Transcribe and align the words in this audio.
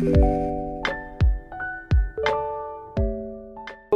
Música 0.00 0.47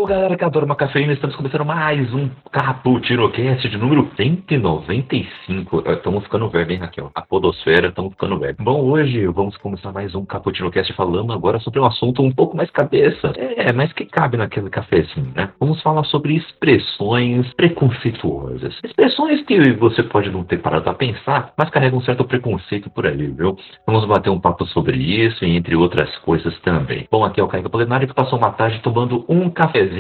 Ô 0.03 0.05
galera 0.05 0.37
que 0.37 0.45
adora 0.45 0.65
uma 0.65 0.75
cafeína, 0.75 1.13
estamos 1.13 1.37
começando 1.37 1.65
mais 1.65 2.13
um 2.13 2.29
Cappuccino 2.51 3.31
Cast 3.31 3.69
de 3.69 3.79
número 3.79 4.11
195. 4.17 5.85
Eh, 5.87 5.93
estamos 5.93 6.25
ficando 6.25 6.51
velho, 6.51 6.73
hein, 6.73 6.79
Raquel? 6.79 7.13
A 7.15 7.23
podosfera, 7.23 7.87
estamos 7.87 8.11
ficando 8.11 8.37
velho. 8.37 8.57
Bom, 8.59 8.83
hoje 8.91 9.25
vamos 9.29 9.57
começar 9.59 9.93
mais 9.93 10.13
um 10.17 10.25
Cappuccino 10.25 10.73
Cast 10.73 10.93
falando 10.95 11.33
agora 11.33 11.61
sobre 11.61 11.79
um 11.79 11.85
assunto 11.85 12.21
um 12.21 12.33
pouco 12.33 12.57
mais 12.57 12.69
cabeça. 12.73 13.33
É, 13.37 13.73
mas 13.73 13.93
que 13.93 14.05
cabe 14.05 14.37
naquele 14.37 14.71
cafezinho, 14.71 15.31
né? 15.37 15.51
Vamos 15.61 15.81
falar 15.83 16.03
sobre 16.07 16.35
expressões 16.35 17.55
preconceituosas. 17.55 18.77
Expressões 18.83 19.45
que 19.45 19.73
você 19.75 20.03
pode 20.03 20.31
não 20.31 20.43
ter 20.43 20.59
parado 20.59 20.91
a 20.91 20.95
pensar, 20.95 21.53
mas 21.57 21.71
carregam 21.71 22.01
um 22.01 22.03
certo 22.03 22.25
preconceito 22.25 22.91
por 22.91 23.07
aí, 23.07 23.29
viu? 23.29 23.57
Vamos 23.87 24.05
bater 24.07 24.31
um 24.31 24.41
papo 24.41 24.67
sobre 24.67 24.97
isso 24.97 25.45
e 25.45 25.57
entre 25.57 25.77
outras 25.77 26.13
coisas 26.19 26.59
também. 26.63 27.07
Bom, 27.09 27.25
aqui 27.25 27.41
é 27.41 27.45
o 27.45 27.47
Caio 27.47 27.71
Polinário 27.71 28.09
que 28.09 28.15
passou 28.15 28.37
uma 28.37 28.51
tarde 28.51 28.81
tomando 28.83 29.25
um 29.29 29.49
cafezinho 29.49 29.92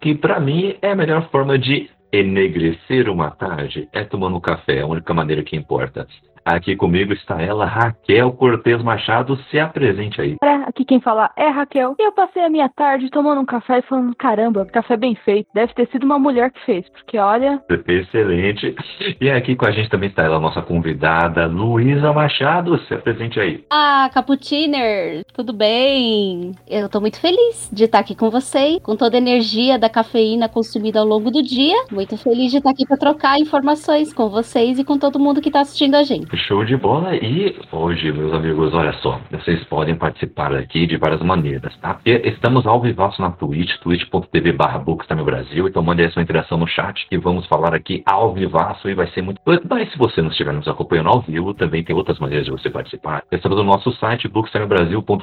que 0.00 0.14
para 0.14 0.40
mim 0.40 0.76
é 0.80 0.90
a 0.90 0.96
melhor 0.96 1.28
forma 1.30 1.58
de 1.58 1.90
enegrecer 2.12 3.08
uma 3.08 3.30
tarde 3.30 3.88
é 3.92 4.02
tomando 4.04 4.40
café, 4.40 4.78
é 4.78 4.82
a 4.82 4.86
única 4.86 5.12
maneira 5.12 5.42
que 5.42 5.56
importa. 5.56 6.06
Aqui 6.48 6.74
comigo 6.74 7.12
está 7.12 7.42
ela, 7.42 7.66
Raquel 7.66 8.32
Cortez 8.32 8.82
Machado. 8.82 9.38
Se 9.50 9.60
apresente 9.60 10.18
aí. 10.18 10.36
Aqui 10.66 10.82
quem 10.82 10.98
fala 10.98 11.30
é 11.36 11.48
Raquel. 11.48 11.94
E 11.98 12.02
eu 12.02 12.12
passei 12.12 12.42
a 12.42 12.48
minha 12.48 12.70
tarde 12.70 13.10
tomando 13.10 13.42
um 13.42 13.44
café 13.44 13.78
e 13.78 13.82
falando: 13.82 14.14
caramba, 14.16 14.64
café 14.64 14.96
bem 14.96 15.14
feito. 15.14 15.46
Deve 15.52 15.74
ter 15.74 15.86
sido 15.88 16.04
uma 16.04 16.18
mulher 16.18 16.50
que 16.50 16.64
fez, 16.64 16.88
porque 16.88 17.18
olha. 17.18 17.62
Excelente. 17.86 18.74
E 19.20 19.30
aqui 19.30 19.54
com 19.56 19.66
a 19.66 19.70
gente 19.70 19.90
também 19.90 20.08
está 20.08 20.22
ela, 20.22 20.40
nossa 20.40 20.62
convidada, 20.62 21.46
Luísa 21.46 22.12
Machado. 22.14 22.78
Se 22.86 22.94
apresente 22.94 23.38
aí. 23.38 23.64
Ah, 23.70 24.10
Cappucciner, 24.12 25.24
tudo 25.34 25.52
bem? 25.52 26.52
Eu 26.66 26.88
tô 26.88 26.98
muito 26.98 27.20
feliz 27.20 27.68
de 27.70 27.84
estar 27.84 27.98
aqui 27.98 28.14
com 28.14 28.30
você, 28.30 28.80
com 28.80 28.96
toda 28.96 29.16
a 29.16 29.18
energia 29.18 29.78
da 29.78 29.90
cafeína 29.90 30.48
consumida 30.48 31.00
ao 31.00 31.06
longo 31.06 31.30
do 31.30 31.42
dia. 31.42 31.76
Muito 31.90 32.16
feliz 32.16 32.50
de 32.50 32.58
estar 32.58 32.70
aqui 32.70 32.86
para 32.86 32.96
trocar 32.96 33.38
informações 33.38 34.12
com 34.14 34.30
vocês 34.30 34.78
e 34.78 34.84
com 34.84 34.98
todo 34.98 35.18
mundo 35.18 35.42
que 35.42 35.48
está 35.48 35.60
assistindo 35.60 35.94
a 35.94 36.02
gente. 36.02 36.37
Show 36.38 36.64
de 36.64 36.76
bola. 36.76 37.16
E 37.16 37.56
hoje, 37.72 38.12
meus 38.12 38.32
amigos, 38.32 38.72
olha 38.72 38.92
só, 38.94 39.20
vocês 39.30 39.62
podem 39.64 39.96
participar 39.96 40.54
aqui 40.54 40.86
de 40.86 40.96
várias 40.96 41.20
maneiras, 41.20 41.76
tá? 41.78 41.98
Estamos 42.04 42.66
ao 42.66 42.80
vivaço 42.80 43.20
na 43.20 43.30
Twitch, 43.32 43.76
twitch.tv 43.80 44.52
barra 44.52 44.78
Brasil, 44.78 45.66
então 45.66 45.82
mande 45.82 46.02
aí 46.02 46.10
sua 46.10 46.22
interação 46.22 46.56
no 46.56 46.66
chat 46.66 47.06
e 47.10 47.16
vamos 47.16 47.46
falar 47.46 47.74
aqui 47.74 48.02
ao 48.06 48.32
vivaço 48.32 48.88
e 48.88 48.94
vai 48.94 49.06
ser 49.08 49.22
muito... 49.22 49.40
Mas 49.68 49.90
se 49.90 49.98
você 49.98 50.22
não 50.22 50.30
estiver 50.30 50.52
nos 50.52 50.68
acompanhando 50.68 51.08
ao 51.08 51.20
vivo, 51.20 51.54
também 51.54 51.82
tem 51.82 51.94
outras 51.94 52.18
maneiras 52.18 52.44
de 52.44 52.52
você 52.52 52.70
participar. 52.70 53.22
Estamos 53.32 53.58
no 53.58 53.64
nosso 53.64 53.90
site, 53.92 54.28
bookstimebrasil.com.br, 54.28 55.22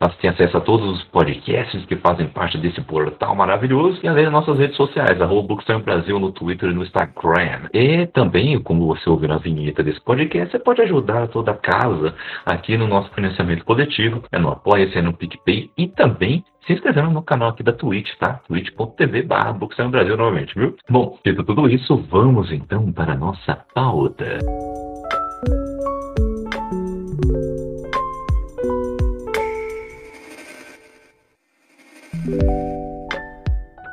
você 0.00 0.16
tem 0.20 0.30
acesso 0.30 0.56
a 0.56 0.60
todos 0.60 0.98
os 0.98 1.04
podcasts 1.04 1.84
que 1.86 1.96
fazem 1.96 2.26
parte 2.26 2.58
desse 2.58 2.80
portal 2.80 3.34
maravilhoso 3.36 4.00
e 4.02 4.08
além 4.08 4.24
das 4.24 4.32
nossas 4.32 4.58
redes 4.58 4.76
sociais, 4.76 5.20
arroba 5.20 5.54
Brasil 5.84 6.18
no 6.18 6.32
Twitter 6.32 6.70
e 6.70 6.74
no 6.74 6.82
Instagram. 6.82 7.68
E 7.72 8.06
também, 8.08 8.58
como 8.60 8.86
você 8.86 9.08
ouviu 9.08 9.28
na 9.28 9.38
vinheta 9.38 9.82
desse 9.82 10.00
podcast, 10.00 10.13
podcast, 10.14 10.52
você 10.52 10.58
pode 10.60 10.80
ajudar 10.82 11.26
toda 11.26 11.50
a 11.50 11.56
casa 11.56 12.14
aqui 12.46 12.76
no 12.76 12.86
nosso 12.86 13.12
financiamento 13.12 13.64
coletivo, 13.64 14.22
é 14.30 14.38
no 14.38 14.48
Apoia-se, 14.48 14.96
é 14.96 15.02
no 15.02 15.12
PicPay 15.12 15.70
e 15.76 15.88
também 15.88 16.44
se 16.64 16.72
inscrevendo 16.72 17.10
no 17.10 17.22
canal 17.22 17.48
aqui 17.48 17.64
da 17.64 17.72
Twitch, 17.72 18.14
tá? 18.18 18.40
twitch.tv 18.46 19.22
barra 19.22 19.52
Brasil 19.90 20.16
novamente, 20.16 20.54
viu? 20.54 20.76
Bom, 20.88 21.18
feito 21.22 21.42
tudo 21.42 21.68
isso, 21.68 21.96
vamos 22.08 22.52
então 22.52 22.92
para 22.92 23.12
a 23.12 23.16
nossa 23.16 23.56
pauta. 23.74 24.38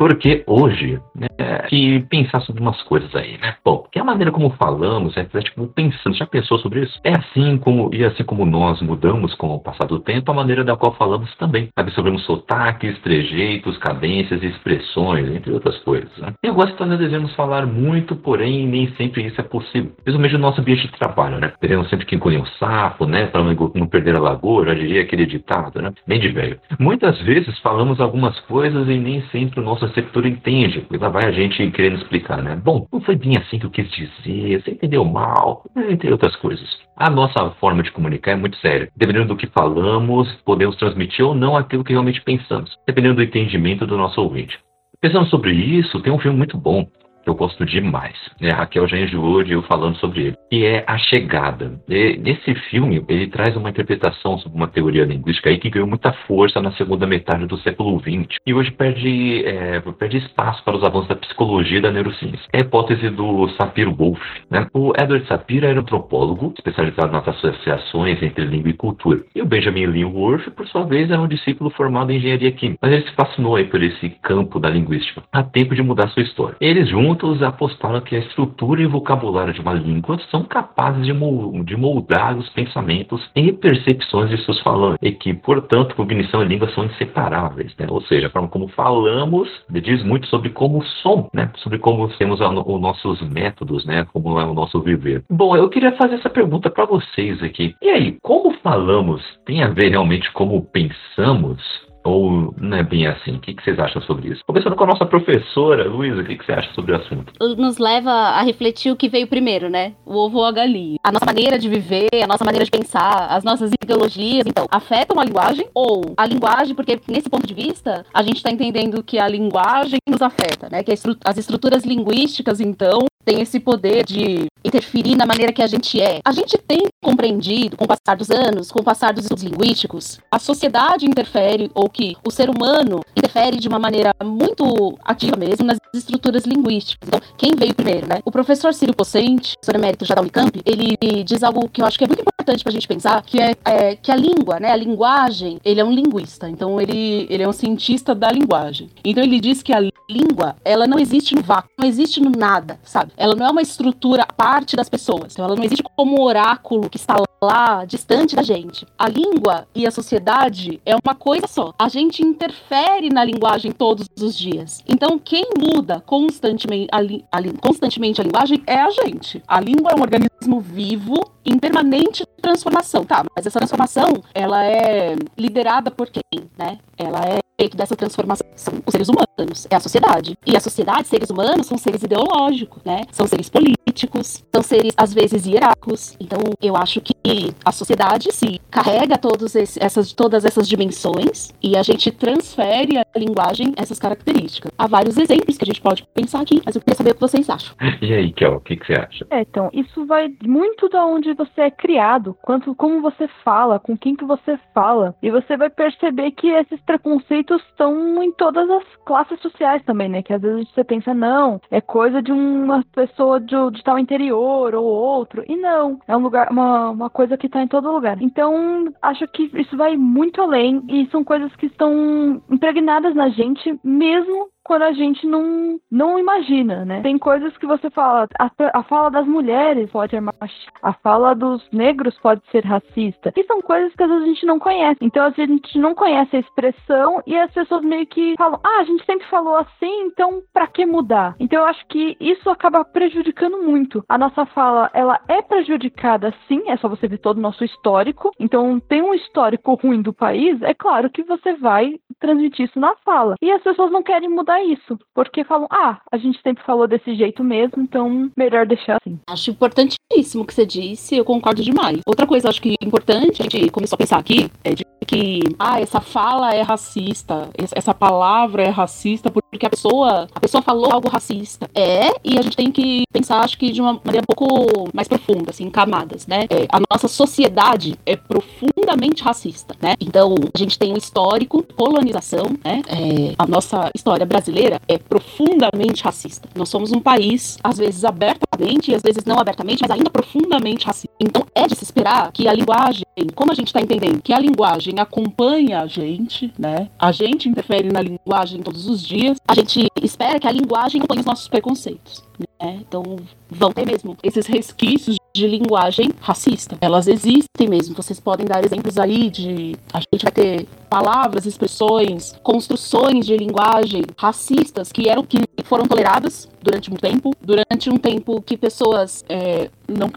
Porque 0.02 0.44
hoje, 0.48 1.00
né, 1.16 1.28
que 1.70 2.00
pensar 2.10 2.42
sobre 2.42 2.60
umas 2.60 2.82
coisas 2.82 3.14
aí, 3.14 3.38
né? 3.38 3.54
Bom, 3.64 3.86
que 3.92 4.00
a 4.00 4.04
maneira 4.04 4.32
como 4.32 4.50
falamos, 4.58 5.16
é, 5.16 5.28
é 5.32 5.42
tipo 5.42 5.68
pensando, 5.68 6.16
já 6.16 6.26
pensou 6.26 6.58
sobre 6.58 6.82
isso? 6.82 7.00
É 7.04 7.12
assim 7.12 7.56
como, 7.60 7.94
e 7.94 8.04
assim 8.04 8.24
como 8.24 8.44
nós 8.44 8.82
mudamos 8.82 9.36
com 9.36 9.54
o 9.54 9.60
passar 9.60 9.86
do 9.86 10.00
tempo, 10.00 10.32
a 10.32 10.34
maneira 10.34 10.64
da 10.64 10.76
qual 10.76 10.96
falamos 10.96 11.32
também. 11.36 11.70
Absorvemos 11.76 12.26
sotaques, 12.26 12.98
trejeitos, 13.02 13.78
cadências, 13.78 14.42
expressões, 14.42 15.30
entre 15.30 15.54
outras 15.54 15.78
coisas, 15.84 16.10
né? 16.18 16.34
E 16.44 16.48
agora 16.48 16.74
nós 16.80 16.98
devemos 16.98 17.36
falar 17.36 17.68
muito, 17.68 18.16
porém 18.16 18.66
nem 18.66 18.92
sempre 18.96 19.28
isso 19.28 19.40
é 19.40 19.44
possível. 19.44 19.92
Principalmente 20.04 20.34
no 20.34 20.40
nosso 20.40 20.62
ambiente 20.62 20.88
de 20.88 20.98
trabalho, 20.98 21.40
né? 21.40 21.54
Devemos 21.62 21.88
sempre 21.92 22.08
que 22.08 22.16
encolher 22.16 22.42
um 22.42 22.46
sapo, 22.58 23.06
né? 23.06 23.28
Para 23.28 23.44
não 23.44 23.88
perder 23.88 24.16
a 24.16 24.20
lagoa, 24.20 24.66
já 24.66 24.74
diria 24.74 25.04
aquele 25.04 25.28
ditado, 25.28 25.80
né? 25.80 25.94
Bem 26.08 26.20
de 26.20 26.30
velho. 26.30 26.60
Muitas 26.80 27.22
vezes 27.22 27.60
falamos 27.60 28.02
algumas 28.02 28.40
coisas 28.40 28.90
e 28.90 28.98
nem 28.98 29.22
sempre 29.28 29.60
o 29.60 29.64
nosso 29.64 29.91
receptor 29.92 30.26
entende. 30.26 30.86
E 30.90 30.98
lá 30.98 31.10
vai 31.10 31.26
a 31.26 31.32
gente 31.32 31.70
querendo 31.72 31.98
explicar, 31.98 32.42
né? 32.42 32.56
Bom, 32.56 32.88
não 32.92 33.02
foi 33.02 33.16
bem 33.16 33.38
assim 33.38 33.60
que 33.60 33.66
eu 33.66 33.70
quis 33.70 33.90
dizer, 33.92 34.62
você 34.62 34.72
entendeu 34.72 35.06
mal, 35.06 35.64
entre 35.90 36.12
outras 36.12 36.36
coisas. 36.38 36.68
A 36.96 37.10
nossa 37.10 37.52
forma 37.60 37.84
de 37.84 37.92
comunicar 37.92 38.32
é 38.32 38.36
muito 38.36 38.58
séria. 38.58 38.90
Dependendo 38.96 39.28
do 39.28 39.38
que 39.38 39.48
falamos, 39.48 40.32
podemos 40.46 40.76
transmitir 40.76 41.26
ou 41.26 41.36
não 41.36 41.56
aquilo 41.56 41.84
que 41.84 41.94
realmente 41.94 42.22
pensamos, 42.22 42.76
dependendo 42.88 43.16
do 43.16 43.24
entendimento 43.24 43.86
do 43.86 43.98
nosso 43.98 44.22
ouvinte. 44.22 44.58
Pensando 45.00 45.26
sobre 45.28 45.52
isso, 45.52 46.00
tem 46.02 46.14
um 46.14 46.20
filme 46.20 46.38
muito 46.38 46.58
bom 46.58 46.88
que 47.22 47.30
eu 47.30 47.36
gosto 47.36 47.66
demais. 47.66 48.16
Né? 48.40 48.50
Raquel 48.50 48.86
enjoou 48.86 49.44
de 49.44 49.54
eu 49.54 49.62
falando 49.64 49.96
sobre 49.98 50.28
ele, 50.28 50.38
que 50.50 50.66
é 50.66 50.84
A 50.88 50.98
Chegada. 50.98 51.80
E, 51.88 52.18
nesse 52.18 52.54
filme, 52.70 53.04
ele 53.08 53.28
traz 53.28 53.56
uma 53.56 53.70
interpretação 53.70 54.38
sobre 54.40 54.58
uma 54.58 54.68
teoria 54.68 55.06
linguística 55.06 55.50
aí 55.50 55.58
que 55.58 55.70
ganhou 55.70 55.88
muita 55.88 56.12
força 56.28 56.62
na 56.62 56.72
segunda 56.74 57.08
metade 57.08 57.46
do 57.46 57.58
século 57.60 58.00
XX 58.00 58.38
e 58.46 58.54
hoje 58.54 58.72
perde, 58.72 59.46
é, 59.46 59.80
perde 59.98 60.18
espaço 60.18 60.64
para 60.64 60.76
os 60.76 60.84
avanços 60.84 61.08
da 61.08 61.16
psicologia 61.16 61.78
e 61.78 61.82
da 61.82 61.92
neurociência. 61.92 62.48
É 62.54 62.58
a 62.58 62.62
hipótese 62.62 63.10
do 63.10 63.48
Sapir-Whorf. 63.50 64.22
Né? 64.50 64.68
O 64.74 64.94
Edward 64.98 65.28
Sapir 65.28 65.64
era 65.64 65.80
antropólogo, 65.80 66.54
especializado 66.58 67.12
nas 67.12 67.28
associações 67.28 68.22
entre 68.22 68.46
língua 68.46 68.70
e 68.70 68.74
cultura. 68.74 69.22
E 69.36 69.42
o 69.42 69.46
Benjamin 69.46 69.86
Lee 69.88 70.06
Whorf, 70.06 70.50
por 70.52 70.68
sua 70.68 70.84
vez, 70.84 71.10
era 71.10 71.22
um 71.22 71.28
discípulo 71.28 71.70
formado 71.70 72.12
em 72.12 72.18
engenharia 72.18 72.52
química. 72.52 72.80
Mas 72.82 72.94
ele 72.94 73.04
se 73.04 73.16
fascinou 73.16 73.56
aí 73.56 73.66
por 73.66 73.82
esse 73.82 74.10
campo 74.22 74.60
da 74.60 74.70
linguística. 74.70 75.24
Há 75.32 75.44
tempo 75.44 75.76
de 75.76 75.84
mudar 75.84 76.08
sua 76.10 76.24
história. 76.24 76.56
Eles 76.60 76.90
juntos 76.90 77.11
juntos 77.12 77.44
apostaram 77.44 78.00
que 78.02 78.16
a 78.16 78.20
estrutura 78.20 78.82
e 78.82 78.86
vocabulário 78.86 79.54
de 79.54 79.60
uma 79.60 79.74
língua 79.74 80.18
são 80.30 80.44
capazes 80.44 81.06
de 81.06 81.78
moldar 81.78 82.38
os 82.38 82.48
pensamentos 82.50 83.22
e 83.36 83.52
percepções 83.52 84.30
de 84.30 84.44
seus 84.46 84.60
falantes, 84.62 85.00
e 85.02 85.12
que, 85.12 85.34
portanto, 85.34 85.96
cognição 85.96 86.42
e 86.42 86.48
língua 86.48 86.70
são 86.74 86.86
inseparáveis. 86.86 87.76
Né? 87.78 87.88
Ou 87.90 88.02
seja, 88.04 88.28
a 88.28 88.30
forma 88.30 88.48
como 88.48 88.68
falamos 88.70 89.50
diz 89.70 90.04
muito 90.04 90.28
sobre 90.28 90.50
como 90.52 90.84
somos, 91.02 91.30
né? 91.34 91.52
sobre 91.58 91.80
como 91.80 92.08
temos 92.18 92.40
os 92.40 92.82
nossos 92.82 93.22
métodos, 93.22 93.86
né? 93.86 94.06
como 94.14 94.40
é 94.40 94.46
o 94.46 94.54
nosso 94.54 94.80
viver. 94.82 95.24
Bom, 95.30 95.56
eu 95.58 95.70
queria 95.70 95.92
fazer 95.94 96.16
essa 96.16 96.30
pergunta 96.30 96.70
para 96.70 96.86
vocês 96.86 97.42
aqui. 97.44 97.76
E 97.82 97.90
aí, 97.90 98.18
como 98.22 98.54
falamos 98.60 99.22
tem 99.46 99.64
a 99.64 99.68
ver 99.68 99.90
realmente 99.90 100.32
como 100.32 100.62
pensamos? 100.62 101.91
Ou 102.04 102.54
não 102.58 102.78
é 102.78 102.84
bem 102.84 103.08
assim? 103.08 103.36
O 103.36 103.40
que, 103.40 103.56
vocês 103.64 103.78
acham 103.80 104.02
sobre 104.02 104.30
isso? 104.30 104.42
Começando 104.46 104.76
com 104.76 104.84
a 104.84 104.88
nossa 104.88 105.06
professora, 105.06 105.88
Luísa, 105.88 106.22
o 106.22 106.26
que, 106.26 106.44
você 106.44 106.52
acha 106.52 106.74
sobre 106.74 106.94
o 106.94 106.96
assunto? 106.96 107.32
Nos 107.58 107.78
leva 107.78 108.12
a 108.12 108.42
refletir 108.42 108.92
o 108.92 108.96
que 108.96 109.10
veio 109.10 109.28
primeiro, 109.28 109.70
né? 109.70 109.94
O 110.06 110.16
ovo 110.16 110.40
ou 110.40 110.46
a 110.46 110.52
galinha. 110.52 110.98
A 111.04 111.12
nossa 111.12 111.26
maneira 111.26 111.60
de 111.60 111.70
viver, 111.70 112.10
a 112.24 112.28
nossa 112.28 112.44
maneira 112.44 112.66
de 112.66 112.72
pensar, 112.72 113.28
as 113.30 113.44
nossas 113.44 113.72
ideologias, 113.82 114.46
então, 114.48 114.66
afetam 114.72 115.20
a 115.20 115.26
linguagem? 115.26 115.68
Ou 115.74 116.14
a 116.18 116.26
linguagem, 116.26 116.76
porque 116.76 117.00
nesse 117.08 117.30
ponto 117.30 117.46
de 117.46 117.54
vista, 117.54 118.06
a 118.14 118.24
gente 118.24 118.38
está 118.38 118.52
entendendo 118.52 119.04
que 119.04 119.20
a 119.20 119.28
linguagem 119.28 120.00
nos 120.10 120.22
afeta, 120.22 120.70
né? 120.72 120.84
Que 120.84 120.92
as 120.92 121.38
estruturas 121.38 121.84
linguísticas, 121.84 122.60
então, 122.60 123.06
tem 123.24 123.42
esse 123.42 123.60
poder 123.60 124.04
de 124.04 124.48
interferir 124.66 125.16
na 125.16 125.26
maneira 125.26 125.54
que 125.54 125.62
a 125.62 125.68
gente 125.68 126.02
é. 126.02 126.20
A 126.26 126.32
gente 126.32 126.58
tem 126.58 126.88
compreendido, 127.02 127.76
com 127.76 127.86
o 127.86 127.88
passar 127.88 128.16
dos 128.16 128.30
anos, 128.30 128.72
com 128.72 128.80
o 128.80 128.84
passar 128.84 129.14
dos 129.14 129.24
estudos 129.24 129.44
linguísticos, 129.44 130.20
a 130.30 130.40
sociedade 130.40 131.06
interfere, 131.06 131.72
ou 131.74 131.90
que 131.90 132.16
o 132.26 132.32
ser 132.32 132.50
humano 132.50 133.02
interfere 133.16 133.58
de 133.58 133.68
uma 133.68 133.80
maneira 133.80 134.14
muito 134.24 134.98
ativa 135.04 135.36
mesmo 135.36 135.66
nas 135.66 135.80
estruturas 135.94 136.46
linguísticas. 136.46 137.08
Então, 137.08 137.22
quem 137.38 137.56
veio 137.56 137.74
primeiro, 137.74 138.08
né? 138.08 138.20
O 138.24 138.32
professor 138.32 138.74
Círio 138.74 138.96
Pocente, 138.96 139.56
professor 139.58 139.76
emérito 139.76 140.06
já 140.06 140.16
da 140.16 140.22
Unicamp, 140.22 140.62
ele 140.66 141.24
diz 141.24 141.44
algo 141.44 141.68
que 141.70 141.82
eu 141.82 141.86
acho 141.86 141.98
que 141.98 142.04
é 142.04 142.08
muito 142.08 142.22
importante 142.22 142.64
para 142.64 142.70
a 142.70 142.74
gente 142.74 142.88
pensar 142.88 143.22
que 143.24 143.40
é, 143.40 143.56
é, 143.66 143.96
que 143.96 144.12
a 144.12 144.16
língua, 144.16 144.60
né, 144.60 144.72
a 144.72 144.76
linguagem, 144.76 145.60
ele 145.64 145.80
é 145.80 145.84
um 145.84 145.92
linguista, 145.92 146.50
então 146.50 146.80
ele, 146.80 147.28
ele 147.30 147.44
é 147.44 147.48
um 147.48 147.54
cientista 147.54 148.14
da 148.14 148.32
linguagem. 148.32 148.90
Então 149.04 149.24
ele 149.24 149.40
diz 149.40 149.64
que 149.64 149.74
a 149.74 149.80
língua, 150.10 150.56
ela 150.64 150.86
não 150.86 151.00
existe 151.00 151.34
no 151.36 151.42
vácuo, 151.42 151.70
não 151.80 151.88
existe 151.88 152.22
no 152.22 152.32
nada, 152.32 152.80
sabe? 152.84 153.12
Ela 153.18 153.36
não 153.36 153.46
é 153.46 153.50
uma 153.50 153.62
estrutura 153.62 154.26
parte 154.26 154.76
das 154.76 154.90
pessoas, 154.90 155.34
então 155.34 155.46
ela 155.46 155.56
não 155.56 155.64
existe 155.64 155.84
como 155.96 156.20
um 156.20 156.24
oráculo 156.24 156.90
que 156.92 156.98
está 156.98 157.16
lá, 157.42 157.86
distante 157.86 158.36
da 158.36 158.44
gente. 158.44 158.86
A 159.00 159.08
língua 159.08 159.68
e 159.74 159.88
a 159.88 159.92
sociedade 159.92 160.80
é 160.86 160.94
uma 160.96 161.16
coisa 161.16 161.48
só. 161.48 161.74
A 161.80 161.88
gente 161.88 162.22
interfere 162.22 163.10
na 163.10 163.24
linguagem 163.24 163.72
todos 163.72 164.08
os 164.20 164.38
dias. 164.38 164.84
Então 164.88 165.18
quem 165.18 165.50
muda 165.58 166.02
constantemente 166.02 166.90
a, 166.92 167.38
a, 167.38 167.42
constantemente 167.60 168.22
a 168.22 168.24
linguagem 168.24 168.62
é 168.68 168.80
a 168.80 168.90
gente. 168.92 169.42
A 169.48 169.60
língua 169.60 169.92
é 169.92 169.96
um 169.96 170.02
organismo 170.02 170.60
vivo 170.60 171.32
em 171.46 171.58
permanente 171.58 172.26
transformação, 172.42 173.04
tá? 173.04 173.24
Mas 173.36 173.46
essa 173.46 173.60
transformação, 173.60 174.24
ela 174.34 174.66
é 174.66 175.16
liderada 175.38 175.92
por 175.92 176.10
quem, 176.10 176.50
né? 176.58 176.80
Ela 176.98 177.20
é 177.26 177.40
feito 177.60 177.78
dessa 177.78 177.96
transformação 177.96 178.48
são 178.56 178.82
os 178.86 178.92
seres 178.92 179.08
humanos, 179.08 179.68
é 179.70 179.76
a 179.76 179.80
sociedade. 179.80 180.38
E 180.46 180.56
a 180.56 180.60
sociedade, 180.60 181.08
seres 181.08 181.30
humanos, 181.30 181.68
são 181.68 181.78
seres 181.78 182.04
ideológicos, 182.04 182.82
né? 182.84 183.04
São 183.12 183.28
seres 183.28 183.50
políticos, 183.50 184.44
são 184.54 184.64
seres, 184.64 184.94
às 184.98 185.14
vezes, 185.14 185.46
hierárquicos. 185.46 186.16
Então, 186.20 186.40
eu 186.62 186.76
acho 186.76 187.02
que 187.02 187.54
a 187.64 187.72
sociedade 187.72 188.32
se 188.32 188.60
carrega 188.70 189.18
todos 189.18 189.56
esse, 189.56 189.84
essas, 189.84 190.14
todas 190.14 190.46
essas 190.46 190.68
dimensões 190.68 191.52
e 191.62 191.76
a 191.78 191.84
gente 191.84 192.12
transfere 192.12 192.98
a 192.98 193.06
linguagem 193.20 193.74
essas 193.78 194.00
características. 194.00 194.72
Há 194.78 194.88
vários 194.88 195.18
exemplos 195.18 195.58
que 195.58 195.64
a 195.64 195.68
gente 195.68 195.82
pode 195.82 196.04
pensar 196.14 196.42
aqui, 196.42 196.62
mas 196.66 196.76
eu 196.76 196.82
queria 196.82 196.96
saber 196.96 197.12
o 197.12 197.16
que 197.16 197.22
vocês 197.22 197.50
acham. 197.50 197.76
E 198.02 198.14
aí, 198.14 198.34
Kel, 198.34 198.56
o 198.56 198.60
que, 198.60 198.76
que 198.76 198.88
você 198.88 198.94
acha? 198.94 199.28
É, 199.30 199.42
então, 199.42 199.70
isso 199.72 200.06
vai 200.08 200.34
muito 200.44 200.90
da 200.90 201.06
onde 201.06 201.31
você 201.34 201.62
é 201.62 201.72
criado, 201.72 202.36
quanto 202.42 202.76
como 202.76 203.02
você 203.02 203.28
fala, 203.44 203.80
com 203.80 203.98
quem 203.98 204.16
que 204.16 204.26
você 204.26 204.58
fala. 204.74 205.16
E 205.22 205.30
você 205.30 205.58
vai 205.58 205.70
perceber 205.70 206.32
que 206.32 206.50
esses 206.50 206.80
preconceitos 206.82 207.62
estão 207.64 208.22
em 208.24 208.32
todas 208.34 208.70
as 208.70 208.84
classes 209.06 209.40
sociais 209.42 209.84
também, 209.86 210.10
né? 210.10 210.22
Que 210.22 210.34
às 210.34 210.42
vezes 210.42 210.70
você 210.72 210.84
pensa, 210.84 211.14
não, 211.14 211.60
é 211.70 211.82
coisa 211.82 212.22
de 212.22 212.32
uma 212.32 212.84
pessoa 212.94 213.40
de, 213.40 213.56
de 213.72 213.84
tal 213.84 213.98
interior 213.98 214.76
ou 214.76 214.86
outro. 214.86 215.44
E 215.48 215.56
não, 215.56 216.00
é 216.08 216.16
um 216.16 216.22
lugar, 216.22 216.50
uma, 216.52 216.90
uma 216.90 217.10
coisa 217.10 217.38
que 217.38 217.48
está 217.48 217.62
em 217.62 217.68
todo 217.68 217.92
lugar. 217.92 218.22
Então, 218.22 218.86
acho 219.02 219.28
que 219.28 219.50
isso 219.54 219.76
vai 219.78 219.96
muito 219.98 220.42
além 220.42 220.84
e 220.88 221.08
são 221.10 221.24
coisas 221.24 221.54
que 221.56 221.68
estão 221.68 222.42
impregnadas 222.50 223.16
na 223.16 223.30
gente, 223.30 223.80
mesmo 223.84 224.50
quando 224.64 224.84
a 224.84 224.92
gente 224.92 225.26
não, 225.26 225.80
não 225.90 226.20
imagina, 226.20 226.86
né? 226.86 227.02
Tem 227.02 227.18
coisas 227.18 227.56
que 227.58 227.66
você 227.66 227.90
fala, 227.90 228.28
a, 228.40 228.50
a 228.74 228.84
fala 228.84 229.10
das 229.10 229.28
mulheres 229.28 229.90
pode 229.90 230.12
ser 230.12 230.22
machista, 230.22 230.72
a 230.82 230.94
fala 230.94 231.34
dos 231.34 231.68
negros 231.72 232.18
pode 232.20 232.42
ser 232.52 232.66
racista. 232.66 233.34
E 233.36 233.44
são 233.44 233.62
coisas 233.62 233.94
que 233.96 234.04
às 234.04 234.10
vezes 234.10 234.24
a 234.24 234.28
gente 234.28 234.46
não 234.46 234.60
conhece. 234.60 234.98
Então, 235.02 235.26
às 235.26 235.36
vezes 235.36 235.52
a 235.52 235.56
gente 235.56 235.80
não 235.80 235.96
conhece 235.96 236.36
a 236.36 236.40
expressão 236.40 237.22
e 237.26 237.38
as 237.38 237.52
pessoas 237.52 237.84
meio 237.84 238.06
que 238.08 238.36
falam, 238.38 238.60
ah, 238.64 238.80
a 238.80 238.84
gente 238.84 239.06
sempre 239.06 239.28
falou 239.28 239.56
assim, 239.56 240.06
então 240.06 240.42
pra 240.54 240.68
que 240.68 240.86
mudar? 240.86 241.36
Então, 241.40 241.62
eu 241.62 241.66
acho 241.66 241.86
que 241.88 242.16
isso 242.20 242.50
acaba 242.50 242.84
prejudicando 242.86 243.62
muito. 243.64 244.04
A 244.08 244.18
nossa 244.18 244.46
fala, 244.46 244.90
ela 244.94 245.20
é 245.28 245.42
prejudicada 245.42 246.34
sim, 246.48 246.64
é 246.68 246.78
só 246.78 246.88
você 246.88 247.08
ver 247.08 247.18
todo 247.18 247.38
o 247.38 247.42
nosso 247.42 247.64
histórico. 247.64 248.32
Então, 248.40 248.80
tem 248.80 249.02
um 249.02 249.14
histórico 249.14 249.74
ruim 249.76 250.02
do 250.02 250.14
país, 250.14 250.62
é 250.62 250.74
claro 250.74 251.10
que 251.10 251.24
você 251.24 251.54
vai 251.54 252.00
transmitir 252.20 252.68
isso 252.68 252.80
na 252.80 252.96
fala. 253.04 253.36
E 253.42 253.52
as 253.52 253.62
pessoas 253.62 253.92
não 253.92 254.04
querem 254.04 254.30
mudar 254.30 254.51
isso, 254.60 254.98
porque 255.14 255.44
falam, 255.44 255.68
ah, 255.70 256.00
a 256.12 256.18
gente 256.18 256.42
sempre 256.42 256.64
falou 256.64 256.88
desse 256.88 257.16
jeito 257.16 257.44
mesmo, 257.44 257.82
então 257.82 258.30
melhor 258.36 258.66
deixar 258.66 258.98
assim. 258.98 259.20
Acho 259.28 259.52
importantíssimo 259.52 260.44
o 260.44 260.46
que 260.46 260.54
você 260.54 260.66
disse, 260.66 261.16
eu 261.16 261.24
concordo 261.24 261.64
demais. 261.64 262.02
Outra 262.06 262.28
coisa, 262.28 262.50
acho 262.50 262.62
que 262.62 262.76
importante, 262.82 263.42
a 263.42 263.44
gente 263.44 263.70
começou 263.72 263.96
a 263.96 264.00
pensar 264.00 264.18
aqui, 264.18 264.50
é 264.64 264.74
de 264.74 264.86
que, 265.08 265.42
ah, 265.58 265.80
essa 265.80 266.00
fala 266.00 266.54
é 266.54 266.62
racista, 266.62 267.50
essa 267.76 267.94
palavra 267.94 268.64
é 268.64 268.70
racista 268.70 269.30
porque 269.32 269.66
a 269.66 269.70
pessoa, 269.70 270.28
a 270.34 270.40
pessoa 270.40 270.62
falou 270.62 270.92
algo 270.92 271.10
racista. 271.10 271.70
É, 271.76 272.10
e 272.24 272.38
a 272.38 272.42
gente 272.42 272.56
tem 272.56 272.72
que 272.72 273.04
pensar, 273.12 273.42
acho 273.42 273.58
que 273.58 273.72
de 273.72 273.82
uma 273.82 274.00
maneira 274.04 274.26
um 274.30 274.36
pouco 274.36 274.90
mais 274.94 275.08
profunda, 275.08 275.50
assim, 275.50 275.70
camadas, 275.70 276.28
né? 276.28 276.46
É, 276.50 276.68
a 276.72 276.80
nossa 276.90 277.08
sociedade 277.08 277.98
é 278.06 278.16
profundamente 278.16 279.24
racista, 279.24 279.76
né? 279.82 279.96
Então, 280.00 280.36
a 280.54 280.58
gente 280.58 280.80
tem 280.80 280.94
um 280.94 280.98
histórico, 280.98 281.66
colonização, 281.76 282.46
né? 282.64 282.82
É, 282.88 283.36
a 283.38 283.46
nossa 283.46 283.90
história 283.94 284.26
brasileira 284.26 284.41
é 284.88 284.98
profundamente 284.98 286.04
racista. 286.04 286.48
Nós 286.56 286.70
somos 286.70 286.92
um 286.92 287.00
país, 287.00 287.58
às 287.64 287.78
vezes 287.78 288.04
abertamente, 288.04 288.92
e 288.92 288.96
às 288.96 289.02
vezes 289.02 289.24
não 289.26 289.40
abertamente, 289.40 289.82
mas 289.82 289.92
ainda 289.92 290.10
profundamente 290.10 290.86
racista. 290.86 291.16
Então, 291.20 291.46
é 291.54 291.68
de 291.68 291.76
se 291.76 291.84
esperar 291.84 292.32
que 292.32 292.48
a 292.48 292.54
linguagem, 292.54 293.06
como 293.36 293.52
a 293.52 293.56
gente 293.56 293.68
está 293.68 293.82
entendendo, 293.82 294.22
que 294.22 294.34
a 294.34 294.40
linguagem 294.40 295.00
acompanha 295.00 295.82
a 295.82 295.88
gente, 295.88 296.54
né? 296.58 296.90
A 296.98 297.12
gente 297.12 297.50
interfere 297.50 297.92
na 297.92 298.02
linguagem 298.02 298.62
todos 298.62 298.88
os 298.88 299.02
dias. 299.02 299.38
A 299.48 299.54
gente 299.54 299.88
espera 300.02 300.40
que 300.40 300.48
a 300.48 300.52
linguagem 300.52 301.00
acompanhe 301.00 301.22
os 301.22 301.26
nossos 301.26 301.48
preconceitos. 301.48 302.24
Né? 302.62 302.80
Então, 302.82 303.04
vão 303.50 303.72
ter 303.72 303.86
mesmo 303.86 304.18
esses 304.24 304.46
resquícios 304.46 305.18
de 305.34 305.48
linguagem 305.48 306.12
racista. 306.20 306.78
Elas 306.82 307.08
existem 307.08 307.68
mesmo. 307.68 307.96
Vocês 307.96 308.20
podem 308.20 308.46
dar 308.46 308.64
exemplos 308.64 308.98
aí 308.98 309.30
de. 309.30 309.76
A 309.94 310.00
gente 310.00 310.24
vai 310.24 310.32
ter 310.32 310.68
palavras, 310.90 311.46
expressões, 311.46 312.36
construções 312.44 313.26
de 313.26 313.38
linguagem 313.38 314.04
racistas 314.18 314.92
que 314.92 315.10
eram 315.10 315.24
que 315.24 315.40
foram 315.64 315.86
toleradas 315.86 316.50
durante 316.62 316.92
um 316.92 316.96
tempo, 316.96 317.32
durante 317.42 317.90
um 317.90 317.98
tempo 317.98 318.42
que 318.42 318.58
pessoas 318.58 319.24
é, 319.30 319.70
não, 319.88 320.12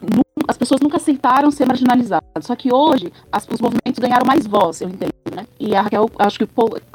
as 0.48 0.56
pessoas 0.56 0.80
nunca 0.80 0.96
aceitaram 0.96 1.50
ser 1.50 1.66
marginalizadas. 1.66 2.24
Só 2.40 2.56
que 2.56 2.72
hoje 2.72 3.12
as, 3.30 3.46
os 3.48 3.60
movimentos 3.60 3.98
ganharam 3.98 4.26
mais 4.26 4.46
voz, 4.46 4.80
eu 4.80 4.88
entendo, 4.88 5.12
né? 5.34 5.46
E 5.58 5.74
a 5.74 5.82
Raquel 5.82 6.10
acho 6.18 6.38
que 6.38 6.48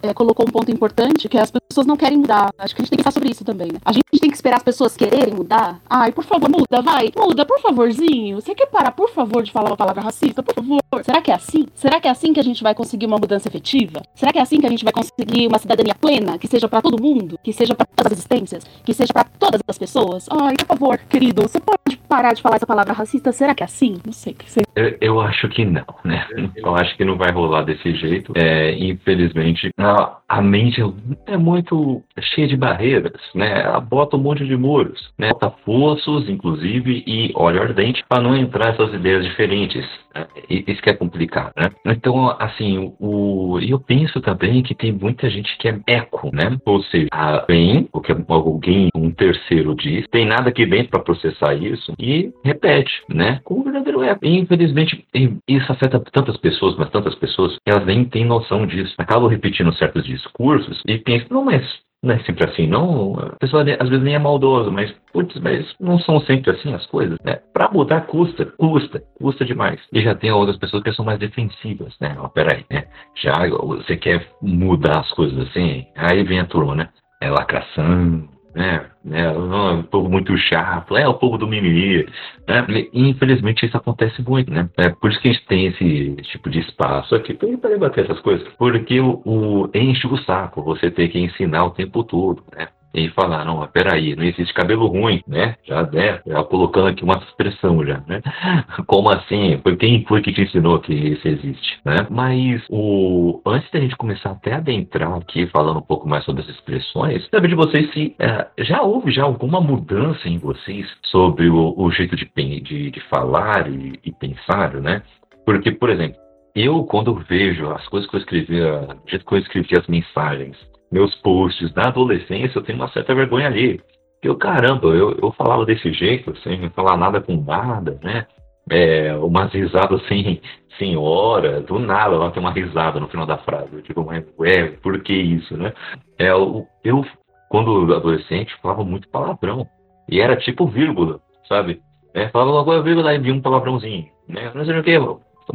é, 0.04 0.14
colocou 0.14 0.46
um 0.48 0.52
ponto 0.52 0.70
importante 0.72 1.30
que 1.30 1.38
as 1.38 1.52
pessoas 1.52 1.88
não 1.88 1.96
querem 1.96 2.18
mudar. 2.18 2.50
Acho 2.58 2.76
que 2.76 2.82
a 2.82 2.84
gente 2.84 2.90
tem 2.90 2.98
que 2.98 3.04
pensar 3.04 3.14
sobre 3.14 3.32
isso 3.32 3.46
também, 3.46 3.72
né? 3.72 3.80
A 3.86 3.94
gente 3.94 4.06
tem 4.20 4.30
que 4.30 4.36
esperar 4.36 4.58
as 4.58 4.64
pessoas 4.64 4.96
quererem 4.96 5.34
mudar. 5.34 5.80
Ai, 5.90 6.12
por 6.12 6.24
favor, 6.24 6.50
muda, 6.50 6.82
vai, 6.82 7.12
muda, 7.16 7.46
por 7.46 7.60
favorzinho. 7.62 8.42
Você 8.42 8.54
quer 8.54 8.68
parar, 8.68 8.92
por 8.92 9.10
favor, 9.10 9.42
de 9.44 9.52
falar 9.52 9.70
uma 9.70 9.78
palavra 9.78 10.02
racista, 10.02 10.44
por 10.44 10.54
favor? 10.54 10.80
Será 11.04 11.22
que 11.22 11.32
é 11.32 11.36
assim? 11.36 11.66
Será 11.74 12.00
que 12.00 12.08
é 12.08 12.12
assim 12.12 12.34
que 12.34 12.40
a 12.40 12.44
gente 12.44 12.62
vai 12.62 12.76
conseguir 12.76 13.06
uma 13.06 13.18
mudança 13.18 13.48
efetiva? 13.48 14.02
Será 14.16 14.34
que 14.34 14.40
é 14.40 14.42
assim 14.42 14.60
que 14.60 14.66
a 14.66 14.70
gente 14.70 14.84
vai 14.84 14.94
conseguir 14.94 15.48
uma 15.48 15.60
cidadania 15.60 15.96
plena, 15.96 16.38
que 16.38 16.48
seja 16.48 16.68
para 16.68 16.82
todo 16.82 17.02
mundo, 17.02 17.40
que 17.42 17.54
seja 17.54 17.74
para 17.74 17.86
todas 17.86 18.12
as 18.12 18.18
existências, 18.20 18.64
que 18.84 18.94
seja 18.94 19.14
para 19.14 19.24
todas 19.24 19.62
as 19.66 19.78
pessoas? 19.78 20.28
Ai, 20.30 20.56
por 20.58 20.66
favor, 20.66 20.98
querido, 21.10 21.44
você 21.44 21.60
pode 21.60 21.98
parar 22.08 22.34
de 22.34 22.42
falar 22.42 22.58
essa 22.58 22.68
palavra 22.68 22.94
racista? 22.94 23.29
Será 23.32 23.56
que 23.56 23.64
é 23.64 23.66
assim? 23.66 23.98
Não 24.06 24.14
sei. 24.14 24.34
Que 24.34 24.46
eu, 24.76 24.98
eu, 25.02 25.22
acho 25.22 25.48
que 25.50 25.66
não, 25.66 25.86
né? 26.04 26.26
Eu 26.56 26.76
acho 26.76 26.96
que 26.96 27.06
não 27.06 27.18
vai 27.18 27.32
rolar 27.32 27.64
desse 27.64 27.94
jeito. 27.96 28.34
É, 28.36 28.72
infelizmente, 28.78 29.70
a, 29.78 30.18
a 30.28 30.42
mente 30.42 30.82
é 31.26 31.38
muito 31.38 32.04
cheia 32.20 32.48
de 32.48 32.56
barreiras, 32.56 33.20
né? 33.34 33.62
Ela 33.62 33.80
bota 33.80 34.16
um 34.16 34.20
monte 34.20 34.46
de 34.46 34.56
muros, 34.56 35.12
né? 35.18 35.30
Bota 35.30 35.52
fossos, 35.66 36.30
inclusive, 36.30 37.04
e 37.06 37.32
óleo 37.36 37.62
ardente 37.62 38.04
para 38.08 38.22
não 38.22 38.36
entrar 38.36 38.74
essas 38.74 38.94
ideias 38.94 39.26
diferentes. 39.26 39.86
Né? 40.14 40.28
Isso 40.50 40.82
que 40.82 40.90
é 40.90 40.94
complicado, 40.94 41.54
né? 41.58 41.70
Então, 41.86 42.36
assim, 42.40 42.94
o, 43.00 43.60
eu 43.62 43.80
penso 43.80 44.22
também 44.22 44.64
que 44.64 44.76
tem 44.76 44.92
muita 44.92 45.30
gente 45.30 45.58
que 45.58 45.68
é 45.68 45.80
eco, 45.88 46.30
né? 46.34 46.58
Ou 46.66 46.82
seja, 46.84 47.08
vem 47.48 47.88
o 47.92 48.02
que 48.02 48.14
alguém, 48.28 48.90
um 48.96 49.12
terceiro 49.12 49.76
diz, 49.76 50.08
tem 50.10 50.26
nada 50.26 50.50
aqui 50.50 50.66
dentro 50.66 50.90
para 50.90 51.00
processar 51.00 51.54
isso 51.54 51.94
e 52.00 52.32
repete, 52.44 52.92
né? 53.10 53.19
Como 53.44 53.64
verdadeiro 53.64 54.04
eco. 54.04 54.26
E, 54.26 54.38
infelizmente, 54.38 55.06
isso 55.48 55.72
afeta 55.72 56.00
tantas 56.12 56.38
pessoas, 56.38 56.76
mas 56.78 56.90
tantas 56.90 57.16
pessoas, 57.16 57.54
que 57.56 57.72
elas 57.72 57.86
nem 57.86 58.06
têm 58.06 58.26
noção 58.26 58.66
disso. 58.66 58.94
Acabam 58.98 59.30
repetindo 59.30 59.74
certos 59.74 60.06
discursos 60.06 60.82
e 60.88 60.98
pensam, 60.98 61.28
não, 61.32 61.46
mas 61.46 61.64
não 62.02 62.16
é 62.16 62.20
sempre 62.20 62.50
assim, 62.50 62.66
não. 62.66 63.16
A 63.20 63.36
pessoa 63.38 63.62
às 63.62 63.90
vezes 63.90 64.04
nem 64.04 64.16
é 64.16 64.20
maldosa, 64.20 64.72
mas, 64.72 64.94
putz, 65.12 65.38
mas 65.42 65.66
não 65.80 66.00
são 66.00 66.20
sempre 66.22 66.52
assim 66.52 66.74
as 66.74 66.86
coisas, 66.86 67.18
né? 67.24 67.40
Pra 67.54 67.70
mudar 67.70 68.02
custa, 68.02 68.46
custa, 68.46 69.04
custa 69.20 69.44
demais. 69.44 69.82
E 69.92 70.02
já 70.02 70.16
tem 70.16 70.32
outras 70.32 70.58
pessoas 70.58 70.82
que 70.82 70.94
são 70.94 71.04
mais 71.04 71.20
defensivas, 71.20 71.94
né? 72.00 72.16
Ó, 72.18 72.30
peraí, 72.30 72.66
né? 72.72 72.86
Já 73.16 73.34
você 73.50 73.98
quer 73.98 74.26
mudar 74.42 75.00
as 75.00 75.12
coisas 75.12 75.38
assim, 75.50 75.86
aí 75.96 76.24
vem 76.24 76.40
a 76.40 76.46
turma, 76.46 76.74
né? 76.74 76.90
É 77.22 77.30
lacração, 77.30 78.30
né? 78.54 78.86
É, 79.12 79.30
um 79.32 79.84
povo 79.84 80.10
muito 80.10 80.36
chato, 80.38 80.98
é 80.98 81.08
o 81.08 81.14
povo 81.14 81.38
do 81.38 81.48
mimimi, 81.48 82.06
né? 82.48 82.66
infelizmente 82.94 83.66
isso 83.66 83.78
acontece 83.78 84.22
muito, 84.22 84.52
né? 84.52 84.70
É 84.78 84.90
por 84.90 85.10
isso 85.10 85.20
que 85.22 85.30
a 85.30 85.32
gente 85.32 85.46
tem 85.46 85.68
esse 85.68 86.16
tipo 86.32 86.50
de 86.50 86.60
espaço 86.60 87.16
aqui 87.16 87.34
para 87.34 87.70
debater 87.70 88.04
essas 88.04 88.20
coisas, 88.20 88.48
porque 88.58 89.00
o, 89.00 89.22
o 89.26 89.70
enche 89.74 90.08
o 90.08 90.18
saco 90.18 90.64
você 90.64 90.92
ter 90.92 91.08
que 91.10 91.20
ensinar 91.20 91.66
o 91.66 91.72
tempo 91.72 92.04
todo, 92.04 92.44
né? 92.56 92.68
E 92.94 93.10
falar, 93.10 93.46
não, 93.46 93.66
peraí, 93.68 94.16
não 94.16 94.24
existe 94.24 94.54
cabelo 94.54 94.88
ruim, 94.88 95.22
né? 95.28 95.56
Já, 95.64 95.84
né? 95.84 96.20
Já 96.26 96.44
colocando 96.44 96.88
aqui 96.88 97.04
uma 97.04 97.18
expressão 97.18 97.86
já, 97.86 98.02
né? 98.08 98.22
Como 98.88 99.10
assim? 99.10 99.60
Foi 99.62 99.76
quem 99.76 100.04
foi 100.06 100.22
que 100.22 100.34
te 100.34 100.42
ensinou 100.42 100.80
que 100.80 100.94
isso 100.94 101.28
existe, 101.28 101.80
né? 101.86 102.08
Mas 102.10 102.64
o 102.70 103.42
antes 103.46 103.70
da 103.72 103.80
gente 103.80 103.96
começar 103.96 104.32
até 104.32 104.54
a 104.54 104.58
adentrar 104.58 105.14
aqui 105.14 105.48
falando 105.48 105.78
um 105.78 105.84
pouco 105.84 106.08
mais 106.08 106.24
sobre 106.26 106.42
as 106.42 106.50
expressões, 106.50 107.28
saber 107.30 107.50
de 107.50 107.56
vocês 107.56 107.92
se 107.94 108.16
é, 108.20 108.48
já 108.60 108.82
houve 108.82 109.12
já 109.12 109.24
alguma 109.24 109.62
mudança 109.62 110.28
em 110.28 110.38
vocês 110.38 110.88
sobre 111.06 111.50
o, 111.50 111.74
o 111.78 111.92
jeito 111.92 112.16
de, 112.16 112.30
de, 112.62 112.92
de 112.92 113.00
falar 113.10 113.70
e, 113.70 114.00
e, 114.04 114.12
pensar, 114.12 114.74
né? 114.76 115.04
Porque, 115.46 115.72
por 115.72 115.90
exemplo, 115.90 116.18
eu, 116.56 116.84
quando 116.84 117.14
vejo 117.28 117.70
as 117.72 117.88
coisas 117.88 118.10
que 118.10 118.16
eu 118.16 118.20
escrevia, 118.20 118.82
do 118.82 119.10
jeito 119.10 119.26
que 119.26 119.34
eu 119.34 119.40
escrevi 119.40 119.78
as 119.78 119.88
mensagens, 119.88 120.58
meus 120.92 121.14
posts 121.16 121.74
na 121.74 121.88
adolescência, 121.88 122.58
eu 122.58 122.64
tenho 122.64 122.78
uma 122.78 122.90
certa 122.90 123.14
vergonha 123.14 123.48
ali. 123.48 123.82
Eu, 124.22 124.36
caramba, 124.36 124.88
eu, 124.88 125.18
eu 125.22 125.32
falava 125.32 125.66
desse 125.66 125.94
jeito, 125.94 126.38
sem 126.40 126.70
falar 126.72 126.98
nada 126.98 127.22
com 127.22 127.38
nada, 127.38 127.98
né? 128.04 128.26
É, 128.70 129.16
umas 129.16 129.52
risadas 129.52 130.06
sem, 130.08 130.42
sem 130.78 130.96
hora, 130.98 131.62
do 131.62 131.80
nada 131.80 132.16
ela 132.16 132.32
tem 132.32 132.42
uma 132.42 132.52
risada 132.52 133.00
no 133.00 133.08
final 133.08 133.26
da 133.26 133.38
frase. 133.38 133.70
Eu 133.74 133.82
digo, 133.82 134.04
mas, 134.06 134.26
ué, 134.38 134.72
por 134.84 135.00
que 135.02 135.14
isso, 135.14 135.56
né? 135.58 135.74
É, 136.18 136.30
eu, 136.30 136.68
eu, 136.84 137.06
quando 137.50 137.94
adolescente, 137.94 138.56
falava 138.62 138.84
muito 138.84 139.10
palavrão. 139.10 139.68
E 140.08 140.20
era 140.20 140.36
tipo 140.36 140.68
vírgula, 140.68 141.20
sabe? 141.48 141.82
É, 142.14 142.28
falava 142.30 142.52
logo 142.52 142.84
vírgula 142.84 143.14
e 143.14 143.32
um 143.32 143.42
palavrãozinho, 143.42 144.08
né? 144.28 144.52
Não 144.54 144.66
sei 144.66 144.80
o 144.80 144.84
que, 144.84 145.00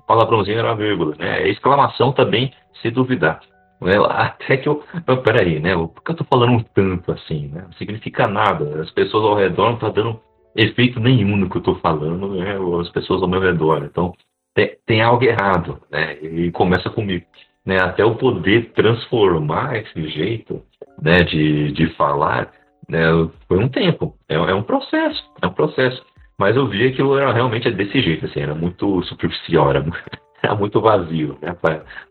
palavrãozinho 0.07 0.59
era 0.59 0.69
uma 0.69 0.77
vírgula, 0.77 1.15
né? 1.19 1.49
Exclamação 1.49 2.13
também, 2.13 2.53
se 2.81 2.91
duvidar. 2.91 3.41
Né? 3.85 3.95
Até 4.09 4.57
que 4.57 4.69
eu. 4.69 4.83
Peraí, 5.23 5.61
né? 5.61 5.75
Por 5.75 6.03
que 6.03 6.13
eu 6.13 6.17
tô 6.17 6.25
falando 6.25 6.65
tanto 6.75 7.13
assim, 7.13 7.49
né? 7.49 7.63
Não 7.67 7.73
significa 7.75 8.27
nada. 8.27 8.81
As 8.81 8.91
pessoas 8.91 9.25
ao 9.25 9.37
redor 9.37 9.67
não 9.67 9.75
estão 9.75 9.93
tá 9.93 10.03
dando 10.03 10.21
efeito 10.57 10.99
nenhum 10.99 11.37
no 11.37 11.51
que 11.51 11.59
eu 11.59 11.63
tô 11.63 11.75
falando, 11.77 12.35
né? 12.35 12.57
As 12.81 12.89
pessoas 12.91 13.23
ao 13.23 13.29
meu 13.29 13.41
redor. 13.41 13.85
Então, 13.85 14.15
tem, 14.55 14.77
tem 14.87 15.03
algo 15.03 15.25
errado, 15.25 15.81
né? 15.91 16.15
E 16.23 16.51
começa 16.53 16.89
comigo. 16.89 17.27
Né? 17.65 17.79
Até 17.81 18.03
eu 18.03 18.15
poder 18.17 18.73
transformar 18.73 19.77
esse 19.77 20.09
jeito 20.09 20.63
né, 21.01 21.23
de, 21.25 21.73
de 21.73 21.87
falar, 21.95 22.53
né, 22.89 23.07
foi 23.49 23.59
um 23.59 23.69
tempo. 23.69 24.15
É, 24.29 24.35
é 24.35 24.55
um 24.55 24.63
processo, 24.63 25.23
é 25.41 25.47
um 25.47 25.53
processo. 25.53 26.05
Mas 26.39 26.57
eu 26.57 26.67
vi 26.69 26.93
que 26.93 27.01
era 27.01 27.33
realmente 27.33 27.71
desse 27.71 28.01
jeito, 28.03 28.27
assim, 28.27 28.41
era 28.41 28.55
muito 28.55 29.03
superficial, 29.05 29.71
era, 29.71 29.85
era 30.43 30.55
muito 30.55 30.81
vazio, 30.81 31.39
né? 31.41 31.57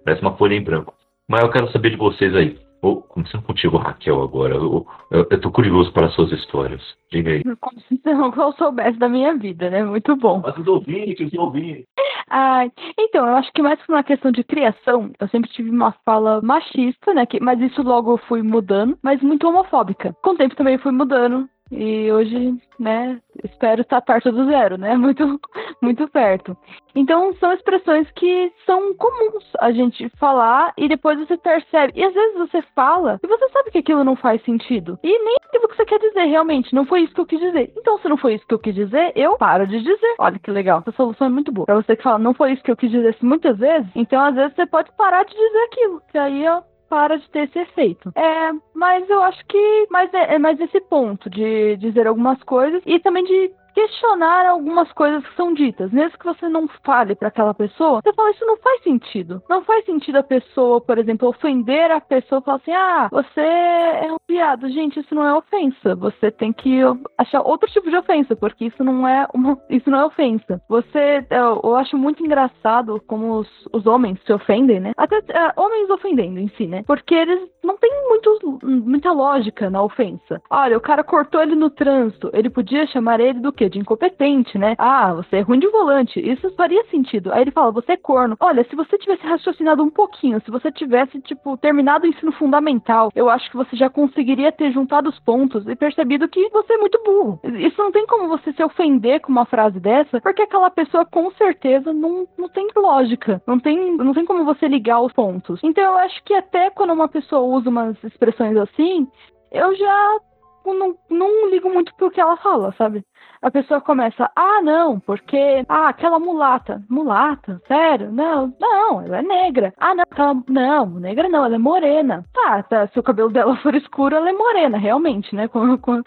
Parece 0.04 0.22
uma 0.22 0.36
folha 0.38 0.56
em 0.56 0.64
branco. 0.64 0.94
Mas 1.34 1.42
eu 1.42 1.50
quero 1.50 1.72
saber 1.72 1.90
de 1.90 1.98
vocês 1.98 2.36
aí. 2.36 2.56
Oh, 2.80 2.98
começando 2.98 3.42
contigo, 3.42 3.76
Raquel, 3.78 4.22
agora. 4.22 4.54
Eu, 4.54 4.86
eu, 5.10 5.26
eu 5.32 5.42
tô 5.42 5.50
curioso 5.50 5.92
para 5.92 6.06
as 6.06 6.14
suas 6.14 6.32
histórias. 6.32 6.80
Diga 7.12 7.32
aí. 7.32 7.42
Como 7.60 7.80
se 7.80 8.00
não 8.06 8.52
soubesse 8.52 9.00
da 9.00 9.10
minha 9.10 9.36
vida, 9.36 9.68
né? 9.68 9.84
Muito 9.84 10.16
bom. 10.16 10.44
Mas 10.46 10.56
os 10.56 10.68
ouvintes, 10.68 11.26
os 11.26 11.40
ouvintes. 11.40 11.86
Ah, 12.30 12.66
então, 13.00 13.26
eu 13.26 13.36
acho 13.36 13.52
que 13.52 13.64
mais 13.64 13.80
por 13.82 13.96
uma 13.96 14.04
questão 14.04 14.32
de 14.32 14.44
criação, 14.44 15.10
eu 15.20 15.28
sempre 15.30 15.50
tive 15.50 15.72
uma 15.72 15.92
fala 16.06 16.40
machista, 16.44 17.16
né? 17.16 17.26
Que, 17.26 17.40
mas 17.40 17.60
isso 17.60 17.82
logo 17.82 18.12
eu 18.12 18.18
fui 18.18 18.44
mudando, 18.44 18.96
mas 19.02 19.20
muito 19.24 19.48
homofóbica. 19.48 20.16
Com 20.22 20.32
o 20.32 20.38
tempo 20.38 20.56
também 20.56 20.78
fui 20.78 20.92
mudando. 20.92 21.50
E 21.76 22.12
hoje, 22.12 22.56
né, 22.80 23.20
espero 23.44 23.82
estar 23.82 24.02
perto 24.02 24.32
do 24.32 24.46
zero, 24.46 24.78
né? 24.78 24.96
Muito, 25.04 25.40
muito 25.82 26.08
perto. 26.08 26.56
Então, 26.96 27.34
são 27.36 27.52
expressões 27.52 28.10
que 28.12 28.52
são 28.66 28.94
comuns 28.94 29.44
a 29.60 29.72
gente 29.72 30.10
falar 30.18 30.72
e 30.78 30.88
depois 30.88 31.20
você 31.20 31.36
percebe. 31.36 31.92
E 31.96 32.04
às 32.04 32.14
vezes 32.14 32.38
você 32.38 32.62
fala 32.74 33.20
e 33.22 33.28
você 33.28 33.50
sabe 33.50 33.72
que 33.72 33.80
aquilo 33.80 34.04
não 34.04 34.16
faz 34.16 34.42
sentido. 34.44 34.98
E 35.04 35.08
nem 35.08 35.36
aquilo 35.46 35.68
que 35.68 35.76
você 35.76 35.86
quer 35.86 36.00
dizer, 36.00 36.26
realmente. 36.26 36.74
Não 36.74 36.86
foi 36.86 37.02
isso 37.02 37.14
que 37.14 37.22
eu 37.22 37.26
quis 37.26 37.40
dizer. 37.40 37.74
Então, 37.76 37.98
se 38.00 38.08
não 38.08 38.18
foi 38.18 38.36
isso 38.36 38.48
que 38.48 38.54
eu 38.54 38.60
quis 38.60 38.76
dizer, 38.76 39.12
eu 39.16 39.38
paro 39.38 39.68
de 39.68 39.80
dizer. 39.80 40.16
Olha 40.20 40.40
que 40.40 40.52
legal. 40.52 40.80
Essa 40.80 40.92
solução 40.92 41.28
é 41.28 41.30
muito 41.30 41.52
boa. 41.52 41.66
Pra 41.66 41.76
você 41.76 41.96
que 41.96 42.04
fala, 42.04 42.20
não 42.20 42.34
foi 42.34 42.54
isso 42.54 42.64
que 42.64 42.72
eu 42.72 42.78
quis 42.78 42.92
dizer 42.92 43.18
muitas 43.22 43.58
vezes, 43.58 43.90
então 43.96 44.24
às 44.24 44.36
vezes 44.36 44.56
você 44.56 44.66
pode 44.66 44.92
parar 44.94 45.24
de 45.24 45.34
dizer 45.34 45.64
aquilo. 45.66 46.02
Que 46.12 46.18
aí, 46.18 46.48
ó, 46.48 46.62
para 46.94 47.18
de 47.18 47.28
ter 47.32 47.46
esse 47.50 47.58
efeito. 47.58 48.12
É, 48.16 48.52
mas 48.76 49.10
eu 49.10 49.24
acho 49.24 49.44
que 49.48 49.88
mais 49.90 50.14
é, 50.14 50.36
é 50.36 50.38
mais 50.38 50.60
esse 50.60 50.80
ponto 50.82 51.28
de 51.28 51.76
dizer 51.78 52.06
algumas 52.06 52.42
coisas 52.44 52.84
e 52.86 53.00
também 53.00 53.24
de 53.24 53.52
questionar 53.74 54.48
algumas 54.48 54.92
coisas 54.94 55.26
que 55.26 55.36
são 55.36 55.54
ditas. 55.54 55.92
Mesmo 55.92 56.18
que 56.18 56.26
você 56.26 56.48
não 56.48 56.68
fale 56.84 57.16
para 57.16 57.28
aquela 57.28 57.54
pessoa, 57.54 58.02
você 58.04 58.14
fala, 58.14 58.32
isso 58.32 58.46
não 58.46 58.58
faz 58.58 58.84
sentido. 58.84 59.42
Não 59.50 59.64
faz 59.64 59.86
sentido 59.86 60.18
a 60.18 60.24
pessoa, 60.24 60.82
por 60.82 60.98
exemplo, 60.98 61.30
ofender 61.30 61.92
a 61.92 62.02
pessoa 62.02 62.40
e 62.40 62.44
falar 62.44 62.58
assim, 62.58 62.72
ah, 62.72 63.08
você 63.12 63.42
é 63.42 64.12
um 64.12 64.18
viado. 64.28 64.70
Gente, 64.70 65.00
isso 65.00 65.14
não 65.16 65.26
é 65.26 65.34
ofensa. 65.34 65.96
Você 65.96 66.32
tem 66.32 66.52
que 66.54 66.80
achar 67.18 67.42
outro 67.42 67.70
tipo 67.70 67.90
de 67.90 67.98
ofensa, 67.98 68.36
porque 68.36 68.66
isso 68.66 68.84
não 68.84 69.08
é 69.08 69.28
uma, 69.34 69.58
isso 69.70 69.90
não 69.90 70.00
é 70.00 70.06
ofensa. 70.06 70.62
Você, 70.70 71.26
eu, 71.30 71.62
eu 71.64 71.76
acho 71.76 71.98
muito 71.98 72.24
engraçado 72.24 73.02
como 73.08 73.40
os, 73.40 73.50
os 73.72 73.86
homens 73.86 74.20
se 74.26 74.34
ofendem, 74.34 74.80
né? 74.80 74.92
Até 74.98 75.18
é, 75.30 75.54
homens 75.58 75.90
ofendendo 75.90 76.40
em 76.40 76.48
si, 76.50 76.68
né? 76.68 76.84
Porque 76.86 77.14
eles 77.14 77.40
não 77.64 77.78
têm 77.78 77.92
muito, 78.08 78.60
muita 78.64 79.12
lógica 79.12 79.70
na 79.70 79.82
ofensa. 79.82 80.42
Olha, 80.50 80.78
o 80.78 80.82
cara 80.82 81.04
cortou 81.04 81.42
ele 81.42 81.56
no 81.56 81.70
trânsito, 81.70 82.30
ele 82.34 82.50
podia 82.50 82.86
chamar 82.88 83.20
ele 83.20 83.40
do 83.40 83.52
quê? 83.52 83.63
Quê? 83.64 83.70
De 83.70 83.80
incompetente, 83.80 84.58
né? 84.58 84.76
Ah, 84.78 85.14
você 85.14 85.38
é 85.38 85.42
ruim 85.42 85.60
de 85.60 85.68
volante. 85.68 86.20
Isso 86.20 86.54
faria 86.56 86.84
sentido. 86.86 87.32
Aí 87.34 87.42
ele 87.42 87.52
fala, 87.52 87.72
você 87.72 87.94
é 87.94 87.98
corno. 87.98 88.36
Olha, 88.40 88.64
se 88.70 88.76
você 88.76 88.98
tivesse 88.98 89.26
raciocinado 89.26 89.84
um 89.84 89.90
pouquinho, 89.90 90.42
se 90.42 90.52
você 90.52 90.72
tivesse, 90.72 91.20
tipo, 91.22 91.58
terminado 91.58 92.06
o 92.06 92.10
ensino 92.10 92.32
fundamental, 92.34 93.12
eu 93.16 93.30
acho 93.30 93.50
que 93.50 93.58
você 93.58 93.76
já 93.76 93.90
conseguiria 93.90 94.52
ter 94.52 94.72
juntado 94.72 95.10
os 95.10 95.20
pontos 95.20 95.68
e 95.68 95.76
percebido 95.76 96.28
que 96.28 96.50
você 96.50 96.74
é 96.74 96.78
muito 96.78 97.02
burro. 97.04 97.40
Isso 97.44 97.82
não 97.82 97.92
tem 97.92 98.06
como 98.06 98.28
você 98.28 98.52
se 98.54 98.64
ofender 98.64 99.22
com 99.22 99.32
uma 99.32 99.46
frase 99.46 99.80
dessa, 99.80 100.20
porque 100.22 100.42
aquela 100.42 100.70
pessoa 100.70 101.06
com 101.06 101.32
certeza 101.32 101.94
não, 101.94 102.28
não 102.38 102.50
tem 102.50 102.68
lógica. 102.76 103.42
Não 103.48 103.60
tem, 103.60 103.96
não 103.98 104.14
tem 104.14 104.26
como 104.26 104.46
você 104.46 104.68
ligar 104.68 105.02
os 105.02 105.14
pontos. 105.14 105.60
Então 105.64 105.84
eu 105.84 105.98
acho 105.98 106.24
que 106.24 106.34
até 106.34 106.70
quando 106.70 106.94
uma 106.94 107.08
pessoa 107.08 107.42
usa 107.42 107.70
umas 107.70 108.02
expressões 108.04 108.58
assim, 108.58 109.08
eu 109.52 109.76
já 109.76 110.20
não, 110.66 110.96
não 111.10 111.50
ligo 111.50 111.70
muito 111.70 111.94
pro 111.96 112.12
que 112.12 112.22
ela 112.22 112.38
fala, 112.38 112.74
sabe? 112.78 113.04
a 113.44 113.52
pessoa 113.52 113.82
começa, 113.82 114.32
ah, 114.36 114.62
não, 114.64 115.00
porque, 115.02 115.66
ah, 115.68 115.90
aquela 115.90 116.18
mulata, 116.18 116.82
mulata, 116.90 117.62
sério? 117.68 118.10
Não, 118.10 118.54
não, 118.60 119.02
ela 119.02 119.20
é 119.20 119.22
negra. 119.22 119.74
Ah, 119.78 119.94
não, 119.94 120.04
aquela, 120.04 120.34
não, 120.48 120.86
negra 120.92 121.28
não, 121.28 121.46
ela 121.46 121.56
é 121.56 121.60
morena. 121.60 122.24
Tá, 122.34 122.64
tá, 122.64 122.88
se 122.88 122.98
o 122.98 123.04
cabelo 123.04 123.30
dela 123.30 123.56
for 123.62 123.76
escuro, 123.76 124.16
ela 124.16 124.30
é 124.30 124.34
morena, 124.34 124.78
realmente, 124.78 125.36
né? 125.36 125.50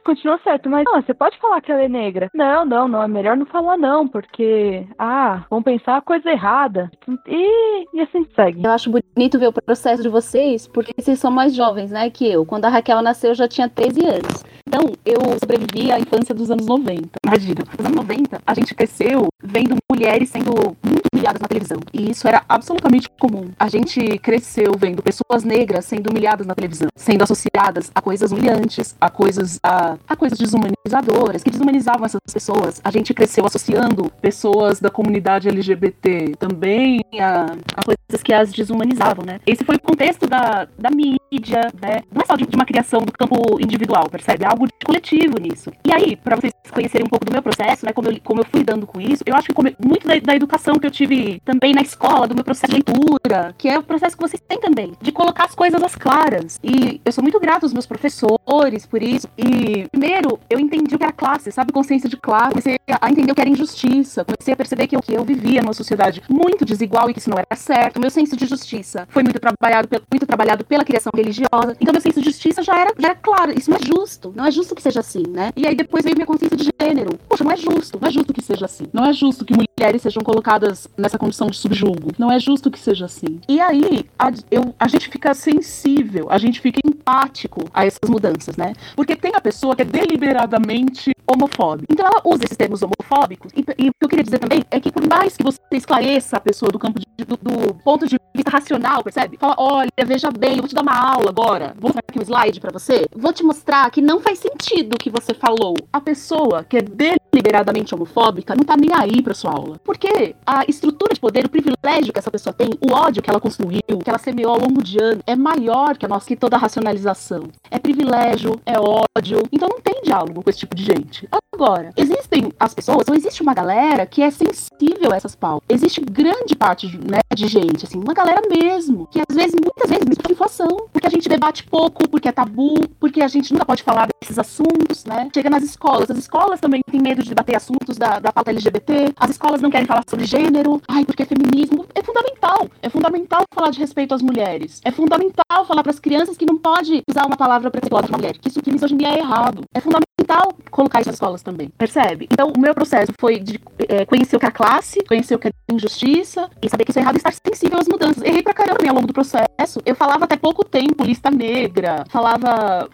Continua 0.02 0.40
certo, 0.42 0.70
mas 0.70 0.84
não, 0.86 1.02
você 1.02 1.12
pode 1.12 1.38
falar 1.38 1.60
que 1.60 1.70
ela 1.70 1.82
é 1.82 1.88
negra. 1.88 2.30
Não, 2.34 2.64
não, 2.64 2.88
não, 2.88 3.02
é 3.02 3.08
melhor 3.08 3.36
não 3.36 3.44
falar 3.44 3.76
não, 3.76 4.08
porque, 4.08 4.86
ah, 4.98 5.44
vão 5.50 5.62
pensar 5.62 5.98
a 5.98 6.02
coisa 6.02 6.30
errada. 6.30 6.90
E, 7.26 7.86
e 7.92 8.00
assim 8.00 8.26
segue. 8.34 8.64
Eu 8.64 8.70
acho 8.70 8.90
bonito 8.90 9.38
ver 9.38 9.48
o 9.48 9.52
processo 9.52 10.02
de 10.02 10.08
vocês, 10.08 10.66
porque 10.66 10.94
vocês 10.96 11.18
são 11.18 11.30
mais 11.30 11.54
jovens, 11.54 11.90
né, 11.90 12.08
que 12.08 12.26
eu. 12.26 12.46
Quando 12.46 12.64
a 12.64 12.70
Raquel 12.70 13.02
nasceu, 13.02 13.32
eu 13.32 13.34
já 13.34 13.46
tinha 13.46 13.68
13 13.68 14.06
anos. 14.06 14.45
Então, 14.68 14.92
eu 15.04 15.20
sobrevivi 15.38 15.92
à 15.92 15.98
infância 15.98 16.34
dos 16.34 16.50
anos 16.50 16.66
90. 16.66 17.08
Imagina, 17.24 17.62
nos 17.78 17.86
anos 17.86 17.96
90, 17.96 18.42
a 18.44 18.54
gente 18.54 18.74
cresceu 18.74 19.28
vendo 19.42 19.76
mulheres 19.90 20.28
sendo 20.28 20.52
muito 20.84 21.06
humilhadas 21.12 21.40
na 21.40 21.46
televisão. 21.46 21.78
E 21.92 22.10
isso 22.10 22.26
era 22.26 22.42
absolutamente 22.48 23.08
comum. 23.18 23.50
A 23.58 23.68
gente 23.68 24.18
cresceu 24.18 24.72
vendo 24.76 25.02
pessoas 25.02 25.44
negras 25.44 25.84
sendo 25.84 26.10
humilhadas 26.10 26.46
na 26.46 26.54
televisão, 26.54 26.88
sendo 26.96 27.22
associadas 27.22 27.90
a 27.94 28.02
coisas 28.02 28.32
humilhantes, 28.32 28.96
a 29.00 29.08
coisas 29.08 29.60
a, 29.62 29.96
a 30.08 30.16
coisas 30.16 30.38
desumanizadoras, 30.38 31.44
que 31.44 31.50
desumanizavam 31.50 32.04
essas 32.04 32.20
pessoas. 32.32 32.80
A 32.82 32.90
gente 32.90 33.14
cresceu 33.14 33.46
associando 33.46 34.10
pessoas 34.20 34.80
da 34.80 34.90
comunidade 34.90 35.48
LGBT 35.48 36.34
também 36.38 37.00
a, 37.20 37.56
a 37.76 37.84
coisas 37.84 37.95
que 38.22 38.32
as 38.32 38.52
desumanizavam, 38.52 39.24
né? 39.24 39.40
Esse 39.46 39.64
foi 39.64 39.76
o 39.76 39.80
contexto 39.80 40.26
da, 40.26 40.66
da 40.78 40.90
mídia, 40.90 41.72
né? 41.80 42.02
Não 42.12 42.22
é 42.22 42.26
só 42.26 42.36
de, 42.36 42.46
de 42.46 42.56
uma 42.56 42.64
criação 42.64 43.00
do 43.00 43.12
campo 43.12 43.60
individual, 43.60 44.08
percebe? 44.08 44.44
É 44.44 44.48
algo 44.48 44.66
de 44.66 44.72
coletivo 44.84 45.38
nisso. 45.40 45.70
E 45.84 45.92
aí, 45.92 46.16
para 46.16 46.36
vocês 46.36 46.52
conhecerem 46.70 47.06
um 47.06 47.08
pouco 47.08 47.24
do 47.24 47.32
meu 47.32 47.42
processo, 47.42 47.84
né? 47.84 47.92
Como 47.92 48.08
eu, 48.08 48.20
como 48.22 48.40
eu 48.40 48.44
fui 48.44 48.60
lidando 48.60 48.86
com 48.86 49.00
isso, 49.00 49.22
eu 49.26 49.34
acho 49.34 49.48
que 49.48 49.54
muito 49.84 50.06
da, 50.06 50.18
da, 50.18 50.34
educação 50.34 50.74
que 50.74 50.86
eu 50.86 50.90
tive 50.90 51.40
também 51.44 51.72
na 51.72 51.82
escola, 51.82 52.26
do 52.26 52.34
meu 52.34 52.44
processo 52.44 52.72
de 52.72 52.82
leitura, 52.82 53.54
que 53.56 53.68
é 53.68 53.78
o 53.78 53.82
processo 53.82 54.16
que 54.16 54.22
vocês 54.22 54.42
têm 54.46 54.60
também, 54.60 54.92
de 55.00 55.12
colocar 55.12 55.44
as 55.44 55.54
coisas 55.54 55.82
às 55.82 55.94
claras. 55.94 56.60
E 56.62 57.00
eu 57.04 57.12
sou 57.12 57.22
muito 57.22 57.40
grato 57.40 57.64
aos 57.64 57.72
meus 57.72 57.86
professores 57.86 58.86
por 58.86 59.02
isso. 59.02 59.28
E 59.36 59.86
primeiro, 59.90 60.38
eu 60.48 60.58
entendi 60.58 60.94
o 60.94 60.98
que 60.98 61.04
era 61.04 61.12
classe, 61.12 61.50
sabe? 61.50 61.72
Consciência 61.72 62.08
de 62.08 62.16
classe. 62.16 62.50
Comecei 62.50 62.78
a 62.88 63.10
entender 63.10 63.32
o 63.32 63.34
que 63.34 63.40
era 63.40 63.50
injustiça. 63.50 64.24
Comecei 64.24 64.54
a 64.54 64.56
perceber 64.56 64.86
que, 64.86 64.96
que 65.00 65.14
eu 65.14 65.24
vivia 65.24 65.62
numa 65.62 65.72
sociedade 65.72 66.22
muito 66.28 66.64
desigual 66.64 67.10
e 67.10 67.12
que 67.12 67.18
isso 67.18 67.30
não 67.30 67.38
era 67.38 67.56
certo. 67.56 67.95
O 67.96 68.00
meu 68.00 68.10
senso 68.10 68.36
de 68.36 68.44
justiça 68.44 69.08
foi 69.10 69.22
muito 69.22 69.40
trabalhado, 69.40 69.88
muito 70.12 70.26
trabalhado 70.26 70.64
pela 70.66 70.84
criação 70.84 71.10
religiosa. 71.16 71.74
Então, 71.80 71.92
meu 71.92 72.00
senso 72.02 72.20
de 72.20 72.26
justiça 72.26 72.62
já 72.62 72.78
era, 72.78 72.92
já 72.98 73.08
era 73.08 73.16
claro. 73.16 73.58
Isso 73.58 73.70
não 73.70 73.78
é 73.78 73.86
justo. 73.86 74.34
Não 74.36 74.44
é 74.44 74.50
justo 74.50 74.74
que 74.74 74.82
seja 74.82 75.00
assim, 75.00 75.22
né? 75.26 75.50
E 75.56 75.66
aí 75.66 75.74
depois 75.74 76.04
veio 76.04 76.14
minha 76.14 76.26
consciência 76.26 76.58
de 76.58 76.68
gênero. 76.78 77.18
Poxa, 77.26 77.42
não 77.42 77.52
é 77.52 77.56
justo. 77.56 77.98
Não 77.98 78.06
é 78.06 78.12
justo 78.12 78.34
que 78.34 78.42
seja 78.42 78.66
assim. 78.66 78.84
Não 78.92 79.06
é 79.06 79.14
justo 79.14 79.46
que 79.46 79.54
mulheres 79.54 80.02
sejam 80.02 80.22
colocadas 80.22 80.86
nessa 80.94 81.18
condição 81.18 81.46
de 81.46 81.56
subjugo. 81.56 82.12
Não 82.18 82.30
é 82.30 82.38
justo 82.38 82.70
que 82.70 82.78
seja 82.78 83.06
assim. 83.06 83.40
E 83.48 83.58
aí, 83.60 84.04
a, 84.18 84.30
eu, 84.50 84.74
a 84.78 84.88
gente 84.88 85.08
fica 85.08 85.32
sensível, 85.32 86.26
a 86.28 86.36
gente 86.36 86.60
fica 86.60 86.80
empático 86.84 87.64
a 87.72 87.86
essas 87.86 88.10
mudanças, 88.10 88.58
né? 88.58 88.74
Porque 88.94 89.16
tem 89.16 89.32
a 89.34 89.40
pessoa 89.40 89.74
que 89.74 89.80
é 89.80 89.84
deliberadamente 89.86 91.12
homofóbica. 91.26 91.86
Então 91.90 92.06
ela 92.06 92.20
usa 92.24 92.44
esses 92.44 92.56
termos 92.56 92.82
homofóbicos. 92.82 93.52
E, 93.54 93.64
e, 93.78 93.88
o 93.88 93.92
que 93.92 94.04
eu 94.04 94.08
queria 94.08 94.24
dizer 94.24 94.38
também 94.38 94.64
é 94.70 94.80
que 94.80 94.92
por 94.92 95.06
mais 95.06 95.36
que 95.36 95.42
você 95.42 95.58
esclareça 95.72 96.36
a 96.36 96.40
pessoa 96.40 96.70
do 96.70 96.78
campo 96.78 97.00
de, 97.00 97.24
do, 97.24 97.36
do, 97.36 97.74
ponto 97.86 98.04
de 98.04 98.18
vista 98.34 98.50
racional, 98.50 99.04
percebe? 99.04 99.36
Fala, 99.36 99.54
olha, 99.56 99.88
veja 100.04 100.28
bem, 100.36 100.56
eu 100.56 100.58
vou 100.58 100.68
te 100.68 100.74
dar 100.74 100.82
uma 100.82 100.98
aula 100.98 101.30
agora. 101.30 101.72
Vou 101.78 101.90
mostrar 101.90 102.02
aqui 102.08 102.18
um 102.18 102.22
slide 102.22 102.60
para 102.60 102.72
você. 102.72 103.06
Vou 103.14 103.32
te 103.32 103.44
mostrar 103.44 103.88
que 103.92 104.02
não 104.02 104.18
faz 104.18 104.40
sentido 104.40 104.94
o 104.94 104.98
que 104.98 105.08
você 105.08 105.32
falou. 105.32 105.76
A 105.92 106.00
pessoa 106.00 106.64
que 106.64 106.78
é 106.78 106.82
deliberadamente 106.82 107.94
homofóbica 107.94 108.56
não 108.56 108.64
tá 108.64 108.76
nem 108.76 108.90
aí 108.92 109.22
pra 109.22 109.34
sua 109.34 109.52
aula. 109.52 109.78
Porque 109.84 110.34
a 110.44 110.64
estrutura 110.66 111.14
de 111.14 111.20
poder, 111.20 111.46
o 111.46 111.48
privilégio 111.48 112.12
que 112.12 112.18
essa 112.18 112.30
pessoa 112.30 112.52
tem, 112.52 112.70
o 112.80 112.92
ódio 112.92 113.22
que 113.22 113.30
ela 113.30 113.38
construiu, 113.38 113.80
que 114.02 114.10
ela 114.10 114.18
semeou 114.18 114.54
ao 114.54 114.60
longo 114.60 114.82
de 114.82 115.00
anos, 115.00 115.22
é 115.24 115.36
maior 115.36 115.96
que 115.96 116.04
a 116.04 116.08
nossa, 116.08 116.26
que 116.26 116.34
toda 116.34 116.56
a 116.56 116.58
racionalização. 116.58 117.44
É 117.70 117.78
privilégio, 117.78 118.60
é 118.66 118.76
ódio. 118.80 119.42
Então 119.52 119.68
não 119.68 119.80
tem 119.80 120.02
diálogo 120.02 120.42
com 120.42 120.50
esse 120.50 120.58
tipo 120.58 120.74
de 120.74 120.82
gente. 120.82 121.28
Agora, 121.54 121.92
existem 121.96 122.52
as 122.58 122.74
pessoas, 122.74 123.08
ou 123.08 123.14
existe 123.14 123.42
uma 123.42 123.54
galera 123.54 124.06
que 124.06 124.22
é 124.22 124.30
sensível 124.30 125.12
a 125.12 125.16
essas 125.16 125.34
pautas. 125.34 125.66
Existe 125.68 126.00
grande 126.00 126.54
parte 126.54 126.86
né, 126.98 127.20
de 127.34 127.46
gente, 127.48 127.75
assim, 127.84 127.98
uma 127.98 128.14
galera 128.14 128.42
mesmo, 128.48 129.06
que 129.06 129.20
às 129.20 129.34
vezes, 129.34 129.54
muitas 129.54 129.90
vezes, 129.90 130.04
mesmo 130.06 130.22
inflação, 130.36 130.88
porque 130.92 131.06
a 131.06 131.10
gente 131.10 131.28
debate 131.28 131.64
pouco, 131.64 132.08
porque 132.08 132.28
é 132.28 132.32
tabu, 132.32 132.74
porque 133.00 133.22
a 133.22 133.28
gente 133.28 133.52
nunca 133.52 133.64
pode 133.64 133.82
falar 133.82 134.08
desses 134.20 134.38
assuntos, 134.38 135.04
né? 135.04 135.28
Chega 135.34 135.50
nas 135.50 135.62
escolas, 135.62 136.10
as 136.10 136.18
escolas 136.18 136.60
também 136.60 136.82
têm 136.90 137.00
medo 137.00 137.22
de 137.22 137.30
debater 137.30 137.56
assuntos 137.56 137.96
da, 137.96 138.18
da 138.18 138.32
pauta 138.32 138.50
LGBT, 138.50 139.14
as 139.16 139.30
escolas 139.30 139.60
não 139.60 139.70
querem 139.70 139.86
falar 139.86 140.04
sobre 140.08 140.26
gênero, 140.26 140.80
ai, 140.86 141.04
porque 141.04 141.24
feminismo 141.24 141.86
é 141.94 142.02
fundamental. 142.02 142.68
É 142.82 142.88
fundamental 142.88 143.44
falar 143.52 143.70
de 143.70 143.78
respeito 143.78 144.14
às 144.14 144.22
mulheres. 144.22 144.80
É 144.84 144.90
fundamental 144.90 145.64
falar 145.66 145.82
para 145.82 145.90
as 145.90 145.98
crianças 145.98 146.36
que 146.36 146.46
não 146.46 146.58
pode 146.58 147.02
usar 147.08 147.26
uma 147.26 147.36
palavra 147.36 147.70
preconceituosa 147.70 148.08
para 148.08 148.16
mulher, 148.16 148.38
que 148.38 148.48
isso 148.48 148.60
que 148.60 148.70
misoginia 148.70 149.08
é 149.08 149.18
errado. 149.18 149.62
É 149.74 149.80
fundamental 149.80 150.54
colocar 150.70 151.00
isso 151.00 151.08
nas 151.08 151.16
escolas 151.16 151.42
também, 151.42 151.68
percebe? 151.68 152.28
Então, 152.30 152.52
o 152.56 152.60
meu 152.60 152.74
processo 152.74 153.12
foi 153.18 153.38
de 153.38 153.60
é, 153.88 154.04
conhecer 154.04 154.36
o 154.36 154.40
que 154.40 154.46
é 154.46 154.50
classe, 154.50 155.02
conhecer 155.06 155.34
o 155.34 155.38
que 155.38 155.48
é 155.48 155.52
injustiça 155.70 156.50
e 156.62 156.68
saber 156.68 156.84
que 156.84 156.90
isso 156.90 156.98
é 156.98 157.02
errado 157.02 157.16
e 157.16 157.18
estar 157.18 157.32
sensível 157.32 157.65
às 157.74 157.88
mudanças. 157.88 158.22
Errei 158.22 158.42
pra 158.42 158.54
caramba 158.54 158.78
ao 158.86 158.94
longo 158.94 159.06
do 159.06 159.12
processo. 159.12 159.80
Eu 159.84 159.94
falava 159.94 160.24
até 160.24 160.36
pouco 160.36 160.64
tempo 160.64 161.04
lista 161.04 161.30
negra, 161.30 162.04
falava, 162.08 162.88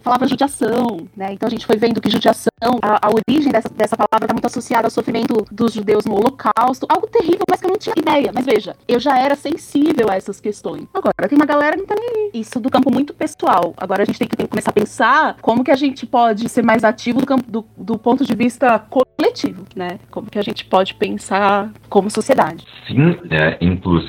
falava, 0.00 0.26
judiação, 0.26 1.08
né? 1.16 1.32
Então 1.32 1.46
a 1.46 1.50
gente 1.50 1.66
foi 1.66 1.76
vendo 1.76 2.00
que 2.00 2.10
judiação, 2.10 2.50
a, 2.82 3.06
a 3.06 3.10
origem 3.10 3.50
dessa, 3.50 3.68
dessa 3.68 3.96
palavra 3.96 4.26
está 4.26 4.34
muito 4.34 4.46
associada 4.46 4.86
ao 4.86 4.90
sofrimento 4.90 5.44
dos 5.50 5.72
judeus 5.72 6.04
no 6.04 6.14
Holocausto, 6.14 6.86
algo 6.88 7.06
terrível, 7.06 7.44
mas 7.48 7.60
que 7.60 7.66
eu 7.66 7.70
não 7.70 7.78
tinha 7.78 7.94
ideia. 7.96 8.30
Mas 8.34 8.44
veja, 8.44 8.76
eu 8.86 9.00
já 9.00 9.18
era 9.18 9.34
sensível 9.34 10.10
a 10.10 10.16
essas 10.16 10.40
questões. 10.40 10.86
Agora, 10.92 11.28
tem 11.28 11.36
uma 11.36 11.46
galera 11.46 11.72
que 11.72 11.78
não 11.78 11.86
tá 11.86 11.94
nem 11.98 12.08
aí. 12.08 12.30
Isso 12.34 12.60
do 12.60 12.70
campo 12.70 12.92
muito 12.92 13.14
pessoal. 13.14 13.74
Agora 13.76 14.02
a 14.02 14.04
gente 14.04 14.18
tem 14.18 14.28
que, 14.28 14.36
tem 14.36 14.46
que 14.46 14.50
começar 14.50 14.70
a 14.70 14.74
pensar 14.74 15.36
como 15.40 15.64
que 15.64 15.70
a 15.70 15.76
gente 15.76 16.06
pode 16.06 16.48
ser 16.48 16.62
mais 16.62 16.84
ativo 16.84 17.20
do, 17.20 17.26
campo, 17.26 17.50
do, 17.50 17.64
do 17.76 17.98
ponto 17.98 18.24
de 18.24 18.34
vista 18.34 18.78
coletivo, 18.78 19.64
né? 19.74 19.98
Como 20.10 20.30
que 20.30 20.38
a 20.38 20.42
gente 20.42 20.64
pode 20.64 20.94
pensar 20.94 21.70
como 21.88 22.10
sociedade. 22.10 22.64
Sim, 22.86 23.16
é, 23.30 23.58
inclusive, 23.60 24.03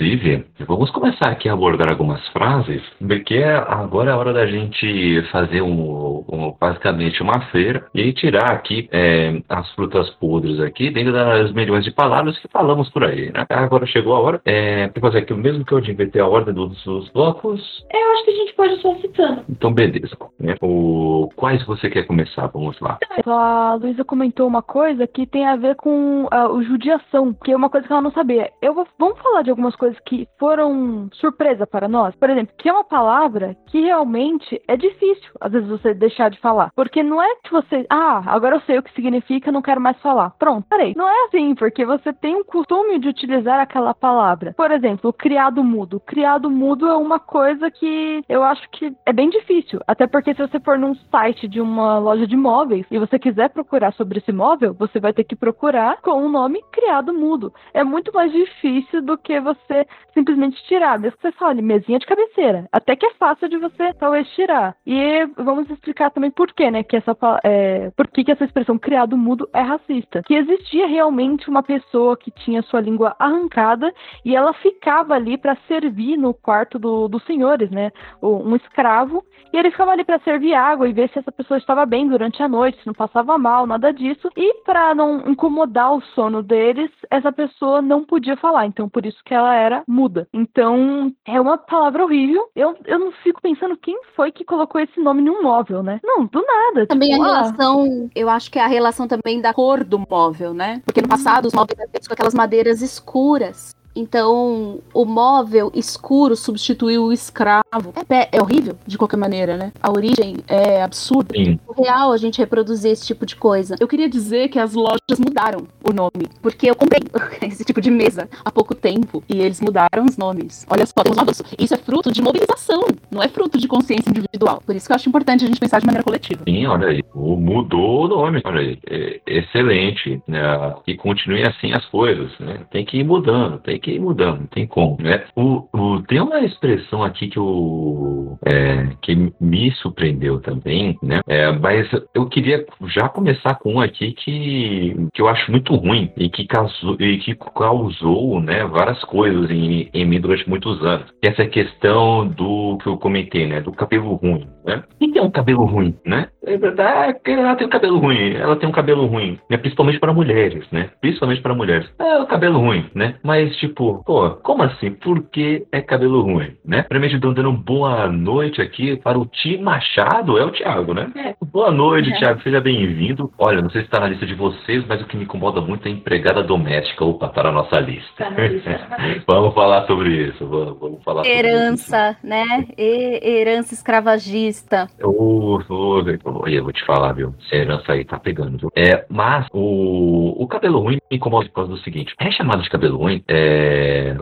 vamos 0.68 0.92
começar 0.92 1.30
aqui 1.30 1.50
a 1.50 1.54
abordar 1.54 1.90
algumas 1.90 2.25
frases, 2.30 2.82
porque 3.00 3.38
agora 3.38 4.12
é 4.12 4.14
a 4.14 4.18
hora 4.18 4.34
da 4.34 4.46
gente 4.46 5.22
fazer 5.32 5.62
um, 5.62 6.24
um 6.30 6.56
basicamente 6.60 7.22
uma 7.22 7.40
feira 7.52 7.86
e 7.94 8.12
tirar 8.14 8.52
aqui 8.52 8.88
é, 8.92 9.42
as 9.50 9.72
frutas 9.74 10.10
podres 10.12 10.60
aqui 10.60 10.90
dentro 10.90 11.14
das 11.14 11.52
milhões 11.54 11.84
de 11.84 11.92
palavras 11.92 12.38
que 12.40 12.48
falamos 12.48 12.90
por 12.90 13.04
aí, 13.04 13.32
né? 13.32 13.46
Agora 13.50 13.86
chegou 13.86 14.16
a 14.16 14.20
hora 14.20 14.42
é, 14.46 14.88
para 14.88 15.02
fazer 15.02 15.20
aqui 15.20 15.34
o 15.34 15.38
mesmo 15.38 15.66
que 15.66 15.74
eu 15.74 15.80
inverter 15.80 16.22
a 16.22 16.28
ordem 16.28 16.54
dos, 16.54 16.84
dos 16.84 17.10
blocos. 17.10 17.62
Eu 17.92 18.12
acho 18.14 18.25
que 18.25 18.32
a 18.32 18.36
gente 18.36 18.54
pode 18.54 18.82
só 18.82 18.96
citando. 18.96 19.44
Então, 19.50 19.74
beleza. 19.74 20.16
Né? 20.40 20.56
O, 20.62 21.30
quais 21.36 21.64
você 21.66 21.90
quer 21.90 22.04
começar? 22.04 22.48
Vamos 22.48 22.80
lá. 22.80 22.98
A 23.25 23.75
Luísa 23.75 24.04
comentou 24.04 24.48
uma 24.48 24.62
coisa 24.62 25.08
que 25.08 25.25
tem 25.25 25.46
a 25.46 25.56
ver 25.56 25.75
com 25.75 26.25
uh, 26.25 26.52
o 26.52 26.64
judiação, 26.64 27.34
que 27.34 27.52
é 27.52 27.56
uma 27.56 27.70
coisa 27.70 27.88
que 27.88 27.94
ela 27.94 28.02
não 28.02 28.12
sabia. 28.12 28.52
Eu 28.62 28.74
vou, 28.74 28.88
vamos 29.00 29.20
falar 29.20 29.42
de 29.42 29.50
algumas 29.50 29.75
coisas 29.75 29.85
que 30.06 30.27
foram 30.39 31.10
surpresa 31.13 31.65
para 31.68 31.88
nós. 31.88 32.15
Por 32.15 32.30
exemplo, 32.30 32.54
que 32.58 32.70
é 32.70 32.74
uma 32.74 32.84
palavra 32.84 33.56
que 33.68 33.82
realmente 33.82 34.62
é 34.68 34.77
difícil, 34.77 35.32
às 35.39 35.51
vezes, 35.51 35.68
você 35.68 35.94
deixar 35.94 36.30
de 36.30 36.39
falar. 36.39 36.72
Porque 36.75 37.04
não 37.04 37.22
é 37.22 37.36
que 37.44 37.51
você, 37.51 37.86
ah, 37.89 38.22
agora 38.27 38.56
eu 38.56 38.62
sei 38.62 38.77
o 38.77 38.84
que 38.84 38.94
significa, 38.94 39.51
não 39.51 39.62
quero 39.62 39.82
mais 39.82 40.00
falar. 40.01 40.32
Pronto, 40.39 40.65
parei. 40.70 40.94
Não 40.96 41.08
é 41.08 41.25
assim, 41.25 41.56
porque 41.56 41.86
você 41.86 42.13
tem 42.13 42.36
um 42.36 42.44
costume 42.44 43.00
de 43.00 43.10
utilizar 43.10 43.60
aquela 43.60 43.94
palavra. 43.94 44.54
Por 44.56 44.72
exemplo, 44.72 45.10
o 45.10 45.13
criado 45.13 45.63
mudo. 45.63 45.98
O 45.98 46.00
criado 46.00 46.50
mudo 46.50 46.88
é 46.88 46.96
uma 46.96 47.20
coisa 47.20 47.70
que 47.72 48.24
eu 48.27 48.44
acho 48.44 48.70
que 48.72 48.94
é 49.05 49.14
bem 49.14 49.29
difícil. 49.29 49.79
Até 49.88 50.07
porque 50.07 50.33
se 50.33 50.42
você 50.42 50.59
for 50.59 50.77
num 50.77 50.96
site 51.12 51.48
de 51.48 51.62
uma 51.62 51.98
loja 52.00 52.27
de 52.27 52.36
móveis 52.36 52.86
e 52.90 53.00
você 53.00 53.20
quiser 53.20 53.50
procurar 53.50 53.94
sobre 53.94 54.20
esse 54.20 54.31
móvel, 54.31 54.74
você 54.74 55.00
vai 55.00 55.14
ter 55.14 55.24
que 55.24 55.36
procurar 55.36 56.01
com 56.01 56.25
o 56.25 56.29
nome 56.29 56.64
criado 56.72 57.14
mudo. 57.14 57.53
É 57.74 57.83
muito 57.83 58.14
mais 58.14 58.31
difícil 58.31 59.01
do 59.01 59.18
que 59.18 59.40
você 59.40 59.75
simplesmente 60.14 60.64
tirar. 60.66 61.00
Mesmo 61.00 61.18
que 61.18 61.24
você 61.24 61.31
fale 61.33 61.61
mesinha 61.61 62.00
de 62.00 62.05
cabeceira. 62.05 62.68
Até 62.72 62.96
que 62.96 63.05
é 63.05 63.14
fácil 63.16 63.50
de 63.50 63.57
você 63.57 63.94
talvez 63.94 64.27
tirar. 64.29 64.75
E 64.85 65.25
vamos 65.38 65.70
explicar 65.70 66.11
também 66.11 66.31
por 66.31 66.51
quê, 66.53 66.70
né? 66.72 66.83
Que 66.83 66.98
essa, 66.98 67.16
é, 67.44 67.92
por 67.96 68.07
que, 68.07 68.24
que 68.24 68.31
essa 68.31 68.46
expressão 68.46 68.77
criado 68.77 69.18
mudo 69.18 69.50
é 69.53 69.61
racista. 69.61 70.22
Que 70.25 70.35
existia 70.35 70.88
realmente 70.88 71.50
uma 71.50 71.64
pessoa 71.64 72.16
que 72.16 72.31
tinha 72.31 72.61
sua 72.64 72.81
língua 72.81 73.16
arrancada 73.20 73.94
e 74.24 74.35
ela 74.35 74.53
ficava 74.53 75.14
ali 75.16 75.38
para 75.38 75.57
servir 75.68 76.18
no 76.18 76.33
quarto 76.33 76.77
do, 76.77 77.07
dos 77.07 77.24
senhores, 77.25 77.70
né? 77.72 77.92
Um 78.22 78.55
escravo. 78.55 79.24
E 79.51 79.57
ele 79.57 79.72
ficava 79.72 79.92
ali 79.92 80.03
para 80.03 80.20
servir 80.20 80.53
água 80.53 80.88
e 80.88 80.94
ver 80.94 81.09
se 81.09 81.20
essa 81.20 81.31
pessoa 81.31 81.57
estava 81.57 81.85
bem 81.85 82.07
durante 82.07 82.42
a 82.44 82.48
noite, 82.48 82.79
se 82.79 82.88
não 82.88 82.94
passava 82.94 83.38
mal, 83.38 83.66
nada 83.66 83.92
disso. 83.92 84.29
E 84.35 84.53
para 84.64 84.94
não 84.94 85.27
incomodar 85.27 85.94
o 85.94 86.01
sono 86.01 86.44
deles, 86.44 86.92
essa 87.09 87.31
pessoa 87.31 87.81
não 87.81 88.03
podia 88.03 88.35
falar. 88.38 88.66
Então, 88.66 88.90
por 88.90 89.05
isso 89.05 89.22
que 89.24 89.33
ela 89.33 89.55
era 89.66 89.84
muda. 89.88 90.28
Então, 90.34 91.14
é 91.25 91.40
uma 91.40 91.58
palavra 91.58 92.04
horrível. 92.04 92.50
Eu, 92.56 92.75
eu 92.86 93.00
não 93.00 93.12
fico 93.24 93.42
pensando 93.42 93.78
quem 93.78 94.00
foi 94.16 94.32
que 94.32 94.46
colocou 94.46 94.80
esse 94.80 95.00
nome 95.00 95.22
num 95.22 95.44
móvel, 95.44 95.84
né? 95.84 96.00
Não, 96.04 96.25
do 96.25 96.42
nada. 96.42 96.88
Também 96.88 97.12
tipo, 97.12 97.24
a 97.24 97.25
ah, 97.25 97.42
relação, 97.42 98.10
eu 98.16 98.30
acho 98.30 98.51
que 98.51 98.60
é 98.60 98.64
a 98.64 98.68
relação 98.68 99.08
também 99.08 99.42
da 99.42 99.54
cor 99.54 99.84
do 99.84 100.00
móvel, 100.10 100.54
né? 100.54 100.82
Porque 100.86 101.01
no 101.01 101.08
passado 101.08 101.46
os 101.46 101.54
móveis 101.54 101.80
eram 101.80 101.92
feitos 101.92 102.08
com 102.08 102.14
aquelas 102.14 102.34
madeiras 102.34 102.82
escuras. 102.82 103.75
Então, 103.96 104.79
o 104.94 105.05
móvel 105.05 105.72
escuro 105.74 106.36
substituiu 106.36 107.05
o 107.05 107.14
escravo. 107.14 107.94
É, 108.10 108.38
é, 108.38 108.42
horrível, 108.42 108.77
de 108.86 108.98
qualquer 108.98 109.18
maneira, 109.18 109.55
né? 109.55 109.72
A 109.81 109.90
origem 109.90 110.38
é 110.48 110.81
absurda. 110.81 111.34
Sim. 111.34 111.58
É 111.77 111.81
real 111.81 112.12
a 112.12 112.18
gente 112.18 112.40
reproduzir 112.40 112.92
esse 112.92 113.05
tipo 113.05 113.25
de 113.25 113.36
coisa. 113.36 113.75
Eu 113.79 113.88
queria 113.88 114.10
dizer 114.10 114.50
que 114.50 114.60
as 114.60 114.74
lojas 114.74 115.20
mudaram 115.20 115.66
o 115.84 115.94
nome. 115.94 116.27
Porque 116.42 116.70
eu 116.70 116.75
comprei 116.75 117.00
esse 117.48 117.64
tipo 117.64 117.79
de 117.79 117.90
mesa 117.90 118.29
há 118.44 118.51
pouco 118.51 118.75
tempo. 118.75 119.24
E 119.29 119.40
eles 119.40 119.62
mudaram 119.62 120.05
os 120.08 120.18
nomes. 120.18 120.66
Olha 120.70 120.86
só, 120.86 121.01
temos 121.01 121.18
uma 121.18 121.31
Isso 121.58 121.74
é 121.74 121.77
fruto 121.77 122.12
de 122.12 122.22
mobilização. 122.22 122.81
Não 123.10 123.24
é 123.24 123.29
fruto 123.29 123.58
de 123.58 123.68
consciência 123.68 124.10
individual. 124.10 124.62
Por 124.66 124.75
isso 124.75 124.88
que 124.88 124.92
eu 124.92 124.96
acho 124.96 125.08
importante 125.08 125.46
a 125.46 125.48
gente 125.48 125.60
pensar 125.60 125.79
de 125.79 125.86
maneira 125.86 126.03
coletiva. 126.03 126.44
Sim, 126.46 126.66
olha 126.66 126.88
aí. 126.90 127.01
Mudou 127.14 128.05
o 128.05 128.08
nome. 128.10 128.42
Olha 128.44 128.60
aí. 128.60 128.79
É 128.90 129.22
excelente. 129.25 130.22
Né? 130.27 130.42
E 130.86 130.96
continue 130.96 131.44
assim 131.44 131.72
as 131.72 131.86
coisas. 131.86 132.31
Né? 132.40 132.66
Tem 132.72 132.86
que 132.86 132.98
ir 132.98 133.03
mudando. 133.03 133.60
Tem 133.60 133.79
que 133.79 133.84
que 133.85 133.91
ir 133.91 134.00
mudando, 134.00 134.39
não 134.39 134.48
tem 134.48 134.65
como, 134.65 134.98
né? 135.00 135.24
O, 135.35 135.67
o, 135.71 136.01
tem 136.07 136.19
uma 136.19 136.39
expressão 136.39 137.03
aqui 137.03 137.27
que, 137.27 137.37
eu, 137.37 138.35
é, 138.43 138.87
que 139.00 139.31
me 139.39 139.71
surpreendeu 139.74 140.41
também, 140.41 140.98
né? 141.03 141.21
É, 141.27 141.51
mas 141.51 141.87
eu 142.15 142.25
queria 142.25 142.65
já 142.87 143.07
começar 143.07 143.53
com 143.55 143.75
um 143.75 143.79
aqui 143.79 144.13
que, 144.13 144.95
que 145.13 145.21
eu 145.21 145.27
acho 145.27 145.51
muito 145.51 145.75
ruim 145.75 146.11
e 146.17 146.29
que 146.29 146.48
causou, 146.48 146.98
e 147.00 147.19
que 147.19 147.35
causou 147.35 148.41
né, 148.41 148.65
várias 148.65 149.03
coisas 149.03 149.51
em, 149.51 149.87
em 149.93 150.05
mim 150.05 150.19
durante 150.19 150.50
muitos 150.50 150.83
anos. 150.83 151.05
Essa 151.21 151.45
questão 151.45 152.27
do 152.27 152.79
que 152.81 152.89
eu 152.89 152.98
comentei, 152.98 153.45
né? 153.45 153.61
Do 153.61 153.71
cabelo 153.71 154.15
ruim, 154.15 154.48
né? 154.65 154.83
Quem 154.98 155.11
tem 155.11 155.21
um 155.21 155.29
cabelo 155.29 155.63
ruim, 155.65 155.95
né? 156.03 156.27
É 156.43 156.57
verdade, 156.57 157.19
ela 157.25 157.55
tem 157.55 157.67
um 157.67 157.69
cabelo 157.69 158.00
ruim, 158.00 158.33
ela 158.33 158.55
tem 158.55 158.67
um 158.67 158.71
cabelo 158.71 159.05
ruim, 159.05 159.37
né? 159.48 159.57
Principalmente 159.57 160.00
para 160.00 160.13
mulheres, 160.13 160.65
né? 160.71 160.89
Principalmente 161.01 161.41
para 161.41 161.53
mulheres. 161.53 161.87
É 162.00 162.17
o 162.17 162.25
cabelo 162.25 162.59
ruim, 162.59 162.85
né? 162.95 163.15
Mas, 163.24 163.55
tipo, 163.57 163.75
tipo, 163.75 164.01
pô, 164.05 164.31
como 164.42 164.64
assim? 164.64 164.92
Por 164.92 165.24
que 165.29 165.68
é 165.72 165.81
cabelo 165.81 166.22
ruim, 166.22 166.55
né? 166.64 166.83
Primeiro, 166.83 167.18
então, 167.18 167.33
dando 167.33 167.51
boa 167.51 168.07
noite 168.07 168.61
aqui 168.61 168.96
para 168.96 169.20
o 169.20 169.25
Ti 169.25 169.57
Machado, 169.57 170.38
é 170.38 170.46
o 170.46 170.51
Thiago, 170.51 170.94
né? 170.94 171.11
É. 171.16 171.35
Boa 171.46 171.70
noite, 171.72 172.09
é. 172.11 172.18
Thiago, 172.18 172.42
seja 172.42 172.61
bem-vindo. 172.61 173.29
Olha, 173.38 173.61
não 173.61 173.70
sei 173.70 173.81
se 173.81 173.88
está 173.88 174.00
na 174.00 174.07
lista 174.07 174.25
de 174.25 174.33
vocês, 174.33 174.83
mas 174.88 175.01
o 175.01 175.05
que 175.05 175.18
me 175.18 175.25
incomoda 175.25 175.59
muito 175.59 175.85
é 175.85 175.90
a 175.90 175.94
empregada 175.94 176.42
doméstica. 176.42 177.03
Opa, 177.03 177.27
tá 177.27 177.44
na 177.44 177.51
nossa 177.51 177.79
lista. 177.79 178.05
Tá 178.18 178.29
na 178.31 178.48
lista. 178.48 178.88
Vamos 179.27 179.53
falar 179.53 179.85
sobre 179.85 180.29
isso, 180.29 180.48
vamos, 180.48 180.79
vamos 180.79 181.03
falar 181.03 181.25
Herança, 181.25 182.14
sobre 182.14 182.18
isso. 182.18 182.27
né? 182.27 182.68
E, 182.77 183.40
herança 183.40 183.74
escravagista. 183.74 184.88
Eu, 184.98 185.59
eu, 185.70 186.48
eu 186.48 186.64
vou 186.64 186.72
te 186.72 186.85
falar, 186.85 187.14
viu? 187.14 187.33
Essa 187.46 187.55
herança 187.55 187.92
aí 187.92 188.05
tá 188.05 188.20
pegando, 188.20 188.57
viu? 188.57 188.70
É, 188.75 189.05
mas 189.09 189.48
o, 189.51 190.42
o 190.42 190.48
cabelo 190.48 190.79
ruim 190.79 190.98
me 191.11 191.18
incomoda 191.18 191.48
por 191.48 191.55
causa 191.55 191.72
do 191.72 191.77
seguinte: 191.79 192.14
é 192.20 192.31
chamado 192.31 192.61
de 192.61 192.70
cabelo 192.70 192.98
ruim, 192.98 193.24
é 193.27 193.65
é, 193.66 194.16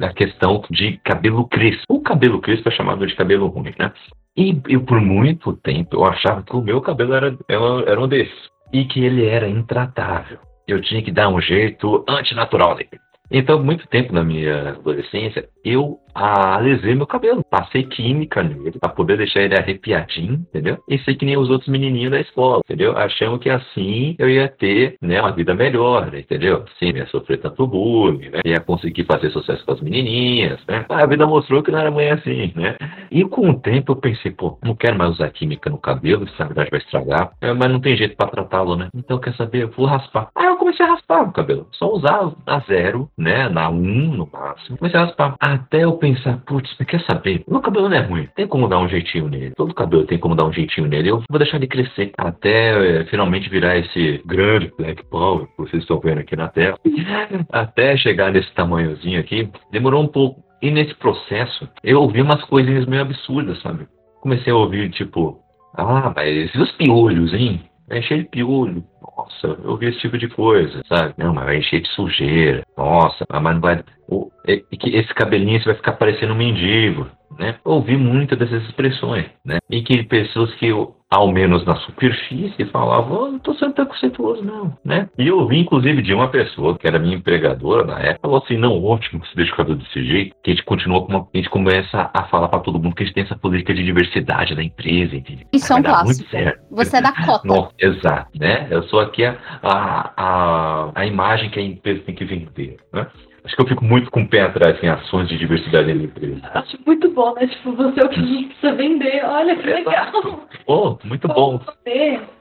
a 0.00 0.12
questão 0.12 0.62
de 0.70 0.98
cabelo 0.98 1.46
crespo. 1.48 1.84
O 1.88 2.00
cabelo 2.00 2.40
crespo 2.40 2.68
é 2.68 2.72
chamado 2.72 3.06
de 3.06 3.14
cabelo 3.14 3.48
ruim, 3.48 3.74
né? 3.78 3.92
E 4.36 4.60
eu, 4.68 4.80
por 4.80 5.00
muito 5.00 5.52
tempo, 5.54 5.96
eu 5.96 6.04
achava 6.04 6.42
que 6.42 6.56
o 6.56 6.62
meu 6.62 6.80
cabelo 6.80 7.14
era, 7.14 7.36
era 7.48 8.00
um 8.00 8.08
desses. 8.08 8.48
E 8.72 8.84
que 8.84 9.04
ele 9.04 9.26
era 9.26 9.48
intratável. 9.48 10.38
Eu 10.66 10.80
tinha 10.80 11.02
que 11.02 11.12
dar 11.12 11.28
um 11.28 11.40
jeito 11.40 12.04
antinatural 12.08 12.74
nele. 12.74 13.00
Então, 13.30 13.62
muito 13.62 13.86
tempo 13.88 14.12
na 14.12 14.24
minha 14.24 14.70
adolescência, 14.70 15.48
eu 15.64 15.98
alisei 16.14 16.94
meu 16.94 17.06
cabelo. 17.06 17.44
Passei 17.50 17.84
química 17.84 18.42
nele 18.42 18.78
pra 18.78 18.88
poder 18.88 19.16
deixar 19.16 19.42
ele 19.42 19.56
arrepiadinho, 19.56 20.34
entendeu? 20.34 20.78
E 20.88 20.98
sei 20.98 21.14
que 21.14 21.24
nem 21.24 21.36
os 21.36 21.50
outros 21.50 21.68
menininhos 21.68 22.12
da 22.12 22.20
escola, 22.20 22.62
entendeu? 22.64 22.96
Achando 22.96 23.38
que 23.38 23.50
assim 23.50 24.16
eu 24.18 24.28
ia 24.28 24.48
ter, 24.48 24.96
né, 25.00 25.20
uma 25.20 25.32
vida 25.32 25.54
melhor, 25.54 26.14
entendeu? 26.14 26.64
Sim, 26.78 26.90
ia 26.94 27.06
sofrer 27.06 27.38
tanto 27.38 27.66
bullying, 27.66 28.30
né? 28.30 28.40
Ia 28.44 28.60
conseguir 28.60 29.04
fazer 29.04 29.30
sucesso 29.30 29.64
com 29.64 29.72
as 29.72 29.80
menininhas, 29.80 30.60
né? 30.68 30.84
A 30.88 31.06
vida 31.06 31.26
mostrou 31.26 31.62
que 31.62 31.70
não 31.70 31.78
era 31.78 31.90
muito 31.90 32.12
assim, 32.12 32.52
né? 32.54 32.76
E 33.10 33.24
com 33.24 33.50
o 33.50 33.60
tempo 33.60 33.92
eu 33.92 33.96
pensei, 33.96 34.30
pô, 34.30 34.58
não 34.64 34.74
quero 34.74 34.98
mais 34.98 35.12
usar 35.12 35.30
química 35.30 35.70
no 35.70 35.78
cabelo, 35.78 36.24
isso 36.24 36.34
na 36.38 36.46
verdade 36.46 36.70
vai 36.70 36.80
estragar, 36.80 37.32
é, 37.40 37.52
mas 37.52 37.70
não 37.70 37.80
tem 37.80 37.96
jeito 37.96 38.16
pra 38.16 38.28
tratá-lo, 38.28 38.76
né? 38.76 38.88
Então, 38.94 39.18
quer 39.18 39.34
saber? 39.34 39.64
Eu 39.64 39.70
vou 39.70 39.86
raspar. 39.86 40.28
Aí 40.34 40.46
eu 40.46 40.56
comecei 40.56 40.84
a 40.84 40.90
raspar 40.90 41.22
o 41.22 41.32
cabelo. 41.32 41.66
Só 41.72 41.92
usar 41.92 42.32
a 42.46 42.58
zero, 42.60 43.08
né? 43.16 43.48
Na 43.48 43.70
um 43.70 44.14
no 44.14 44.28
máximo. 44.32 44.78
Comecei 44.78 44.98
a 44.98 45.04
raspar. 45.04 45.34
Até 45.40 45.84
eu 45.84 45.92
pensar, 46.04 46.36
putz, 46.46 46.70
quer 46.86 47.00
saber? 47.02 47.42
Meu 47.48 47.62
cabelo 47.62 47.88
não 47.88 47.96
é 47.96 48.00
ruim. 48.00 48.28
Tem 48.36 48.46
como 48.46 48.68
dar 48.68 48.78
um 48.78 48.88
jeitinho 48.88 49.26
nele. 49.26 49.54
Todo 49.56 49.74
cabelo 49.74 50.04
tem 50.04 50.18
como 50.18 50.34
dar 50.34 50.44
um 50.44 50.52
jeitinho 50.52 50.86
nele. 50.86 51.08
Eu 51.08 51.22
vou 51.30 51.38
deixar 51.38 51.56
ele 51.56 51.66
crescer 51.66 52.12
até 52.18 53.00
é, 53.00 53.04
finalmente 53.06 53.48
virar 53.48 53.78
esse 53.78 54.20
grande 54.26 54.70
Black 54.76 55.02
Power 55.06 55.46
que 55.46 55.56
vocês 55.56 55.82
estão 55.82 55.98
vendo 56.00 56.18
aqui 56.18 56.36
na 56.36 56.48
tela. 56.48 56.78
até 57.50 57.96
chegar 57.96 58.30
nesse 58.30 58.52
tamanhozinho 58.52 59.18
aqui, 59.18 59.48
demorou 59.72 60.02
um 60.02 60.08
pouco. 60.08 60.42
E 60.60 60.70
nesse 60.70 60.94
processo, 60.94 61.66
eu 61.82 62.02
ouvi 62.02 62.20
umas 62.20 62.42
coisinhas 62.44 62.86
meio 62.86 63.02
absurdas, 63.02 63.60
sabe? 63.62 63.86
Comecei 64.20 64.52
a 64.52 64.56
ouvir, 64.56 64.90
tipo, 64.90 65.38
ah, 65.76 66.12
mas 66.14 66.54
e 66.54 66.58
os 66.58 66.70
piolhos, 66.72 67.32
hein? 67.32 67.62
Vai 67.88 67.98
encher 67.98 68.18
de 68.18 68.28
piolho. 68.28 68.82
Nossa, 69.16 69.46
eu 69.62 69.70
ouvi 69.70 69.86
esse 69.86 69.98
tipo 69.98 70.16
de 70.16 70.28
coisa, 70.28 70.82
sabe? 70.88 71.14
Não, 71.18 71.34
mas 71.34 71.44
vai 71.44 71.58
encher 71.58 71.80
de 71.80 71.88
sujeira. 71.90 72.64
Nossa, 72.76 73.24
mas 73.30 73.54
não 73.54 73.60
vai. 73.60 73.84
O, 74.08 74.30
esse 74.46 75.14
cabelinho 75.14 75.58
você 75.60 75.66
vai 75.66 75.74
ficar 75.76 75.92
parecendo 75.92 76.32
um 76.32 76.36
mendigo, 76.36 77.06
né? 77.38 77.56
Ouvi 77.64 77.96
muitas 77.96 78.38
dessas 78.38 78.62
expressões, 78.64 79.26
né? 79.44 79.58
E 79.70 79.82
que 79.82 80.02
pessoas 80.04 80.52
que 80.54 80.66
eu 80.66 80.94
ao 81.14 81.30
menos 81.30 81.64
na 81.64 81.76
superfície, 81.76 82.64
falava, 82.66 83.14
oh, 83.14 83.28
não 83.28 83.36
estou 83.36 83.54
sendo 83.54 83.72
preconceituoso, 83.72 84.42
não, 84.42 84.76
né? 84.84 85.08
E 85.16 85.28
eu 85.28 85.38
ouvi, 85.38 85.60
inclusive, 85.60 86.02
de 86.02 86.12
uma 86.12 86.28
pessoa, 86.28 86.76
que 86.76 86.88
era 86.88 86.98
minha 86.98 87.16
empregadora 87.16 87.86
na 87.86 88.00
época, 88.00 88.18
falou 88.22 88.42
assim, 88.42 88.56
não, 88.56 88.82
ótimo, 88.82 89.24
você 89.24 89.32
deixa 89.36 89.62
o 89.62 89.74
desse 89.76 90.04
jeito, 90.04 90.34
que 90.42 90.50
a 90.50 90.54
gente 90.54 90.64
continua 90.64 91.02
com 91.02 91.12
uma, 91.12 91.28
a 91.32 91.36
gente 91.36 91.48
começa 91.48 92.10
a 92.12 92.24
falar 92.24 92.48
para 92.48 92.58
todo 92.58 92.80
mundo 92.80 92.96
que 92.96 93.04
a 93.04 93.06
gente 93.06 93.14
tem 93.14 93.22
essa 93.22 93.36
política 93.36 93.72
de 93.72 93.84
diversidade 93.84 94.56
da 94.56 94.62
empresa, 94.62 95.14
entendeu? 95.14 95.46
Isso 95.52 95.72
é 95.72 95.76
um 95.76 95.82
clássico. 95.82 96.28
Você 96.70 96.96
é 96.96 97.00
da 97.00 97.12
cota. 97.12 97.46
Não, 97.46 97.70
exato, 97.78 98.30
né? 98.36 98.66
Eu 98.70 98.82
sou 98.84 98.98
aqui 98.98 99.24
a, 99.24 99.36
a, 99.62 100.12
a, 100.16 100.92
a 100.96 101.06
imagem 101.06 101.48
que 101.48 101.60
a 101.60 101.62
empresa 101.62 102.00
tem 102.00 102.14
que 102.14 102.24
vender, 102.24 102.76
né? 102.92 103.06
Acho 103.44 103.56
que 103.56 103.62
eu 103.62 103.68
fico 103.68 103.84
muito 103.84 104.10
com 104.10 104.22
o 104.22 104.28
pé 104.28 104.40
atrás 104.40 104.82
em 104.82 104.88
ações 104.88 105.28
de 105.28 105.36
diversidade 105.36 105.92
na 105.92 106.04
empresa. 106.04 106.50
Acho 106.54 106.78
muito 106.86 107.10
bom, 107.10 107.34
né? 107.34 107.46
Tipo, 107.46 107.72
você 107.72 108.00
é 108.00 108.04
o 108.04 108.08
que 108.08 108.46
precisa 108.46 108.72
vender. 108.74 109.22
Olha 109.22 109.54
que 109.54 109.66
legal. 109.66 110.48
Oh, 110.66 110.96
muito 111.04 111.28
bom. 111.28 111.60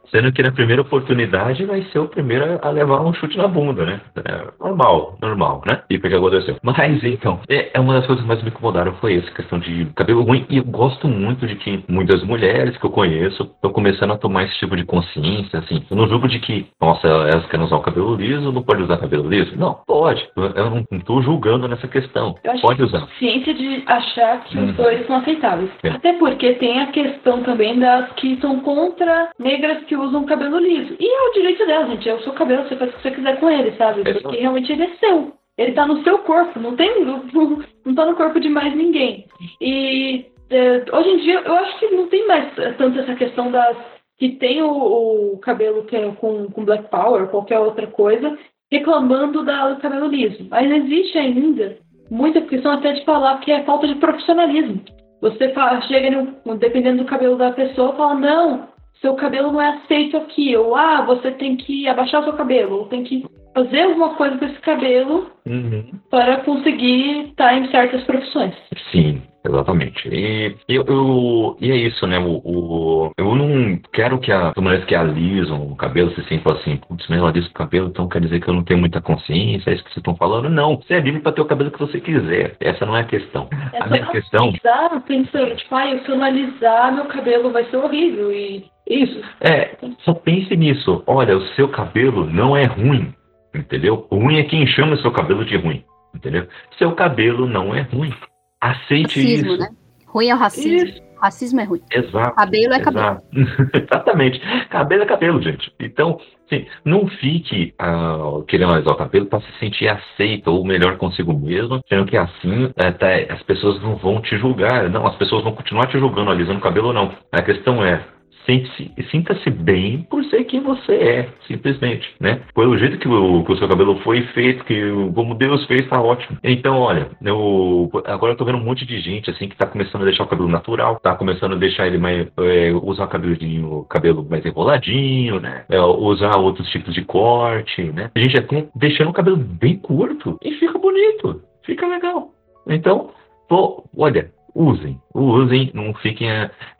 Sendo 0.09 0.31
que 0.31 0.43
na 0.43 0.51
primeira 0.51 0.81
oportunidade 0.81 1.65
vai 1.65 1.81
ser 1.91 1.99
o 1.99 2.07
primeiro 2.07 2.59
a 2.61 2.69
levar 2.69 3.01
um 3.01 3.13
chute 3.13 3.37
na 3.37 3.47
bunda, 3.47 3.85
né? 3.85 4.01
É 4.17 4.47
normal, 4.59 5.17
normal, 5.21 5.61
né? 5.65 5.81
E 5.89 5.95
o 5.95 6.01
que 6.01 6.07
aconteceu. 6.07 6.57
Mas 6.61 7.03
então, 7.03 7.39
é, 7.49 7.71
é, 7.73 7.79
uma 7.79 7.93
das 7.93 8.05
coisas 8.05 8.23
que 8.23 8.27
mais 8.27 8.41
me 8.43 8.49
incomodaram 8.49 8.93
foi 8.93 9.17
essa 9.17 9.31
questão 9.31 9.59
de 9.59 9.85
cabelo 9.95 10.23
ruim. 10.23 10.45
E 10.49 10.57
eu 10.57 10.63
gosto 10.63 11.07
muito 11.07 11.47
de 11.47 11.55
que 11.55 11.83
muitas 11.87 12.23
mulheres 12.23 12.77
que 12.77 12.85
eu 12.85 12.89
conheço 12.89 13.43
estão 13.43 13.71
começando 13.71 14.11
a 14.11 14.17
tomar 14.17 14.43
esse 14.43 14.57
tipo 14.59 14.75
de 14.75 14.85
consciência, 14.85 15.59
assim. 15.59 15.83
Eu 15.89 15.97
não 15.97 16.07
julgo 16.07 16.27
de 16.27 16.39
que, 16.39 16.67
nossa, 16.79 17.07
elas 17.07 17.45
querem 17.47 17.65
usar 17.65 17.77
o 17.77 17.81
cabelo 17.81 18.15
liso, 18.15 18.51
não 18.51 18.61
pode 18.61 18.83
usar 18.83 18.97
cabelo 18.97 19.29
liso. 19.29 19.57
Não, 19.57 19.79
pode. 19.87 20.27
Eu 20.35 20.69
não 20.69 20.85
estou 20.91 21.21
julgando 21.21 21.67
nessa 21.67 21.87
questão. 21.87 22.35
pode 22.61 22.83
usar. 22.83 23.07
Ciência 23.19 23.53
de 23.53 23.83
achar 23.85 24.43
que 24.43 24.57
hum. 24.57 24.65
os 24.65 24.75
dois 24.75 25.05
são 25.07 25.17
aceitáveis. 25.17 25.69
É. 25.83 25.89
Até 25.89 26.13
porque 26.13 26.53
tem 26.53 26.81
a 26.81 26.87
questão 26.87 27.41
também 27.43 27.79
das 27.79 28.11
que 28.13 28.37
são 28.39 28.59
contra 28.59 29.29
negras 29.39 29.83
que 29.85 29.92
usam 29.95 30.25
cabelo 30.25 30.57
liso. 30.59 30.95
E 30.99 31.05
é 31.05 31.29
o 31.29 31.33
direito 31.33 31.65
dela, 31.65 31.87
gente. 31.87 32.09
É 32.09 32.13
o 32.13 32.21
seu 32.21 32.33
cabelo, 32.33 32.67
você 32.67 32.75
faz 32.75 32.91
o 32.91 32.95
que 32.95 33.01
você 33.01 33.11
quiser 33.11 33.39
com 33.39 33.49
ele, 33.49 33.71
sabe? 33.77 34.03
Porque 34.03 34.37
realmente 34.37 34.71
ele 34.71 34.83
é 34.83 34.95
seu. 34.95 35.33
Ele 35.57 35.73
tá 35.73 35.85
no 35.85 36.03
seu 36.03 36.19
corpo, 36.19 36.59
não 36.59 36.75
tem. 36.75 37.03
Não, 37.03 37.23
não 37.85 37.95
tá 37.95 38.05
no 38.05 38.15
corpo 38.15 38.39
de 38.39 38.49
mais 38.49 38.75
ninguém. 38.75 39.25
E 39.61 40.25
é, 40.49 40.83
hoje 40.91 41.09
em 41.09 41.17
dia 41.17 41.41
eu 41.45 41.55
acho 41.55 41.79
que 41.79 41.87
não 41.89 42.07
tem 42.07 42.27
mais 42.27 42.53
tanto 42.77 42.99
essa 42.99 43.15
questão 43.15 43.51
das. 43.51 43.77
que 44.17 44.29
tem 44.29 44.61
o, 44.61 45.33
o 45.33 45.37
cabelo 45.39 45.83
que 45.85 45.95
é 45.95 46.11
com, 46.11 46.47
com 46.49 46.65
Black 46.65 46.89
Power, 46.89 47.27
qualquer 47.27 47.59
outra 47.59 47.87
coisa, 47.87 48.37
reclamando 48.71 49.43
da, 49.43 49.73
do 49.73 49.81
cabelo 49.81 50.07
liso. 50.07 50.47
Mas 50.49 50.71
existe 50.71 51.17
ainda 51.17 51.77
muita 52.09 52.41
questão 52.41 52.71
até 52.71 52.93
de 52.93 53.05
falar 53.05 53.39
que 53.39 53.51
é 53.51 53.63
falta 53.63 53.87
de 53.87 53.95
profissionalismo. 53.95 54.81
Você 55.21 55.49
fala, 55.53 55.81
chega, 55.83 56.11
no, 56.11 56.57
dependendo 56.57 57.03
do 57.03 57.09
cabelo 57.09 57.37
da 57.37 57.51
pessoa, 57.51 57.95
fala, 57.95 58.15
não, 58.15 58.67
seu 59.03 59.15
cabelo 59.15 59.51
não 59.51 59.61
é 59.61 59.67
aceito 59.67 60.15
aqui, 60.15 60.55
ou 60.55 60.77
ah, 60.77 61.01
você 61.01 61.29
tem 61.31 61.57
que 61.57 61.89
abaixar 61.89 62.21
o 62.21 62.23
seu 62.23 62.33
cabelo, 62.33 62.77
ou 62.77 62.87
tem 62.87 63.03
que 63.03 63.25
fazer 63.53 63.81
alguma 63.81 64.15
coisa 64.15 64.37
com 64.37 64.45
esse 64.45 64.59
cabelo 64.59 65.31
uhum. 65.45 65.85
para 66.09 66.37
conseguir 66.37 67.29
estar 67.29 67.55
em 67.55 67.69
certas 67.69 68.03
profissões. 68.03 68.53
Sim, 68.91 69.21
exatamente. 69.45 70.09
E, 70.09 70.55
eu, 70.67 70.83
eu, 70.87 71.57
e 71.59 71.71
é 71.71 71.75
isso, 71.75 72.05
né? 72.07 72.17
O, 72.19 72.41
o, 72.43 73.11
eu 73.17 73.35
não 73.35 73.79
quero 73.91 74.19
que 74.19 74.31
as 74.31 74.55
mulheres 74.55 74.85
que 74.85 74.95
alisam 74.95 75.67
o 75.67 75.75
cabelo 75.75 76.11
se 76.15 76.23
sintam 76.23 76.53
assim, 76.53 76.77
putz, 76.77 77.05
mas 77.07 77.19
eu 77.19 77.27
aliso 77.27 77.49
o 77.49 77.53
cabelo, 77.53 77.87
então 77.87 78.07
quer 78.07 78.21
dizer 78.21 78.39
que 78.39 78.49
eu 78.49 78.53
não 78.53 78.63
tenho 78.63 78.79
muita 78.79 79.01
consciência, 79.01 79.69
é 79.69 79.73
isso 79.73 79.83
que 79.83 79.89
vocês 79.89 79.97
estão 79.97 80.15
falando? 80.15 80.49
Não, 80.49 80.77
você 80.77 80.95
é 80.95 80.99
livre 80.99 81.21
para 81.21 81.31
ter 81.31 81.41
o 81.41 81.45
cabelo 81.45 81.71
que 81.71 81.79
você 81.79 81.99
quiser. 81.99 82.55
Essa 82.59 82.85
não 82.85 82.97
é 82.97 83.01
a 83.01 83.05
questão. 83.05 83.47
É 83.71 83.83
a 83.83 83.87
minha 83.87 84.05
questão. 84.07 84.51
Pensar, 84.51 85.01
pensando, 85.01 85.55
tipo, 85.55 85.75
ah, 85.75 85.99
se 86.03 86.09
eu 86.09 86.17
não 86.17 86.25
alisar, 86.25 86.93
meu 86.93 87.05
cabelo 87.05 87.51
vai 87.51 87.65
ser 87.65 87.77
horrível. 87.77 88.31
E 88.31 88.65
isso. 88.87 89.21
É, 89.41 89.75
só 89.99 90.13
pense 90.13 90.55
nisso. 90.55 91.03
Olha, 91.07 91.37
o 91.37 91.47
seu 91.49 91.69
cabelo 91.69 92.25
não 92.25 92.55
é 92.55 92.65
ruim, 92.65 93.13
entendeu? 93.53 94.07
Ruim 94.11 94.37
é 94.39 94.43
quem 94.43 94.65
chama 94.67 94.97
seu 94.97 95.11
cabelo 95.11 95.45
de 95.45 95.57
ruim, 95.57 95.83
entendeu? 96.13 96.47
Seu 96.77 96.93
cabelo 96.93 97.47
não 97.47 97.73
é 97.73 97.81
ruim. 97.81 98.13
Aceite 98.59 99.19
racismo, 99.19 99.51
isso. 99.53 99.61
Né? 99.61 99.69
Ruim 100.07 100.29
é 100.29 100.35
o 100.35 100.37
racismo. 100.37 100.89
Isso. 100.89 101.03
Racismo 101.23 101.61
é 101.61 101.63
ruim. 101.63 101.81
Exato. 101.89 102.35
Cabelo 102.35 102.73
é 102.73 102.79
cabelo. 102.81 103.17
Exatamente. 103.73 104.41
Cabelo 104.69 105.03
é 105.03 105.05
cabelo, 105.05 105.41
gente. 105.41 105.73
Então, 105.79 106.19
assim, 106.45 106.65
não 106.83 107.07
fique 107.07 107.73
uh, 107.81 108.43
querendo 108.43 108.73
alisar 108.73 108.93
o 108.93 108.97
cabelo 108.97 109.27
para 109.27 109.39
se 109.39 109.51
sentir 109.57 109.87
aceito 109.87 110.49
ou 110.49 110.65
melhor 110.65 110.97
consigo 110.97 111.31
mesmo, 111.31 111.79
sendo 111.87 112.05
que 112.05 112.17
assim 112.17 112.69
até 112.77 113.31
as 113.31 113.41
pessoas 113.43 113.81
não 113.81 113.95
vão 113.95 114.21
te 114.21 114.37
julgar. 114.37 114.89
Não, 114.89 115.07
as 115.07 115.15
pessoas 115.15 115.45
vão 115.45 115.53
continuar 115.53 115.87
te 115.87 115.97
julgando 115.97 116.29
alisando 116.29 116.59
o 116.59 116.61
cabelo 116.61 116.87
ou 116.87 116.93
não. 116.93 117.13
A 117.31 117.41
questão 117.41 117.81
é, 117.85 118.03
sinta-se 118.45 119.49
bem 119.49 120.03
por 120.09 120.23
ser 120.25 120.43
quem 120.45 120.61
você 120.61 120.93
é, 120.93 121.29
simplesmente, 121.47 122.07
né? 122.19 122.41
Pelo 122.53 122.77
jeito 122.77 122.97
que 122.97 123.07
o, 123.07 123.43
que 123.43 123.51
o 123.51 123.57
seu 123.57 123.67
cabelo 123.67 123.99
foi 123.99 124.21
feito, 124.27 124.63
que 124.65 124.81
como 125.13 125.35
Deus 125.35 125.65
fez, 125.65 125.87
tá 125.87 126.01
ótimo. 126.01 126.37
Então, 126.43 126.77
olha, 126.77 127.09
eu 127.21 127.89
agora 128.05 128.33
eu 128.33 128.37
tô 128.37 128.45
vendo 128.45 128.57
um 128.57 128.63
monte 128.63 128.85
de 128.85 128.99
gente 128.99 129.29
assim 129.29 129.47
que 129.47 129.57
tá 129.57 129.65
começando 129.65 130.01
a 130.01 130.05
deixar 130.05 130.23
o 130.23 130.27
cabelo 130.27 130.49
natural, 130.49 130.99
tá 130.99 131.15
começando 131.15 131.53
a 131.53 131.57
deixar 131.57 131.87
ele 131.87 131.97
mais 131.97 132.27
é, 132.39 132.71
usar 132.71 133.05
o 133.05 133.09
cabelinho, 133.09 133.85
cabelo 133.89 134.25
mais 134.29 134.45
enroladinho, 134.45 135.39
né? 135.39 135.65
É, 135.69 135.79
usar 135.79 136.37
outros 136.37 136.69
tipos 136.69 136.93
de 136.93 137.03
corte, 137.03 137.83
né? 137.83 138.11
A 138.15 138.19
gente 138.19 138.37
até 138.37 138.67
deixando 138.75 139.09
o 139.09 139.13
cabelo 139.13 139.37
bem 139.37 139.77
curto 139.77 140.37
e 140.43 140.51
fica 140.53 140.77
bonito, 140.77 141.41
fica 141.65 141.87
legal. 141.87 142.31
Então, 142.67 143.11
pô, 143.47 143.83
olha, 143.97 144.31
usem, 144.55 144.99
usem, 145.13 145.71
não 145.73 145.93
fiquem 145.95 146.29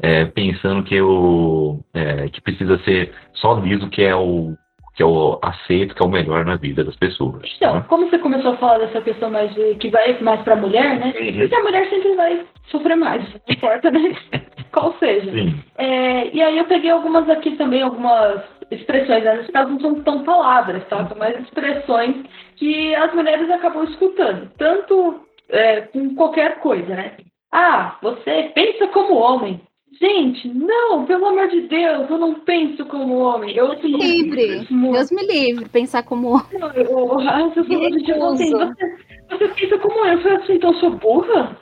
é, 0.01 0.25
pensando 0.25 0.83
que, 0.83 0.99
o, 1.01 1.79
é, 1.93 2.27
que 2.29 2.41
precisa 2.41 2.77
ser 2.79 3.13
só 3.33 3.55
liso 3.55 3.89
que 3.89 4.03
é 4.03 4.15
o 4.15 4.55
que 4.95 5.01
é 5.01 5.05
o 5.05 5.39
aceito, 5.41 5.95
que 5.95 6.03
é 6.03 6.05
o 6.05 6.09
melhor 6.09 6.45
na 6.45 6.55
vida 6.55 6.83
das 6.83 6.95
pessoas. 6.95 7.41
Então, 7.57 7.75
né? 7.75 7.85
como 7.89 8.07
você 8.07 8.19
começou 8.19 8.51
a 8.51 8.57
falar 8.57 8.77
dessa 8.77 9.01
questão 9.01 9.31
mais 9.31 9.51
de, 9.55 9.75
que 9.75 9.89
vai 9.89 10.19
mais 10.21 10.41
para 10.41 10.53
a 10.53 10.57
mulher, 10.57 10.99
né? 10.99 11.13
Uhum. 11.19 11.59
a 11.59 11.63
mulher 11.63 11.89
sempre 11.89 12.15
vai 12.15 12.45
sofrer 12.67 12.95
mais, 12.95 13.23
não 13.33 13.55
importa, 13.55 13.89
né? 13.89 14.15
Qual 14.71 14.93
seja. 14.99 15.31
É, 15.79 16.35
e 16.35 16.41
aí 16.41 16.57
eu 16.57 16.65
peguei 16.65 16.91
algumas 16.91 17.27
aqui 17.27 17.55
também, 17.55 17.81
algumas 17.81 18.43
expressões, 18.69 19.23
né? 19.23 19.37
nesse 19.37 19.51
caso 19.51 19.71
não 19.71 19.79
são 19.79 19.95
tão 20.03 20.23
palavras, 20.23 20.87
tá? 20.87 21.07
São 21.07 21.17
mais 21.17 21.39
expressões 21.39 22.15
que 22.55 22.93
as 22.95 23.13
mulheres 23.15 23.49
acabam 23.49 23.83
escutando, 23.85 24.51
tanto 24.57 25.21
é, 25.49 25.81
com 25.81 26.13
qualquer 26.15 26.59
coisa, 26.59 26.95
né? 26.95 27.13
Ah, 27.53 27.97
você 28.01 28.51
pensa 28.55 28.87
como 28.87 29.13
homem. 29.13 29.61
Gente, 30.01 30.47
não, 30.47 31.05
pelo 31.05 31.27
amor 31.27 31.47
de 31.49 31.61
Deus, 31.61 32.09
eu 32.09 32.17
não 32.17 32.33
penso 32.39 32.83
como 32.85 33.19
homem. 33.19 33.55
Eu 33.55 33.69
me 33.79 33.91
livre. 33.95 34.65
Deus 34.67 35.11
me 35.11 35.21
livre, 35.21 35.69
pensar 35.69 36.01
como 36.01 36.29
homem. 36.29 36.59
Não, 36.59 36.71
eu, 36.71 37.19
as 37.19 37.53
pessoas 37.53 37.67
dizem 37.67 38.23
assim, 38.23 38.51
você, 38.51 38.97
você 39.29 39.47
pensa 39.49 39.77
como 39.77 39.99
eu. 39.99 40.13
Eu 40.13 40.21
falei 40.23 40.37
assim, 40.37 40.53
então 40.55 40.71
eu 40.71 40.79
sou 40.79 40.89
burra? 40.89 41.55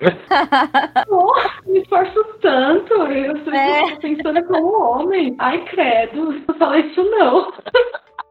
oh, 1.09 1.69
me 1.69 1.79
esforço 1.81 2.23
tanto. 2.41 2.93
Eu 2.93 3.35
estou 3.35 3.53
é. 3.53 3.95
pensando 3.97 4.43
como 4.45 4.81
homem. 4.81 5.35
Ai, 5.37 5.61
credo, 5.65 6.31
não 6.47 6.55
fala 6.55 6.79
isso 6.79 7.03
não. 7.03 7.51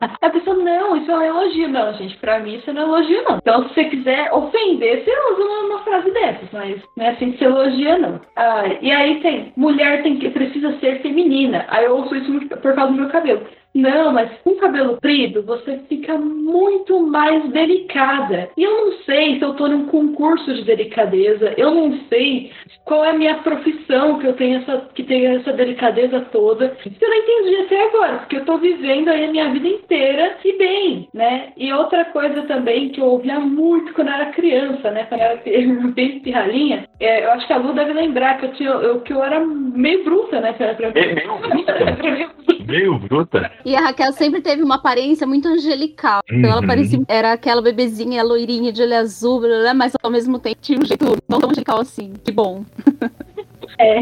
A 0.00 0.30
pessoa, 0.30 0.56
não, 0.56 0.96
isso 0.96 1.10
é 1.10 1.18
um 1.18 1.22
elogio. 1.22 1.68
Não, 1.68 1.92
gente, 1.94 2.16
pra 2.16 2.38
mim 2.38 2.54
isso 2.54 2.72
não 2.72 2.82
é 2.82 2.84
elogio, 2.84 3.22
não. 3.24 3.36
Então, 3.36 3.68
se 3.68 3.74
você 3.74 3.84
quiser 3.84 4.32
ofender, 4.32 5.04
você 5.04 5.10
usa 5.10 5.42
uma, 5.42 5.60
uma 5.66 5.78
frase 5.80 6.10
dessas, 6.10 6.48
mas 6.52 6.82
não 6.96 7.04
é 7.04 7.10
assim 7.10 7.32
que 7.32 7.38
se 7.38 7.44
elogia, 7.44 7.98
não. 7.98 8.18
Ah, 8.34 8.62
e 8.80 8.90
aí 8.90 9.20
tem, 9.20 9.52
mulher 9.56 10.02
tem 10.02 10.18
que 10.18 10.30
precisa 10.30 10.72
ser 10.78 11.02
feminina. 11.02 11.66
Aí 11.68 11.84
eu 11.84 11.96
ouço 11.96 12.16
isso 12.16 12.48
por 12.48 12.74
causa 12.74 12.92
do 12.92 12.98
meu 12.98 13.10
cabelo. 13.10 13.46
Não, 13.74 14.12
mas 14.12 14.30
com 14.42 14.56
cabelo 14.56 15.00
comprido 15.00 15.42
você 15.42 15.78
fica 15.88 16.16
muito 16.18 17.00
mais 17.00 17.48
delicada. 17.50 18.50
E 18.56 18.62
eu 18.62 18.70
não 18.70 18.92
sei 19.04 19.38
se 19.38 19.44
eu 19.44 19.54
tô 19.54 19.66
num 19.68 19.86
concurso 19.86 20.54
de 20.54 20.62
delicadeza, 20.62 21.54
eu 21.56 21.70
não 21.74 21.98
sei 22.08 22.50
qual 22.84 23.04
é 23.04 23.10
a 23.10 23.18
minha 23.18 23.36
profissão 23.36 24.18
que 24.18 24.26
eu 24.26 24.34
tenho 24.34 24.58
essa, 24.58 24.88
que 24.94 25.02
tem 25.02 25.26
essa 25.26 25.52
delicadeza 25.52 26.20
toda. 26.32 26.76
Eu 27.00 27.08
não 27.08 27.16
entendi 27.16 27.56
até 27.62 27.86
agora, 27.88 28.18
porque 28.18 28.36
eu 28.36 28.44
tô 28.44 28.58
vivendo 28.58 29.08
aí 29.08 29.24
a 29.24 29.30
minha 29.30 29.50
vida 29.50 29.68
inteira 29.68 30.36
e 30.44 30.58
bem, 30.58 31.08
né? 31.14 31.52
E 31.56 31.72
outra 31.72 32.04
coisa 32.06 32.42
também 32.42 32.90
que 32.90 33.00
eu 33.00 33.06
ouvia 33.06 33.40
muito 33.40 33.92
quando 33.94 34.08
eu 34.08 34.14
era 34.14 34.26
criança, 34.26 34.90
né? 34.90 35.04
Quando 35.04 35.20
eu 35.20 35.26
era 35.26 35.36
bem 35.92 36.20
pirralhinha, 36.20 36.88
é, 36.98 37.24
eu 37.24 37.32
acho 37.32 37.46
que 37.46 37.52
a 37.52 37.56
Lu 37.56 37.72
deve 37.72 37.92
lembrar 37.92 38.38
que 38.38 38.46
eu, 38.46 38.52
tinha, 38.52 38.70
eu, 38.70 39.00
que 39.00 39.12
eu 39.12 39.22
era 39.24 39.40
meio 39.40 40.04
bruta, 40.04 40.40
né? 40.40 40.52
Pra, 40.52 40.74
pra... 40.74 40.90
Meio 40.90 41.38
bruta? 41.38 41.74
meio 42.70 42.98
bruta? 42.98 43.50
E 43.64 43.74
a 43.76 43.80
Raquel 43.80 44.12
sempre 44.12 44.40
teve 44.40 44.62
uma 44.62 44.76
aparência 44.76 45.26
muito 45.26 45.48
angelical. 45.48 46.20
Uhum. 46.30 46.38
Então 46.38 46.50
ela 46.50 46.60
uhum. 46.60 46.66
parecia, 46.66 47.00
era 47.08 47.32
aquela 47.32 47.60
bebezinha 47.60 48.22
loirinha 48.22 48.72
de 48.72 48.82
olho 48.82 48.96
azul, 48.96 49.42
mas 49.76 49.92
ao 50.02 50.10
mesmo 50.10 50.38
tempo 50.38 50.58
tinha 50.60 50.78
um 50.78 50.84
jeito 50.84 51.04
não 51.28 51.40
tão 51.40 51.50
angelical 51.50 51.80
assim. 51.80 52.12
Que 52.24 52.32
bom. 52.32 52.64
É. 53.78 54.00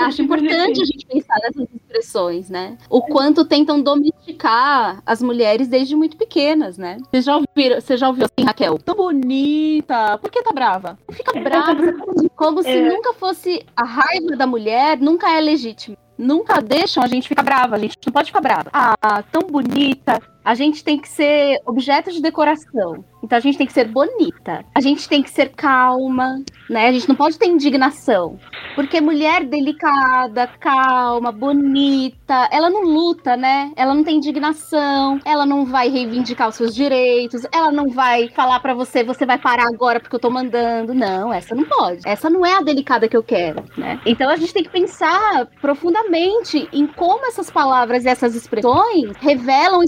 Acho 0.00 0.22
importante 0.22 0.82
a 0.82 0.84
gente 0.84 1.06
pensar 1.06 1.36
nessas 1.42 1.68
expressões, 1.74 2.50
né? 2.50 2.76
O 2.90 3.02
quanto 3.02 3.44
tentam 3.44 3.80
domesticar 3.80 5.00
as 5.06 5.22
mulheres 5.22 5.68
desde 5.68 5.94
muito 5.94 6.16
pequenas, 6.16 6.76
né? 6.76 6.96
Você 7.10 7.22
já 7.22 7.36
ouviu, 7.36 7.80
você 7.80 7.96
já 7.96 8.08
ouviu 8.08 8.24
assim, 8.24 8.44
Raquel? 8.44 8.78
Tão 8.78 8.96
bonita, 8.96 10.18
por 10.18 10.30
que 10.30 10.42
tá 10.42 10.52
brava? 10.52 10.98
Fica 11.10 11.38
brava, 11.38 11.74
como 12.34 12.62
se 12.62 12.70
é. 12.70 12.88
nunca 12.88 13.12
fosse 13.14 13.64
a 13.76 13.84
raiva 13.84 14.36
da 14.36 14.46
mulher, 14.46 14.98
nunca 14.98 15.30
é 15.30 15.40
legítima 15.40 15.96
nunca 16.18 16.60
deixam 16.60 17.02
a 17.02 17.06
gente 17.06 17.28
ficar 17.28 17.42
brava. 17.42 17.76
A 17.76 17.78
gente 17.78 17.96
não 18.04 18.12
pode 18.12 18.26
ficar 18.28 18.40
brava. 18.40 18.70
Ah, 18.72 19.22
tão 19.30 19.42
bonita. 19.42 20.20
A 20.44 20.54
gente 20.54 20.84
tem 20.84 20.98
que 20.98 21.08
ser 21.08 21.60
objeto 21.64 22.12
de 22.12 22.20
decoração. 22.20 23.04
Então 23.22 23.38
a 23.38 23.40
gente 23.40 23.56
tem 23.56 23.66
que 23.66 23.72
ser 23.72 23.88
bonita. 23.88 24.62
A 24.74 24.80
gente 24.80 25.08
tem 25.08 25.22
que 25.22 25.30
ser 25.30 25.48
calma, 25.48 26.42
né? 26.68 26.88
A 26.88 26.92
gente 26.92 27.08
não 27.08 27.16
pode 27.16 27.38
ter 27.38 27.46
indignação. 27.46 28.38
Porque 28.74 29.00
mulher 29.00 29.44
delicada, 29.44 30.46
calma, 30.60 31.32
bonita, 31.32 32.48
ela 32.52 32.68
não 32.68 32.82
luta, 32.82 33.34
né? 33.36 33.72
Ela 33.76 33.94
não 33.94 34.04
tem 34.04 34.18
indignação, 34.18 35.18
ela 35.24 35.46
não 35.46 35.64
vai 35.64 35.88
reivindicar 35.88 36.48
os 36.48 36.56
seus 36.56 36.74
direitos, 36.74 37.46
ela 37.50 37.72
não 37.72 37.88
vai 37.88 38.28
falar 38.28 38.60
para 38.60 38.74
você, 38.74 39.02
você 39.02 39.24
vai 39.24 39.38
parar 39.38 39.68
agora 39.72 39.98
porque 39.98 40.16
eu 40.16 40.20
tô 40.20 40.28
mandando. 40.28 40.92
Não, 40.92 41.32
essa 41.32 41.54
não 41.54 41.64
pode. 41.64 42.00
Essa 42.04 42.28
não 42.28 42.44
é 42.44 42.58
a 42.58 42.60
delicada 42.60 43.08
que 43.08 43.16
eu 43.16 43.22
quero, 43.22 43.64
né? 43.78 43.98
Então 44.04 44.28
a 44.28 44.36
gente 44.36 44.52
tem 44.52 44.64
que 44.64 44.70
pensar 44.70 45.46
profundamente 45.62 46.68
em 46.72 46.86
como 46.86 47.24
essas 47.26 47.50
palavras 47.50 48.04
e 48.04 48.08
essas 48.08 48.34
expressões 48.34 49.16
revelam 49.18 49.82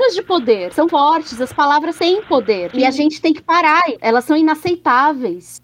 estruturas 0.00 0.14
de 0.14 0.22
poder. 0.22 0.72
São 0.72 0.88
fortes, 0.88 1.40
as 1.40 1.52
palavras 1.52 1.98
têm 1.98 2.22
poder. 2.22 2.70
E 2.74 2.84
a 2.84 2.90
gente 2.90 3.20
tem 3.20 3.32
que 3.32 3.42
parar, 3.42 3.82
elas 4.00 4.24
são 4.24 4.36
inaceitáveis. 4.36 5.60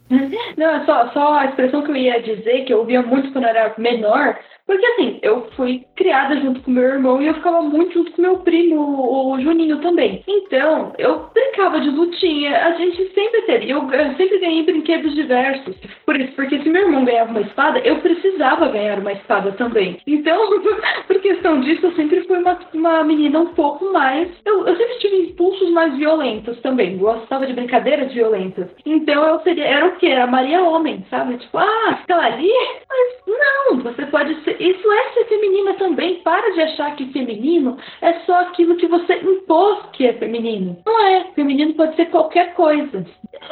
Não, 0.56 0.66
é 0.66 0.84
só, 0.84 1.10
só 1.12 1.34
a 1.34 1.46
expressão 1.46 1.82
que 1.82 1.90
eu 1.90 1.96
ia 1.96 2.22
dizer, 2.22 2.64
que 2.64 2.72
eu 2.72 2.78
ouvia 2.78 3.02
muito 3.02 3.32
quando 3.32 3.44
eu 3.44 3.50
era 3.50 3.74
menor, 3.78 4.38
porque 4.66 4.84
assim, 4.84 5.18
eu 5.22 5.46
fui 5.56 5.84
criada 5.94 6.36
junto 6.40 6.60
com 6.60 6.72
meu 6.72 6.82
irmão 6.82 7.22
e 7.22 7.28
eu 7.28 7.34
ficava 7.34 7.62
muito 7.62 7.94
junto 7.94 8.10
com 8.12 8.22
meu 8.22 8.38
primo, 8.38 9.32
o 9.32 9.40
Juninho 9.40 9.80
também. 9.80 10.24
Então, 10.26 10.92
eu 10.98 11.30
brincava 11.32 11.80
de 11.80 11.88
lutinha, 11.90 12.66
a 12.66 12.72
gente 12.72 13.08
sempre 13.14 13.42
teve. 13.42 13.70
Eu, 13.70 13.88
eu 13.90 14.14
sempre 14.16 14.38
ganhei 14.40 14.64
brinquedos 14.64 15.14
diversos. 15.14 15.76
Por 16.04 16.18
isso, 16.20 16.32
porque 16.32 16.58
se 16.58 16.68
meu 16.68 16.82
irmão 16.82 17.04
ganhava 17.04 17.30
uma 17.30 17.42
espada, 17.42 17.78
eu 17.78 17.96
precisava 18.00 18.68
ganhar 18.68 18.98
uma 18.98 19.12
espada 19.12 19.52
também. 19.52 20.00
Então, 20.06 20.36
por 21.06 21.20
questão 21.20 21.60
disso, 21.60 21.86
eu 21.86 21.92
sempre 21.92 22.22
fui 22.22 22.38
uma, 22.38 22.58
uma 22.74 23.04
menina 23.04 23.40
um 23.40 23.54
pouco 23.54 23.92
mais. 23.92 24.28
Eu, 24.44 24.66
eu 24.66 24.76
sempre 24.76 24.98
tive 24.98 25.16
impulsos 25.30 25.70
mais 25.70 25.94
violentos 25.96 26.60
também. 26.60 26.98
Gostava 26.98 27.46
de 27.46 27.52
brincadeiras 27.52 28.12
violentas. 28.12 28.68
Então 28.84 29.24
eu 29.26 29.40
seria. 29.40 29.64
Era 29.64 29.86
o 29.86 29.96
quê? 29.96 30.08
Era 30.08 30.26
Maria 30.26 30.62
Homem, 30.62 31.04
sabe? 31.08 31.36
Tipo, 31.38 31.58
ah, 31.58 31.98
fica 32.00 32.16
ali? 32.16 32.50
Mas 32.88 33.38
não, 33.38 33.78
você 33.80 34.06
pode 34.06 34.34
ser 34.42 34.55
isso 34.60 34.92
é 34.92 35.12
ser 35.12 35.24
feminina 35.26 35.74
também. 35.74 36.16
Para 36.16 36.50
de 36.52 36.62
achar 36.62 36.96
que 36.96 37.12
feminino 37.12 37.76
é 38.00 38.14
só 38.20 38.40
aquilo 38.40 38.76
que 38.76 38.86
você 38.86 39.14
impôs 39.14 39.86
que 39.92 40.06
é 40.06 40.12
feminino. 40.14 40.76
Não 40.84 41.06
é. 41.06 41.24
Feminino 41.34 41.74
pode 41.74 41.96
ser 41.96 42.06
qualquer 42.06 42.54
coisa. 42.54 43.04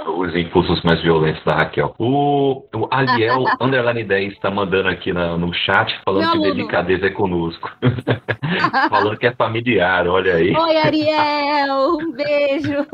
Os 0.07 0.35
impulsos 0.35 0.83
mais 0.83 1.01
violentos 1.03 1.43
da 1.45 1.55
Raquel. 1.57 1.95
O, 1.99 2.65
o 2.75 2.89
Aliel 2.91 3.45
Underline 3.61 4.05
10 4.05 4.33
está 4.33 4.51
mandando 4.51 4.89
aqui 4.89 5.13
na, 5.13 5.37
no 5.37 5.53
chat 5.53 5.99
falando 6.05 6.33
que 6.33 6.39
delicadeza 6.39 7.07
é 7.07 7.11
conosco. 7.11 7.71
falando 8.91 9.17
que 9.17 9.27
é 9.27 9.33
familiar, 9.33 10.07
olha 10.07 10.35
aí. 10.35 10.55
Oi, 10.57 10.77
Ariel, 10.77 11.99
um 11.99 12.13
beijo. 12.13 12.87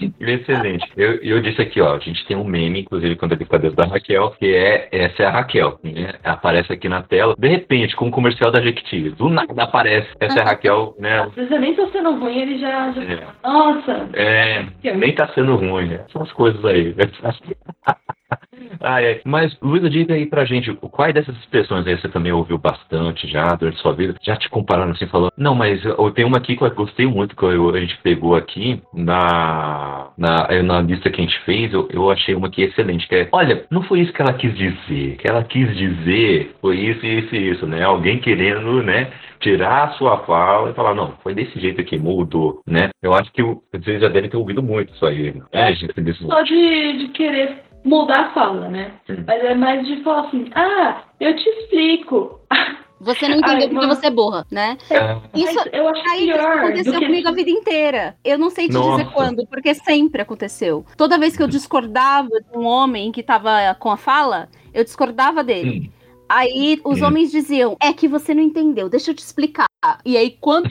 Excelente. 0.20 0.86
Eu, 0.96 1.14
eu 1.22 1.40
disse 1.40 1.60
aqui, 1.62 1.80
ó, 1.80 1.94
a 1.94 1.98
gente 1.98 2.24
tem 2.26 2.36
um 2.36 2.44
meme, 2.44 2.80
inclusive, 2.80 3.16
com 3.16 3.26
a 3.26 3.28
delicadeza 3.28 3.74
da 3.74 3.86
Raquel, 3.86 4.30
que 4.38 4.54
é 4.54 4.88
essa 4.92 5.22
é 5.22 5.26
a 5.26 5.30
Raquel, 5.30 5.78
né? 5.82 6.14
Aparece 6.24 6.72
aqui 6.72 6.88
na 6.88 7.02
tela, 7.02 7.34
de 7.38 7.48
repente, 7.48 7.96
com 7.96 8.08
o 8.08 8.10
comercial 8.10 8.50
da 8.50 8.60
Jequiti, 8.60 9.10
do 9.10 9.28
nada 9.28 9.62
aparece, 9.62 10.08
essa 10.20 10.38
é 10.38 10.42
a 10.42 10.46
Raquel, 10.46 10.94
né? 10.98 11.20
Às 11.20 11.34
vezes 11.34 11.60
nem 11.60 11.74
tá 11.74 11.86
sendo 11.92 12.18
ruim, 12.18 12.38
ele 12.38 12.58
já. 12.58 12.92
já... 12.92 13.02
É. 13.02 13.26
Nossa! 13.42 14.08
É, 14.14 14.66
nem 14.96 15.14
tá 15.14 15.28
sendo 15.34 15.56
ruim, 15.56 15.88
né? 15.88 16.04
São 16.12 16.22
as 16.22 16.32
coisas 16.32 16.64
aí. 16.64 16.94
Ah, 18.80 19.02
é. 19.02 19.20
Mas, 19.24 19.56
Luísa, 19.60 19.88
diga 19.88 20.14
aí 20.14 20.26
pra 20.26 20.44
gente, 20.44 20.72
quais 20.74 21.14
dessas 21.14 21.36
expressões 21.38 21.86
aí 21.86 21.98
você 21.98 22.08
também 22.08 22.32
ouviu 22.32 22.58
bastante 22.58 23.26
já 23.26 23.54
durante 23.54 23.80
sua 23.80 23.92
vida? 23.92 24.14
Já 24.22 24.36
te 24.36 24.48
compararam 24.48 24.92
assim, 24.92 25.06
falando, 25.06 25.32
não, 25.36 25.54
mas 25.54 25.84
eu 25.84 26.10
tenho 26.10 26.28
uma 26.28 26.38
aqui 26.38 26.56
que 26.56 26.62
eu 26.62 26.70
gostei 26.74 27.06
muito, 27.06 27.34
que 27.34 27.42
eu, 27.42 27.74
a 27.74 27.80
gente 27.80 27.96
pegou 28.02 28.34
aqui 28.34 28.82
na, 28.92 30.08
na, 30.16 30.46
é, 30.50 30.62
na 30.62 30.80
lista 30.80 31.10
que 31.10 31.20
a 31.20 31.24
gente 31.24 31.38
fez, 31.40 31.72
eu, 31.72 31.88
eu 31.90 32.10
achei 32.10 32.34
uma 32.34 32.48
aqui 32.48 32.62
excelente, 32.62 33.08
que 33.08 33.14
é, 33.14 33.28
olha, 33.32 33.64
não 33.70 33.82
foi 33.82 34.00
isso 34.00 34.12
que 34.12 34.22
ela 34.22 34.34
quis 34.34 34.54
dizer, 34.56 35.16
que 35.16 35.28
ela 35.28 35.42
quis 35.44 35.76
dizer 35.76 36.54
foi 36.60 36.76
isso, 36.76 37.04
isso 37.04 37.34
e 37.34 37.50
isso, 37.50 37.66
né? 37.66 37.82
Alguém 37.82 38.18
querendo, 38.18 38.82
né, 38.82 39.10
tirar 39.40 39.84
a 39.84 39.90
sua 39.92 40.18
fala 40.24 40.70
e 40.70 40.74
falar, 40.74 40.94
não, 40.94 41.14
foi 41.22 41.34
desse 41.34 41.58
jeito 41.58 41.80
aqui, 41.80 41.98
mudou, 41.98 42.60
né? 42.66 42.90
Eu 43.02 43.14
acho 43.14 43.32
que 43.32 43.42
vocês 43.42 44.00
já 44.00 44.08
devem 44.08 44.28
ter 44.28 44.36
ouvido 44.36 44.62
muito 44.62 44.92
isso 44.92 45.06
aí, 45.06 45.34
né, 45.52 45.74
gente? 45.74 46.14
Só 46.14 46.42
de, 46.42 46.98
de 46.98 47.08
querer 47.08 47.67
mudar 47.88 48.20
a 48.20 48.32
fala, 48.32 48.68
né? 48.68 48.92
Sim. 49.06 49.24
Mas 49.26 49.42
é 49.42 49.54
mais 49.54 49.86
de 49.86 50.02
falar 50.02 50.26
assim, 50.26 50.48
ah, 50.54 51.02
eu 51.20 51.34
te 51.36 51.48
explico. 51.48 52.40
Você 53.00 53.28
não 53.28 53.36
entendeu 53.36 53.62
Ai, 53.62 53.68
porque 53.68 53.86
você 53.86 54.06
é 54.08 54.10
burra, 54.10 54.44
né? 54.50 54.76
É. 54.90 55.16
Isso, 55.32 55.56
eu 55.72 55.88
acho 55.88 56.02
aí, 56.10 56.24
pior 56.24 56.36
isso 56.36 56.58
aconteceu 56.58 57.00
comigo 57.00 57.28
a 57.28 57.32
vida 57.32 57.50
inteira. 57.50 58.16
Eu 58.24 58.36
não 58.36 58.50
sei 58.50 58.66
te 58.66 58.72
Nossa. 58.72 59.04
dizer 59.04 59.14
quando, 59.14 59.46
porque 59.46 59.72
sempre 59.72 60.20
aconteceu. 60.20 60.84
Toda 60.96 61.16
vez 61.16 61.36
que 61.36 61.42
eu 61.44 61.46
discordava 61.46 62.28
de 62.28 62.58
um 62.58 62.64
homem 62.64 63.12
que 63.12 63.22
tava 63.22 63.72
com 63.78 63.90
a 63.92 63.96
fala, 63.96 64.48
eu 64.74 64.82
discordava 64.82 65.44
dele. 65.44 65.86
Hum. 65.86 65.90
Aí 66.28 66.80
os 66.84 67.00
hum. 67.00 67.06
homens 67.06 67.30
diziam: 67.30 67.76
É 67.80 67.92
que 67.92 68.08
você 68.08 68.34
não 68.34 68.42
entendeu, 68.42 68.88
deixa 68.88 69.12
eu 69.12 69.14
te 69.14 69.22
explicar. 69.22 69.68
E 70.04 70.16
aí, 70.16 70.36
quando 70.40 70.68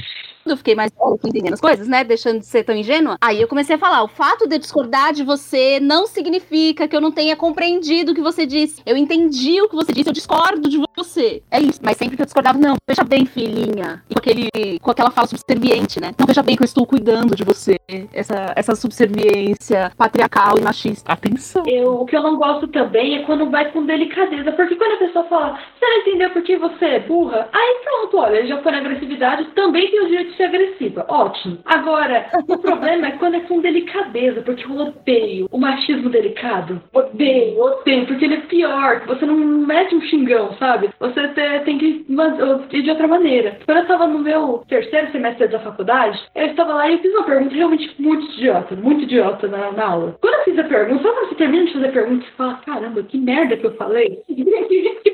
eu 0.51 0.57
fiquei 0.57 0.75
mais 0.75 0.91
entendendo 1.23 1.53
as 1.53 1.61
coisas, 1.61 1.87
né? 1.87 2.03
Deixando 2.03 2.39
de 2.39 2.45
ser 2.45 2.63
tão 2.63 2.75
ingênua. 2.75 3.17
Aí 3.21 3.41
eu 3.41 3.47
comecei 3.47 3.75
a 3.75 3.79
falar: 3.79 4.03
o 4.03 4.07
fato 4.07 4.47
de 4.47 4.57
discordar 4.57 5.13
de 5.13 5.23
você 5.23 5.79
não 5.79 6.07
significa 6.07 6.87
que 6.87 6.95
eu 6.95 7.01
não 7.01 7.11
tenha 7.11 7.35
compreendido 7.35 8.11
o 8.11 8.15
que 8.15 8.21
você 8.21 8.45
disse. 8.45 8.81
Eu 8.85 8.97
entendi 8.97 9.61
o 9.61 9.69
que 9.69 9.75
você 9.75 9.91
disse, 9.91 10.09
eu 10.09 10.13
discordo 10.13 10.69
de 10.69 10.81
você. 10.95 11.41
É 11.51 11.59
isso. 11.59 11.79
Mas 11.83 11.97
sempre 11.97 12.15
que 12.15 12.21
eu 12.21 12.25
discordava, 12.25 12.57
não, 12.57 12.75
veja 12.87 13.03
bem, 13.03 13.25
filhinha. 13.25 14.03
E 14.09 14.13
com, 14.13 14.19
aquele, 14.19 14.79
com 14.79 14.91
aquela 14.91 15.11
fala 15.11 15.27
subserviente, 15.27 15.99
né? 15.99 16.13
Não, 16.17 16.25
veja 16.25 16.43
bem 16.43 16.55
que 16.55 16.63
eu 16.63 16.65
estou 16.65 16.85
cuidando 16.85 17.35
de 17.35 17.43
você. 17.43 17.77
Essa, 18.13 18.53
essa 18.55 18.75
subserviência 18.75 19.91
patriarcal 19.97 20.57
e 20.57 20.61
machista. 20.61 21.11
Atenção. 21.11 21.63
Eu, 21.67 22.01
o 22.01 22.05
que 22.05 22.15
eu 22.15 22.23
não 22.23 22.37
gosto 22.37 22.67
também 22.67 23.17
é 23.17 23.23
quando 23.23 23.49
vai 23.49 23.71
com 23.71 23.85
delicadeza. 23.85 24.51
Porque 24.51 24.75
quando 24.75 24.93
a 24.93 24.97
pessoa 24.97 25.25
fala, 25.25 25.59
você 25.77 25.85
não 25.85 25.97
entendeu 26.01 26.29
porque 26.31 26.57
você 26.57 26.85
é 26.85 26.99
burra? 26.99 27.49
Aí 27.53 27.81
pronto, 27.83 28.17
olha, 28.17 28.45
já 28.45 28.61
foi 28.61 28.71
na 28.71 28.79
agressividade, 28.79 29.45
também 29.55 29.89
tem 29.89 30.01
o 30.01 30.07
direito 30.07 30.31
de 30.31 30.36
ser 30.37 30.45
agressiva. 30.45 31.05
Ótimo. 31.09 31.57
Agora, 31.65 32.27
o 32.47 32.57
problema 32.57 33.07
é 33.07 33.11
quando 33.11 33.35
é 33.35 33.39
com 33.41 33.59
delicadeza, 33.59 34.41
porque 34.41 34.65
eu 34.65 34.75
odeio 34.75 35.47
o 35.51 35.57
machismo 35.57 36.09
delicado. 36.09 36.81
Odeio, 36.93 37.59
odeio, 37.59 38.05
porque 38.05 38.25
ele 38.25 38.35
é 38.35 38.41
pior. 38.41 39.03
Você 39.07 39.25
não 39.25 39.35
mete 39.35 39.95
um 39.95 40.01
xingão, 40.01 40.53
sabe? 40.57 40.89
Você 40.99 41.27
tem 41.65 41.77
que 41.77 42.05
ir 42.07 42.81
de 42.81 42.89
outra 42.89 43.07
maneira. 43.07 43.59
Quando 43.65 43.77
eu 43.77 43.83
estava 43.83 44.07
no 44.07 44.19
meu 44.19 44.63
terceiro 44.67 45.11
semestre 45.11 45.47
da 45.47 45.59
faculdade, 45.59 46.19
eu 46.35 46.47
estava 46.47 46.73
lá 46.73 46.89
e 46.89 46.93
eu 46.93 46.99
fiz 46.99 47.13
uma 47.13 47.23
pergunta 47.23 47.55
realmente 47.55 47.95
muito 47.99 48.31
idiota, 48.33 48.75
muito 48.75 49.03
idiota 49.03 49.47
na, 49.47 49.71
na 49.71 49.85
aula. 49.85 50.17
Quando 50.21 50.35
eu 50.35 50.43
fiz 50.43 50.59
a 50.59 50.63
pergunta, 50.63 51.03
quando 51.03 51.29
você 51.29 51.35
termina 51.35 51.65
de 51.65 51.73
fazer 51.73 51.87
a 51.87 51.91
pergunta 51.91 52.25
e 52.25 52.37
fala, 52.37 52.53
caramba, 52.65 53.03
que 53.03 53.17
merda 53.17 53.57
que 53.57 53.65
eu 53.65 53.75
falei? 53.75 54.19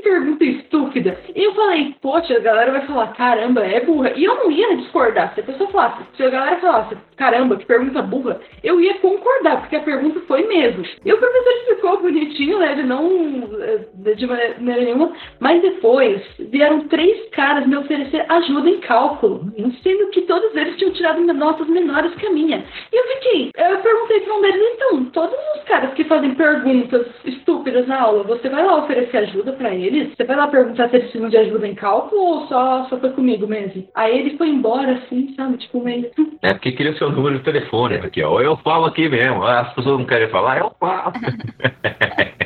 pergunta 0.04 0.44
estúpida. 0.44 1.18
E 1.36 1.44
eu 1.44 1.56
falei, 1.56 1.96
poxa, 2.02 2.36
a 2.36 2.40
galera 2.40 2.72
vai 2.72 2.86
falar, 2.86 3.08
caramba, 3.14 3.66
é 3.66 3.80
burra. 3.80 4.12
E 4.16 4.24
eu 4.24 4.36
não 4.36 4.52
ia 4.52 4.76
discordar. 4.78 5.13
Se 5.34 5.42
a 5.42 5.44
pessoa 5.44 5.70
falasse, 5.70 6.04
se 6.16 6.24
a 6.24 6.30
galera 6.30 6.56
falasse, 6.58 6.98
caramba, 7.16 7.56
que 7.58 7.66
pergunta 7.66 8.02
burra, 8.02 8.40
eu 8.64 8.80
ia 8.82 8.96
concordar, 8.96 9.62
porque 9.62 9.76
a 9.76 9.82
pergunta 9.82 10.20
foi 10.28 10.48
mesmo. 10.48 10.84
E 11.06 11.14
o 11.14 11.18
professor 11.18 11.52
explicou 11.52 12.02
bonitinho, 12.02 12.60
né? 12.60 12.72
Ele 12.72 12.84
não 12.84 13.50
eh, 13.62 14.14
de 14.16 14.28
maneira 14.28 14.82
nenhuma. 14.82 15.12
Mas 15.40 15.62
depois 15.62 16.22
vieram 16.40 16.88
três 16.88 17.30
caras 17.30 17.68
me 17.68 17.76
oferecer 17.78 18.26
ajuda 18.30 18.70
em 18.70 18.80
cálculo, 18.80 19.52
sendo 19.84 20.10
que 20.10 20.22
todos 20.22 20.56
eles 20.56 20.78
tinham 20.78 20.94
tirado 20.94 21.22
notas 21.34 21.68
menores 21.68 22.14
que 22.16 22.26
a 22.26 22.32
minha. 22.32 22.64
E 22.92 22.96
eu 22.96 23.04
fiquei, 23.16 23.52
eu 23.56 23.78
perguntei 23.80 24.20
para 24.22 24.34
um 24.34 24.42
deles, 24.42 24.62
então, 24.76 25.06
todos 25.06 25.36
os 25.56 25.64
caras 25.64 25.94
que 25.94 26.04
fazem 26.06 26.36
perguntas 26.36 27.08
estúpidas 27.26 27.88
na 27.88 28.02
aula, 28.02 28.24
você 28.24 28.50
vai 28.50 28.66
lá 28.66 28.78
oferecer 28.78 29.18
ajuda 29.18 29.54
para 29.54 29.74
eles? 29.74 30.14
Você 30.16 30.24
vai 30.24 30.36
lá 30.36 30.48
perguntar 30.48 30.90
se 30.90 30.96
eles 30.96 31.10
precisam 31.10 31.30
de 31.30 31.38
ajuda 31.38 31.68
em 31.68 31.76
cálculo 31.76 32.22
ou 32.22 32.48
só, 32.48 32.86
só 32.90 32.98
foi 32.98 33.10
comigo 33.12 33.48
mesmo? 33.48 33.88
Aí 33.96 34.20
ele 34.20 34.38
foi 34.38 34.50
embora, 34.50 35.02
assim, 35.04 35.34
sabe? 35.36 35.58
Tipo, 35.58 35.84
meio. 35.84 36.10
É 36.42 36.54
porque 36.54 36.72
queria 36.72 36.98
seu 36.98 37.12
número 37.12 37.38
de 37.38 37.44
telefone 37.44 37.96
aqui, 37.96 38.22
ó. 38.24 38.40
Eu 38.42 38.58
falo 38.58 38.86
aqui 38.86 39.08
mesmo. 39.08 39.44
As 39.44 39.74
pessoas 39.74 40.00
não 40.00 40.06
querem 40.06 40.30
falar, 40.30 40.60
eu 40.60 40.72
falo. 40.80 41.14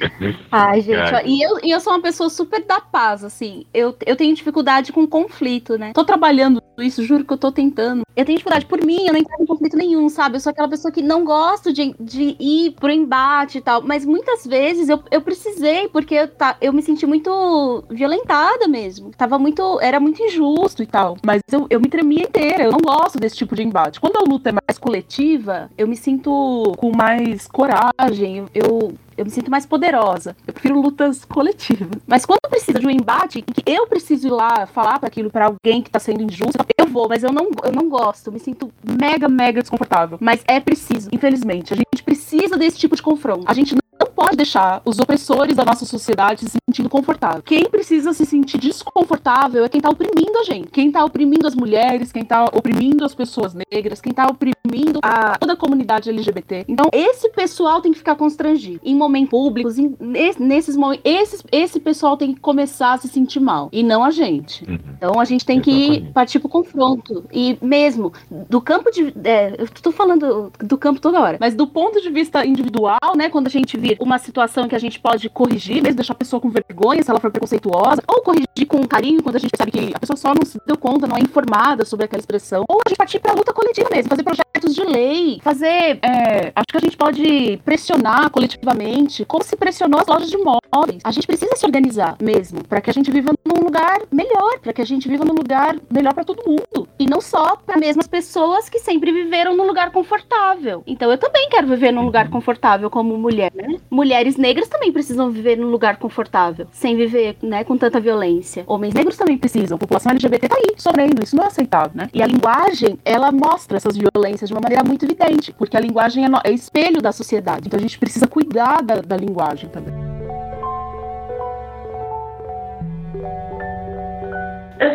Ai, 0.50 0.80
gente, 0.80 1.14
ó, 1.14 1.20
e, 1.24 1.42
eu, 1.42 1.58
e 1.62 1.70
eu 1.70 1.80
sou 1.80 1.92
uma 1.92 2.02
pessoa 2.02 2.30
super 2.30 2.64
da 2.64 2.80
paz, 2.80 3.24
assim. 3.24 3.64
Eu, 3.72 3.96
eu 4.06 4.16
tenho 4.16 4.34
dificuldade 4.34 4.92
com 4.92 5.06
conflito, 5.06 5.78
né? 5.78 5.92
Tô 5.92 6.04
trabalhando 6.04 6.62
isso, 6.78 7.04
juro 7.04 7.24
que 7.24 7.32
eu 7.32 7.38
tô 7.38 7.52
tentando. 7.52 8.02
Eu 8.16 8.24
tenho 8.24 8.38
dificuldade 8.38 8.66
por 8.66 8.84
mim, 8.84 9.06
eu 9.06 9.12
não 9.12 9.20
entro 9.20 9.34
em 9.38 9.46
conflito 9.46 9.76
nenhum, 9.76 10.08
sabe? 10.08 10.36
Eu 10.36 10.40
sou 10.40 10.50
aquela 10.50 10.68
pessoa 10.68 10.92
que 10.92 11.02
não 11.02 11.24
gosto 11.24 11.72
de, 11.72 11.94
de 12.00 12.36
ir 12.38 12.72
pro 12.72 12.90
embate 12.90 13.58
e 13.58 13.60
tal. 13.60 13.82
Mas 13.82 14.04
muitas 14.04 14.46
vezes 14.46 14.88
eu, 14.88 15.02
eu 15.10 15.20
precisei, 15.20 15.88
porque 15.88 16.14
eu, 16.14 16.28
tá, 16.28 16.56
eu 16.60 16.72
me 16.72 16.82
senti 16.82 17.06
muito 17.06 17.84
violentada 17.90 18.66
mesmo. 18.66 19.10
Tava 19.16 19.38
muito. 19.38 19.78
Era 19.80 20.00
muito 20.00 20.22
injusto 20.22 20.82
e 20.82 20.86
tal. 20.86 21.16
Mas 21.24 21.42
eu, 21.50 21.66
eu 21.70 21.80
me 21.80 21.88
tremia 21.88 22.24
inteira. 22.24 22.64
Eu 22.64 22.72
não 22.72 22.80
gosto 22.80 23.18
desse 23.18 23.36
tipo 23.36 23.54
de 23.54 23.62
embate. 23.62 24.00
Quando 24.00 24.16
a 24.16 24.28
luta 24.28 24.50
é 24.50 24.52
mais 24.52 24.78
coletiva, 24.78 25.70
eu 25.76 25.86
me 25.86 25.96
sinto 25.96 26.72
com 26.76 26.94
mais 26.94 27.46
coragem. 27.46 28.46
Eu, 28.54 28.92
eu 29.16 29.24
me 29.24 29.30
sinto 29.30 29.50
mais 29.50 29.66
poderosa. 29.66 30.36
Eu 30.46 30.52
prefiro 30.52 30.80
lutas 30.80 31.24
coletivas. 31.24 31.88
Mas 32.06 32.24
quando 32.24 32.40
precisa 32.48 32.78
de 32.78 32.86
um 32.86 32.90
embate 32.90 33.38
em 33.38 33.42
que 33.42 33.62
eu 33.66 33.86
preciso 33.86 34.28
ir 34.28 34.30
lá 34.30 34.66
falar 34.66 34.98
para 34.98 35.08
aquilo 35.08 35.30
para 35.30 35.46
alguém 35.46 35.82
que 35.82 35.90
tá 35.90 35.98
sendo 35.98 36.22
injusto, 36.22 36.64
eu 36.76 36.86
vou, 36.86 37.08
mas 37.08 37.22
eu 37.22 37.32
não, 37.32 37.50
eu 37.64 37.72
não 37.72 37.88
gosto. 37.88 38.28
Eu 38.28 38.32
me 38.32 38.38
sinto 38.38 38.72
mega, 38.84 39.28
mega 39.28 39.60
desconfortável. 39.60 40.18
Mas 40.20 40.42
é 40.46 40.60
preciso, 40.60 41.08
infelizmente. 41.12 41.72
A 41.72 41.76
gente 41.76 42.02
precisa 42.02 42.56
desse 42.56 42.78
tipo 42.78 42.96
de 42.96 43.02
confronto. 43.02 43.44
A 43.46 43.54
gente 43.54 43.74
não 43.74 43.80
pode 44.20 44.36
deixar 44.36 44.82
os 44.84 44.98
opressores 44.98 45.56
da 45.56 45.64
nossa 45.64 45.86
sociedade 45.86 46.44
se 46.44 46.58
sentindo 46.68 46.88
confortável. 46.88 47.42
Quem 47.42 47.64
precisa 47.70 48.12
se 48.12 48.26
sentir 48.26 48.58
desconfortável 48.58 49.64
é 49.64 49.68
quem 49.68 49.80
tá 49.80 49.88
oprimindo 49.88 50.38
a 50.38 50.44
gente. 50.44 50.68
Quem 50.70 50.92
tá 50.92 51.04
oprimindo 51.04 51.46
as 51.46 51.54
mulheres, 51.54 52.12
quem 52.12 52.24
tá 52.24 52.44
oprimindo 52.44 53.04
as 53.04 53.14
pessoas 53.14 53.54
negras, 53.54 54.00
quem 54.00 54.12
tá 54.12 54.26
oprimindo 54.26 55.00
a 55.02 55.38
toda 55.38 55.54
a 55.54 55.56
comunidade 55.56 56.10
LGBT. 56.10 56.64
Então, 56.68 56.86
esse 56.92 57.30
pessoal 57.30 57.80
tem 57.80 57.92
que 57.92 57.98
ficar 57.98 58.14
constrangido. 58.14 58.80
Em 58.84 58.94
momentos 59.00 59.30
públicos, 59.30 59.78
em, 59.78 59.96
nesses 60.38 60.76
momentos, 60.76 61.02
esse, 61.04 61.42
esse 61.50 61.80
pessoal 61.80 62.16
tem 62.16 62.34
que 62.34 62.40
começar 62.40 62.92
a 62.92 62.98
se 62.98 63.08
sentir 63.08 63.40
mal. 63.40 63.68
E 63.72 63.82
não 63.82 64.04
a 64.04 64.10
gente. 64.10 64.64
Uhum. 64.68 64.78
Então, 64.96 65.18
a 65.18 65.24
gente 65.24 65.44
tem 65.44 65.58
Exatamente. 65.58 66.00
que 66.06 66.12
partir 66.12 66.38
pro 66.38 66.48
confronto. 66.48 67.24
E 67.32 67.58
mesmo, 67.62 68.12
do 68.48 68.60
campo 68.60 68.90
de. 68.90 69.12
É, 69.24 69.54
eu 69.58 69.68
tô 69.68 69.90
falando 69.90 70.52
do 70.58 70.76
campo 70.78 71.00
toda 71.00 71.20
hora, 71.20 71.38
mas 71.40 71.54
do 71.54 71.66
ponto 71.66 72.00
de 72.00 72.10
vista 72.10 72.44
individual, 72.44 72.98
né? 73.16 73.28
Quando 73.28 73.46
a 73.46 73.50
gente 73.50 73.76
vir 73.76 73.96
uma 74.00 74.18
situação 74.18 74.68
que 74.68 74.74
a 74.74 74.78
gente 74.78 75.00
pode 75.00 75.28
corrigir, 75.28 75.82
mesmo 75.82 75.96
deixar 75.96 76.12
a 76.12 76.16
pessoa 76.16 76.40
com 76.40 76.50
vergonha 76.50 77.02
se 77.02 77.10
ela 77.10 77.20
for 77.20 77.30
preconceituosa, 77.30 78.02
ou 78.06 78.22
corrigir 78.22 78.66
com 78.68 78.86
carinho 78.86 79.22
quando 79.22 79.36
a 79.36 79.38
gente 79.38 79.56
sabe 79.56 79.70
que 79.70 79.92
a 79.94 79.98
pessoa 79.98 80.16
só 80.16 80.34
não 80.34 80.44
se 80.44 80.58
deu 80.66 80.76
conta, 80.76 81.06
não 81.06 81.16
é 81.16 81.20
informada 81.20 81.84
sobre 81.84 82.04
aquela 82.04 82.20
expressão, 82.20 82.64
ou 82.68 82.80
a 82.84 82.88
gente 82.88 82.98
partir 82.98 83.20
pra 83.20 83.32
luta 83.32 83.52
coletiva 83.52 83.88
mesmo, 83.90 84.08
fazer 84.08 84.22
projetos 84.22 84.74
de 84.74 84.84
lei, 84.84 85.40
fazer. 85.42 85.98
É, 86.02 86.52
acho 86.54 86.66
que 86.68 86.76
a 86.76 86.80
gente 86.80 86.96
pode 86.96 87.60
pressionar 87.64 88.30
coletivamente, 88.30 88.89
como 89.26 89.44
se 89.44 89.56
pressionou 89.56 90.00
as 90.00 90.06
lojas 90.06 90.30
de 90.30 90.36
móveis. 90.36 91.00
A 91.04 91.10
gente 91.10 91.26
precisa 91.26 91.56
se 91.56 91.66
organizar 91.66 92.16
mesmo, 92.20 92.64
para 92.64 92.80
que 92.80 92.90
a 92.90 92.92
gente 92.92 93.10
viva 93.10 93.32
num 93.44 93.64
lugar 93.64 94.02
melhor, 94.10 94.58
para 94.60 94.72
que 94.72 94.80
a 94.80 94.84
gente 94.84 95.08
viva 95.08 95.24
num 95.24 95.34
lugar 95.34 95.76
melhor 95.90 96.14
para 96.14 96.24
todo 96.24 96.42
mundo. 96.46 96.88
E 96.98 97.06
não 97.06 97.20
só 97.20 97.56
para 97.56 97.78
mesmas 97.78 98.06
pessoas 98.06 98.68
que 98.68 98.78
sempre 98.78 99.12
viveram 99.12 99.56
num 99.56 99.66
lugar 99.66 99.90
confortável. 99.90 100.82
Então 100.86 101.10
eu 101.10 101.18
também 101.18 101.48
quero 101.48 101.66
viver 101.66 101.92
num 101.92 102.04
lugar 102.04 102.28
confortável 102.30 102.90
como 102.90 103.16
mulher, 103.16 103.52
né? 103.54 103.76
Mulheres 103.90 104.36
negras 104.36 104.68
também 104.68 104.92
precisam 104.92 105.30
viver 105.30 105.56
num 105.56 105.70
lugar 105.70 105.96
confortável, 105.96 106.66
sem 106.72 106.96
viver, 106.96 107.36
né, 107.42 107.64
com 107.64 107.76
tanta 107.76 108.00
violência. 108.00 108.64
Homens 108.66 108.94
negros 108.94 109.16
também 109.16 109.38
precisam. 109.38 109.76
A 109.76 109.78
população 109.78 110.12
LGBT 110.12 110.48
tá 110.48 110.56
aí, 110.56 110.74
sofrendo. 110.76 111.22
Isso 111.22 111.36
não 111.36 111.44
é 111.44 111.46
aceitável, 111.46 111.92
né? 111.94 112.08
E 112.12 112.22
a 112.22 112.26
linguagem, 112.26 112.98
ela 113.04 113.32
mostra 113.32 113.76
essas 113.76 113.96
violências 113.96 114.48
de 114.48 114.54
uma 114.54 114.60
maneira 114.60 114.84
muito 114.84 115.04
evidente, 115.04 115.52
porque 115.52 115.76
a 115.76 115.80
linguagem 115.80 116.24
é, 116.24 116.28
é 116.44 116.52
espelho 116.52 117.00
da 117.00 117.12
sociedade. 117.12 117.66
Então 117.66 117.78
a 117.78 117.82
gente 117.82 117.98
precisa 117.98 118.26
cuidar 118.26 118.79
da, 118.82 119.00
da 119.00 119.16
linguagem 119.16 119.68
também. 119.70 120.10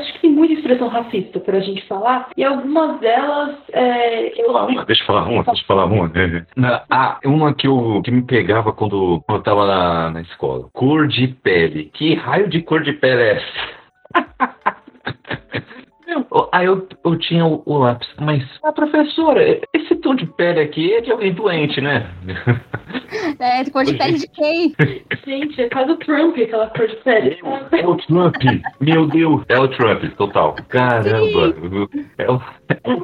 acho 0.06 0.14
que 0.14 0.20
tem 0.22 0.32
muita 0.32 0.54
expressão 0.54 0.88
racista 0.88 1.40
para 1.40 1.58
a 1.58 1.62
gente 1.62 1.86
falar, 1.88 2.30
e 2.38 2.44
algumas 2.44 3.00
delas. 3.00 3.56
É, 3.72 4.42
eu... 4.42 4.52
uma, 4.52 4.86
deixa 4.86 5.04
eu 5.04 5.08
falar 5.08 5.26
uma, 5.26 5.44
deixa 5.44 5.62
eu 5.62 5.68
falar 5.68 5.86
uma. 5.86 6.12
ah, 6.90 7.20
uma 7.26 7.54
que, 7.54 7.68
eu, 7.68 8.02
que 8.04 8.12
me 8.12 8.22
pegava 8.24 8.72
quando, 8.72 9.24
eu 9.28 9.42
tava 9.42 9.66
na, 9.66 10.12
na 10.12 10.22
escola. 10.22 10.68
Cor 10.74 11.08
de 11.08 11.28
pele. 11.28 11.92
Que 11.94 12.16
raio 12.16 12.48
de 12.48 12.62
cor 12.62 12.84
de 12.84 12.94
pele 12.94 13.22
é 13.22 13.36
essa? 13.38 13.76
Aí 16.52 16.66
eu, 16.66 16.88
eu 17.04 17.18
tinha 17.18 17.46
o, 17.46 17.62
o 17.66 17.78
lápis, 17.78 18.08
mas, 18.20 18.42
a 18.64 18.70
ah, 18.70 18.72
professora, 18.72 19.42
esse 19.74 19.96
tom 19.98 20.16
de 20.16 20.26
pele 20.26 20.62
aqui 20.62 20.94
é 20.94 21.02
de 21.02 21.12
alguém 21.12 21.34
doente, 21.34 21.82
né? 21.82 22.10
É, 23.40 23.70
cor 23.70 23.84
de 23.84 23.98
pele 23.98 24.18
de 24.18 24.28
quem? 24.30 24.74
Gente, 25.26 25.62
é 25.62 25.70
quase 25.70 25.92
o 25.92 25.98
Trump, 25.98 26.38
aquela 26.38 26.68
cor 26.68 26.88
de 26.88 26.96
pele. 26.98 27.38
É, 27.72 27.80
é 27.80 27.88
o 27.88 27.96
Trump, 27.98 28.36
meu 28.80 29.08
Deus, 29.08 29.44
é 29.50 29.60
o 29.60 29.68
Trump, 29.68 30.04
total. 30.18 30.56
Caramba, 30.70 31.56
é 32.18 32.32
o, 32.32 32.42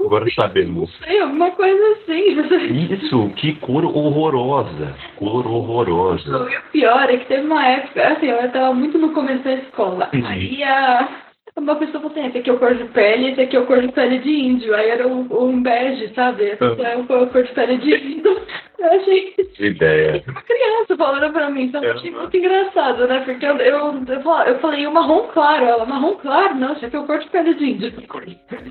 agora 0.06 0.26
sabemos. 0.34 0.92
Não 1.02 1.08
sei, 1.08 1.20
alguma 1.20 1.52
coisa 1.52 1.84
assim. 1.94 2.94
Isso, 2.94 3.30
que 3.36 3.56
cor 3.56 3.86
horrorosa, 3.86 4.96
cor 5.18 5.48
horrorosa. 5.48 6.50
E 6.52 6.58
o 6.58 6.62
pior 6.72 7.10
é 7.10 7.18
que 7.18 7.26
teve 7.26 7.46
uma 7.46 7.66
época, 7.66 8.08
assim, 8.08 8.28
eu 8.28 8.52
tava 8.52 8.74
muito 8.74 8.98
no 8.98 9.14
começo 9.14 9.44
da 9.44 9.54
escola, 9.54 10.10
aí 10.12 10.64
a 10.64 11.22
uma 11.58 11.76
pessoa 11.76 12.02
falou 12.02 12.12
assim, 12.12 12.28
esse 12.28 12.38
aqui 12.38 12.50
é 12.50 12.54
o 12.54 12.60
cor 12.60 12.74
de 12.76 12.86
pele, 12.86 13.32
esse 13.32 13.42
aqui 13.42 13.56
é 13.56 13.60
o 13.60 13.66
cor 13.66 13.82
de 13.82 13.92
pele 13.92 14.20
de 14.20 14.30
índio. 14.30 14.74
Aí 14.74 14.90
era 14.90 15.08
o, 15.08 15.50
um 15.50 15.62
bege, 15.62 16.14
sabe? 16.16 16.46
Esse 16.46 16.64
ah. 16.64 16.90
é 16.90 16.98
o 16.98 17.06
cor 17.06 17.44
de 17.44 17.52
pele 17.54 17.78
de 17.78 17.94
índio. 17.94 18.42
Eu 18.82 19.00
achei. 19.00 19.32
Que 19.32 19.66
ideia. 19.68 20.24
Uma 20.28 20.42
criança 20.42 20.98
falando 20.98 21.32
pra 21.32 21.50
mim, 21.50 21.66
então 21.66 21.84
achei 21.84 22.12
muito 22.12 22.36
engraçado, 22.36 23.08
né? 23.08 23.20
Porque 23.20 23.46
eu, 23.46 23.56
eu, 23.58 24.04
eu, 24.08 24.22
eu 24.48 24.60
falei 24.60 24.88
o 24.88 24.94
marrom 24.94 25.28
claro. 25.28 25.66
Ela, 25.66 25.86
marrom 25.86 26.16
claro? 26.16 26.56
Não, 26.56 26.74
isso 26.74 26.86
aqui 26.86 26.96
é 26.96 27.00
o 27.00 27.06
cor 27.06 27.20
de 27.20 27.30
pele 27.30 27.54
de 27.54 27.66
índio. 27.66 27.94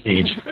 Índio. 0.04 0.42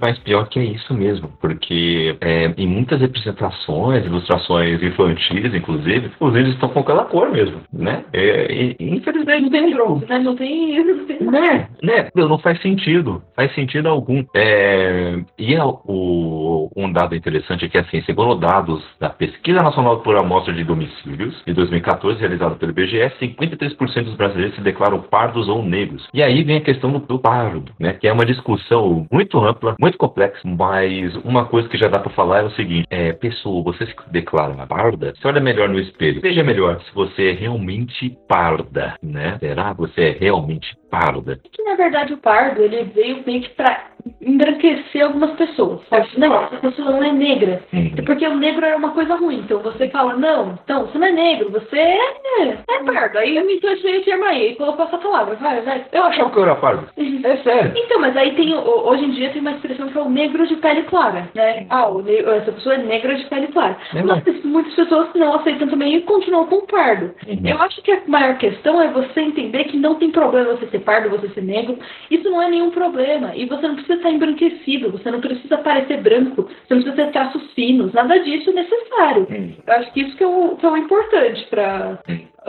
Mas 0.00 0.18
pior 0.18 0.48
que 0.48 0.58
é 0.58 0.64
isso 0.64 0.92
mesmo, 0.92 1.28
porque 1.40 2.16
é, 2.20 2.52
em 2.56 2.66
muitas 2.66 3.00
representações, 3.00 4.04
ilustrações 4.04 4.82
infantis, 4.82 5.54
inclusive, 5.54 6.10
os 6.18 6.34
índios 6.34 6.54
estão 6.54 6.68
com 6.68 6.80
aquela 6.80 7.04
cor 7.04 7.30
mesmo, 7.30 7.60
né? 7.72 8.04
É, 8.12 8.74
infelizmente 8.80 9.42
não 9.42 9.50
tem 9.50 9.70
né? 10.08 10.18
Não 10.18 10.36
tem. 10.36 10.84
Não 10.84 11.06
tem... 11.06 11.20
Né? 11.20 11.68
né? 11.82 12.08
Não 12.14 12.38
faz 12.38 12.60
sentido. 12.60 13.22
Faz 13.34 13.54
sentido 13.54 13.88
algum. 13.88 14.24
É, 14.34 15.18
e 15.38 15.54
é 15.54 15.64
o, 15.64 16.70
um 16.76 16.92
dado 16.92 17.14
interessante 17.14 17.64
é 17.64 17.68
que, 17.68 17.78
assim, 17.78 18.02
segundo 18.18 18.34
dados 18.34 18.82
da 18.98 19.10
Pesquisa 19.10 19.62
Nacional 19.62 20.00
por 20.00 20.16
Amostra 20.16 20.52
de 20.52 20.64
Domicílios, 20.64 21.40
de 21.46 21.54
2014, 21.54 22.18
realizada 22.18 22.56
pelo 22.56 22.72
IBGE, 22.72 23.12
53% 23.20 24.02
dos 24.02 24.16
brasileiros 24.16 24.56
se 24.56 24.60
declaram 24.60 25.00
pardos 25.00 25.46
ou 25.48 25.62
negros. 25.62 26.08
E 26.12 26.20
aí 26.20 26.42
vem 26.42 26.56
a 26.56 26.60
questão 26.60 26.90
do, 26.90 26.98
do 26.98 27.20
pardo, 27.20 27.72
né? 27.78 27.92
Que 27.92 28.08
é 28.08 28.12
uma 28.12 28.26
discussão 28.26 29.06
muito 29.12 29.38
ampla, 29.38 29.76
muito 29.80 29.96
complexa, 29.96 30.40
mas 30.44 31.14
uma 31.24 31.44
coisa 31.44 31.68
que 31.68 31.78
já 31.78 31.86
dá 31.86 32.00
para 32.00 32.10
falar 32.10 32.40
é 32.40 32.46
o 32.46 32.50
seguinte: 32.50 32.88
é, 32.90 33.12
pessoa, 33.12 33.62
você 33.62 33.86
se 33.86 33.94
declara 34.10 34.66
parda, 34.66 35.14
você 35.14 35.28
olha 35.28 35.40
melhor 35.40 35.68
no 35.68 35.78
espelho. 35.78 36.20
Veja 36.20 36.42
melhor 36.42 36.80
se 36.80 36.92
você 36.92 37.30
é 37.30 37.32
realmente 37.34 38.18
parda, 38.28 38.96
né? 39.00 39.36
Será 39.38 39.72
que 39.74 39.80
você 39.80 40.00
é 40.00 40.16
realmente 40.18 40.76
parda. 40.90 41.38
Que 41.52 41.62
na 41.62 41.74
verdade 41.74 42.12
o 42.14 42.18
pardo 42.18 42.62
ele 42.62 42.84
veio 42.94 43.22
meio 43.26 43.40
que 43.42 43.50
pra 43.50 43.88
embranquecer 44.20 45.04
algumas 45.04 45.32
pessoas. 45.32 45.80
Não, 46.16 46.44
essa 46.44 46.56
pessoa 46.56 46.90
não 46.92 47.04
é 47.04 47.12
negra. 47.12 47.62
Uhum. 47.72 47.92
É 47.96 48.02
porque 48.02 48.26
o 48.26 48.36
negro 48.36 48.64
era 48.64 48.76
uma 48.76 48.90
coisa 48.90 49.14
ruim. 49.16 49.40
Então 49.40 49.58
você 49.60 49.88
fala, 49.88 50.14
não, 50.16 50.58
então 50.64 50.86
você 50.86 50.98
não 50.98 51.06
é 51.06 51.12
negro, 51.12 51.50
você 51.50 51.78
é, 51.78 52.48
é 52.68 52.82
pardo. 52.84 53.18
Aí 53.18 53.36
eu 53.36 53.48
então 53.50 53.70
esse 53.72 54.00
termo 54.00 54.24
aí, 54.24 54.54
colocou 54.56 54.84
essa 54.86 54.98
palavra, 54.98 55.34
vai, 55.36 55.60
vai. 55.62 55.84
Eu 55.92 56.04
achava 56.04 56.30
que 56.30 56.36
eu 56.38 56.42
era 56.44 56.54
pardo. 56.56 56.88
É 56.96 57.36
sério. 57.38 57.72
Então, 57.76 58.00
mas 58.00 58.16
aí 58.16 58.34
tem, 58.34 58.54
o- 58.54 58.88
hoje 58.88 59.04
em 59.04 59.10
dia 59.10 59.30
tem 59.30 59.40
uma 59.40 59.52
expressão 59.52 59.88
que 59.88 59.98
é 59.98 60.00
o 60.02 60.08
negro 60.08 60.46
de 60.46 60.56
pele 60.56 60.82
clara, 60.84 61.28
né? 61.34 61.66
Ah, 61.70 61.88
o 61.88 62.04
essa 62.08 62.52
pessoa 62.52 62.74
é 62.76 62.78
negra 62.78 63.14
de 63.14 63.24
pele 63.26 63.48
clara. 63.48 63.76
É 63.94 64.02
Mas 64.02 64.22
muitas 64.44 64.74
pessoas 64.74 65.10
que 65.12 65.18
não 65.18 65.34
aceitam 65.34 65.68
também 65.68 65.96
e 65.96 66.00
continuam 66.02 66.46
com 66.46 66.66
pardo. 66.66 67.14
Uhum. 67.26 67.40
Eu 67.44 67.60
acho 67.62 67.82
que 67.82 67.90
a 67.92 68.00
maior 68.06 68.36
questão 68.38 68.80
é 68.80 68.88
você 68.88 69.20
entender 69.20 69.64
que 69.64 69.76
não 69.76 69.96
tem 69.96 70.10
problema 70.10 70.54
você 70.54 70.66
ser 70.68 70.77
pardo, 70.80 71.10
você 71.10 71.28
ser 71.30 71.42
negro. 71.42 71.78
Isso 72.10 72.28
não 72.30 72.42
é 72.42 72.48
nenhum 72.48 72.70
problema. 72.70 73.34
E 73.34 73.46
você 73.46 73.66
não 73.66 73.74
precisa 73.74 73.94
estar 73.94 74.10
embranquecido, 74.10 74.90
você 74.90 75.10
não 75.10 75.20
precisa 75.20 75.58
parecer 75.58 76.02
branco, 76.02 76.42
você 76.42 76.74
não 76.74 76.82
precisa 76.82 77.04
ter 77.04 77.12
traços 77.12 77.52
finos, 77.54 77.92
nada 77.92 78.18
disso 78.20 78.50
é 78.50 78.52
necessário. 78.52 79.26
Eu 79.66 79.74
acho 79.74 79.92
que 79.92 80.00
isso 80.00 80.16
que 80.16 80.24
é 80.24 80.26
o, 80.26 80.56
que 80.56 80.66
é 80.66 80.70
o 80.70 80.76
importante 80.76 81.46
para 81.48 81.98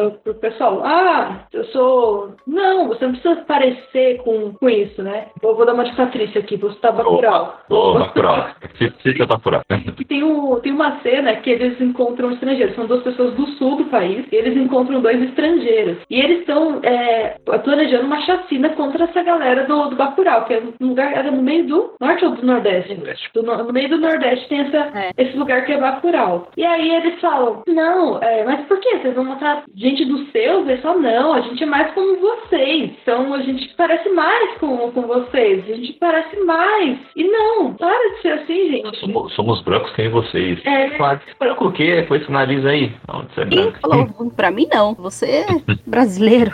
Hum. 0.08 0.18
o 0.26 0.34
pessoal. 0.36 0.82
Ah, 0.84 1.46
eu 1.52 1.64
sou. 1.66 2.36
Não, 2.48 2.88
você 2.88 3.06
não 3.06 3.14
precisa 3.14 3.36
parecer 3.48 4.18
com, 4.24 4.54
com 4.54 4.70
isso, 4.70 5.02
né? 5.04 5.28
Eu 5.42 5.56
vou 5.56 5.66
dar 5.66 5.74
uma 5.74 5.84
de 5.84 5.96
Patrícia 5.96 6.40
aqui, 6.42 6.58
você 6.58 6.78
tá 6.80 6.92
Bacurau. 6.92 7.60
Ô, 7.70 7.76
eu 7.76 8.00
tá 8.00 9.40
furado. 9.40 9.64
E 10.00 10.06
tem, 10.06 10.24
o, 10.24 10.60
tem 10.62 10.72
uma 10.72 11.00
cena 11.02 11.36
que 11.38 11.50
eles 11.50 11.80
encontram 11.82 12.32
estrangeiros. 12.32 12.76
São 12.76 12.86
duas 12.86 13.04
pessoas 13.04 13.34
do 13.34 13.46
sul 13.58 13.76
do 13.78 13.86
país 13.86 14.26
e 14.32 14.36
eles 14.36 14.56
encontram 14.56 15.02
dois 15.02 15.22
estrangeiros. 15.22 15.98
E 16.10 16.20
eles 16.20 16.40
estão 16.40 16.80
é, 16.84 17.38
planejando 17.64 18.06
uma 18.06 18.22
chacina 18.22 18.70
contra 18.70 19.06
essa 19.06 19.24
galera 19.24 19.66
do, 19.66 19.90
do 19.90 19.96
Bacurau, 19.96 20.46
que 20.46 20.54
é 20.54 20.64
um 20.80 20.88
lugar 20.90 21.14
era 21.14 21.32
no 21.32 21.42
meio 21.42 21.66
do 21.68 21.94
norte 22.00 22.26
ou 22.26 22.32
do 22.32 22.46
nordeste? 22.46 23.00
Do 23.34 23.44
no, 23.44 23.64
no 23.64 23.74
meio 23.74 23.90
do 23.90 23.98
nordeste 23.98 24.48
tem 24.48 24.62
essa, 24.62 24.78
É. 24.98 25.12
esse 25.18 25.38
lugar 25.38 25.66
que 25.66 25.74
é 25.74 25.78
Bacurau. 25.80 26.48
E 26.56 26.66
aí 26.66 26.96
eles 26.96 27.20
falam, 27.20 27.64
não, 27.68 28.20
é, 28.22 28.44
mas 28.44 28.66
por 28.68 28.80
que? 28.80 28.98
Vocês 29.00 29.16
vão 29.16 29.26
matar 29.26 29.64
gente 29.76 29.89
dos 30.06 30.32
seus? 30.32 30.68
Eles 30.68 30.82
falam, 30.82 31.02
não, 31.02 31.34
a 31.34 31.42
gente 31.42 31.64
é 31.64 31.66
mais 31.66 31.92
como 31.94 32.20
vocês. 32.20 32.92
Então 33.02 33.34
a 33.34 33.42
gente 33.42 33.68
parece 33.76 34.10
mais 34.10 34.58
com, 34.58 34.92
com 34.92 35.02
vocês. 35.04 35.64
A 35.70 35.76
gente 35.76 35.94
parece 35.94 36.40
mais. 36.42 36.98
E 37.16 37.24
não, 37.24 37.74
para 37.74 38.16
de 38.16 38.22
ser 38.22 38.34
assim, 38.34 38.70
gente. 38.72 38.98
Somos, 39.00 39.34
somos 39.34 39.62
brancos 39.64 39.92
que 39.94 40.02
nem 40.02 40.12
vocês. 40.12 40.60
É. 40.66 40.90
Claro. 40.92 41.20
Branco 41.40 41.68
o 41.68 41.72
quê? 41.72 42.04
Com 42.08 42.16
esse 42.16 42.32
nariz 42.32 42.66
aí? 42.66 42.92
Onde 43.12 43.34
você 43.34 43.42
é 43.42 43.46
branco? 43.46 43.80
falou, 43.82 44.32
pra 44.36 44.52
mim 44.52 44.68
não, 44.72 44.94
você 44.94 45.26
é 45.26 45.46
brasileiro. 45.86 46.52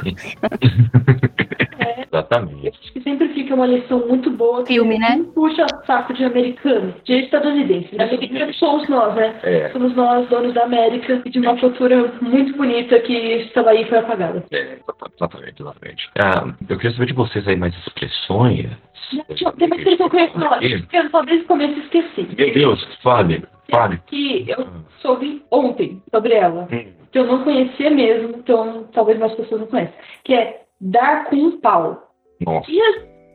Exatamente. 2.15 2.69
Acho 2.69 2.93
que 2.93 3.01
sempre 3.01 3.27
fica 3.29 3.53
uma 3.53 3.65
lição 3.65 4.07
muito 4.07 4.29
boa. 4.31 4.65
Filme, 4.65 4.97
né? 4.97 5.17
não 5.17 5.25
Puxa 5.25 5.65
saco 5.85 6.13
de 6.13 6.23
americano, 6.23 6.93
de 7.03 7.13
estadunidense. 7.13 7.89
Americanos 7.99 8.57
somos 8.57 8.87
nós, 8.87 9.15
né? 9.15 9.35
É. 9.43 9.69
Somos 9.69 9.93
nós, 9.95 10.27
donos 10.29 10.53
da 10.53 10.63
América, 10.63 11.21
e 11.25 11.29
de 11.29 11.39
uma 11.39 11.57
cultura 11.57 12.13
muito 12.21 12.55
bonita 12.55 12.99
que 12.99 13.13
estava 13.33 13.69
aí 13.71 13.81
e 13.83 13.85
foi 13.89 13.97
apagada. 13.99 14.43
É, 14.51 14.77
exatamente, 15.15 15.61
exatamente. 15.61 16.09
Ah, 16.17 16.53
eu 16.69 16.77
queria 16.77 16.91
saber 16.91 17.05
de 17.07 17.13
vocês 17.13 17.47
aí 17.47 17.55
mais 17.55 17.75
expressões. 17.79 18.65
Eu- 19.13 19.51
Tem 19.53 19.67
uma 19.67 19.75
expressão 19.75 20.09
que 20.09 20.15
eu 20.15 20.19
ia 20.21 20.29
falar, 20.31 20.59
que 20.59 20.87
eu 20.97 21.09
só 21.09 21.21
desde 21.21 21.45
o 21.45 21.47
começo 21.47 21.79
esqueci. 21.79 22.27
Meu 22.37 22.53
Deus, 22.53 22.97
fale, 23.03 23.43
fale. 23.69 23.99
Que 24.07 24.45
eu 24.49 24.67
soube 24.99 25.43
ontem 25.51 26.01
sobre 26.13 26.33
ela, 26.33 26.67
que 27.11 27.19
eu 27.19 27.25
não 27.25 27.43
conhecia 27.43 27.89
mesmo, 27.89 28.37
então 28.37 28.87
talvez 28.93 29.19
mais 29.19 29.33
pessoas 29.35 29.61
não 29.61 29.67
conheçam, 29.67 29.93
que 30.23 30.33
é 30.33 30.61
dar 30.81 31.25
com 31.25 31.35
um 31.35 31.59
pau. 31.59 32.09
Nossa. 32.45 32.69
E, 32.69 32.79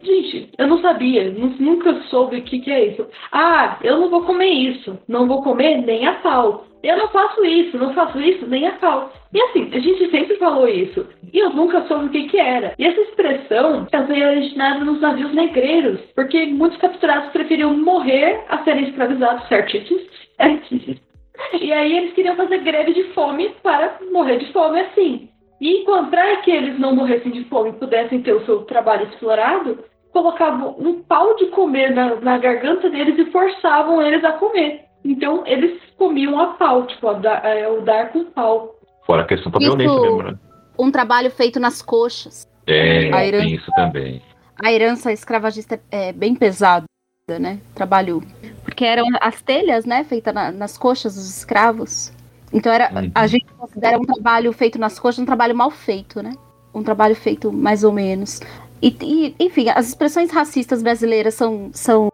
gente, 0.03 0.51
eu 0.59 0.67
não 0.67 0.81
sabia, 0.81 1.31
nu- 1.31 1.55
nunca 1.59 1.95
soube 2.11 2.37
o 2.39 2.43
que, 2.43 2.61
que 2.61 2.71
é 2.71 2.87
isso. 2.87 3.07
Ah, 3.33 3.79
eu 3.83 3.99
não 3.99 4.11
vou 4.11 4.23
comer 4.25 4.47
isso, 4.51 4.99
não 5.09 5.27
vou 5.27 5.43
comer 5.43 5.79
nem 5.79 6.07
a 6.07 6.15
pau. 6.15 6.67
Eu 6.83 6.97
não 6.97 7.09
faço 7.09 7.45
isso, 7.45 7.77
não 7.79 7.93
faço 7.95 8.19
isso 8.21 8.47
nem 8.47 8.67
a 8.67 8.73
pau. 8.73 9.13
E 9.33 9.41
assim, 9.43 9.71
a 9.73 9.79
gente 9.79 10.11
sempre 10.11 10.37
falou 10.37 10.69
isso. 10.69 11.07
E 11.33 11.39
eu 11.39 11.51
nunca 11.51 11.83
soube 11.87 12.07
o 12.07 12.11
que, 12.11 12.29
que 12.29 12.39
era. 12.39 12.75
E 12.79 12.85
essa 12.85 13.01
expressão 13.01 13.87
ela 13.93 14.05
veio 14.05 14.29
originada 14.29 14.85
nos 14.85 15.01
navios 15.01 15.33
negreiros, 15.33 16.01
porque 16.17 16.47
muitos 16.47 16.79
capturados 16.79 17.31
preferiam 17.31 17.77
morrer 17.77 18.45
a 18.49 18.59
serem 18.65 18.89
escravizados, 18.89 19.47
certíssimos. 19.49 20.03
E 21.59 21.73
aí 21.73 21.97
eles 21.97 22.13
queriam 22.13 22.37
fazer 22.37 22.59
greve 22.59 22.93
de 22.93 23.05
fome 23.15 23.49
para 23.63 23.99
morrer 24.13 24.37
de 24.37 24.53
fome 24.53 24.79
assim. 24.81 25.29
E 25.61 25.85
para 26.11 26.37
que 26.39 26.51
eles 26.51 26.79
não 26.79 26.95
morressem 26.95 27.33
de 27.33 27.45
fome 27.45 27.71
e 27.71 27.75
pudessem 27.75 28.21
ter 28.23 28.35
o 28.35 28.45
seu 28.45 28.63
trabalho 28.65 29.07
explorado, 29.07 29.79
colocavam 30.13 30.77
um 30.79 31.03
pau 31.03 31.35
de 31.37 31.47
comer 31.47 31.95
na, 31.95 32.17
na 32.17 32.39
garganta 32.39 32.89
deles 32.91 33.19
e 33.19 33.31
forçavam 33.31 34.03
eles 34.03 34.25
a 34.25 34.33
comer. 34.33 34.85
Então 35.05 35.43
eles 35.47 35.81
comiam 35.97 36.39
a 36.39 36.49
pau, 36.55 36.87
tipo, 36.87 37.09
a 37.09 37.15
dar- 37.15 37.45
é, 37.45 37.69
o 37.69 37.81
dar 37.83 38.13
com 38.13 38.25
pau. 38.25 38.75
Fora 39.11 39.23
a 39.23 39.27
questão 39.27 39.51
Isso- 39.51 39.59
violência 39.77 40.01
mesmo, 40.01 40.23
né? 40.23 40.39
Um 40.79 40.89
trabalho 40.93 41.31
feito 41.33 41.59
nas 41.59 41.83
coxas. 41.83 42.47
É, 42.65 43.13
A 43.13 43.27
herança- 43.27 43.45
tem 43.45 43.55
isso 43.57 43.71
também. 43.75 44.23
A 44.63 44.73
herança 44.73 45.13
escravagista 45.13 45.81
é 45.91 46.13
bem 46.13 46.33
pesada, 46.37 46.85
né? 47.29 47.59
Trabalho. 47.75 48.23
Porque 48.63 48.85
eram 48.85 49.05
as 49.21 49.43
telhas, 49.43 49.85
né? 49.85 50.05
Feitas 50.05 50.33
na- 50.33 50.53
nas 50.53 50.79
coxas 50.79 51.17
dos 51.17 51.29
escravos. 51.29 52.13
Então 52.53 52.73
era, 52.73 52.89
Uhum. 52.93 53.11
a 53.13 53.27
gente 53.27 53.47
considera 53.59 53.99
um 53.99 54.03
trabalho 54.05 54.53
feito 54.53 54.79
nas 54.79 54.97
coxas 54.97 55.19
um 55.21 55.27
trabalho 55.27 55.57
mal 55.57 55.73
feito, 55.73 56.23
né? 56.23 56.33
Um 56.73 56.85
trabalho 56.85 57.17
feito 57.17 57.53
mais 57.53 57.83
ou 57.83 57.91
menos. 57.93 58.41
E, 58.83 58.97
e, 59.03 59.35
enfim, 59.39 59.69
as 59.69 59.89
expressões 59.89 60.31
racistas 60.31 60.83
brasileiras 60.83 61.35
são, 61.35 61.71
são. 61.73 62.11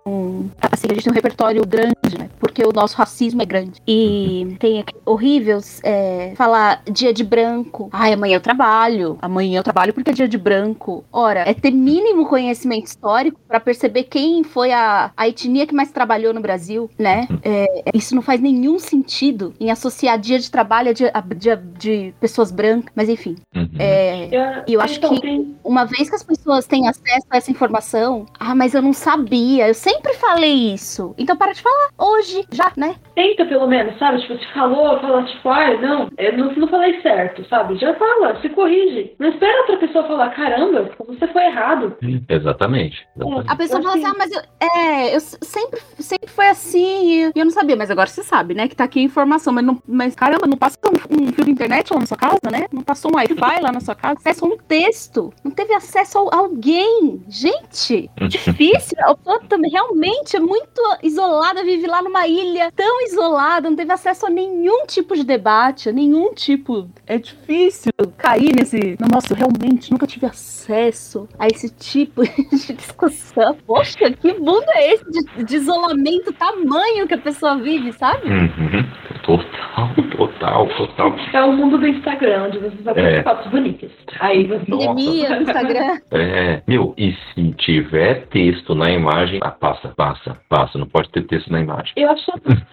Assim, 0.72 0.88
a 0.90 0.94
gente 0.94 1.04
tem 1.04 1.12
um 1.12 1.14
repertório 1.14 1.64
grande, 1.66 2.18
né? 2.18 2.28
Porque 2.38 2.62
o 2.64 2.72
nosso 2.72 2.96
racismo 2.96 3.42
é 3.42 3.44
grande. 3.44 3.80
E 3.86 4.56
tem 4.58 4.80
aqui- 4.80 4.94
horrível 5.04 5.58
é, 5.82 6.32
falar 6.36 6.82
dia 6.90 7.12
de 7.12 7.22
branco. 7.24 7.88
Ai, 7.92 8.12
amanhã 8.12 8.36
eu 8.36 8.40
trabalho. 8.40 9.18
Amanhã 9.22 9.58
eu 9.60 9.62
trabalho 9.62 9.92
porque 9.94 10.10
é 10.10 10.12
dia 10.14 10.28
de 10.28 10.38
branco. 10.38 11.04
Ora, 11.12 11.40
é 11.48 11.54
ter 11.54 11.70
mínimo 11.70 12.26
conhecimento 12.26 12.86
histórico 12.86 13.38
pra 13.46 13.60
perceber 13.60 14.04
quem 14.04 14.42
foi 14.42 14.72
a, 14.72 15.10
a 15.16 15.28
etnia 15.28 15.66
que 15.66 15.74
mais 15.74 15.90
trabalhou 15.90 16.32
no 16.34 16.40
Brasil, 16.40 16.90
né? 16.98 17.28
É, 17.42 17.84
isso 17.94 18.14
não 18.14 18.22
faz 18.22 18.40
nenhum 18.40 18.78
sentido 18.78 19.54
em 19.60 19.70
associar 19.70 20.18
dia 20.18 20.38
de 20.38 20.50
trabalho 20.50 20.90
a 20.90 20.92
dia, 20.92 21.10
a 21.14 21.20
dia 21.20 21.56
de 21.78 22.12
pessoas 22.20 22.50
brancas. 22.50 22.90
Mas 22.94 23.08
enfim. 23.08 23.36
Uhum. 23.54 23.68
É, 23.78 24.64
e 24.66 24.72
eu 24.74 24.80
acho 24.80 24.96
então, 24.98 25.14
que- 25.14 25.20
tem- 25.20 25.54
uma 25.64 25.84
vez 25.84 26.08
que 26.08 26.16
as 26.16 26.22
pessoas 26.22 26.55
têm 26.64 26.88
acesso 26.88 27.26
a 27.28 27.36
essa 27.36 27.50
informação, 27.50 28.24
ah, 28.38 28.54
mas 28.54 28.72
eu 28.72 28.80
não 28.80 28.92
sabia, 28.92 29.68
eu 29.68 29.74
sempre 29.74 30.14
falei 30.14 30.72
isso. 30.72 31.14
Então 31.18 31.36
para 31.36 31.52
de 31.52 31.60
falar 31.60 31.90
hoje, 31.98 32.46
já, 32.50 32.72
né? 32.76 32.96
Tenta 33.16 33.46
pelo 33.46 33.66
menos, 33.66 33.98
sabe? 33.98 34.20
Tipo, 34.20 34.38
se 34.38 34.46
falou, 34.52 35.00
fala 35.00 35.24
tipo, 35.24 35.48
ah, 35.48 35.74
não, 35.80 36.08
eu 36.18 36.36
não, 36.36 36.52
não 36.52 36.68
falei 36.68 37.00
certo, 37.00 37.44
sabe? 37.48 37.76
Já 37.78 37.94
fala, 37.94 38.38
se 38.40 38.48
corrige. 38.50 39.14
Não 39.18 39.30
espera 39.30 39.58
outra 39.62 39.78
pessoa 39.78 40.06
falar, 40.06 40.30
caramba, 40.30 40.90
você 40.98 41.26
foi 41.28 41.46
errado. 41.46 41.96
Exatamente. 42.28 43.08
exatamente. 43.18 43.50
A 43.50 43.56
pessoa 43.56 43.80
Eu 43.80 43.82
fala 43.82 43.96
assim, 43.96 44.06
ah, 44.06 44.14
mas 44.18 44.30
eu, 44.32 44.42
é, 44.60 45.16
eu 45.16 45.20
sempre, 45.20 45.80
sempre 45.98 46.28
foi 46.28 46.48
assim, 46.48 47.30
e 47.30 47.32
eu 47.34 47.44
não 47.44 47.50
sabia, 47.50 47.74
mas 47.74 47.90
agora 47.90 48.06
você 48.06 48.22
sabe, 48.22 48.54
né? 48.54 48.68
Que 48.68 48.76
tá 48.76 48.84
aqui 48.84 49.00
a 49.00 49.02
informação, 49.02 49.52
mas, 49.52 49.64
não, 49.64 49.82
mas 49.88 50.14
caramba, 50.14 50.46
não 50.46 50.58
passou 50.58 50.78
um, 51.10 51.22
um 51.22 51.32
fio 51.32 51.44
de 51.44 51.50
internet 51.50 51.92
lá 51.92 52.00
na 52.00 52.06
sua 52.06 52.18
casa, 52.18 52.50
né? 52.52 52.66
Não 52.70 52.82
passou 52.82 53.10
um 53.10 53.14
Wi-Fi 53.14 53.62
lá 53.62 53.72
na 53.72 53.80
sua 53.80 53.94
casa, 53.94 54.18
acesso 54.18 54.44
a 54.44 54.48
um 54.48 54.58
texto, 54.58 55.32
não 55.42 55.50
teve 55.50 55.72
acesso 55.72 56.18
a 56.30 56.36
alguém. 56.36 57.22
Gente, 57.28 58.10
difícil. 58.28 58.98
A 59.00 59.14
pessoa 59.14 59.40
também 59.48 59.70
realmente 59.70 60.36
é 60.36 60.40
muito 60.40 60.82
isolada, 61.02 61.64
vive 61.64 61.86
lá 61.86 62.02
numa 62.02 62.26
ilha 62.26 62.70
tão 62.76 63.05
isolada, 63.06 63.68
não 63.68 63.76
teve 63.76 63.92
acesso 63.92 64.26
a 64.26 64.30
nenhum 64.30 64.86
tipo 64.86 65.14
de 65.14 65.24
debate, 65.24 65.88
a 65.88 65.92
nenhum 65.92 66.34
tipo. 66.34 66.88
É 67.06 67.18
difícil 67.18 67.92
cair 68.16 68.54
nesse. 68.54 68.96
Nossa, 69.12 69.32
eu 69.32 69.36
realmente 69.36 69.90
nunca 69.90 70.06
tive 70.06 70.26
acesso 70.26 71.28
a 71.38 71.46
esse 71.46 71.68
tipo 71.70 72.22
de 72.50 72.72
discussão. 72.72 73.56
Poxa, 73.66 74.10
que 74.10 74.34
mundo 74.34 74.66
é 74.68 74.94
esse 74.94 75.04
de, 75.10 75.44
de 75.44 75.56
isolamento 75.56 76.32
tamanho 76.32 77.06
que 77.06 77.14
a 77.14 77.18
pessoa 77.18 77.56
vive, 77.56 77.92
sabe? 77.92 78.28
Uhum. 78.28 78.85
Total, 79.26 79.88
total, 80.16 80.68
total. 80.76 81.12
É 81.32 81.42
o 81.42 81.52
mundo 81.52 81.78
do 81.78 81.86
Instagram, 81.88 82.44
onde 82.44 82.58
você 82.60 82.76
só 82.84 82.94
tem 82.94 83.04
É. 83.04 83.22
fotos 83.24 83.50
bonitas. 83.50 83.90
Aí 84.20 84.46
você. 84.46 84.64
Pandemia 84.66 85.30
no 85.30 85.42
Instagram. 85.42 85.98
É, 86.12 86.62
meu, 86.68 86.94
e 86.96 87.12
se 87.12 87.50
tiver 87.54 88.26
texto 88.28 88.72
na 88.76 88.88
imagem, 88.92 89.40
ah, 89.42 89.50
passa, 89.50 89.88
passa, 89.88 90.36
passa, 90.48 90.78
não 90.78 90.86
pode 90.86 91.10
ter 91.10 91.22
texto 91.26 91.50
na 91.50 91.60
imagem. 91.60 91.92
Eu 91.96 92.10
acho 92.10 92.24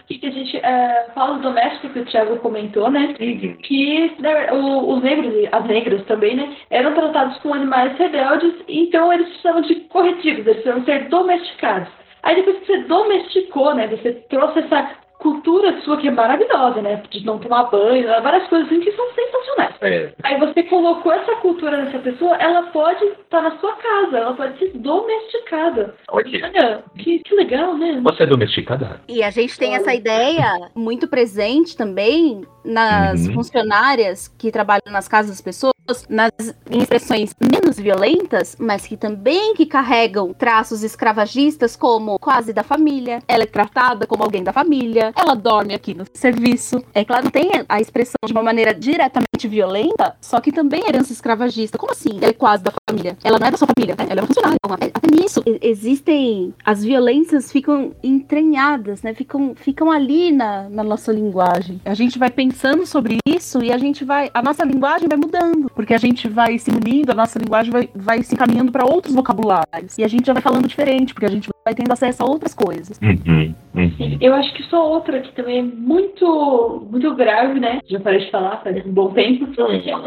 que 0.08 0.28
a 0.28 0.32
gente 0.32 0.58
é, 0.58 1.08
fala 1.16 1.38
do 1.38 1.42
doméstico 1.42 1.90
que 1.90 2.00
o 2.02 2.06
Thiago 2.06 2.38
comentou, 2.38 2.90
né? 2.92 3.16
Que 3.18 4.14
né, 4.20 4.52
o- 4.52 4.94
os 4.94 5.02
negros 5.04 5.34
e 5.34 5.50
as 5.52 5.66
negras 5.66 6.04
também, 6.06 6.36
né? 6.36 6.54
Eram 6.70 6.94
tratados 6.94 7.36
como 7.40 7.56
animais 7.56 7.98
rebeldes, 7.98 8.54
então 8.68 9.12
eles 9.12 9.28
precisavam 9.30 9.62
de 9.64 9.76
corretivos, 9.90 10.46
eles 10.46 10.62
precisavam 10.62 10.86
ser 10.86 11.10
domesticados. 11.10 11.88
Aí 12.22 12.36
depois 12.36 12.60
que 12.60 12.66
você 12.68 12.78
domesticou, 12.84 13.74
né? 13.74 13.88
Você 13.88 14.12
trouxe 14.30 14.60
essa 14.60 15.02
cultura 15.24 15.82
sua 15.82 15.98
que 15.98 16.08
é 16.08 16.12
maravilhosa, 16.12 16.82
né? 16.82 17.02
De 17.10 17.26
não 17.26 17.40
tomar 17.40 17.64
banho, 17.72 18.06
várias 18.22 18.48
coisas 18.50 18.68
assim 18.68 18.82
que 18.82 18.92
são 18.92 19.06
sensacionais. 19.16 19.76
É. 19.82 20.14
Aí 20.24 20.40
você 20.40 20.62
colocou 20.64 21.12
essa 21.12 21.36
cultura 21.38 21.78
nessa 21.84 21.98
pessoa, 22.00 22.36
ela 22.36 22.64
pode 22.64 23.04
estar 23.06 23.42
na 23.42 23.58
sua 23.58 23.74
casa, 23.78 24.18
ela 24.18 24.34
pode 24.34 24.60
ser 24.60 24.72
domesticada. 24.78 25.96
Olha, 26.12 26.26
Olha, 26.44 26.84
que, 26.98 27.20
que 27.20 27.36
legal, 27.36 27.76
né? 27.78 28.00
você 28.04 28.24
é 28.24 28.26
domesticada? 28.28 29.02
E 29.08 29.24
a 29.24 29.30
gente 29.32 29.58
tem 29.58 29.76
essa 29.76 29.94
ideia 29.94 30.70
muito 30.76 31.08
presente 31.08 31.76
também 31.76 32.42
nas 32.64 33.28
Uhum. 33.28 33.34
funcionárias 33.34 34.28
que 34.28 34.52
trabalham 34.52 34.92
nas 34.92 35.08
casas 35.08 35.32
das 35.32 35.42
pessoas, 35.42 35.73
nas 36.10 36.32
expressões 36.70 37.34
menos 37.40 37.78
violentas, 37.78 38.56
mas 38.60 38.86
que 38.86 38.96
também 38.96 39.54
que 39.54 39.66
carregam 39.66 40.34
traços 40.34 40.84
escravagistas 40.84 41.76
como 41.76 42.18
quase 42.20 42.54
da 42.54 42.64
família, 42.64 43.20
ela 43.28 43.44
é 43.44 43.48
tratada 43.48 44.08
como 44.08 44.24
alguém 44.24 44.44
da 44.44 44.54
família, 44.54 45.12
ela 45.16 45.36
dorme 45.36 45.74
aqui 45.74 45.94
no 45.94 46.06
serviço. 46.14 46.84
É 46.94 47.04
claro, 47.04 47.30
tem 47.30 47.50
a 47.68 47.82
expressão 47.82 48.16
de 48.26 48.32
uma 48.32 48.44
maneira 48.44 48.74
diretamente 48.74 49.48
violenta, 49.48 50.16
só 50.22 50.40
que 50.40 50.52
também 50.52 50.84
é 50.86 50.90
herança 50.90 51.12
escravagista. 51.12 51.78
Como 51.78 51.92
assim? 51.92 52.18
Ela 52.18 52.30
é 52.30 52.34
quase 52.34 52.64
da 52.64 52.72
família. 52.90 53.18
Ela 53.24 53.40
não 53.40 53.48
é 53.48 53.52
da 53.52 53.58
sua 53.58 53.68
família, 53.68 53.96
né? 53.98 54.06
ela 54.10 54.20
é 54.20 54.22
uma 54.22 54.28
funcionária. 54.28 54.58
Até, 54.94 55.08
nisso, 55.14 55.44
existem. 55.62 56.54
As 56.66 56.84
violências 56.84 57.52
ficam 57.52 57.94
entranhadas, 58.04 59.02
né? 59.02 59.14
Ficam, 59.14 59.54
ficam 59.56 59.92
ali 59.92 60.32
na, 60.32 60.70
na 60.70 60.84
nossa 60.84 61.12
linguagem. 61.12 61.82
A 61.86 61.94
gente 61.94 62.18
vai 62.18 62.30
pensando 62.30 62.86
sobre 62.86 63.18
isso 63.26 63.64
e 63.64 63.72
a 63.72 63.78
gente 63.78 64.04
vai. 64.04 64.30
A 64.34 64.42
nossa 64.42 64.64
linguagem 64.64 65.08
vai 65.08 65.18
mudando. 65.18 65.72
Porque 65.76 65.94
a 65.94 65.98
gente 65.98 66.28
vai 66.28 66.58
se 66.58 66.72
unindo, 66.72 67.12
a 67.12 67.16
nossa 67.16 67.40
linguagem 67.40 67.72
vai, 67.72 67.90
vai 67.96 68.24
se 68.24 68.36
encaminhando 68.36 68.72
para 68.72 68.86
outros 68.86 69.14
vocabulários. 69.14 69.98
E 69.98 70.04
a 70.04 70.08
gente 70.08 70.26
já 70.28 70.34
vai 70.34 70.42
falando 70.42 70.68
diferente, 70.68 71.14
porque 71.14 71.26
a 71.26 71.32
gente 71.32 71.50
vai 71.64 71.74
tendo 71.74 71.92
acesso 71.92 72.24
a 72.24 72.26
outras 72.26 72.54
coisas. 72.54 73.00
Uhum, 73.02 73.56
uhum. 73.76 74.18
Eu 74.20 74.34
acho 74.34 74.54
que 74.54 74.64
só 74.64 74.88
outra 74.88 75.22
que 75.22 75.34
também 75.34 75.60
é 75.60 75.64
muito, 75.64 76.88
muito 76.90 77.16
grave, 77.16 77.60
né? 77.60 77.80
Já 77.88 78.00
parei 78.00 78.26
de 78.26 78.32
falar 78.32 78.62
faz 78.64 78.86
um 78.86 78.92
bom 78.92 79.12
tempo. 79.14 79.48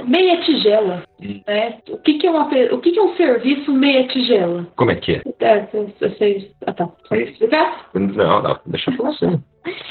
Meia 0.06 0.40
tigela. 0.42 1.02
Né? 1.46 1.78
O, 1.88 1.98
que, 1.98 2.14
que, 2.18 2.26
é 2.26 2.30
uma, 2.30 2.46
o 2.46 2.80
que, 2.80 2.92
que 2.92 2.98
é 2.98 3.02
um 3.02 3.16
serviço 3.16 3.72
meia 3.72 4.06
tigela? 4.08 4.66
Como 4.76 4.90
é 4.90 4.96
que 4.96 5.12
é? 5.12 5.22
É, 5.40 5.66
vocês. 6.00 6.50
Ah, 6.66 6.72
tá. 6.72 6.88
Explicar? 7.12 7.88
Não, 7.94 8.42
não, 8.42 8.58
deixa 8.66 8.90
eu 8.90 8.96
falar 8.96 9.10
assim. 9.10 9.42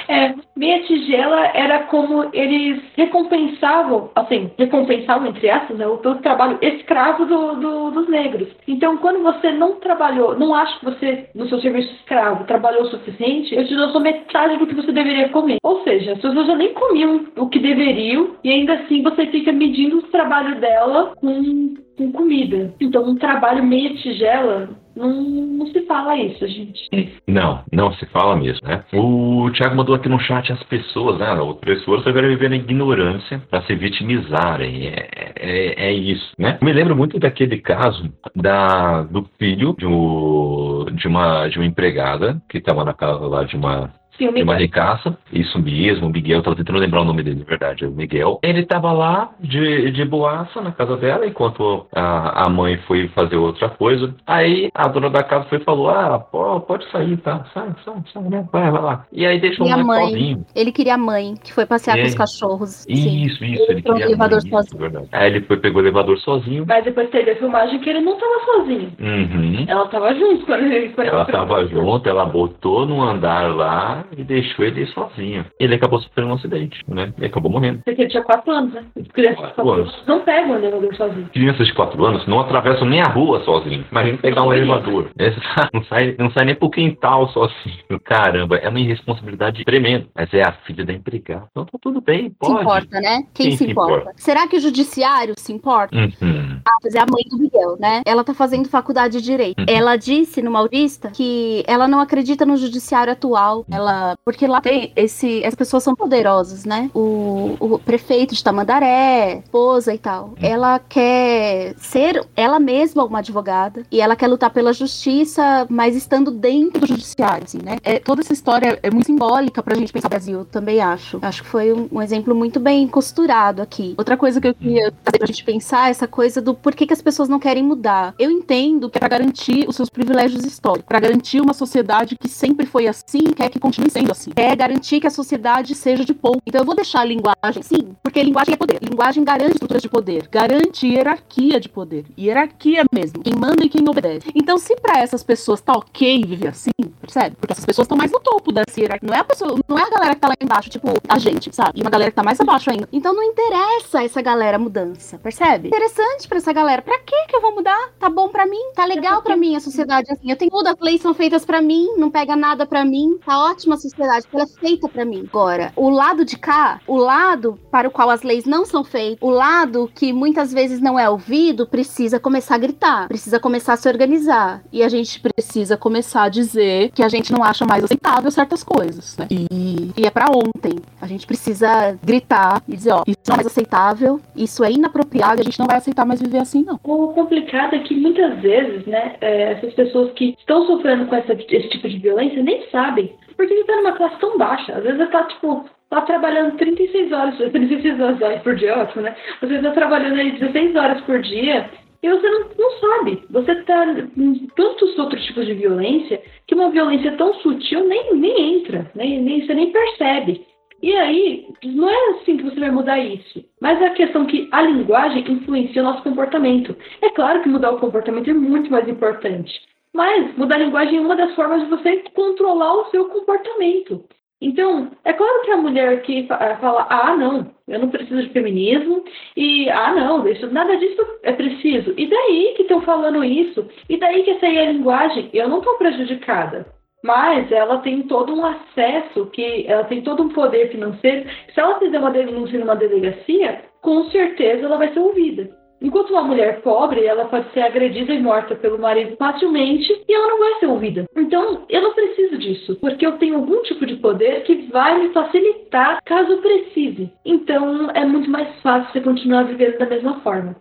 É, 0.07 0.33
meia 0.55 0.83
tigela 0.83 1.47
era 1.53 1.79
como 1.83 2.29
eles 2.33 2.81
recompensavam, 2.95 4.09
assim, 4.15 4.51
recompensavam, 4.57 5.27
entre 5.27 5.49
aspas, 5.49 5.77
né, 5.77 5.85
pelo 6.01 6.15
trabalho 6.15 6.57
escravo 6.61 7.25
do, 7.25 7.55
do- 7.55 7.91
dos 7.91 8.07
negros. 8.07 8.47
Então, 8.67 8.97
quando 8.97 9.23
você 9.23 9.51
não 9.51 9.73
trabalhou, 9.79 10.37
não 10.37 10.53
acha 10.53 10.79
que 10.79 10.85
você, 10.85 11.29
no 11.35 11.47
seu 11.47 11.59
serviço 11.59 11.91
escravo, 11.95 12.45
trabalhou 12.45 12.83
o 12.83 12.89
suficiente, 12.89 13.55
eu 13.55 13.65
te 13.67 13.75
dou 13.75 13.89
só 13.89 13.99
metade 13.99 14.57
do 14.57 14.67
que 14.67 14.75
você 14.75 14.91
deveria 14.91 15.29
comer. 15.29 15.57
Ou 15.63 15.83
seja, 15.83 16.13
as 16.13 16.21
pessoas 16.21 16.47
já 16.47 16.55
nem 16.55 16.73
comiam 16.73 17.25
o 17.37 17.49
que 17.49 17.59
deveriam, 17.59 18.35
e 18.43 18.51
ainda 18.51 18.73
assim 18.73 19.01
você 19.01 19.25
fica 19.27 19.51
medindo 19.51 19.97
o 19.97 20.03
trabalho 20.03 20.59
dela 20.59 21.13
com, 21.19 21.73
com 21.97 22.11
comida. 22.11 22.73
Então, 22.79 23.03
um 23.07 23.15
trabalho 23.15 23.63
meia 23.63 23.93
tigela, 23.95 24.69
não, 24.95 25.09
não 25.21 25.67
se 25.67 25.81
fala 25.85 26.15
isso, 26.17 26.47
gente. 26.47 26.87
Não, 27.27 27.63
não 27.71 27.91
se 27.93 28.05
fala 28.07 28.35
mesmo, 28.35 28.67
né? 28.67 28.83
O 28.93 29.49
Thiago 29.51 29.75
mandou 29.75 29.95
aqui 29.95 30.07
no 30.09 30.19
chat 30.19 30.51
as 30.51 30.61
pessoas, 30.63 31.17
né? 31.19 31.27
As 31.31 31.55
pessoas 31.59 32.03
devem 32.03 32.29
viver 32.29 32.49
na 32.49 32.55
ignorância 32.57 33.41
para 33.49 33.61
se 33.63 33.75
vitimizarem. 33.75 34.87
É, 34.87 35.09
é, 35.37 35.87
é 35.89 35.93
isso, 35.93 36.31
né? 36.37 36.57
Me 36.61 36.71
lembro 36.73 36.95
muito 36.95 37.19
daquele 37.19 37.57
caso 37.57 38.09
da, 38.35 39.03
do 39.03 39.27
filho 39.37 39.75
de, 39.77 39.85
um- 39.85 40.85
de, 40.93 41.07
uma, 41.07 41.47
de 41.47 41.57
uma 41.57 41.65
empregada 41.65 42.41
que 42.49 42.57
estava 42.57 42.83
na 42.85 42.93
casa 42.93 43.25
lá 43.25 43.43
de 43.43 43.55
uma 43.55 43.91
Sim, 44.17 44.27
o 44.29 44.33
de 44.33 44.41
uma 44.43 44.53
Miguel. 44.53 44.57
ricaça, 44.57 45.17
isso 45.31 45.59
mesmo, 45.59 46.07
o 46.07 46.09
Miguel, 46.09 46.41
tava 46.41 46.55
tentando 46.55 46.79
lembrar 46.79 47.01
o 47.01 47.05
nome 47.05 47.21
dele, 47.23 47.37
de 47.37 47.43
verdade, 47.43 47.83
é 47.83 47.87
o 47.87 47.91
Miguel. 47.91 48.39
Ele 48.43 48.65
tava 48.65 48.91
lá 48.91 49.31
de, 49.39 49.91
de 49.91 50.05
boaça 50.05 50.61
na 50.61 50.71
casa 50.71 50.95
dela, 50.97 51.25
enquanto 51.25 51.85
a, 51.93 52.45
a 52.45 52.49
mãe 52.49 52.77
foi 52.87 53.07
fazer 53.09 53.35
outra 53.35 53.69
coisa. 53.69 54.13
Aí 54.25 54.69
a 54.73 54.87
dona 54.87 55.09
da 55.09 55.23
casa 55.23 55.45
foi 55.45 55.57
e 55.59 55.63
falou: 55.63 55.89
Ah, 55.89 56.19
pô, 56.19 56.59
pode 56.61 56.89
sair, 56.91 57.17
tá? 57.17 57.45
Sai, 57.53 57.69
sai, 57.83 57.95
sai, 58.13 58.23
né? 58.23 58.47
Vai, 58.51 58.71
vai 58.71 58.81
lá. 58.81 59.05
E 59.11 59.25
aí 59.25 59.39
deixou 59.39 59.67
E 59.67 59.73
o 59.73 59.77
moleque 59.77 59.87
mãe? 59.87 60.09
sozinho. 60.11 60.45
Ele 60.55 60.71
queria 60.71 60.95
a 60.95 60.97
mãe, 60.97 61.35
que 61.43 61.53
foi 61.53 61.65
passear 61.65 61.97
E 61.97 62.01
com 62.01 62.07
os 62.07 62.15
cachorros. 62.15 62.69
Sim. 62.69 63.23
Isso, 63.25 63.43
isso, 63.43 63.63
ele 63.71 63.75
no 63.75 63.83
queria 63.83 64.05
a 64.05 64.07
elevador 64.09 64.39
mãe, 64.41 64.51
sozinho. 64.51 64.87
isso. 64.87 65.09
Aí 65.11 65.27
ele 65.31 65.41
foi, 65.41 65.57
pegou 65.57 65.81
o 65.81 65.85
elevador 65.85 66.17
sozinho. 66.19 66.65
Mas 66.67 66.83
depois 66.85 67.09
teve 67.09 67.31
a 67.31 67.35
filmagem 67.35 67.79
que 67.79 67.89
ele 67.89 68.01
não 68.01 68.17
tava 68.17 68.45
sozinho. 68.45 68.91
Uhum. 68.99 69.65
Ela 69.67 69.87
tava 69.87 70.13
junto 70.15 70.45
quando 70.45 70.63
ele 70.63 70.89
quando 70.89 71.07
Ela 71.07 71.25
tava 71.25 71.65
junto, 71.67 72.07
ela 72.09 72.25
botou 72.25 72.85
no 72.85 73.01
andar 73.01 73.53
lá 73.55 74.04
e 74.17 74.23
deixou 74.23 74.65
ele 74.65 74.85
sozinho. 74.87 75.45
Ele 75.59 75.75
acabou 75.75 75.99
sofrendo 76.01 76.29
um 76.29 76.33
acidente, 76.33 76.83
né? 76.87 77.13
E 77.19 77.25
acabou 77.25 77.51
morrendo. 77.51 77.81
Porque 77.85 78.01
ele 78.01 78.09
tinha 78.09 78.23
4 78.23 78.51
anos, 78.51 78.73
né? 78.73 78.83
Crianças 79.13 79.37
de 79.37 79.41
Quatro 79.53 79.63
4 79.63 79.71
anos. 79.71 79.93
anos 79.93 80.07
não 80.07 80.19
pegam 80.21 80.51
o 80.51 80.55
elevador 80.55 80.95
sozinho. 80.95 81.29
Crianças 81.33 81.67
de 81.67 81.73
4 81.73 82.05
anos 82.05 82.27
não 82.27 82.39
atravessam 82.39 82.87
nem 82.87 83.01
a 83.01 83.09
rua 83.09 83.43
sozinho. 83.43 83.85
Imagina 83.91 84.17
pegar 84.17 84.43
um 84.43 84.53
elevador. 84.53 85.09
Esse 85.17 85.39
Não 85.73 85.83
sai, 85.85 86.15
não 86.17 86.31
sai 86.31 86.45
nem 86.45 86.55
pro 86.55 86.69
quintal 86.69 87.27
sozinho. 87.29 87.99
Caramba, 88.03 88.57
é 88.57 88.69
uma 88.69 88.79
irresponsabilidade 88.79 89.63
tremenda. 89.65 90.07
Mas 90.15 90.33
é 90.33 90.41
a 90.41 90.51
filha 90.65 90.85
da 90.85 90.93
empregada. 90.93 91.45
Então 91.51 91.65
tá 91.65 91.77
tudo 91.81 92.01
bem, 92.01 92.29
Se 92.29 92.35
pode. 92.39 92.61
importa, 92.61 92.99
né? 93.01 93.23
Quem 93.33 93.47
Quem 93.47 93.51
se 93.51 93.57
se 93.65 93.71
importa? 93.71 93.93
importa? 94.01 94.13
Será 94.17 94.47
que 94.47 94.55
o 94.57 94.59
judiciário 94.59 95.33
se 95.37 95.51
importa? 95.53 95.95
Uhum. 95.95 96.59
Ah, 96.67 96.77
mas 96.83 96.95
é 96.95 96.99
a 96.99 97.05
mãe 97.05 97.23
do 97.29 97.37
Miguel, 97.37 97.77
né? 97.79 98.01
Ela 98.05 98.23
tá 98.23 98.33
fazendo 98.33 98.69
faculdade 98.69 99.17
de 99.19 99.23
direito. 99.23 99.59
Uhum. 99.59 99.65
Ela 99.67 99.95
disse 99.95 100.41
no 100.41 100.51
Maurista 100.51 101.11
que 101.11 101.63
ela 101.67 101.87
não 101.87 101.99
acredita 101.99 102.45
no 102.45 102.57
judiciário 102.57 103.11
atual. 103.13 103.65
Ela, 103.71 103.94
porque 104.23 104.47
lá 104.47 104.61
tem 104.61 104.91
esse, 104.95 105.43
as 105.45 105.55
pessoas 105.55 105.83
são 105.83 105.95
poderosas, 105.95 106.65
né? 106.65 106.89
O, 106.93 107.55
o 107.59 107.79
prefeito 107.79 108.33
de 108.33 108.43
Tamandaré, 108.43 109.41
esposa 109.43 109.93
e 109.93 109.97
tal. 109.97 110.33
Ela 110.41 110.79
quer 110.79 111.75
ser 111.77 112.25
ela 112.35 112.59
mesma 112.59 113.03
uma 113.03 113.19
advogada 113.19 113.83
e 113.91 114.01
ela 114.01 114.15
quer 114.15 114.27
lutar 114.27 114.49
pela 114.49 114.73
justiça, 114.73 115.65
mas 115.69 115.95
estando 115.95 116.31
dentro 116.31 116.81
do 116.81 116.87
judiciário, 116.87 117.43
assim, 117.43 117.59
né? 117.63 117.77
É, 117.83 117.99
toda 117.99 118.21
essa 118.21 118.33
história 118.33 118.79
é 118.81 118.89
muito 118.89 119.07
simbólica 119.07 119.61
pra 119.61 119.75
gente 119.75 119.93
pensar 119.93 120.07
no 120.07 120.09
Brasil, 120.09 120.45
também 120.45 120.81
acho. 120.81 121.19
Acho 121.21 121.43
que 121.43 121.49
foi 121.49 121.73
um, 121.73 121.87
um 121.91 122.01
exemplo 122.01 122.33
muito 122.35 122.59
bem 122.59 122.87
costurado 122.87 123.61
aqui. 123.61 123.95
Outra 123.97 124.17
coisa 124.17 124.39
que 124.41 124.47
eu 124.47 124.53
queria 124.53 124.91
trazer 124.91 125.17
pra 125.17 125.27
gente 125.27 125.43
pensar 125.43 125.87
é 125.87 125.91
essa 125.91 126.07
coisa 126.07 126.41
do 126.41 126.53
por 126.53 126.75
que, 126.75 126.85
que 126.85 126.93
as 126.93 127.01
pessoas 127.01 127.29
não 127.29 127.39
querem 127.39 127.63
mudar. 127.63 128.13
Eu 128.17 128.31
entendo 128.31 128.89
que 128.89 128.97
é 128.97 128.99
pra 128.99 129.09
garantir 129.09 129.67
os 129.67 129.75
seus 129.75 129.89
privilégios 129.89 130.43
históricos, 130.45 130.87
pra 130.87 130.99
garantir 130.99 131.41
uma 131.41 131.53
sociedade 131.53 132.17
que 132.17 132.27
sempre 132.27 132.65
foi 132.65 132.87
assim 132.87 133.25
quer 133.35 133.49
que 133.49 133.59
continue 133.59 133.84
sendo 133.89 134.11
assim. 134.11 134.31
Quer 134.31 134.55
garantir 134.55 134.99
que 134.99 135.07
a 135.07 135.11
sociedade 135.11 135.75
seja 135.75 136.05
de 136.05 136.13
pouco. 136.13 136.41
Então 136.45 136.61
eu 136.61 136.65
vou 136.65 136.75
deixar 136.75 137.01
a 137.01 137.05
linguagem 137.05 137.61
sim, 137.61 137.95
porque 138.01 138.21
linguagem 138.21 138.53
é 138.53 138.57
poder. 138.57 138.79
Linguagem 138.81 139.23
garante 139.23 139.53
estruturas 139.53 139.81
de 139.81 139.89
poder, 139.89 140.27
garante 140.27 140.87
hierarquia 140.87 141.59
de 141.59 141.69
poder. 141.69 142.05
Hierarquia 142.17 142.83
mesmo. 142.93 143.21
Quem 143.23 143.33
manda 143.35 143.65
e 143.65 143.69
quem 143.69 143.87
obedece. 143.87 144.29
Então, 144.33 144.57
se 144.57 144.75
pra 144.77 144.99
essas 144.99 145.23
pessoas 145.23 145.61
tá 145.61 145.73
ok 145.73 146.23
viver 146.25 146.49
assim, 146.49 146.71
percebe? 147.01 147.35
Porque 147.35 147.53
essas 147.53 147.65
pessoas 147.65 147.85
estão 147.85 147.97
mais 147.97 148.11
no 148.11 148.19
topo 148.19 148.51
dessa 148.51 148.79
hierarquia. 148.79 149.07
Não 149.07 149.15
é 149.15 149.19
a 149.19 149.23
pessoa, 149.23 149.59
não 149.67 149.77
é 149.77 149.83
a 149.83 149.89
galera 149.89 150.15
que 150.15 150.21
tá 150.21 150.27
lá 150.27 150.35
embaixo, 150.41 150.69
tipo, 150.69 150.87
a 151.07 151.19
gente, 151.19 151.53
sabe? 151.55 151.79
E 151.79 151.81
uma 151.81 151.89
galera 151.89 152.11
que 152.11 152.15
tá 152.15 152.23
mais 152.23 152.39
abaixo 152.39 152.69
ainda. 152.69 152.87
Então 152.91 153.13
não 153.13 153.23
interessa 153.23 154.03
essa 154.03 154.21
galera 154.21 154.57
mudança, 154.57 155.17
percebe? 155.17 155.67
Interessante 155.67 156.27
pra 156.27 156.37
essa 156.37 156.53
galera. 156.53 156.81
Pra 156.81 156.99
que 156.99 157.25
que 157.27 157.35
eu 157.35 157.41
vou 157.41 157.53
mudar? 157.55 157.91
Tá 157.99 158.09
bom 158.09 158.29
pra 158.29 158.45
mim? 158.45 158.71
Tá 158.73 158.85
legal 158.85 159.21
pra 159.21 159.35
mim 159.35 159.55
a 159.55 159.59
sociedade 159.59 160.11
assim. 160.11 160.29
Eu 160.29 160.37
tenho 160.37 160.51
tudo, 160.51 160.67
as 160.67 160.79
leis 160.79 161.01
são 161.01 161.13
feitas 161.13 161.45
pra 161.45 161.61
mim, 161.61 161.95
não 161.97 162.09
pega 162.09 162.35
nada 162.35 162.65
pra 162.65 162.85
mim. 162.85 163.17
Tá 163.25 163.43
ótima 163.45 163.74
a 163.75 163.79
sociedade, 163.79 164.23
porque 164.23 164.35
ela 164.37 164.45
é 164.45 164.59
feita 164.59 164.89
pra 164.89 165.05
mim. 165.05 165.25
Agora, 165.29 165.71
o 165.75 165.89
lado 165.89 166.25
de 166.25 166.37
cá, 166.37 166.79
o 166.87 166.95
lado 166.97 167.59
para 167.71 167.87
o 167.87 167.91
qual 167.91 168.09
as 168.09 168.21
leis 168.23 168.45
não 168.45 168.65
são 168.65 168.83
feitas, 168.83 169.17
o 169.21 169.29
lado 169.29 169.89
que 169.93 170.11
muitas 170.11 170.51
vezes 170.53 170.81
não 170.81 170.97
é 170.99 171.09
ouvido, 171.09 171.67
precisa 171.67 172.19
começar 172.19 172.55
a 172.55 172.57
gritar, 172.57 173.07
precisa 173.07 173.39
começar 173.39 173.73
a 173.73 173.77
se 173.77 173.87
organizar. 173.87 174.61
E 174.71 174.83
a 174.83 174.89
gente 174.89 175.19
precisa 175.19 175.77
começar 175.77 176.23
a 176.23 176.29
dizer 176.29 176.91
que 176.91 177.03
a 177.03 177.09
gente 177.09 177.31
não 177.31 177.43
acha 177.43 177.65
mais 177.65 177.83
aceitável 177.83 178.29
certas 178.31 178.63
coisas, 178.63 179.17
né? 179.17 179.27
E, 179.29 179.91
e 179.97 180.05
é 180.05 180.09
pra 180.09 180.27
ontem. 180.31 180.79
A 181.01 181.07
gente 181.07 181.25
precisa 181.27 181.97
gritar 182.03 182.61
e 182.67 182.75
dizer, 182.75 182.91
ó, 182.91 183.03
isso 183.07 183.17
não 183.27 183.33
é 183.33 183.37
mais 183.37 183.47
aceitável, 183.47 184.19
isso 184.35 184.63
é 184.63 184.71
inapropriado, 184.71 185.41
a 185.41 185.43
gente 185.43 185.59
não 185.59 185.67
vai 185.67 185.77
aceitar 185.77 186.05
mais 186.05 186.21
viver 186.21 186.39
assim, 186.39 186.63
não. 186.63 186.79
O 186.83 187.09
complicado 187.09 187.75
é 187.75 187.79
que 187.79 187.95
muitas 187.95 188.39
vezes, 188.41 188.85
né, 188.85 189.15
é, 189.21 189.53
essas 189.53 189.73
pessoas 189.73 190.11
que 190.13 190.35
estão 190.39 190.65
sofrendo 190.65 191.05
com 191.07 191.15
essa- 191.15 191.33
esse 191.33 191.69
tipo 191.69 191.87
de 191.89 191.97
violência 191.99 192.41
nem 192.41 192.69
sabem. 192.69 193.13
Porque 193.35 193.53
ele 193.53 193.63
tá 193.65 193.75
numa 193.77 193.93
classe 193.93 194.19
tão 194.19 194.37
baixa. 194.37 194.73
Às 194.73 194.83
vezes 194.83 194.99
ele 194.99 195.09
tá, 195.09 195.23
tipo, 195.23 195.65
tá 195.89 196.01
trabalhando 196.01 196.57
36 196.57 197.11
horas, 197.11 197.37
36 197.51 197.99
horas 197.99 198.41
por 198.41 198.55
dia, 198.55 198.77
ótimo, 198.77 199.03
né? 199.03 199.15
Às 199.41 199.49
vezes 199.49 199.63
tá 199.63 199.71
trabalhando 199.71 200.19
aí 200.19 200.31
16 200.31 200.75
horas 200.75 201.01
por 201.01 201.21
dia 201.21 201.69
e 202.05 202.09
você 202.09 202.29
não, 202.29 202.45
não 202.57 202.71
sabe. 202.79 203.23
Você 203.31 203.55
tá 203.63 203.85
em 204.15 204.47
tantos 204.55 204.97
outros 204.99 205.23
tipos 205.25 205.45
de 205.45 205.55
violência 205.55 206.21
que 206.47 206.53
uma 206.53 206.69
violência 206.69 207.11
tão 207.17 207.33
sutil 207.35 207.87
nem, 207.87 208.15
nem 208.15 208.57
entra, 208.57 208.91
nem, 208.93 209.19
nem, 209.21 209.45
você 209.45 209.55
nem 209.55 209.71
percebe. 209.71 210.45
E 210.83 210.95
aí, 210.95 211.47
não 211.63 211.89
é 211.89 212.09
assim 212.11 212.37
que 212.37 212.43
você 212.43 212.59
vai 212.59 212.69
mudar 212.69 212.99
isso. 212.99 213.43
Mas 213.59 213.81
é 213.81 213.87
a 213.87 213.93
questão 213.95 214.27
que 214.27 214.47
a 214.51 214.61
linguagem 214.61 215.23
influencia 215.27 215.81
o 215.81 215.85
nosso 215.85 216.03
comportamento. 216.03 216.75
É 217.01 217.09
claro 217.09 217.41
que 217.41 217.49
mudar 217.49 217.71
o 217.71 217.79
comportamento 217.79 218.29
é 218.29 218.33
muito 218.33 218.69
mais 218.69 218.87
importante. 218.87 219.51
Mas 219.95 220.35
mudar 220.35 220.57
a 220.57 220.59
linguagem 220.59 220.97
é 220.97 221.01
uma 221.01 221.15
das 221.15 221.33
formas 221.35 221.61
de 221.61 221.69
você 221.69 222.03
controlar 222.13 222.73
o 222.73 222.89
seu 222.91 223.05
comportamento. 223.05 224.03
Então, 224.41 224.91
é 225.05 225.13
claro 225.13 225.41
que 225.43 225.51
a 225.51 225.57
mulher 225.57 226.01
que 226.01 226.27
eh, 226.29 226.55
fala, 226.57 226.85
ah, 226.89 227.15
não, 227.15 227.49
eu 227.65 227.79
não 227.79 227.89
preciso 227.89 228.21
de 228.21 228.29
feminismo, 228.31 229.05
e 229.37 229.69
ah, 229.69 229.93
não, 229.93 230.27
isso, 230.27 230.51
nada 230.51 230.75
disso 230.75 231.01
é 231.23 231.31
preciso. 231.31 231.93
E 231.95 232.07
daí 232.07 232.53
que 232.57 232.63
estão 232.63 232.81
falando 232.81 233.23
isso? 233.23 233.65
E 233.89 233.95
daí 233.97 234.23
que 234.23 234.31
essa 234.31 234.45
aí 234.45 234.57
é 234.57 234.67
a 234.67 234.71
linguagem? 234.73 235.29
Eu 235.33 235.47
não 235.47 235.59
estou 235.59 235.77
prejudicada. 235.77 236.65
Mas 237.01 237.49
ela 237.49 237.77
tem 237.77 238.01
todo 238.01 238.35
um 238.35 238.45
acesso, 238.45 239.27
que 239.27 239.65
ela 239.65 239.85
tem 239.85 240.01
todo 240.01 240.23
um 240.23 240.29
poder 240.29 240.71
financeiro. 240.71 241.29
Se 241.53 241.59
ela 241.59 241.79
fizer 241.79 241.99
uma 241.99 242.11
denúncia 242.11 242.59
numa 242.59 242.75
delegacia, 242.75 243.61
com 243.81 244.03
certeza 244.09 244.65
ela 244.65 244.77
vai 244.77 244.91
ser 244.91 244.99
ouvida. 244.99 245.64
Enquanto 245.85 246.09
uma 246.09 246.23
mulher 246.23 246.61
pobre, 246.63 247.05
ela 247.05 247.25
pode 247.25 247.47
ser 247.53 247.61
agredida 247.61 248.11
e 248.11 248.19
morta 248.19 248.55
pelo 248.55 248.79
marido 248.79 249.15
facilmente 249.17 250.03
e 250.09 250.13
ela 250.15 250.29
não 250.29 250.39
vai 250.39 250.59
ser 250.59 250.65
ouvida. 250.65 251.05
Então, 251.15 251.63
eu 251.69 251.79
não 251.79 251.93
preciso 251.93 252.39
disso, 252.39 252.75
porque 252.81 253.05
eu 253.05 253.19
tenho 253.19 253.35
algum 253.35 253.61
tipo 253.61 253.85
de 253.85 253.95
poder 253.97 254.41
que 254.45 254.67
vai 254.71 254.97
me 254.97 255.13
facilitar 255.13 256.01
caso 256.03 256.37
precise. 256.37 257.13
Então, 257.23 257.91
é 257.91 258.03
muito 258.03 258.27
mais 258.31 258.49
fácil 258.61 258.91
você 258.91 258.99
continuar 258.99 259.43
vivendo 259.43 259.77
da 259.77 259.85
mesma 259.85 260.19
forma. 260.21 260.55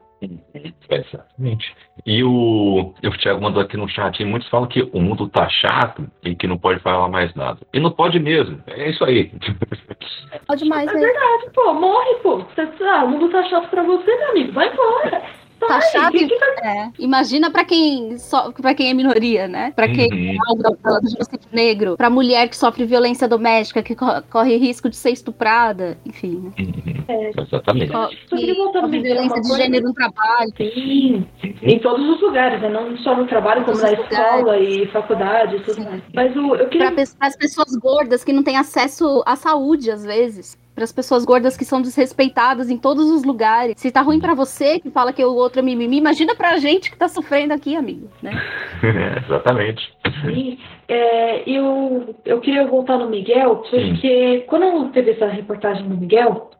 Exatamente. 0.90 1.74
E 2.06 2.22
o, 2.22 2.94
o 3.02 3.18
Thiago 3.18 3.40
mandou 3.42 3.62
aqui 3.62 3.76
no 3.76 3.88
chat, 3.88 4.20
e 4.20 4.24
muitos 4.24 4.48
falam 4.48 4.68
que 4.68 4.82
o 4.92 5.00
mundo 5.00 5.28
tá 5.28 5.48
chato 5.48 6.06
e 6.22 6.34
que 6.34 6.46
não 6.46 6.58
pode 6.58 6.80
falar 6.80 7.08
mais 7.08 7.34
nada. 7.34 7.58
E 7.72 7.80
não 7.80 7.90
pode 7.90 8.18
mesmo. 8.18 8.62
É 8.66 8.90
isso 8.90 9.04
aí. 9.04 9.32
Pode 10.46 10.64
mais, 10.66 10.88
É 10.90 10.94
né? 10.94 11.00
verdade, 11.00 11.50
pô, 11.54 11.74
morre, 11.74 12.14
pô. 12.22 12.44
Ah, 12.82 13.04
o 13.04 13.08
mundo 13.08 13.30
tá 13.30 13.42
chato 13.44 13.68
pra 13.68 13.82
você, 13.82 14.16
meu 14.16 14.30
amigo. 14.30 14.52
Vai 14.52 14.72
embora. 14.72 15.22
Tá 15.68 15.80
chato. 15.80 16.12
que 16.12 16.26
que 16.26 16.38
vai- 16.38 16.54
É. 16.64 16.90
Imagina 16.98 17.50
pra 17.50 17.64
quem 17.64 18.16
só 18.18 18.50
para 18.52 18.74
quem 18.74 18.88
é 18.90 18.94
minoria, 18.94 19.46
né? 19.46 19.72
Pra 19.76 19.86
quem 19.86 20.10
Uhum. 20.10 20.32
é 20.32 20.36
alvo 20.48 20.62
da- 20.62 20.98
do 21.00 21.08
genocídio 21.10 21.48
negro, 21.52 21.96
pra 21.96 22.08
mulher 22.08 22.48
que 22.48 22.56
sofre 22.56 22.84
violência 22.86 23.28
doméstica, 23.28 23.82
que 23.82 23.94
co- 23.94 24.22
corre 24.30 24.56
risco 24.56 24.88
de 24.88 24.96
ser 24.96 25.10
estuprada, 25.10 25.98
enfim. 26.06 26.40
né? 26.44 26.52
Uhum. 26.58 27.04
É, 27.08 27.30
Exatamente. 27.38 27.92
Que 28.28 28.34
Miguel, 28.36 28.72
violência 29.02 29.40
de 29.42 29.48
gênero 29.56 29.84
no 29.88 29.94
trabalho. 29.94 30.52
Sim, 30.56 31.26
em 31.62 31.78
todos 31.80 32.08
os 32.08 32.20
lugares, 32.22 32.60
né? 32.62 32.68
Não 32.70 32.96
só 32.98 33.14
no 33.16 33.26
trabalho, 33.26 33.64
como 33.64 33.76
na 33.78 33.92
os 33.92 33.92
escola 33.98 34.58
e 34.58 34.86
faculdade 34.88 35.56
e 35.56 35.60
tudo 35.60 35.74
Sim. 35.74 35.84
mais. 35.84 36.02
Mas 36.14 36.36
o, 36.36 36.54
eu 36.56 36.68
queria 36.68 36.90
Para 36.92 37.02
as 37.20 37.36
pessoas 37.36 37.76
gordas 37.76 38.24
que 38.24 38.32
não 38.32 38.42
têm 38.42 38.56
acesso 38.56 39.22
à 39.26 39.36
saúde, 39.36 39.90
às 39.90 40.04
vezes. 40.04 40.56
Para 40.74 40.84
as 40.84 40.92
pessoas 40.92 41.24
gordas 41.24 41.56
que 41.56 41.64
são 41.64 41.80
desrespeitadas 41.80 42.68
em 42.68 42.76
todos 42.76 43.10
os 43.10 43.24
lugares. 43.24 43.74
Se 43.76 43.92
tá 43.92 44.00
ruim 44.00 44.20
pra 44.20 44.34
você, 44.34 44.80
que 44.80 44.90
fala 44.90 45.12
que 45.12 45.24
o 45.24 45.34
outro 45.34 45.60
é 45.60 45.62
mimimi, 45.62 45.98
imagina 45.98 46.34
pra 46.34 46.56
gente 46.56 46.90
que 46.90 46.96
tá 46.96 47.08
sofrendo 47.08 47.54
aqui, 47.54 47.76
amigo. 47.76 48.08
Né? 48.22 48.32
Exatamente. 49.24 49.92
Sim, 50.22 50.58
é, 50.88 51.48
eu, 51.48 52.14
eu 52.24 52.40
queria 52.40 52.66
voltar 52.66 52.98
no 52.98 53.08
Miguel, 53.08 53.56
porque 53.70 54.44
quando 54.48 54.64
eu 54.64 54.88
teve 54.90 55.12
essa 55.12 55.26
reportagem 55.26 55.88
do 55.88 55.96
Miguel, 55.96 56.50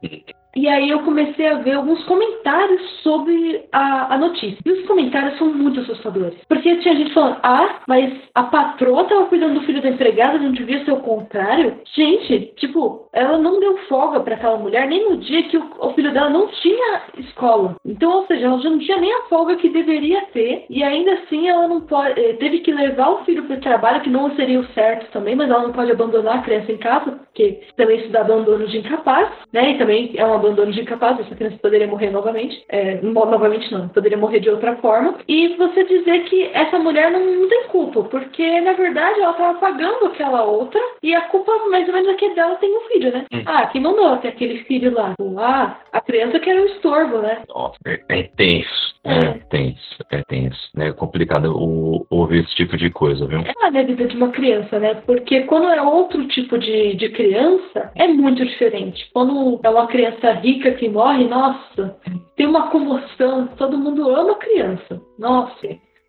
e 0.57 0.69
aí 0.69 0.91
eu 0.91 1.01
comecei 1.01 1.47
a 1.49 1.55
ver 1.59 1.73
alguns 1.73 2.03
comentários 2.05 2.83
sobre 3.03 3.65
a, 3.73 4.15
a 4.15 4.19
notícia. 4.19 4.59
E 4.65 4.71
os 4.71 4.87
comentários 4.87 5.37
são 5.39 5.53
muito 5.53 5.81
assustadores. 5.81 6.39
Porque 6.49 6.77
tinha 6.77 6.95
gente 6.97 7.13
falando, 7.13 7.39
ah, 7.43 7.81
mas 7.87 8.13
a 8.35 8.45
patroa 8.45 9.05
tava 9.05 9.27
cuidando 9.27 9.55
do 9.55 9.67
filho 9.67 9.83
da 9.83 9.89
empregada, 9.91 10.39
não 10.39 10.53
devia 10.53 10.85
ser 10.85 10.93
o 10.93 11.01
contrário? 11.01 11.79
Gente, 11.95 12.53
tipo, 12.57 13.09
ela 13.13 13.39
não 13.39 13.61
deu 13.61 13.77
folga 13.89 14.21
para 14.21 14.35
aquela 14.35 14.57
mulher 14.57 14.87
nem 14.87 15.09
no 15.09 15.17
dia 15.19 15.43
que 15.45 15.57
o, 15.57 15.65
o 15.81 15.93
filho 15.95 16.13
dela 16.13 16.31
não 16.31 16.49
tinha 16.49 17.03
escola. 17.19 17.77
Então, 17.85 18.11
ou 18.19 18.27
seja, 18.27 18.47
ela 18.47 18.59
já 18.61 18.71
não 18.71 18.79
tinha 18.79 18.99
nem 18.99 19.13
a 19.13 19.23
folga 19.23 19.57
que 19.57 19.69
deveria 19.69 20.23
ter. 20.33 20.65
E 20.69 20.83
ainda 20.83 21.13
assim 21.15 21.49
ela 21.49 21.69
não 21.69 21.81
pode. 21.81 22.21
eh, 22.21 22.35
Teve 22.35 22.61
que 22.61 22.73
levar 22.73 23.11
o 23.11 23.25
filho 23.25 23.45
para 23.45 23.57
o 23.57 23.61
trabalho, 23.61 24.01
que 24.03 24.11
não 24.11 24.35
seria 24.37 24.61
o 24.61 24.67
certo 24.69 25.11
também, 25.13 25.35
mas 25.35 25.49
ela 25.51 25.63
não 25.63 25.73
pode 25.73 25.91
abandonar 25.91 26.39
a 26.39 26.43
criança 26.43 26.73
em 26.73 26.77
casa, 26.77 27.13
porque 27.13 27.61
também 27.77 27.99
isso 27.99 28.09
dá 28.11 28.21
abandono 28.21 28.67
de 28.67 28.79
incapaz, 28.79 29.29
né? 29.53 29.73
E 29.73 29.79
também 29.79 30.13
é 30.17 30.25
um 30.27 30.35
abandono 30.47 30.73
de 30.73 30.81
incapaz, 30.81 31.19
essa 31.21 31.35
criança 31.35 31.57
poderia 31.61 31.87
morrer 31.87 32.11
novamente. 32.11 32.65
É, 32.69 32.97
no- 33.03 33.13
novamente 33.27 33.71
não, 33.73 33.89
poderia 33.89 34.19
morrer 34.19 34.41
de 34.41 34.51
outra 34.51 34.77
forma. 34.77 35.17
E 35.29 35.49
você 35.57 35.85
dizer 35.85 36.25
que 36.25 36.51
essa 36.53 36.79
mulher 36.79 37.11
não, 37.11 37.21
não 37.25 37.49
tem 37.49 37.65
culpa, 37.69 38.03
porque 38.05 38.61
na 38.61 38.73
verdade 38.73 39.21
ela 39.21 39.33
estava 39.33 39.59
pagando 39.59 40.07
aquela 40.07 40.45
outra 40.45 40.81
e 41.03 41.15
a 41.15 41.23
culpa 41.23 41.53
mais 41.71 41.87
ou 41.89 41.95
menos 41.95 42.09
é 42.09 42.15
que 42.15 42.35
dela 42.35 42.57
tem 42.57 42.77
um 42.77 42.81
filho, 42.83 43.13
né? 43.13 43.25
Hum. 43.33 43.43
Ah, 43.47 43.67
quem 43.67 43.81
mandou 43.81 44.17
ter 44.19 44.29
aquele 44.29 44.59
filho 44.65 44.93
lá? 44.95 45.15
Ah, 45.39 45.77
a 45.93 46.01
criança 46.01 46.39
que 46.39 46.51
era 46.51 46.61
um 46.61 46.67
estorvo, 46.67 47.19
né? 47.19 47.43
Nossa, 47.49 47.77
é, 47.87 48.01
é 48.09 48.23
tenso. 48.37 48.95
É 49.07 49.33
tenso, 49.51 49.99
é 50.11 50.23
tenso. 50.23 50.71
É 50.79 50.91
complicado 50.93 51.55
o- 51.55 52.07
ouvir 52.09 52.43
esse 52.45 52.55
tipo 52.55 52.75
de 52.77 52.89
coisa, 52.91 53.27
viu? 53.27 53.41
É 53.41 53.53
na 53.71 53.83
vida 53.83 54.07
de 54.07 54.17
uma 54.17 54.31
criança, 54.31 54.79
né? 54.79 54.95
Porque 55.07 55.43
quando 55.43 55.69
é 55.69 55.83
outro 55.83 56.27
tipo 56.29 56.57
de, 56.59 56.95
de 56.95 57.11
criança, 57.11 57.91
é 57.97 58.09
muito 58.09 58.43
diferente. 58.45 59.07
Quando 59.13 59.61
é 59.63 59.69
uma 59.69 59.87
criança 59.87 60.34
rica 60.35 60.73
que 60.73 60.89
morre, 60.89 61.27
nossa, 61.27 61.97
tem 62.37 62.47
uma 62.47 62.69
comoção, 62.71 63.47
todo 63.57 63.79
mundo 63.79 64.09
ama 64.09 64.35
criança. 64.37 65.01
Nossa, 65.19 65.67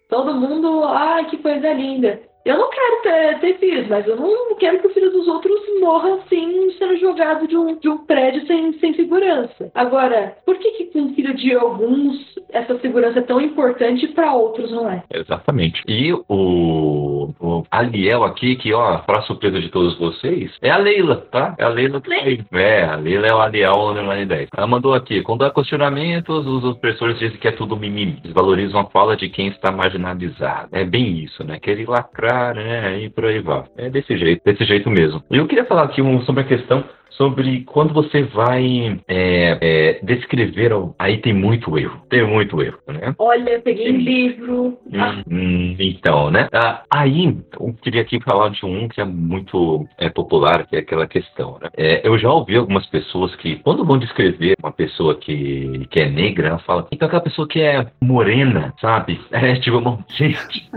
todo 0.09 0.34
mundo, 0.34 0.84
ai, 0.86 1.26
que 1.26 1.38
coisa 1.38 1.73
linda. 1.73 2.19
Eu 2.46 2.58
não 2.60 2.70
quero 2.70 3.02
ter, 3.02 3.39
ter 3.39 3.58
filhos, 3.58 3.88
mas 3.88 4.06
eu 4.08 4.16
não 4.16 4.56
quero 4.56 4.80
que 4.80 4.88
o 4.88 4.93
filho 4.93 5.12
dos 5.12 5.28
outros 5.28 5.60
morra 5.80 6.14
assim, 6.16 6.70
sendo 6.78 6.98
jogado 6.98 7.48
de 7.48 7.58
um, 7.58 7.76
de 7.78 7.89
um 7.89 7.98
prédio 8.06 8.46
sem, 8.46 8.72
sem 8.80 8.93
segurança. 8.93 9.72
Agora, 9.74 10.38
por 10.46 10.58
que, 10.58 10.72
que 10.72 10.86
com 10.86 11.06
o 11.06 11.14
filho 11.16 11.34
de 11.34 11.54
alguns 11.54 12.36
essa 12.50 12.78
segurança 12.80 13.20
é 13.20 13.24
tão 13.24 13.41
importante 13.41 14.06
e 14.06 14.08
para 14.10 14.34
outros 14.34 14.72
não 14.72 14.89
é? 14.89 15.04
Exatamente. 15.14 15.82
E 15.88 16.14
o, 16.14 17.34
o 17.39 17.64
Aliel 17.72 18.24
aqui, 18.24 18.56
que 18.56 18.74
ó, 18.74 19.00
para 19.00 19.24
surpresa 19.24 19.60
de 19.60 19.70
todos 19.70 19.98
vocês, 19.98 20.52
é 20.62 20.70
a 20.70 20.78
Leila, 20.78 21.28
tá? 21.32 21.56
É 21.58 21.64
a 21.64 21.70
Leila 21.70 22.00
que 22.00 22.14
aí. 22.14 22.43
É, 22.54 22.84
a 22.84 22.96
Leila 22.96 23.28
é 23.28 23.34
o 23.34 23.41
Aliel 23.41 23.89
Underline 23.89 24.26
10. 24.26 24.50
Ela 24.56 24.68
mandou 24.68 24.93
aqui, 24.93 25.22
quando 25.22 25.43
há 25.43 25.52
questionamentos, 25.52 26.46
os 26.46 26.64
opressores 26.64 27.18
dizem 27.20 27.38
que 27.38 27.48
é 27.48 27.52
tudo 27.52 27.76
mimimi. 27.76 28.20
Desvalorizam 28.24 28.82
a 28.82 28.86
fala 28.86 29.18
de 29.18 29.30
quem 29.30 29.48
está 29.48 29.72
marginalizado. 29.72 30.70
É 30.72 30.86
bem 30.86 31.24
isso, 31.24 31.43
né? 31.43 31.60
Querem 31.60 31.86
lacrar, 31.86 32.34
né? 32.53 32.99
E 32.99 33.09
por 33.09 33.25
aí 33.25 33.39
vai. 33.39 33.63
É 33.77 33.89
desse 33.89 34.17
jeito, 34.17 34.41
desse 34.43 34.63
jeito 34.65 34.89
mesmo. 34.89 35.23
E 35.29 35.38
eu 35.38 35.47
queria 35.47 35.65
falar 35.65 35.83
aqui 35.83 36.01
um, 36.01 36.21
sobre 36.21 36.41
a 36.41 36.47
questão 36.47 36.83
sobre 37.10 37.64
quando 37.66 37.93
você 37.93 38.24
vai 38.24 38.99
é, 39.08 39.58
é, 39.62 39.99
descrever, 40.03 40.72
aí 40.99 41.18
tem 41.20 41.34
muito 41.34 41.78
erro, 41.78 42.01
tem 42.10 42.26
muito 42.28 42.62
erro, 42.62 42.78
né? 42.88 43.16
Olha, 43.18 43.60
peguei 43.62 43.88
Sim. 43.88 43.97
livro. 43.97 44.78
Ah, 44.93 45.16
Hum, 45.30 45.76
então, 45.80 46.30
né? 46.30 46.47
Ah, 46.53 46.84
aí, 46.89 47.38
eu 47.60 47.74
queria 47.82 48.01
aqui 48.01 48.20
falar 48.22 48.49
de 48.49 48.66
um 48.66 48.88
que 48.88 48.99
é 49.01 49.06
muito 49.06 49.88
é, 49.97 50.10
popular, 50.10 50.66
que 50.68 50.76
é 50.76 50.80
aquela 50.80 51.08
questão, 51.08 51.58
né? 51.62 51.70
É, 51.78 52.08
eu 52.08 52.18
já 52.18 52.32
ouvi 52.32 52.56
algumas 52.56 52.86
pessoas 52.88 53.34
que, 53.36 53.58
quando 53.58 53.86
vão 53.86 53.97
descrever 53.97 54.56
uma 54.62 54.72
pessoa 54.72 55.16
que, 55.16 55.86
que 55.89 55.99
é 56.01 56.10
negra, 56.10 56.49
ela 56.49 56.60
fala, 56.60 56.88
então 56.91 57.08
aquela 57.08 57.22
pessoa 57.24 57.47
que 57.47 57.62
é 57.62 57.88
morena, 58.01 58.74
sabe? 58.82 59.20
É, 59.32 59.56
tipo, 59.60 59.78
uma- 59.78 60.03
gente, 60.18 60.70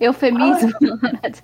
Eufemismo. 0.00 0.70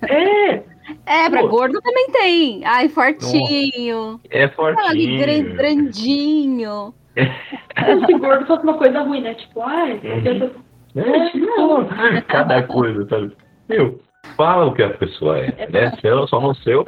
é, 0.09 0.63
É, 1.05 1.29
pra 1.29 1.41
Pô. 1.41 1.47
gordo 1.49 1.81
também 1.81 2.07
tem. 2.11 2.65
Ai, 2.65 2.89
fortinho. 2.89 4.19
é 4.29 4.43
Ah, 4.45 4.89
ali, 4.89 5.17
gran- 5.17 5.33
fortinho. 5.33 5.55
grandinho. 5.55 6.93
esse 7.15 8.13
gordo 8.19 8.45
fosse 8.45 8.63
uma 8.63 8.77
coisa 8.77 9.01
ruim, 9.01 9.21
né? 9.21 9.33
Tipo, 9.35 9.61
ai, 9.61 9.93
Uhum. 10.03 10.51
É, 10.95 11.29
tipo, 11.31 12.21
cada 12.27 12.61
coisa, 12.63 13.07
sabe? 13.09 13.35
Meu, 13.67 13.99
fala 14.37 14.65
o 14.65 14.73
que 14.73 14.83
a 14.83 14.89
pessoa 14.91 15.39
é, 15.39 15.67
né? 15.69 15.91
Se 15.99 16.07
ela 16.07 16.27
só 16.27 16.39
não 16.39 16.53
sei, 16.53 16.73
eu 16.75 16.85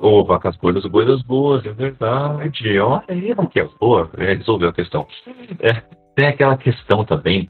Ou 0.00 0.24
vacas 0.24 0.56
gordas, 0.56 0.84
coisas 0.86 1.22
boas, 1.22 1.64
é 1.66 1.72
verdade. 1.72 2.78
Olha 2.80 3.04
aí, 3.08 3.34
que 3.52 3.60
é 3.60 3.68
boa, 3.80 4.10
é, 4.18 4.34
resolveu 4.34 4.68
a 4.70 4.72
questão. 4.72 5.06
É, 5.60 5.82
tem 6.16 6.26
aquela 6.28 6.56
questão 6.56 7.04
também 7.04 7.48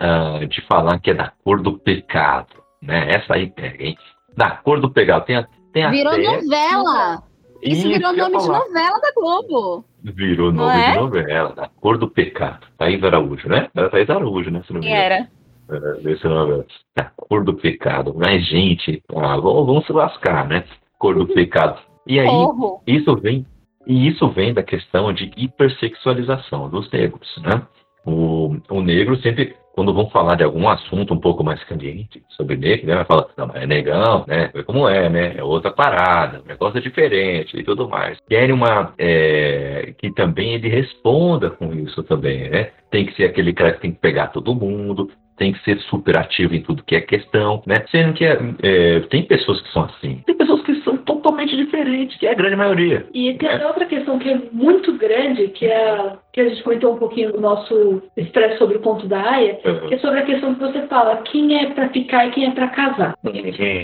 ah, 0.00 0.40
de 0.48 0.60
falar 0.62 0.98
que 1.00 1.10
é 1.10 1.14
da 1.14 1.32
cor 1.44 1.60
do 1.60 1.78
pecado, 1.78 2.48
né? 2.82 3.08
Essa 3.10 3.34
aí 3.34 3.48
pega, 3.50 3.82
hein? 3.84 3.96
Da 4.36 4.50
cor 4.50 4.80
do 4.80 4.90
pecado. 4.90 5.24
Tem, 5.24 5.36
a- 5.36 5.48
tem 5.72 5.90
Virou 5.90 6.12
até... 6.12 6.22
novela. 6.22 7.22
Isso 7.62 7.88
virou 7.88 8.10
eu 8.10 8.16
ia 8.16 8.28
nome 8.28 8.38
de 8.42 8.48
novela 8.48 9.00
da 9.00 9.12
Globo. 9.14 9.84
Virou 10.04 10.52
nome 10.52 10.80
é? 10.80 10.92
de 10.92 10.98
novela, 10.98 11.52
da 11.54 11.68
cor 11.68 11.98
do 11.98 12.08
pecado. 12.08 12.66
Thaís 12.78 13.02
Araújo, 13.02 13.48
né? 13.48 13.68
Era 13.74 13.88
Thaís 13.88 14.08
Araújo, 14.10 14.50
né? 14.50 14.62
Se 14.66 14.72
não 14.72 14.80
me 14.80 14.86
engano. 14.86 15.02
era? 15.02 15.28
É, 15.68 16.00
desse 16.02 16.24
nome, 16.28 16.64
a 16.96 17.04
cor 17.16 17.42
do 17.42 17.54
pecado. 17.54 18.14
Mas, 18.16 18.46
gente, 18.46 19.02
ah, 19.16 19.36
vamos, 19.36 19.66
vamos 19.66 19.86
se 19.86 19.92
lascar, 19.92 20.46
né? 20.46 20.64
Cor 20.98 21.16
do 21.16 21.26
pecado. 21.26 21.80
E 22.06 22.20
aí, 22.20 22.26
Porro. 22.26 22.82
isso 22.86 23.16
vem, 23.16 23.44
e 23.86 24.06
isso 24.06 24.28
vem 24.28 24.54
da 24.54 24.62
questão 24.62 25.12
de 25.12 25.32
hipersexualização 25.36 26.68
dos 26.68 26.90
negros, 26.92 27.28
né? 27.42 27.62
O, 28.04 28.56
o 28.70 28.80
negro 28.80 29.16
sempre, 29.20 29.56
quando 29.76 29.92
vão 29.92 30.08
falar 30.08 30.36
de 30.36 30.42
algum 30.42 30.66
assunto 30.66 31.12
um 31.12 31.20
pouco 31.20 31.44
mais 31.44 31.62
candente 31.64 32.22
sobre 32.30 32.56
negro, 32.56 32.86
né? 32.86 32.94
Vai 32.94 33.04
falar, 33.04 33.26
não, 33.36 33.46
mas 33.46 33.62
é 33.62 33.66
negão, 33.66 34.24
né? 34.26 34.50
É 34.54 34.62
como 34.62 34.88
é, 34.88 35.10
né? 35.10 35.34
É 35.36 35.44
outra 35.44 35.70
parada, 35.70 36.40
o 36.42 36.48
negócio 36.48 36.78
é 36.78 36.80
diferente 36.80 37.54
e 37.54 37.62
tudo 37.62 37.86
mais. 37.86 38.18
Querem 38.26 38.54
uma, 38.54 38.94
é, 38.98 39.92
que 39.98 40.10
também 40.14 40.54
ele 40.54 40.68
responda 40.68 41.50
com 41.50 41.74
isso 41.74 42.02
também, 42.04 42.48
né? 42.48 42.70
Tem 42.90 43.04
que 43.04 43.14
ser 43.14 43.24
aquele 43.24 43.52
cara 43.52 43.74
que 43.74 43.82
tem 43.82 43.92
que 43.92 44.00
pegar 44.00 44.28
todo 44.28 44.54
mundo, 44.54 45.10
tem 45.36 45.52
que 45.52 45.62
ser 45.62 45.78
super 45.80 46.16
ativo 46.16 46.54
em 46.54 46.62
tudo 46.62 46.82
que 46.82 46.96
é 46.96 47.00
questão, 47.02 47.62
né? 47.66 47.84
Sendo 47.90 48.14
que 48.14 48.24
é, 48.24 48.38
é, 48.62 49.00
tem 49.00 49.24
pessoas 49.24 49.60
que 49.60 49.70
são 49.72 49.84
assim, 49.84 50.22
tem 50.24 50.36
pessoas 50.36 50.62
que 50.62 50.74
são 50.82 50.96
totalmente 50.96 51.54
diferentes, 51.54 52.16
que 52.18 52.26
é 52.26 52.30
a 52.30 52.34
grande 52.34 52.56
maioria. 52.56 53.06
E 53.12 53.34
tem 53.34 53.48
é. 53.48 53.66
outra 53.66 53.84
questão 53.84 54.18
que 54.18 54.30
é 54.30 54.40
muito 54.50 54.96
grande, 54.96 55.48
que 55.48 55.66
é 55.66 56.12
que 56.36 56.42
a 56.42 56.48
gente 56.50 56.62
comentou 56.62 56.92
um 56.92 56.98
pouquinho 56.98 57.32
no 57.32 57.40
nosso 57.40 58.02
expresso 58.14 58.58
sobre 58.58 58.76
o 58.76 58.80
ponto 58.80 59.06
da 59.06 59.18
Aya, 59.18 59.58
uhum. 59.64 59.88
que 59.88 59.94
é 59.94 59.98
sobre 59.98 60.20
a 60.20 60.22
questão 60.22 60.54
que 60.54 60.60
você 60.60 60.82
fala, 60.82 61.16
quem 61.22 61.58
é 61.58 61.70
para 61.70 61.88
ficar 61.88 62.26
e 62.26 62.30
quem 62.32 62.44
é 62.44 62.50
para 62.50 62.68
casar. 62.68 63.16
Uhum. 63.24 63.32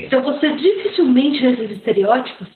Então 0.05 0.21
você 0.23 0.53
dificilmente 0.53 1.43
nesses 1.43 1.71
estereótipos 1.71 2.47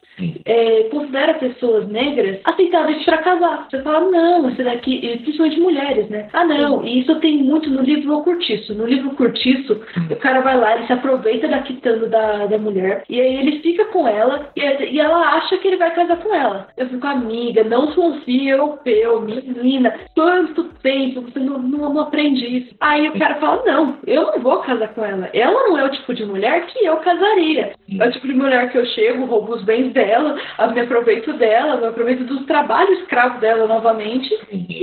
é, 0.45 0.85
considera 0.91 1.35
pessoas 1.35 1.89
negras 1.89 2.41
aceitáveis 2.45 3.05
para 3.05 3.19
casar. 3.19 3.67
Você 3.71 3.83
fala, 3.83 4.01
não, 4.11 4.51
esse 4.51 4.63
daqui, 4.63 5.19
principalmente 5.23 5.61
mulheres, 5.61 6.09
né? 6.09 6.29
Ah, 6.33 6.45
não, 6.45 6.85
e 6.85 7.01
isso 7.01 7.19
tem 7.21 7.39
muito 7.39 7.69
no 7.71 7.83
livro 7.83 8.19
O 8.19 8.23
Curtiço. 8.23 8.75
No 8.75 8.87
livro 8.87 9.11
Curtiço, 9.11 9.81
hum. 9.97 10.09
o 10.11 10.17
cara 10.17 10.41
vai 10.41 10.59
lá, 10.59 10.77
ele 10.77 10.87
se 10.87 10.93
aproveita 10.93 11.49
da 11.49 11.61
quitanda 11.61 12.07
da, 12.09 12.47
da 12.47 12.59
mulher, 12.59 13.05
e 13.09 13.21
aí 13.21 13.37
ele 13.37 13.61
fica 13.61 13.87
com 13.87 14.07
ela, 14.07 14.51
e, 14.57 14.61
e 14.61 15.01
ela 15.01 15.37
acha 15.37 15.57
que 15.59 15.69
ele 15.69 15.77
vai 15.77 15.95
casar 15.95 16.17
com 16.19 16.35
ela. 16.35 16.69
Eu 16.77 16.89
fico, 16.89 17.07
amiga, 17.07 17.65
não 17.65 17.93
sou 17.93 18.11
um 18.11 18.21
filho 18.21 18.51
europeu, 18.51 19.21
menina, 19.21 19.86
quanto 20.15 20.65
tempo, 20.83 21.23
você 21.23 21.39
não, 21.39 21.59
não, 21.59 21.93
não 21.93 22.01
aprende 22.01 22.45
isso. 22.45 22.75
Aí 22.81 23.09
o 23.09 23.19
cara 23.19 23.37
fala, 23.37 23.63
não, 23.65 23.99
eu 24.07 24.27
não 24.27 24.41
vou 24.41 24.59
casar 24.61 24.89
com 24.95 25.05
ela. 25.05 25.29
Ela 25.33 25.69
não 25.69 25.79
é 25.79 25.85
o 25.85 25.91
tipo 25.91 26.15
de 26.15 26.25
mulher 26.25 26.67
que 26.67 26.85
eu 26.85 26.97
casaria. 26.99 27.73
É 27.99 28.09
o 28.09 28.13
tipo 28.13 28.27
de 28.27 28.35
mulher 28.35 28.71
que 28.71 28.79
eu 28.79 28.87
chego, 28.87 29.27
roubo 29.27 29.55
os 29.55 29.65
bens 29.65 29.93
dela, 29.93 30.17
dela, 30.17 30.73
me 30.73 30.81
aproveito 30.81 31.33
dela, 31.35 31.77
me 31.77 31.87
aproveito 31.87 32.25
do 32.25 32.45
trabalho 32.47 32.93
escravo 32.95 33.41
dela 33.41 33.67
novamente, 33.67 34.31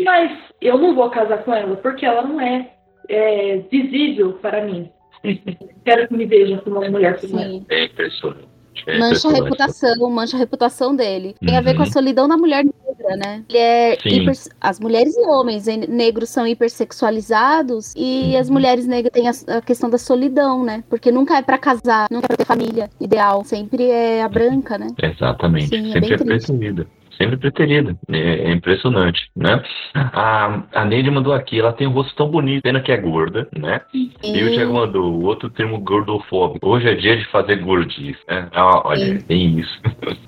mas 0.03 0.31
eu 0.61 0.77
não 0.77 0.95
vou 0.95 1.09
casar 1.09 1.43
com 1.43 1.53
ela, 1.53 1.75
porque 1.77 2.05
ela 2.05 2.23
não 2.23 2.39
é, 2.39 2.69
é 3.09 3.57
visível 3.71 4.33
para 4.33 4.63
mim. 4.63 4.89
Quero 5.85 6.07
que 6.07 6.13
me 6.13 6.25
veja 6.25 6.57
como 6.59 6.79
uma 6.79 6.89
mulher 6.89 7.19
como 7.19 7.39
ela. 7.39 7.61
É 7.69 7.85
impressionante. 7.85 8.52
É 8.87 8.99
mancha 8.99 9.27
a 9.27 9.31
reputação, 9.31 10.09
mancha 10.09 10.35
a 10.37 10.39
reputação 10.39 10.95
dele. 10.95 11.35
Tem 11.39 11.51
uhum. 11.51 11.57
a 11.57 11.61
ver 11.61 11.75
com 11.75 11.83
a 11.83 11.85
uhum. 11.85 11.91
solidão 11.91 12.27
da 12.27 12.37
mulher 12.37 12.65
negra, 12.65 13.15
né? 13.15 13.43
Ele 13.49 13.57
é 13.57 13.97
hiper... 14.05 14.33
As 14.59 14.79
mulheres 14.79 15.15
e 15.15 15.21
homens 15.21 15.65
negros 15.87 16.29
são 16.29 16.45
hipersexualizados 16.47 17.93
e 17.95 18.31
uhum. 18.33 18.39
as 18.39 18.49
mulheres 18.49 18.85
negras 18.85 19.13
têm 19.13 19.27
a, 19.27 19.57
a, 19.57 19.61
questão 19.61 19.89
da 19.89 19.97
solidão, 19.97 20.63
né? 20.63 20.83
Porque 20.89 21.11
nunca 21.11 21.37
é 21.37 21.41
para 21.41 21.57
casar, 21.57 22.07
nunca 22.11 22.25
é 22.25 22.27
pra 22.27 22.37
ter 22.37 22.45
família 22.45 22.89
ideal. 22.99 23.43
Sempre 23.43 23.89
é 23.89 24.21
a 24.21 24.29
branca, 24.29 24.77
né? 24.77 24.87
Exatamente. 25.01 25.67
Sim, 25.67 25.89
é 25.89 25.93
Sempre 25.93 26.11
é, 26.11 26.15
é 26.15 26.17
preferida 26.17 26.87
sempre 27.17 27.37
preterida. 27.37 27.95
É, 28.11 28.17
é, 28.17 28.51
impressionante, 28.51 29.29
né? 29.35 29.61
A, 29.93 30.63
a 30.73 30.85
Neide 30.85 31.11
mandou 31.11 31.33
aqui, 31.33 31.59
ela 31.59 31.73
tem 31.73 31.87
um 31.87 31.91
rosto 31.91 32.15
tão 32.15 32.29
bonito, 32.29 32.63
pena 32.63 32.81
que 32.81 32.91
é 32.91 32.97
gorda, 32.97 33.47
né? 33.57 33.81
E, 33.93 34.11
e 34.23 34.43
o 34.43 34.51
Thiago 34.51 34.73
mandou 34.73 35.11
o 35.11 35.23
outro 35.25 35.49
termo 35.49 35.79
gordofóbico. 35.79 36.67
Hoje 36.67 36.89
é 36.89 36.95
dia 36.95 37.17
de 37.17 37.25
fazer 37.25 37.57
gordice, 37.57 38.19
né? 38.27 38.47
Ah, 38.53 38.81
olha, 38.87 39.19
Sim. 39.19 39.25
tem 39.25 39.59
isso. 39.59 39.81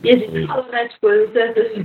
E 0.03 0.09
a 0.09 0.17
gente 0.17 0.45
fala, 0.47 0.65
né, 0.71 0.87
tipo, 0.87 1.07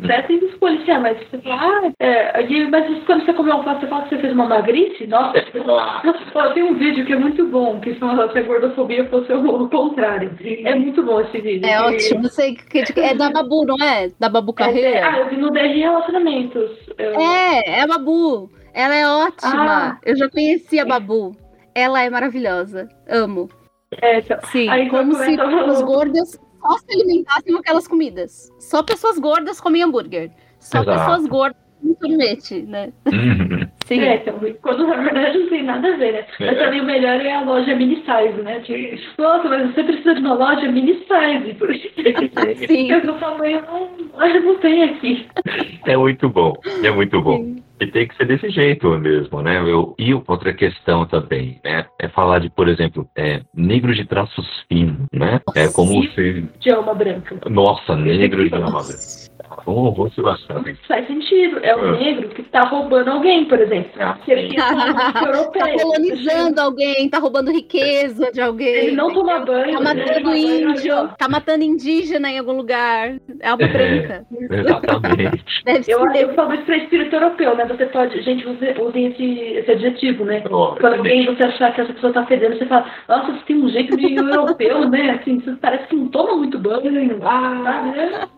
até 0.04 0.22
tem 0.22 0.40
dos 0.40 0.54
policiais, 0.56 1.02
mas 1.02 1.18
você 1.18 1.38
fala, 1.38 1.56
ah, 1.56 1.92
é, 2.00 2.42
mas 2.70 3.04
quando 3.04 3.24
você 3.24 3.32
comeu 3.32 3.54
alface, 3.54 3.80
você 3.80 3.86
fala 3.86 4.02
que 4.02 4.08
você 4.10 4.18
fez 4.18 4.32
uma 4.32 4.46
magrice? 4.46 5.06
Nossa, 5.06 5.38
é. 5.38 6.52
tem 6.52 6.62
um 6.62 6.74
vídeo 6.74 7.04
que 7.06 7.12
é 7.12 7.18
muito 7.18 7.46
bom, 7.46 7.80
que 7.80 7.94
fala 7.94 8.30
se 8.32 8.38
a 8.38 8.42
gordofobia 8.42 9.04
fosse 9.06 9.32
o 9.32 9.68
contrário. 9.68 10.30
É 10.64 10.74
muito 10.74 11.02
bom 11.02 11.20
esse 11.20 11.40
vídeo. 11.40 11.66
É 11.66 11.80
ótimo, 11.80 12.28
sei 12.28 12.54
que 12.54 13.00
é 13.00 13.14
da 13.14 13.30
Babu, 13.30 13.64
não 13.64 13.76
é? 13.84 14.10
Da 14.18 14.28
Babu 14.28 14.52
Carreira. 14.52 14.88
É, 14.88 14.89
ah, 14.98 15.18
eu 15.18 15.28
vi 15.28 15.36
no 15.36 15.50
DR 15.50 15.60
Relacionamentos. 15.60 16.70
Eu... 16.98 17.20
É, 17.20 17.78
é 17.78 17.80
a 17.82 17.86
Babu. 17.86 18.50
Ela 18.72 18.94
é 18.94 19.06
ótima. 19.08 19.92
Ah. 19.92 19.98
Eu 20.04 20.16
já 20.16 20.28
conheci 20.28 20.78
a 20.78 20.84
Babu. 20.84 21.36
Ela 21.74 22.02
é 22.02 22.10
maravilhosa. 22.10 22.88
Amo. 23.08 23.48
É, 24.02 24.18
então, 24.18 24.38
Sim, 24.52 24.68
como 24.88 25.14
se 25.16 25.36
pessoas 25.36 25.82
gordas 25.82 26.38
só 26.60 26.78
se 26.78 26.92
alimentassem 26.92 27.52
com 27.52 27.58
aquelas 27.58 27.88
comidas. 27.88 28.48
Só 28.60 28.82
pessoas 28.82 29.18
gordas 29.18 29.60
comem 29.60 29.82
hambúrguer. 29.82 30.30
Só 30.58 30.82
Exato. 30.82 30.98
pessoas 30.98 31.26
gordas 31.26 31.69
um 31.84 31.94
sorvete, 31.94 32.62
né? 32.62 32.92
Uhum. 33.06 33.68
Sim. 33.86 34.00
É, 34.00 34.16
então, 34.16 34.38
quando 34.62 34.86
na 34.86 34.96
verdade 34.96 35.38
não 35.38 35.48
tem 35.48 35.62
nada 35.62 35.92
a 35.92 35.96
ver, 35.96 36.12
né? 36.12 36.26
É. 36.38 36.46
Mas 36.46 36.58
também 36.58 36.80
o 36.80 36.84
melhor 36.84 37.20
é 37.20 37.34
a 37.34 37.42
loja 37.42 37.74
mini 37.74 37.96
size, 37.96 38.42
né? 38.42 38.60
Tipo, 38.60 39.22
nossa, 39.22 39.48
mas 39.48 39.74
você 39.74 39.82
precisa 39.84 40.14
de 40.14 40.20
uma 40.20 40.34
loja 40.34 40.70
mini 40.70 40.94
size. 40.94 41.54
Porque 41.58 41.90
Sim. 42.66 42.90
eu 42.92 43.18
tamanho 43.18 43.62
não, 43.62 44.40
não 44.42 44.58
tem 44.58 44.84
aqui. 44.84 45.26
É 45.86 45.96
muito 45.96 46.28
bom, 46.28 46.54
é 46.82 46.90
muito 46.90 47.20
bom. 47.20 47.38
Sim. 47.38 47.62
E 47.80 47.86
tem 47.86 48.06
que 48.06 48.14
ser 48.14 48.26
desse 48.26 48.50
jeito 48.50 48.86
mesmo, 48.98 49.40
né? 49.40 49.58
Eu, 49.58 49.94
e 49.98 50.12
outra 50.12 50.52
questão 50.52 51.06
também, 51.06 51.58
né? 51.64 51.86
É 51.98 52.08
falar 52.08 52.38
de, 52.38 52.50
por 52.50 52.68
exemplo, 52.68 53.08
é, 53.16 53.40
negro 53.54 53.94
de 53.94 54.04
traços 54.04 54.46
finos, 54.68 55.06
né? 55.10 55.40
É 55.54 55.66
como 55.68 56.02
se. 56.10 56.46
De 56.60 56.70
alma 56.70 56.92
branca. 56.92 57.38
Nossa, 57.48 57.96
negro 57.96 58.46
de 58.46 58.54
alma 58.54 58.82
branca. 58.82 59.29
Um 59.66 59.88
rosto 59.90 60.22
bastante. 60.22 60.74
Faz 60.86 61.06
sentido. 61.06 61.58
É 61.62 61.74
o 61.74 61.94
é. 61.94 61.98
negro 61.98 62.28
que 62.30 62.42
está 62.42 62.62
roubando 62.62 63.10
alguém, 63.10 63.44
por 63.44 63.60
exemplo. 63.60 63.90
Ah, 63.98 64.18
que 64.24 64.32
ele 64.32 64.54
tá 64.56 65.12
colonizando 65.80 66.60
alguém, 66.60 67.08
tá 67.08 67.18
roubando 67.18 67.50
riqueza 67.50 68.30
de 68.32 68.40
alguém. 68.40 68.68
Ele 68.68 68.96
não 68.96 69.12
toma 69.12 69.40
banho. 69.40 69.78
Tá 69.78 69.94
matando 69.94 70.36
índio, 70.36 71.08
tá 71.18 71.28
matando 71.28 71.64
indígena 71.64 72.30
em 72.30 72.38
algum 72.38 72.52
lugar. 72.52 73.16
É 73.40 73.48
alma 73.48 73.64
é, 73.64 73.68
branca. 73.68 74.26
Exatamente. 74.50 75.44
Deve 75.64 75.92
eu, 75.92 76.12
eu 76.12 76.34
falo 76.34 76.54
isso 76.54 76.64
para 76.64 76.76
espírito 76.76 77.14
europeu, 77.14 77.56
né? 77.56 77.64
Você 77.66 77.86
pode. 77.86 78.20
Gente, 78.22 78.44
você 78.44 78.74
usem 78.80 79.06
esse, 79.06 79.24
esse 79.24 79.70
adjetivo, 79.70 80.24
né? 80.24 80.42
Oh, 80.50 80.74
Quando 80.80 80.94
alguém 80.94 81.26
você 81.26 81.44
achar 81.44 81.74
que 81.74 81.80
essa 81.80 81.92
pessoa 81.92 82.12
tá 82.12 82.26
fedendo, 82.26 82.58
você 82.58 82.66
fala, 82.66 82.86
nossa, 83.08 83.32
você 83.32 83.44
tem 83.46 83.56
um 83.56 83.68
jeito 83.68 83.96
de 83.96 84.14
europeu, 84.14 84.88
né? 84.88 85.18
Assim, 85.20 85.40
você 85.40 85.52
parece 85.60 85.86
que 85.88 85.96
não 85.96 86.08
toma 86.08 86.36
muito 86.36 86.58
banho. 86.58 86.90
Né? 86.90 87.16
Ah, 87.22 87.60
tá, 87.64 87.82
né? 87.82 88.28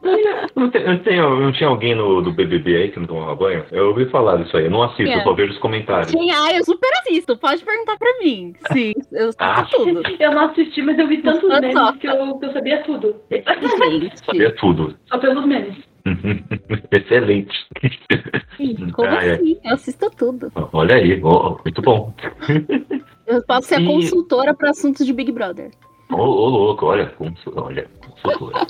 Tem, 0.99 1.19
não 1.19 1.53
tinha 1.53 1.69
alguém 1.69 1.95
no, 1.95 2.21
do 2.21 2.33
BBB 2.33 2.77
aí 2.77 2.91
que 2.91 2.99
não 2.99 3.07
tomava 3.07 3.35
banho? 3.35 3.65
Eu 3.71 3.89
ouvi 3.89 4.07
falar 4.11 4.37
disso 4.37 4.57
aí. 4.57 4.65
Eu 4.65 4.71
não 4.71 4.83
assisto, 4.83 5.13
é. 5.13 5.17
eu 5.17 5.23
só 5.23 5.33
vejo 5.35 5.53
os 5.53 5.59
comentários. 5.59 6.11
Sim, 6.11 6.31
ah, 6.31 6.53
eu 6.53 6.65
super 6.65 6.91
assisto. 7.01 7.37
Pode 7.37 7.65
perguntar 7.65 7.97
pra 7.97 8.19
mim. 8.19 8.55
Sim, 8.73 8.93
eu 9.13 9.29
assisto 9.37 9.37
ah. 9.39 9.67
tudo. 9.71 10.03
Eu 10.19 10.33
não 10.33 10.45
assisti, 10.47 10.83
mas 10.83 10.99
eu 10.99 11.07
vi 11.09 11.23
tantos 11.23 11.49
memes 11.49 11.97
que 11.99 12.07
eu, 12.07 12.39
que 12.39 12.47
eu 12.47 12.53
sabia 12.53 12.83
tudo. 12.83 13.17
Gente. 13.31 14.25
Sabia 14.25 14.55
tudo. 14.57 14.97
Só 15.07 15.19
pelos 15.19 15.47
memes. 15.47 15.77
Excelente. 16.91 17.57
Sim, 18.57 18.91
como 18.91 19.09
ah, 19.09 19.19
assim? 19.19 19.59
É. 19.63 19.71
Eu 19.71 19.75
assisto 19.75 20.11
tudo. 20.17 20.53
Olha 20.73 20.97
aí, 20.97 21.21
oh, 21.23 21.59
muito 21.65 21.83
bom. 21.83 22.13
Eu 23.27 23.43
posso 23.47 23.69
ser 23.69 23.81
e... 23.81 23.87
consultora 23.87 24.55
para 24.55 24.71
assuntos 24.71 25.07
de 25.07 25.13
Big 25.13 25.31
Brother. 25.31 25.71
Ô, 26.11 26.17
oh, 26.17 26.21
oh, 26.21 26.49
louco, 26.49 26.87
olha, 26.87 27.13
olha. 27.57 27.89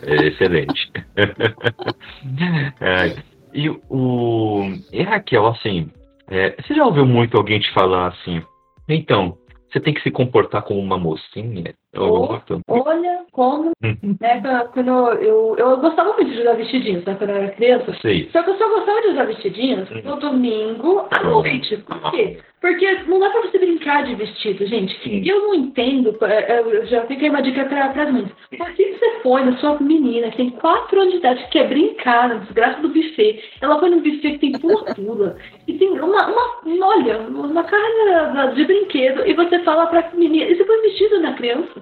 É 0.07 0.27
excelente. 0.27 0.91
é, 2.81 3.23
e 3.53 3.69
o. 3.69 4.63
E 4.93 5.03
Raquel, 5.03 5.47
assim, 5.47 5.91
é, 6.29 6.55
você 6.61 6.75
já 6.75 6.85
ouviu 6.85 7.05
muito 7.05 7.37
alguém 7.37 7.61
te 7.61 7.73
falar 7.73 8.09
assim? 8.09 8.43
Então, 8.89 9.37
você 9.71 9.81
tem 9.81 9.95
que 9.95 10.03
se 10.03 10.11
comportar 10.11 10.63
como 10.63 10.81
uma 10.81 10.99
mocinha? 10.99 11.75
Oh, 11.95 12.39
olha 12.69 13.25
como, 13.33 13.73
uhum. 13.85 14.17
né, 14.19 14.41
quando 14.73 15.13
eu, 15.21 15.55
eu 15.59 15.77
gostava 15.77 16.15
muito 16.15 16.31
de 16.31 16.41
usar 16.41 16.55
vestidinhos, 16.55 17.05
né, 17.05 17.15
quando 17.17 17.31
eu 17.31 17.37
era 17.37 17.51
criança. 17.51 17.95
Sei. 18.01 18.31
Só 18.33 18.43
que 18.43 18.51
eu 18.51 18.57
só 18.57 18.69
gostava 18.69 19.03
de 19.03 19.09
usar 19.09 19.25
vestidinhos 19.25 19.91
uhum. 19.91 20.03
no 20.03 20.17
domingo 20.17 21.07
à 21.11 21.23
noite. 21.23 21.77
Por 21.79 22.11
quê? 22.11 22.39
Porque 22.63 22.89
não 23.09 23.19
dá 23.19 23.29
pra 23.29 23.41
você 23.41 23.59
brincar 23.59 24.05
de 24.05 24.15
vestido, 24.15 24.65
gente. 24.67 24.97
E 25.09 25.29
eu 25.29 25.41
não 25.41 25.55
entendo, 25.55 26.17
é, 26.23 26.53
é, 26.53 26.61
eu 26.61 26.87
já 26.87 27.05
fiquei 27.07 27.29
uma 27.29 27.43
dica 27.43 27.65
pra, 27.65 27.87
as 27.87 28.13
mães. 28.13 28.29
Por 28.57 28.73
que 28.75 28.93
você 28.93 29.11
põe 29.25 29.45
na 29.45 29.57
sua 29.57 29.81
menina, 29.81 30.31
que 30.31 30.37
tem 30.37 30.51
4 30.51 31.01
anos 31.01 31.13
de 31.13 31.19
idade, 31.19 31.43
que 31.45 31.51
quer 31.51 31.69
brincar 31.69 32.29
na 32.29 32.35
desgraça 32.37 32.81
do 32.81 32.89
buffet? 32.89 33.43
Ela 33.61 33.81
põe 33.81 33.91
num 33.91 34.01
buffet 34.01 34.39
que 34.39 34.39
tem 34.39 34.53
pula-pula. 34.53 35.37
e 35.67 35.73
tem 35.73 35.91
uma, 35.91 36.29
uma, 36.29 36.87
olha, 36.87 37.19
uma 37.19 37.65
cara 37.65 38.47
de 38.55 38.65
brinquedo. 38.65 39.27
E 39.27 39.35
você 39.35 39.59
fala 39.65 39.89
pra 39.89 40.09
menina, 40.15 40.49
e 40.49 40.57
você 40.57 40.65
põe 40.65 40.83
vestido 40.83 41.21
na 41.21 41.33
criança? 41.33 41.82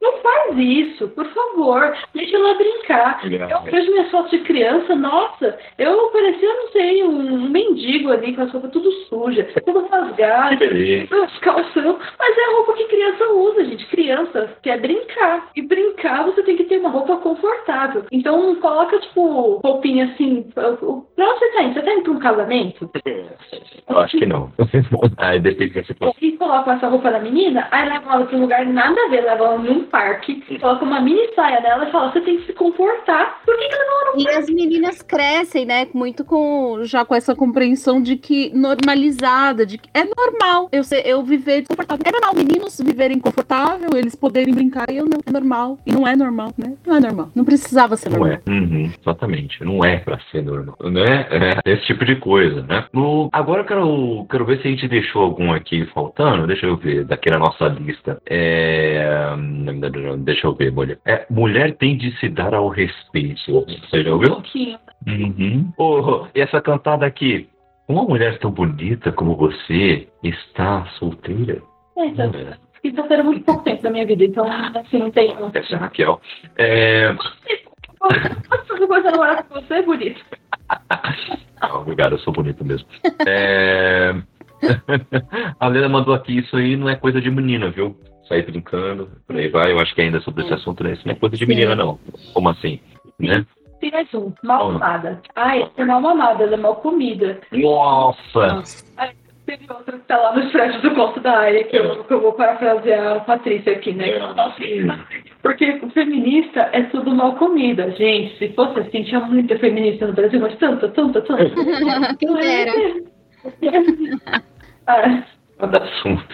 Não 0.00 0.18
faz 0.18 0.56
isso, 0.56 1.08
por 1.08 1.26
favor. 1.26 1.96
Deixa 2.14 2.36
ela 2.36 2.54
brincar. 2.54 3.20
Legal. 3.24 3.50
Eu 3.66 3.72
vejo 3.72 3.90
minhas 3.90 4.10
fotos 4.10 4.30
de 4.30 4.38
criança, 4.40 4.94
nossa, 4.94 5.58
eu 5.76 6.10
parecia, 6.10 6.54
não 6.54 6.68
sei, 6.68 7.04
um 7.04 7.48
mendigo 7.48 8.10
ali 8.10 8.34
com 8.34 8.42
a 8.42 8.44
roupa 8.44 8.68
tudo 8.68 8.90
suja, 9.08 9.46
tudo 9.64 9.86
rasgado, 9.88 10.58
calção. 11.40 11.98
Mas 12.18 12.38
é 12.38 12.44
a 12.44 12.54
roupa 12.56 12.72
que 12.74 12.84
criança 12.84 13.28
usa, 13.32 13.64
gente. 13.64 13.86
Criança 13.86 14.56
quer 14.62 14.80
brincar. 14.80 15.50
E 15.56 15.62
brincar 15.62 16.24
você 16.24 16.42
tem 16.42 16.56
que 16.56 16.64
ter 16.64 16.78
uma 16.78 16.90
roupa 16.90 17.16
confortável. 17.16 18.04
Então 18.12 18.54
coloca, 18.56 18.98
tipo, 19.00 19.60
roupinha 19.64 20.06
assim. 20.06 20.42
Pra 20.54 20.70
onde 20.70 20.80
você 20.80 21.52
tá 21.52 21.62
indo? 21.62 21.74
Você 21.74 21.82
tá 21.82 21.92
indo 21.92 22.02
pra 22.02 22.12
um 22.12 22.18
casamento? 22.18 22.90
Eu 23.88 23.98
acho 23.98 24.18
que 24.18 24.26
não. 24.26 24.52
aí 25.18 25.40
depende 25.40 25.74
da 25.74 25.84
situação. 25.84 26.14
E 26.20 26.32
coloca 26.32 26.72
essa 26.72 26.88
roupa 26.88 27.10
da 27.10 27.18
menina, 27.18 27.66
aí 27.70 27.88
leva 27.88 28.12
ela 28.12 28.26
pra 28.26 28.36
um 28.36 28.42
lugar 28.42 28.66
nada 28.66 29.00
a 29.00 29.08
ver, 29.08 29.22
leva 29.22 29.44
ela 29.44 29.58
num 29.58 29.87
parque, 29.88 30.42
coloca 30.60 30.84
uma 30.84 31.00
mini 31.00 31.28
saia 31.34 31.60
nela 31.60 31.88
e 31.88 31.92
fala, 31.92 32.12
você 32.12 32.20
tem 32.20 32.38
que 32.38 32.46
se 32.46 32.52
comportar. 32.52 33.40
Por 33.44 33.56
que, 33.56 33.68
que 33.68 33.74
ela 33.74 34.12
não 34.14 34.20
E 34.20 34.28
as 34.28 34.46
meninas 34.48 35.02
crescem, 35.02 35.64
né? 35.66 35.86
Muito 35.92 36.24
com 36.24 36.78
já 36.84 37.04
com 37.04 37.14
essa 37.14 37.34
compreensão 37.34 38.00
de 38.00 38.16
que 38.16 38.50
normalizada, 38.54 39.66
de 39.66 39.78
que 39.78 39.88
é 39.94 40.04
normal 40.04 40.68
eu 40.72 40.84
ser, 40.84 41.06
eu 41.06 41.22
viver 41.22 41.60
desconfortável. 41.60 42.02
É 42.06 42.10
normal 42.12 42.34
meninos 42.34 42.80
viverem 42.80 43.18
confortável, 43.18 43.90
eles 43.94 44.14
poderem 44.14 44.54
brincar 44.54 44.86
e 44.90 44.96
eu 44.96 45.04
não. 45.04 45.18
É 45.26 45.30
normal. 45.30 45.78
E 45.86 45.92
não 45.92 46.06
é 46.06 46.16
normal, 46.16 46.52
né? 46.56 46.74
Não 46.86 46.96
é 46.96 47.00
normal. 47.00 47.30
Não 47.34 47.44
precisava 47.44 47.96
ser 47.96 48.08
Não 48.10 48.18
normal. 48.18 48.38
é. 48.46 48.50
Uhum, 48.50 48.90
exatamente. 49.00 49.62
Não 49.62 49.84
é 49.84 49.98
pra 49.98 50.18
ser 50.30 50.42
normal. 50.42 50.76
Né? 50.80 51.26
É 51.64 51.72
esse 51.72 51.86
tipo 51.86 52.04
de 52.04 52.16
coisa, 52.16 52.62
né? 52.62 52.86
No, 52.92 53.28
agora 53.32 53.60
eu 53.60 53.64
quero, 53.64 54.26
quero 54.30 54.44
ver 54.44 54.60
se 54.60 54.68
a 54.68 54.70
gente 54.70 54.88
deixou 54.88 55.22
algum 55.22 55.52
aqui 55.52 55.86
faltando. 55.92 56.46
Deixa 56.46 56.66
eu 56.66 56.76
ver, 56.76 57.04
daqui 57.04 57.30
na 57.30 57.38
nossa 57.38 57.66
lista. 57.68 58.20
É, 58.26 59.34
deixa 60.18 60.46
eu 60.46 60.54
ver, 60.54 60.72
mulher. 60.72 60.98
É, 61.04 61.26
mulher 61.30 61.76
tem 61.76 61.96
de 61.96 62.16
se 62.18 62.28
dar 62.28 62.54
ao 62.54 62.68
respeito. 62.68 63.64
Você 63.90 64.02
já 64.02 64.10
Um 64.10 64.14
ouviu? 64.14 64.32
pouquinho. 64.34 64.78
Uhum. 65.06 65.72
Oh, 65.78 66.26
e 66.34 66.40
essa 66.40 66.60
cantada 66.60 67.06
aqui? 67.06 67.48
Uma 67.88 68.04
mulher 68.04 68.38
tão 68.38 68.50
bonita 68.50 69.10
como 69.12 69.36
você 69.36 70.08
está 70.22 70.84
solteira? 70.98 71.62
É, 71.96 72.06
isso 72.84 72.96
tá 72.96 73.08
sendo 73.08 73.24
muito 73.24 73.44
pouco 73.44 73.64
tempo 73.64 73.82
da 73.82 73.90
minha 73.90 74.06
vida, 74.06 74.24
então 74.24 74.46
assim, 74.46 74.98
não 74.98 75.10
tem. 75.10 75.34
Essa 75.54 75.74
é 75.74 75.76
a 75.76 75.80
Raquel. 75.80 76.20
É... 76.56 77.14
Posso 77.98 78.86
coisa 78.86 79.10
namorar 79.10 79.42
com 79.44 79.54
você, 79.60 79.82
bonito? 79.82 80.20
Obrigado, 81.74 82.12
eu 82.12 82.18
sou 82.18 82.32
bonito 82.32 82.64
mesmo. 82.64 82.86
É... 83.26 84.14
a 85.58 85.68
Lena 85.68 85.88
mandou 85.88 86.14
aqui, 86.14 86.38
isso 86.38 86.56
aí 86.56 86.76
não 86.76 86.88
é 86.88 86.96
coisa 86.96 87.20
de 87.20 87.30
menina, 87.30 87.70
viu? 87.70 87.96
Sair 88.28 88.42
brincando, 88.42 89.08
por 89.26 89.36
aí 89.36 89.48
vai. 89.48 89.72
Eu 89.72 89.78
acho 89.80 89.94
que 89.94 90.00
ainda 90.02 90.20
sobre 90.20 90.44
esse 90.44 90.52
assunto, 90.54 90.84
né? 90.84 90.92
Isso 90.92 91.02
não 91.06 91.12
é 91.14 91.16
coisa 91.18 91.36
de 91.36 91.44
Sim. 91.44 91.48
menina, 91.48 91.74
não. 91.74 91.98
Como 92.34 92.48
assim? 92.48 92.78
Né? 93.18 93.44
Tem 93.80 93.90
mais 93.90 94.12
um, 94.12 94.32
mal 94.42 94.66
Oh. 94.66 94.70
amada. 94.70 95.20
Ai, 95.36 95.62
essa 95.62 95.82
é 95.82 95.84
mal 95.84 96.00
mamada, 96.00 96.44
ela 96.44 96.54
é 96.54 96.56
mal 96.56 96.76
comida. 96.76 97.40
Nossa! 97.52 98.62
Teve 99.46 99.64
outra 99.72 99.96
que 99.98 100.04
tá 100.04 100.18
lá 100.18 100.36
nos 100.36 100.52
prédios 100.52 100.82
do 100.82 100.90
Conto 100.94 101.20
da 101.20 101.38
Área, 101.38 101.64
que 101.64 101.74
eu, 101.74 102.04
que 102.04 102.12
eu 102.12 102.20
vou 102.20 102.34
parafrasear 102.34 103.16
a 103.16 103.20
Patrícia 103.20 103.72
aqui, 103.72 103.94
né? 103.94 104.06
Porque 105.40 105.80
o 105.82 105.88
feminista 105.90 106.68
é 106.72 106.82
tudo 106.82 107.14
mal 107.14 107.34
comida. 107.36 107.90
Gente, 107.92 108.36
se 108.36 108.52
fosse 108.52 108.80
assim, 108.80 109.04
tinha 109.04 109.20
muita 109.20 109.58
feminista 109.58 110.06
no 110.06 110.12
Brasil, 110.12 110.38
mas 110.38 110.54
tanta, 110.58 110.88
tanta, 110.90 111.22
tanta. 111.22 111.44
Quem 112.20 112.34
dera. 112.34 112.72
Ah, 114.86 115.22
Cada 115.58 115.82
assunto. 115.84 116.24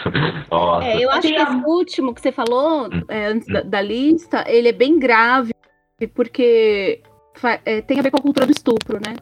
Nossa. 0.51 0.87
É, 0.87 1.03
eu 1.05 1.11
acho 1.11 1.23
que 1.29 1.35
esse 1.35 1.57
último 1.67 2.15
que 2.15 2.21
você 2.21 2.31
falou, 2.33 2.87
Hum. 2.93 3.03
é, 3.09 3.27
antes 3.27 3.47
da, 3.49 3.63
da 3.63 3.81
lista, 3.81 4.45
ele 4.47 4.69
é 4.69 4.73
bem 4.73 4.99
grave, 4.99 5.53
porque 6.15 7.03
é, 7.65 7.81
tem 7.81 7.99
a 7.99 8.03
ver 8.03 8.11
com 8.11 8.19
a 8.19 8.23
cultura 8.23 8.47
do 8.47 8.53
estupro, 8.53 8.99
né? 9.05 9.17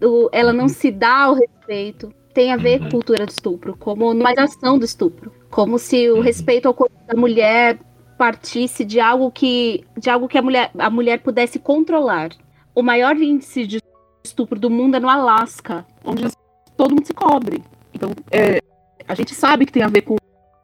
Do- 0.00 0.28
ela 0.32 0.52
não 0.52 0.68
se 0.68 0.90
dá 0.90 1.30
o 1.30 1.34
respeito. 1.34 2.12
Tem 2.32 2.52
a 2.52 2.56
ver 2.56 2.78
com 2.78 2.84
a 2.86 2.90
cultura 2.90 3.26
do 3.26 3.30
estupro, 3.30 3.76
como 3.76 4.14
normalização 4.14 4.78
do 4.78 4.84
estupro. 4.84 5.32
Como 5.50 5.76
se 5.78 6.08
o 6.10 6.20
respeito 6.20 6.68
ao 6.68 6.74
corpo 6.74 6.94
da 7.06 7.18
mulher 7.18 7.78
partisse 8.16 8.84
de 8.84 9.00
algo 9.00 9.30
que, 9.32 9.84
de 9.96 10.08
algo 10.08 10.28
que 10.28 10.38
a, 10.38 10.42
mulher, 10.42 10.70
a 10.78 10.88
mulher 10.90 11.18
pudesse 11.20 11.58
controlar. 11.58 12.28
O 12.74 12.82
maior 12.82 13.16
índice 13.16 13.66
de 13.66 13.80
estupro 14.24 14.58
do 14.58 14.70
mundo 14.70 14.96
é 14.96 15.00
no 15.00 15.08
Alasca, 15.08 15.84
onde 16.04 16.28
todo 16.76 16.90
mundo 16.94 17.06
se 17.06 17.14
cobre. 17.14 17.62
Então, 17.92 18.10
é, 18.30 18.60
a 19.08 19.14
gente 19.14 19.34
sabe 19.34 19.66
que 19.66 19.72
tem 19.72 19.82
a 19.82 19.88
ver 19.88 20.02
com 20.02 20.16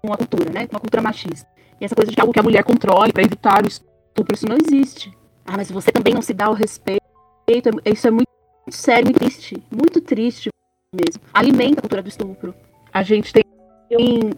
com 0.02 0.12
a 0.12 0.16
cultura, 0.18 0.50
né? 0.52 0.66
Com 0.66 0.76
a 0.76 0.80
cultura 0.80 1.00
machista. 1.02 1.48
E 1.80 1.84
essa 1.84 1.94
coisa 1.96 2.12
de 2.12 2.20
algo 2.20 2.30
que 2.32 2.38
a 2.38 2.42
mulher 2.42 2.62
controle 2.62 3.10
para 3.10 3.22
evitar 3.22 3.64
o 3.64 3.66
estupro, 3.66 4.34
isso 4.34 4.46
não 4.46 4.56
existe. 4.56 5.10
Ah, 5.46 5.54
mas 5.56 5.70
você 5.70 5.90
também 5.90 6.12
não 6.12 6.20
se 6.20 6.34
dá 6.34 6.50
o 6.50 6.52
respeito. 6.52 7.00
é- 7.48 7.90
Isso 7.90 8.06
é 8.06 8.10
muito 8.10 8.28
sério, 8.70 9.06
muito 9.06 9.18
triste. 9.18 9.62
Muito 9.70 10.00
triste 10.02 10.50
mesmo. 10.94 11.22
Alimenta 11.32 11.78
a 11.78 11.82
cultura 11.82 12.02
do 12.02 12.08
estupro. 12.08 12.54
A 12.92 13.02
gente 13.02 13.32
tem 13.32 13.44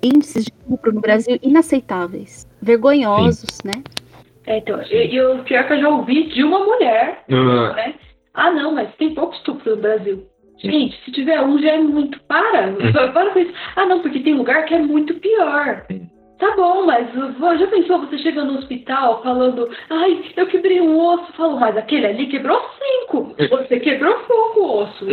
índices 0.02 0.44
de 0.44 0.52
estupro 0.52 0.92
no 0.92 1.00
Brasil 1.00 1.36
inaceitáveis. 1.42 2.46
Vergonhosos, 2.62 3.58
né? 3.64 3.72
É, 4.46 4.58
então, 4.58 4.80
e, 4.82 5.14
e 5.14 5.20
o 5.20 5.42
pior 5.42 5.66
que 5.66 5.72
eu 5.72 5.80
já 5.80 5.88
ouvi 5.88 6.28
de 6.32 6.44
uma 6.44 6.60
mulher, 6.64 7.24
Ah, 7.28 7.72
né? 7.74 7.94
Ah, 8.34 8.50
não, 8.52 8.72
mas 8.72 8.94
tem 8.96 9.14
pouco 9.14 9.34
estupro 9.34 9.74
no 9.74 9.82
Brasil. 9.82 10.26
Gente, 10.70 11.04
se 11.04 11.12
tiver 11.12 11.40
um 11.40 11.58
já 11.58 11.72
é 11.72 11.78
muito. 11.78 12.20
Para! 12.24 12.68
Hum. 12.68 12.92
Para 13.12 13.30
com 13.30 13.38
isso. 13.38 13.52
Ah, 13.74 13.86
não, 13.86 14.00
porque 14.00 14.20
tem 14.20 14.34
lugar 14.34 14.64
que 14.64 14.74
é 14.74 14.78
muito 14.78 15.14
pior. 15.14 15.84
Tá 16.38 16.54
bom, 16.54 16.84
mas 16.84 17.08
já 17.58 17.66
pensou 17.66 17.98
você 17.98 18.18
chega 18.18 18.44
no 18.44 18.58
hospital 18.58 19.22
falando, 19.22 19.70
ai, 19.88 20.22
eu 20.36 20.46
quebrei 20.46 20.82
um 20.82 20.98
osso, 20.98 21.32
falou, 21.32 21.58
mas 21.58 21.74
aquele 21.78 22.06
ali 22.06 22.26
quebrou 22.26 22.60
cinco, 22.78 23.34
você 23.48 23.80
quebrou 23.80 24.14
pouco 24.18 24.60
o 24.60 24.82
osso. 24.82 25.06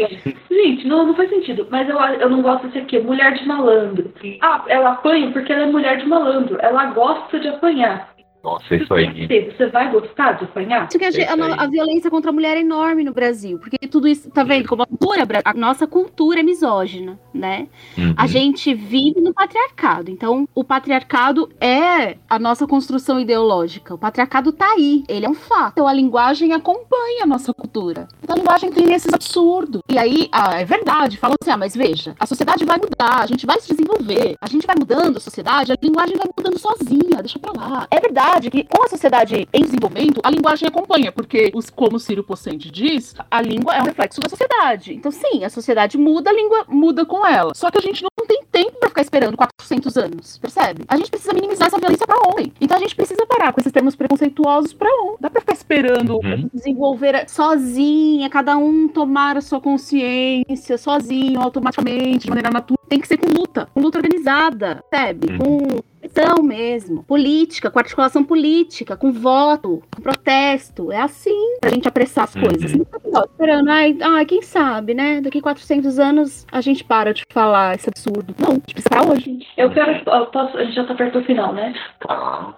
Gente, 0.52 0.86
não, 0.86 1.08
não 1.08 1.16
faz 1.16 1.30
sentido. 1.30 1.66
Mas 1.70 1.88
eu, 1.88 1.98
eu 1.98 2.30
não 2.30 2.42
gosto 2.42 2.68
desse 2.68 2.80
aqui, 2.80 3.00
mulher 3.00 3.34
de 3.34 3.48
malandro. 3.48 4.14
Ah, 4.42 4.66
ela 4.68 4.92
apanha 4.92 5.32
porque 5.32 5.54
ela 5.54 5.64
é 5.64 5.66
mulher 5.66 5.98
de 5.98 6.06
malandro. 6.06 6.58
Ela 6.60 6.88
gosta 6.88 7.40
de 7.40 7.48
apanhar. 7.48 8.13
Nossa, 8.44 8.76
isso 8.76 8.94
aí. 8.94 9.26
Você 9.26 9.68
vai 9.68 9.90
gostar 9.90 10.34
de 10.34 10.44
apanhar? 10.44 10.88
Isso 10.90 11.00
que 11.00 11.06
a, 11.06 11.10
isso 11.10 11.22
aí. 11.22 11.26
a, 11.26 11.64
a 11.64 11.68
violência 11.68 12.12
contra 12.12 12.30
a 12.30 12.34
mulher 12.34 12.58
é 12.58 12.60
enorme 12.60 13.02
no 13.02 13.14
Brasil. 13.14 13.58
Porque 13.58 13.88
tudo 13.88 14.06
isso, 14.06 14.30
tá 14.30 14.44
vendo? 14.44 14.68
Como 14.68 14.84
a, 14.84 14.86
cultura, 14.86 15.26
a 15.46 15.54
nossa 15.54 15.88
cultura 15.88 16.42
é 16.42 16.44
misógina, 16.44 17.18
né? 17.34 17.70
Uhum. 17.98 18.14
A 18.18 18.28
gente 18.28 18.74
vive 18.74 19.22
no 19.22 19.34
patriarcado. 19.34 20.12
Então, 20.12 20.46
o 20.54 20.62
patriarcado 20.62 21.50
é 21.62 22.18
a 22.30 22.38
nossa 22.38 22.68
construção 22.68 23.18
ideológica. 23.18 23.96
O 23.96 23.98
patriarcado 23.98 24.52
tá 24.52 24.74
aí. 24.74 25.06
Ele 25.08 25.26
é 25.26 25.30
um 25.30 25.34
fato. 25.34 25.72
Então, 25.76 25.88
a 25.88 25.94
linguagem 25.94 26.52
acompanha 26.52 27.24
a 27.24 27.26
nossa 27.26 27.54
cultura. 27.54 28.10
Então, 28.22 28.36
a 28.36 28.40
linguagem 28.40 28.72
tem 28.74 28.94
esses 28.94 29.14
absurdos. 29.14 29.82
E 29.90 29.98
aí, 29.98 30.28
ah, 30.34 30.60
é 30.60 30.66
verdade. 30.66 31.18
Falam 31.18 31.38
assim, 31.42 31.52
ah, 31.52 31.58
mas 31.58 31.74
veja, 31.74 32.14
a 32.20 32.26
sociedade 32.26 32.66
vai 32.66 32.78
mudar, 32.78 33.22
a 33.22 33.26
gente 33.26 33.46
vai 33.46 33.58
se 33.62 33.70
desenvolver, 33.70 34.36
a 34.42 34.48
gente 34.50 34.68
vai 34.68 34.76
mudando 34.78 35.16
a 35.16 35.22
sociedade, 35.22 35.72
a 35.72 35.78
linguagem 35.82 36.18
vai 36.18 36.28
mudando 36.38 36.60
sozinha, 36.60 37.22
deixa 37.22 37.40
pra 37.40 37.54
lá. 37.54 37.88
É 37.90 38.02
verdade 38.02 38.33
que 38.52 38.64
com 38.64 38.84
a 38.84 38.88
sociedade 38.90 39.48
em 39.54 39.62
desenvolvimento, 39.64 40.20
a 40.24 40.30
linguagem 40.30 40.68
acompanha, 40.68 41.12
porque, 41.12 41.52
os, 41.54 41.70
como 41.70 41.98
o 41.98 42.00
Ciro 42.00 42.24
Pocente 42.24 42.70
diz, 42.72 43.16
a 43.30 43.42
língua 43.42 43.74
é 43.76 43.82
um 43.82 43.86
reflexo 43.86 44.20
da 44.22 44.30
sociedade. 44.30 44.94
Então, 44.94 45.12
sim, 45.12 45.44
a 45.44 45.50
sociedade 45.50 45.98
muda, 45.98 46.30
a 46.30 46.34
língua 46.34 46.66
muda 46.68 47.06
com 47.06 47.26
ela. 47.26 47.54
Só 47.56 47.70
que 47.72 47.78
a 47.78 47.82
gente 47.82 48.04
não 48.04 48.26
tem 48.28 48.44
tempo 48.52 48.78
pra 48.80 48.90
ficar 48.90 49.02
esperando 49.02 49.36
400 49.38 49.98
anos, 49.98 50.38
percebe? 50.38 50.84
A 50.88 50.98
gente 50.98 51.10
precisa 51.10 51.34
minimizar 51.34 51.68
essa 51.68 51.78
violência 51.80 52.06
pra 52.08 52.18
ontem. 52.28 52.52
Então, 52.62 52.78
a 52.78 52.80
gente 52.80 52.96
precisa 52.96 53.26
parar 53.26 53.52
com 53.54 53.60
esses 53.62 53.72
termos 53.72 53.96
preconceituosos 53.96 54.74
pra 54.74 54.90
ontem. 55.04 55.18
Dá 55.22 55.30
pra 55.30 55.42
ficar 55.42 55.54
esperando 55.54 56.16
Uhum. 56.24 56.50
desenvolver 56.54 57.28
sozinha, 57.30 58.30
cada 58.30 58.58
um 58.58 58.88
tomar 58.88 59.38
a 59.38 59.42
sua 59.42 59.60
consciência 59.60 60.78
sozinho, 60.78 61.42
automaticamente, 61.42 62.20
de 62.26 62.30
maneira 62.30 62.50
natural. 62.50 62.78
Tem 62.88 63.00
que 63.00 63.08
ser 63.08 63.18
com 63.18 63.28
luta, 63.28 63.68
com 63.74 63.82
luta 63.82 63.98
organizada, 63.98 64.84
percebe? 64.90 65.34
Uhum. 65.34 65.38
Com 65.38 65.84
pressão 66.14 66.44
mesmo, 66.44 67.04
política, 67.04 67.72
com 67.72 67.80
articulação 67.80 68.24
política, 68.24 68.96
com 68.96 69.12
voto, 69.12 69.82
com 69.94 70.02
protesto. 70.02 70.92
É 70.92 71.02
assim 71.02 71.58
pra 71.60 71.72
gente 71.72 71.88
apressar 71.88 72.26
as 72.26 72.36
Uhum. 72.36 72.44
coisas. 72.44 72.74
Não 72.74 72.86
fica 72.86 73.00
só 73.12 73.24
esperando, 73.24 73.70
ai, 73.70 73.98
ai, 74.02 74.26
quem 74.26 74.42
sabe, 74.42 74.94
né? 74.94 75.22
Daqui 75.22 75.42
400 75.42 76.00
anos 76.00 76.46
a 76.52 76.62
gente 76.62 76.84
para 76.84 77.14
de 77.14 77.24
falar 77.32 77.76
esse 77.76 77.90
absurdo. 77.90 78.36
Não, 78.40 78.52
a 78.52 78.54
gente 78.54 78.74
precisa 78.74 79.12
hoje. 79.12 79.40
Eu 79.58 79.72
quero. 79.72 79.92
Eu 80.10 80.26
posso, 80.28 80.58
a 80.58 80.64
gente 80.64 80.76
já 80.76 80.86
tá 80.86 80.94
perto 80.94 81.20
do 81.20 81.26
final, 81.26 81.54
né? 81.54 81.74
Tá. 82.00 82.56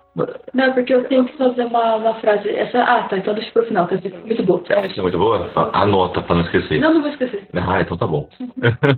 Não, 0.54 0.74
porque 0.74 0.94
eu 0.94 1.04
tenho 1.06 1.26
que 1.26 1.38
fazer 1.38 1.66
uma, 1.66 1.96
uma 1.96 2.16
frase. 2.16 2.50
Essa, 2.50 2.82
ah, 2.84 3.04
tá, 3.04 3.18
então 3.18 3.34
deixa 3.34 3.52
pro 3.52 3.66
final, 3.66 3.88
que 3.88 3.96
essa 3.96 4.08
é 4.08 4.12
muito 4.12 4.44
boa. 4.44 4.64
Isso 4.86 5.00
é 5.00 5.02
muito 5.02 5.18
boa? 5.18 5.52
Anota 5.74 6.22
pra 6.22 6.36
não 6.36 6.44
esquecer. 6.44 6.80
Não, 6.80 6.94
não 6.94 7.02
vou 7.02 7.12
esquecer. 7.12 7.48
Ah, 7.54 7.82
então 7.82 7.98
tá 7.98 8.08
bom. 8.08 8.30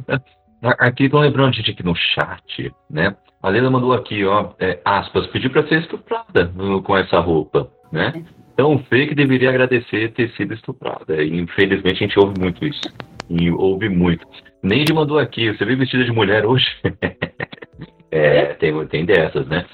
aqui 0.62 1.06
estão 1.06 1.20
lembrando 1.22 1.50
a 1.50 1.52
gente 1.52 1.72
aqui 1.72 1.84
no 1.84 1.96
chat, 1.96 2.72
né? 2.90 3.16
A 3.48 3.50
Leila 3.50 3.72
mandou 3.72 3.94
aqui, 3.94 4.26
ó, 4.26 4.50
é, 4.60 4.78
aspas, 4.84 5.26
pediu 5.28 5.50
pra 5.50 5.66
ser 5.70 5.80
estuprada 5.80 6.52
com 6.84 6.98
essa 6.98 7.18
roupa, 7.22 7.72
né? 7.94 8.26
Tão 8.58 8.78
feio 8.78 9.08
que 9.08 9.16
deveria 9.16 9.48
agradecer 9.48 10.12
ter 10.12 10.30
sido 10.32 10.54
estuprada. 10.54 11.24
E, 11.24 11.34
infelizmente 11.40 12.04
a 12.04 12.08
gente 12.08 12.20
ouve 12.20 12.38
muito 12.38 12.66
isso. 12.66 12.82
E 13.30 13.50
ouve 13.50 13.88
muito. 13.88 14.28
Neide 14.62 14.92
mandou 14.92 15.18
aqui, 15.18 15.50
você 15.50 15.64
veio 15.64 15.78
vestida 15.78 16.04
de 16.04 16.12
mulher 16.12 16.46
hoje? 16.46 16.66
é, 18.12 18.48
tem, 18.56 18.86
tem 18.88 19.06
dessas, 19.06 19.48
né? 19.48 19.66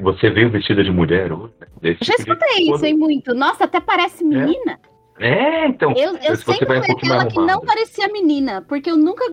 Você 0.00 0.30
veio 0.30 0.50
vestida 0.50 0.82
de 0.82 0.90
mulher 0.90 1.32
hoje? 1.32 1.52
Já 2.00 2.16
tipo 2.16 2.32
escutei 2.32 2.68
isso, 2.68 2.84
hein, 2.84 2.98
muito. 2.98 3.32
Nossa, 3.32 3.62
até 3.62 3.78
parece 3.78 4.24
menina. 4.24 4.80
É, 5.20 5.68
então. 5.68 5.92
Eu, 5.92 6.16
eu 6.16 6.34
sempre 6.34 6.78
um 6.78 6.82
fui 6.82 6.96
aquela 6.96 7.26
que 7.26 7.38
não 7.38 7.60
parecia 7.60 8.08
menina, 8.08 8.60
porque 8.62 8.90
eu 8.90 8.96
nunca, 8.96 9.24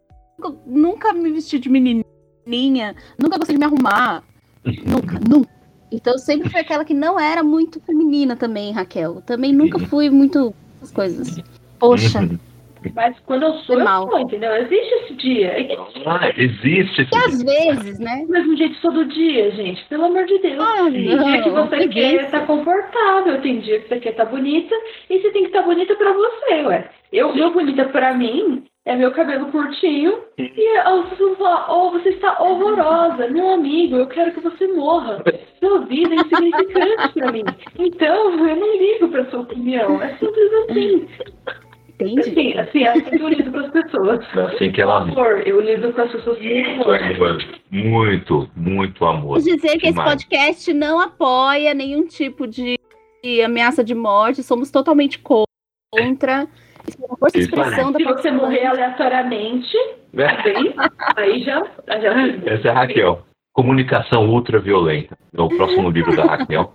nunca 0.68 1.14
me 1.14 1.32
vesti 1.32 1.58
de 1.58 1.68
menininha, 2.45 2.95
nunca 3.17 3.37
gostei 3.37 3.55
de 3.55 3.59
me 3.59 3.65
arrumar, 3.65 4.23
nunca, 4.85 5.19
nunca. 5.27 5.49
Então 5.91 6.17
sempre 6.17 6.49
fui 6.49 6.59
aquela 6.59 6.85
que 6.85 6.93
não 6.93 7.19
era 7.19 7.43
muito 7.43 7.79
feminina 7.81 8.35
também, 8.35 8.71
Raquel. 8.71 9.21
Também 9.25 9.51
nunca 9.51 9.79
fui 9.79 10.09
muito 10.09 10.53
essas 10.77 10.91
coisas. 10.91 11.37
Poxa, 11.79 12.19
Mas 12.95 13.19
quando 13.25 13.43
eu 13.43 13.53
sou, 13.59 13.77
eu 13.77 13.84
mal. 13.86 14.09
sou, 14.09 14.19
entendeu? 14.19 14.55
Existe 14.55 14.93
esse 14.95 15.13
dia. 15.15 15.47
É 15.47 15.77
Ah, 16.05 16.30
existe 16.38 17.01
esse 17.01 17.13
E 17.13 17.17
às 17.17 17.43
vezes, 17.43 17.99
né? 17.99 18.23
do 18.25 18.32
mesmo 18.32 18.55
jeito 18.57 18.80
todo 18.82 19.05
dia, 19.05 19.51
gente. 19.51 19.84
Pelo 19.86 20.05
amor 20.05 20.25
de 20.25 20.39
Deus. 20.39 20.59
Ah, 20.59 20.84
tem 20.84 20.91
dia 20.91 21.41
que 21.43 21.49
não, 21.49 21.63
você 21.67 21.75
preguiça. 21.75 22.09
quer 22.17 22.23
estar 22.25 22.45
confortável, 22.47 23.41
tem 23.41 23.59
dia 23.59 23.80
que 23.80 23.88
você 23.89 23.99
quer 23.99 24.09
estar 24.11 24.25
bonita, 24.25 24.75
e 25.09 25.19
você 25.19 25.32
tem 25.32 25.41
que 25.43 25.49
estar 25.49 25.61
bonita 25.63 25.95
pra 25.95 26.13
você, 26.13 26.53
ué. 26.65 26.89
Eu, 27.11 27.34
meu 27.36 27.51
bonita 27.51 27.86
pra 27.86 28.13
mim 28.13 28.63
é 28.86 28.95
meu 28.95 29.11
cabelo 29.11 29.47
curtinho, 29.47 30.19
e 30.38 30.77
as 30.77 31.09
pessoas 31.09 31.38
falam, 31.38 31.65
oh, 31.69 31.91
você 31.91 32.09
está 32.09 32.41
horrorosa. 32.41 33.27
Meu 33.27 33.49
amigo, 33.53 33.97
eu 33.97 34.07
quero 34.07 34.32
que 34.32 34.39
você 34.39 34.67
morra. 34.67 35.21
Sua 35.59 35.80
vida 35.86 36.15
é 36.15 36.17
insignificante 36.17 37.13
pra 37.13 37.32
mim. 37.32 37.43
Então, 37.77 38.47
eu 38.47 38.55
não 38.55 38.77
ligo 38.77 39.09
pra 39.09 39.25
sua 39.25 39.41
opinião. 39.41 40.01
É 40.01 40.09
simples 40.17 40.53
assim. 40.69 41.07
Entende? 42.00 42.22
Assim, 42.22 42.54
assim, 42.58 42.84
é 42.84 42.89
assim 42.91 43.18
que 43.18 43.22
eu 43.22 43.28
lido 43.28 43.52
com 43.52 43.60
as 43.60 43.72
pessoas. 43.72 44.20
Assim 44.38 44.72
que 44.72 44.82
ela 44.82 45.02
amor, 45.02 45.45
eu 45.45 45.60
lido 45.60 45.91
com 45.91 46.02
as 46.02 46.12
pessoas 46.12 46.38
com 46.38 46.91
amor. 46.91 47.43
Muito, 47.70 48.50
muito 48.56 49.06
amor. 49.06 49.39
Dizer 49.39 49.78
que 49.78 49.88
esse 49.88 49.91
Demais. 49.91 50.12
podcast 50.12 50.74
não 50.74 51.00
apoia 51.00 51.74
nenhum 51.74 52.08
tipo 52.08 52.47
de, 52.47 52.80
ameaça 53.43 53.84
de 53.84 53.93
morte, 53.93 54.43
somos 54.43 54.72
totalmente 54.72 55.20
contra. 55.20 56.47
Isso 56.88 57.04
é 57.04 57.06
uma 57.06 57.18
força 57.18 57.38
de 57.38 57.43
expressão 57.43 57.91
da 57.91 58.00
Se 58.00 58.06
você 58.06 58.32
morrer 58.32 58.66
aleatoriamente, 58.66 59.76
bem, 60.14 60.74
aí 61.18 61.43
já, 61.43 61.62
já 62.00 62.28
Essa 62.45 62.68
é 62.70 62.72
a 62.72 62.74
Raquel. 62.74 63.26
Comunicação 63.52 64.30
ultraviolenta. 64.30 65.18
É 65.36 65.41
o 65.41 65.50
próximo 65.50 65.89
livro 65.89 66.16
da 66.16 66.24
Raquel. 66.24 66.72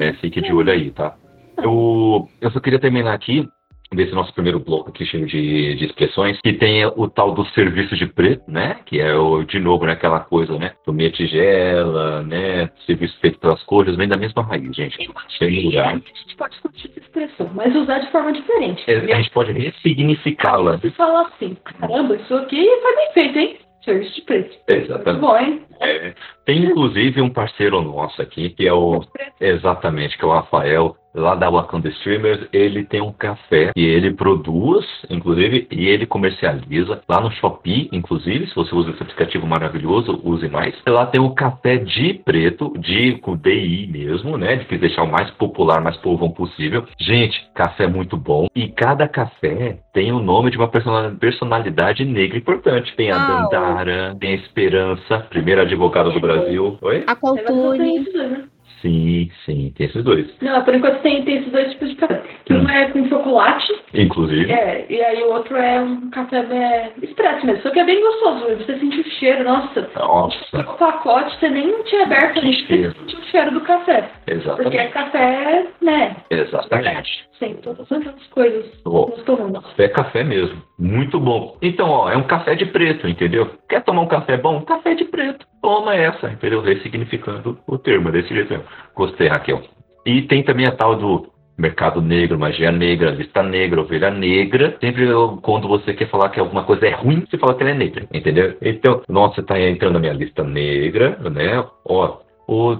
É, 0.00 0.12
fique 0.14 0.40
de 0.40 0.52
olho 0.52 0.70
aí, 0.70 0.92
tá? 0.92 1.16
Eu, 1.58 2.28
eu 2.40 2.50
só 2.52 2.60
queria 2.60 2.78
terminar 2.78 3.14
aqui, 3.14 3.48
desse 3.94 4.12
nosso 4.12 4.32
primeiro 4.32 4.60
bloco 4.60 4.90
aqui 4.90 5.04
cheio 5.04 5.26
de, 5.26 5.74
de 5.74 5.84
expressões, 5.84 6.38
que 6.40 6.52
tem 6.52 6.84
o 6.86 7.08
tal 7.08 7.32
do 7.32 7.44
serviço 7.46 7.96
de 7.96 8.06
preto, 8.06 8.48
né? 8.48 8.78
Que 8.86 9.00
é, 9.00 9.14
o, 9.14 9.42
de 9.42 9.58
novo, 9.58 9.84
né, 9.84 9.92
aquela 9.92 10.20
coisa, 10.20 10.56
né? 10.58 10.72
Tomei 10.84 11.10
tigela, 11.10 12.22
né? 12.22 12.70
Serviço 12.86 13.18
feito 13.20 13.38
pelas 13.38 13.62
cores, 13.64 13.96
vem 13.96 14.08
da 14.08 14.16
mesma 14.16 14.42
raiz, 14.42 14.74
gente. 14.74 14.96
Tem 15.38 15.64
lugar. 15.64 15.88
A 15.88 15.92
gente 15.94 16.36
pode 16.36 16.52
discutir 16.52 16.90
essa 16.90 17.00
expressão, 17.00 17.50
mas 17.54 17.74
usar 17.74 17.98
de 17.98 18.10
forma 18.10 18.32
diferente. 18.32 18.82
É, 18.88 19.12
A 19.12 19.16
gente 19.16 19.30
pode 19.30 19.52
ressignificá-la. 19.52 20.76
Você 20.76 20.90
fala 20.90 21.22
assim, 21.22 21.56
caramba, 21.64 22.16
isso 22.16 22.34
aqui 22.34 22.64
foi 22.80 22.96
bem 22.96 23.12
feito, 23.12 23.38
hein? 23.38 23.58
Serviço 23.84 24.14
de 24.14 24.22
preço. 24.22 24.58
Muito 24.68 24.84
Exatamente. 24.84 25.20
bom, 25.20 25.38
hein? 25.38 25.62
É, 25.80 26.14
tem 26.44 26.64
inclusive 26.64 27.20
um 27.20 27.30
parceiro 27.30 27.80
nosso 27.80 28.20
aqui, 28.20 28.50
que 28.50 28.66
é 28.66 28.72
o 28.72 29.02
Exatamente, 29.40 30.18
que 30.18 30.24
é 30.24 30.28
o 30.28 30.32
Rafael, 30.32 30.96
lá 31.14 31.34
da 31.34 31.48
Wakanda 31.48 31.88
Streamers. 31.88 32.46
Ele 32.52 32.84
tem 32.84 33.00
um 33.00 33.12
café 33.12 33.72
que 33.72 33.80
ele 33.80 34.12
produz, 34.12 34.86
inclusive, 35.08 35.66
e 35.70 35.88
ele 35.88 36.06
comercializa 36.06 37.00
lá 37.08 37.20
no 37.20 37.30
Shopee, 37.32 37.88
inclusive. 37.92 38.46
Se 38.46 38.54
você 38.54 38.74
usa 38.74 38.90
esse 38.90 39.02
aplicativo 39.02 39.46
maravilhoso, 39.46 40.20
use 40.22 40.48
mais. 40.48 40.74
Lá 40.86 41.06
tem 41.06 41.20
o 41.20 41.34
café 41.34 41.78
de 41.78 42.14
preto, 42.14 42.72
de 42.78 43.12
com 43.18 43.36
DI 43.36 43.88
mesmo, 43.90 44.36
né? 44.36 44.56
De 44.56 44.66
que 44.66 44.76
deixar 44.76 45.02
o 45.04 45.10
mais 45.10 45.30
popular, 45.32 45.80
mais 45.80 45.96
povão 45.96 46.30
possível. 46.30 46.84
Gente, 46.98 47.48
café 47.54 47.84
é 47.84 47.88
muito 47.88 48.16
bom. 48.16 48.46
E 48.54 48.68
cada 48.68 49.08
café 49.08 49.78
tem 49.92 50.12
o 50.12 50.20
nome 50.20 50.50
de 50.50 50.58
uma 50.58 50.68
persona- 50.68 51.16
personalidade 51.18 52.04
negra 52.04 52.36
importante. 52.36 52.94
Tem 52.94 53.10
a. 53.10 53.20
Dandara, 53.30 54.16
tem 54.18 54.32
a 54.32 54.40
Esperança, 54.40 55.18
primeira 55.30 55.64
advogada 55.70 56.10
do 56.10 56.20
Brasil. 56.20 56.78
Oi? 56.82 57.04
A 57.06 57.14
tem 57.14 57.44
dois, 57.46 58.12
né? 58.14 58.44
Sim, 58.82 59.30
sim, 59.44 59.72
tem 59.76 59.86
esses 59.88 60.02
dois. 60.02 60.26
Não, 60.40 60.62
por 60.64 60.74
enquanto 60.74 61.02
tem, 61.02 61.22
tem 61.22 61.36
esses 61.36 61.52
dois 61.52 61.70
tipos 61.72 61.90
de 61.90 61.96
café. 61.96 62.22
Que 62.46 62.54
Hum. 62.54 62.64
Um 62.64 62.68
é 62.70 62.88
com 62.88 63.06
chocolate, 63.08 63.72
Inclusive. 63.92 64.50
é, 64.50 64.86
e 64.88 65.02
aí 65.04 65.22
o 65.22 65.32
outro 65.32 65.54
é 65.54 65.80
um 65.82 66.08
café 66.10 66.38
é, 66.38 66.90
expresso 67.02 67.44
mesmo. 67.44 67.60
Só 67.62 67.70
que 67.70 67.78
é 67.78 67.84
bem 67.84 68.00
gostoso, 68.00 68.46
você 68.56 68.78
sente 68.78 69.00
o 69.00 69.04
cheiro, 69.04 69.44
nossa. 69.44 69.90
Nossa, 69.94 70.60
O 70.60 70.74
pacote 70.78 71.38
você 71.38 71.50
nem 71.50 71.82
tinha 71.84 72.04
aberto 72.04 72.38
ali, 72.38 72.54
você 72.54 72.90
sente 72.92 73.16
o 73.16 73.22
cheiro 73.24 73.50
do 73.50 73.60
café. 73.60 74.10
Porque 74.24 74.30
é 74.32 74.34
exatamente. 74.36 74.92
café, 74.92 75.66
né? 75.82 76.16
Exatamente. 76.30 77.28
Sem 77.38 77.54
todas 77.56 77.90
as 77.92 78.26
coisas 78.28 78.64
comuns. 78.82 79.62
Café, 79.62 79.88
café 79.88 80.24
mesmo. 80.24 80.62
Muito 80.80 81.20
bom. 81.20 81.58
Então, 81.60 81.90
ó, 81.90 82.10
é 82.10 82.16
um 82.16 82.22
café 82.22 82.54
de 82.54 82.64
preto, 82.64 83.06
entendeu? 83.06 83.50
Quer 83.68 83.84
tomar 83.84 84.00
um 84.00 84.08
café 84.08 84.38
bom? 84.38 84.62
Café 84.62 84.94
de 84.94 85.04
preto. 85.04 85.46
Toma 85.60 85.94
essa, 85.94 86.30
entendeu? 86.30 86.62
Ressignificando 86.62 87.58
o 87.66 87.76
termo, 87.76 88.10
desse 88.10 88.34
jeito. 88.34 88.58
Gostei, 88.96 89.28
Raquel. 89.28 89.60
E 90.06 90.22
tem 90.22 90.42
também 90.42 90.66
a 90.66 90.72
tal 90.72 90.96
do 90.96 91.28
mercado 91.58 92.00
negro, 92.00 92.38
magia 92.38 92.72
negra, 92.72 93.10
lista 93.10 93.42
negra, 93.42 93.82
ovelha 93.82 94.10
negra. 94.10 94.78
Sempre 94.80 95.06
quando 95.42 95.68
você 95.68 95.92
quer 95.92 96.08
falar 96.08 96.30
que 96.30 96.40
alguma 96.40 96.64
coisa 96.64 96.86
é 96.86 96.94
ruim, 96.94 97.26
você 97.28 97.36
fala 97.36 97.54
que 97.54 97.62
ela 97.62 97.72
é 97.72 97.74
negra, 97.74 98.06
entendeu? 98.10 98.56
Então, 98.62 99.02
nossa, 99.06 99.42
tá 99.42 99.60
entrando 99.60 99.92
na 99.92 100.00
minha 100.00 100.14
lista 100.14 100.42
negra, 100.42 101.18
né? 101.30 101.62
Ó, 101.84 102.16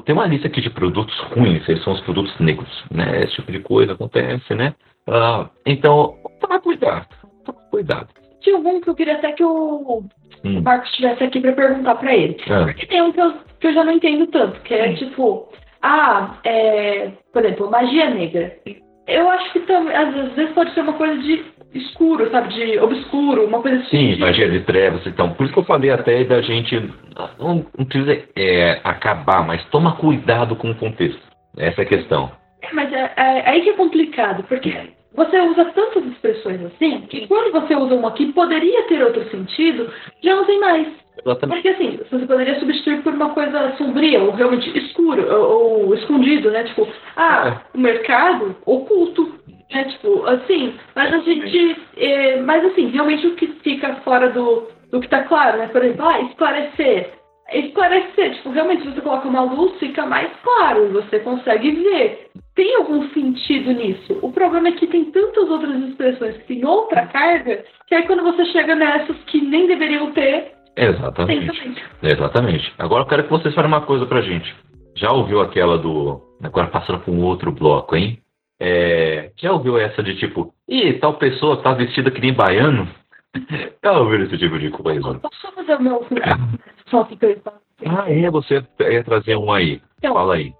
tem 0.07 0.15
uma 0.15 0.27
lista 0.27 0.47
aqui 0.47 0.63
de 0.63 0.71
produtos 0.71 1.15
ruins, 1.37 1.69
eles 1.69 1.85
são 1.85 1.93
os 1.93 2.01
produtos 2.01 2.35
negros, 2.41 2.85
né? 2.91 3.23
Esse 3.23 3.35
tipo 3.35 3.53
de 3.53 3.61
coisa 3.61 3.93
acontece, 3.93 4.55
né? 4.55 4.75
Ah, 5.07 5.51
então, 5.67 6.15
toma 6.41 6.59
cuidado, 6.61 7.07
cuidado. 7.71 8.09
Tinha 8.41 8.57
um 8.57 8.81
que 8.81 8.89
eu 8.89 8.95
queria 8.95 9.15
até 9.15 9.33
que 9.33 9.45
o 9.45 10.03
Hum. 10.45 10.63
Marcos 10.63 10.89
estivesse 10.91 11.23
aqui 11.23 11.41
pra 11.41 11.53
perguntar 11.53 11.97
pra 11.97 12.15
ele. 12.15 12.37
Ah, 12.49 12.65
Porque 12.65 12.87
tem 12.87 13.03
um 13.03 13.13
que 13.13 13.21
eu, 13.21 13.35
que 13.61 13.67
eu 13.67 13.75
já 13.75 13.85
não 13.85 13.93
entendo 13.93 14.27
tanto, 14.29 14.59
que 14.63 14.73
é 14.73 14.95
tipo, 14.95 15.49
ah, 15.83 16.37
é, 16.45 17.11
por 17.33 17.45
exemplo, 17.45 17.71
magia 17.71 18.09
negra. 18.09 18.57
Eu 19.07 19.29
acho 19.29 19.53
que 19.53 19.61
também, 19.61 19.95
às 19.95 20.15
vezes, 20.15 20.31
às 20.31 20.37
vezes 20.37 20.55
pode 20.55 20.73
ser 20.73 20.81
uma 20.81 20.95
coisa 20.95 21.19
de 21.21 21.45
escuro, 21.75 22.31
sabe? 22.31 22.55
De 22.55 22.79
obscuro, 22.79 23.45
uma 23.47 23.61
coisa 23.61 23.79
assim. 23.79 23.91
sim, 23.91 24.15
de- 24.15 24.21
magia 24.21 24.49
de 24.49 24.61
trevas, 24.61 25.07
então. 25.07 25.35
Por 25.35 25.45
isso 25.45 25.53
que 25.53 25.59
eu 25.61 25.65
falei 25.65 25.91
até 25.91 26.25
da 26.25 26.41
gente. 26.41 26.77
Não, 27.39 27.67
não 27.77 27.85
precisa 27.85 28.23
é, 28.37 28.81
acabar, 28.83 29.47
mas 29.47 29.63
toma 29.67 29.97
cuidado 29.97 30.57
com 30.57 30.71
o 30.71 30.75
contexto. 30.75 31.21
Essa 31.59 31.83
é 31.83 31.85
a 31.85 31.89
questão. 31.89 32.31
É, 32.63 32.73
Mas 32.73 32.91
é, 32.93 33.13
é 33.17 33.51
aí 33.51 33.61
que 33.63 33.71
é 33.71 33.75
complicado, 33.75 34.45
porque 34.45 34.73
você 35.15 35.41
usa 35.41 35.65
tantas 35.67 36.05
expressões 36.07 36.65
assim, 36.67 37.03
que 37.03 37.27
quando 37.27 37.53
você 37.53 37.75
usa 37.75 37.95
uma 37.95 38.13
que 38.13 38.33
poderia 38.33 38.85
ter 38.85 39.03
outro 39.03 39.29
sentido, 39.31 39.91
já 40.23 40.37
não 40.37 40.45
tem 40.45 40.61
mais. 40.61 40.87
Exatamente. 41.19 41.63
Porque 41.63 41.69
assim, 41.69 42.01
você 42.11 42.27
poderia 42.27 42.59
substituir 42.59 43.03
por 43.03 43.13
uma 43.13 43.31
coisa 43.31 43.75
sombria, 43.77 44.23
ou 44.23 44.31
realmente 44.31 44.77
escuro, 44.79 45.27
ou, 45.33 45.87
ou 45.87 45.95
escondido, 45.95 46.51
né? 46.51 46.65
Tipo, 46.65 46.87
ah, 47.17 47.61
o 47.75 47.79
mercado 47.79 48.57
oculto, 48.65 49.35
né? 49.73 49.85
Tipo, 49.85 50.25
assim, 50.27 50.75
mas 50.95 51.13
a 51.13 51.19
gente. 51.19 51.77
é, 51.97 52.41
mas 52.41 52.65
assim, 52.65 52.87
realmente 52.89 53.27
o 53.27 53.35
que 53.35 53.49
fica 53.63 53.97
fora 53.97 54.31
do, 54.31 54.69
do 54.91 55.01
que 55.01 55.09
tá 55.09 55.25
claro, 55.25 55.59
né? 55.59 55.69
Por 55.69 55.85
exemplo, 55.85 56.07
ah, 56.07 56.21
esclarecer. 56.23 57.15
Esclarecer, 57.53 58.37
tipo, 58.37 58.51
realmente 58.51 58.83
se 58.83 58.91
você 58.91 59.01
coloca 59.01 59.27
uma 59.27 59.43
luz, 59.43 59.77
fica 59.81 60.07
mais 60.07 60.31
claro, 60.41 60.93
você 60.93 61.19
consegue 61.19 61.73
ver. 61.73 62.30
Tem 62.61 62.77
algum 62.77 63.09
sentido 63.09 63.73
nisso? 63.73 64.19
O 64.21 64.31
problema 64.31 64.69
é 64.69 64.73
que 64.73 64.87
tem 64.87 65.07
tantas 65.07 65.49
outras 65.49 65.83
expressões 65.83 66.37
que 66.37 66.45
tem 66.45 66.63
outra 66.67 67.07
carga, 67.07 67.65
que 67.87 67.95
aí 67.95 68.07
quando 68.07 68.23
você 68.23 68.45
chega 68.53 68.75
nessas 68.75 69.17
que 69.25 69.41
nem 69.41 69.67
deveriam 69.67 70.13
ter, 70.13 70.53
Exatamente. 70.77 71.87
Exatamente. 72.03 72.75
Agora 72.79 73.05
eu 73.05 73.07
quero 73.07 73.25
que 73.25 73.31
vocês 73.31 73.55
falem 73.55 73.69
uma 73.69 73.81
coisa 73.81 74.05
pra 74.05 74.21
gente. 74.21 74.55
Já 74.95 75.11
ouviu 75.11 75.41
aquela 75.41 75.79
do. 75.79 76.21
Agora 76.43 76.67
passando 76.67 77.01
para 77.01 77.11
um 77.11 77.25
outro 77.25 77.51
bloco, 77.51 77.97
hein? 77.97 78.19
É, 78.61 79.31
já 79.41 79.53
ouviu 79.53 79.79
essa 79.79 80.03
de 80.03 80.17
tipo, 80.17 80.53
ih, 80.69 80.93
tal 80.99 81.15
pessoa 81.15 81.63
tá 81.63 81.73
vestida 81.73 82.11
que 82.11 82.21
nem 82.21 82.35
baiano? 82.35 82.87
Já 83.83 83.93
ouviu 83.93 84.23
esse 84.25 84.37
tipo 84.37 84.59
de 84.59 84.69
coisa? 84.69 85.15
Posso 85.15 85.53
fazer 85.53 85.77
o 85.77 85.83
meu 85.83 86.07
só 86.91 87.05
que 87.05 87.17
eu? 87.25 87.41
Ah, 87.87 88.05
é, 88.07 88.31
você 88.31 88.63
ia 88.81 89.03
trazer 89.03 89.37
um 89.37 89.51
aí. 89.51 89.81
Então, 89.99 90.13
Fala 90.13 90.35
aí. 90.35 90.53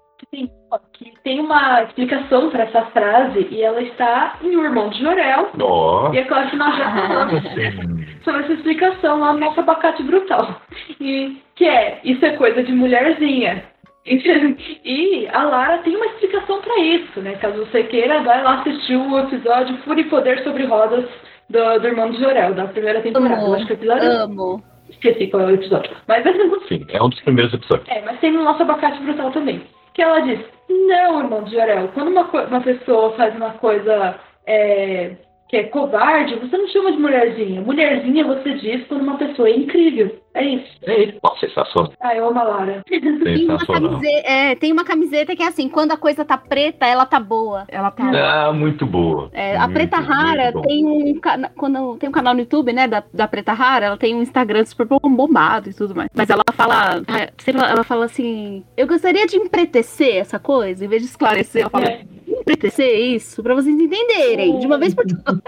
Tem 1.23 1.39
uma 1.39 1.83
explicação 1.83 2.49
para 2.49 2.63
essa 2.63 2.83
frase 2.87 3.47
e 3.51 3.61
ela 3.61 3.81
está 3.81 4.37
em 4.41 4.55
O 4.55 4.63
Irmão 4.63 4.89
de 4.89 5.01
Jorel. 5.01 5.49
Ó. 5.59 6.11
E 6.13 6.17
é 6.17 6.23
claro 6.23 6.49
que 6.49 6.55
nós 6.55 6.75
já 6.77 6.91
falamos 6.91 7.43
sobre 8.23 8.43
essa 8.43 8.53
explicação 8.53 9.19
lá 9.19 9.33
no 9.33 9.39
nosso 9.39 9.59
abacate 9.59 10.01
brutal. 10.03 10.61
E 10.99 11.37
que 11.55 11.65
é, 11.65 11.99
isso 12.03 12.25
é 12.25 12.35
coisa 12.37 12.63
de 12.63 12.71
mulherzinha. 12.71 13.63
E 14.83 15.27
a 15.31 15.43
Lara 15.43 15.77
tem 15.79 15.95
uma 15.95 16.07
explicação 16.07 16.59
para 16.59 16.79
isso, 16.79 17.21
né? 17.21 17.33
Caso 17.35 17.65
você 17.65 17.83
queira, 17.83 18.23
vai 18.23 18.41
lá 18.41 18.55
assistir 18.55 18.95
o 18.95 19.19
episódio 19.19 19.77
Fúria 19.83 20.01
e 20.01 20.09
Poder 20.09 20.43
sobre 20.43 20.65
Rodas 20.65 21.05
do, 21.47 21.79
do 21.79 21.87
Irmão 21.87 22.09
de 22.09 22.19
Jorel, 22.19 22.55
da 22.55 22.65
primeira 22.65 22.99
temporada. 23.01 23.39
Eu 23.39 23.53
acho 23.53 23.67
que 23.67 23.73
o 23.73 23.75
episódio. 23.75 24.11
Amo. 24.11 24.63
Esqueci 24.89 25.27
qual 25.27 25.43
é 25.43 25.45
o 25.45 25.53
episódio. 25.53 25.91
Mas 26.07 26.23
Sim, 26.67 26.85
é 26.89 27.01
um 27.01 27.09
dos 27.09 27.21
primeiros 27.21 27.53
episódios. 27.53 27.87
É, 27.89 28.01
mas 28.01 28.19
tem 28.19 28.31
no 28.31 28.43
nosso 28.43 28.63
abacate 28.63 28.99
brutal 29.01 29.31
também. 29.31 29.61
Que 29.93 30.01
ela 30.01 30.21
diz, 30.21 30.39
não, 30.69 31.19
irmão 31.19 31.43
de 31.43 31.51
Jorel, 31.55 31.89
quando 31.93 32.09
uma, 32.09 32.23
uma 32.23 32.61
pessoa 32.61 33.15
faz 33.15 33.35
uma 33.35 33.51
coisa 33.51 34.19
é, 34.45 35.15
que 35.51 35.57
é 35.57 35.63
covarde, 35.63 36.33
você 36.35 36.57
não 36.57 36.65
chama 36.69 36.93
de 36.93 36.97
mulherzinha. 36.97 37.59
Mulherzinha 37.59 38.25
você 38.25 38.53
diz 38.53 38.87
quando 38.87 39.01
uma 39.01 39.17
pessoa 39.17 39.49
é 39.49 39.57
incrível. 39.57 40.17
É 40.33 40.45
isso. 40.45 40.77
É 40.83 41.03
isso. 41.03 41.19
Nossa, 41.21 41.45
sensacional. 41.45 41.91
Ah, 41.99 42.15
eu 42.15 42.29
amo 42.29 42.39
a 42.39 42.43
Lara. 42.43 42.83
Tem 42.87 43.45
uma, 43.45 43.57
camiseta, 43.57 44.27
é, 44.27 44.55
tem 44.55 44.71
uma 44.71 44.85
camiseta 44.85 45.35
que 45.35 45.43
é 45.43 45.47
assim, 45.47 45.67
quando 45.67 45.91
a 45.91 45.97
coisa 45.97 46.23
tá 46.23 46.37
preta, 46.37 46.85
ela 46.85 47.05
tá 47.05 47.19
boa. 47.19 47.65
Ela 47.67 47.91
tá. 47.91 48.47
Ah, 48.47 48.53
muito 48.53 48.85
boa. 48.85 49.29
É, 49.33 49.57
a 49.57 49.61
Muito, 49.61 49.73
Preta 49.73 49.97
Rara 49.97 50.53
tem 50.61 50.85
um, 50.85 51.19
quando, 51.55 51.97
tem 51.97 52.09
um 52.09 52.11
canal 52.11 52.33
no 52.33 52.39
YouTube, 52.39 52.71
né, 52.71 52.87
da, 52.87 53.03
da 53.13 53.27
Preta 53.27 53.51
Rara, 53.51 53.87
ela 53.87 53.97
tem 53.97 54.15
um 54.15 54.21
Instagram 54.21 54.63
super 54.65 54.87
bombado 54.87 55.69
e 55.69 55.73
tudo 55.73 55.93
mais. 55.93 56.09
Mas 56.15 56.29
ela 56.29 56.43
fala, 56.53 57.01
ah, 57.07 57.29
sempre 57.37 57.61
ela 57.61 57.83
fala 57.83 58.05
assim, 58.05 58.63
eu 58.77 58.87
gostaria 58.87 59.27
de 59.27 59.35
empretecer 59.35 60.15
essa 60.15 60.39
coisa, 60.39 60.85
em 60.85 60.87
vez 60.87 61.01
de 61.01 61.09
esclarecer, 61.09 61.61
ela 61.63 61.69
fala, 61.69 61.89
É. 61.89 62.01
empretecer 62.39 62.97
isso, 62.97 63.43
pra 63.43 63.53
vocês 63.53 63.79
entenderem, 63.79 64.59
de 64.59 64.65
uma 64.65 64.77
vez 64.77 64.93
por 64.93 65.05
todas. 65.05 65.41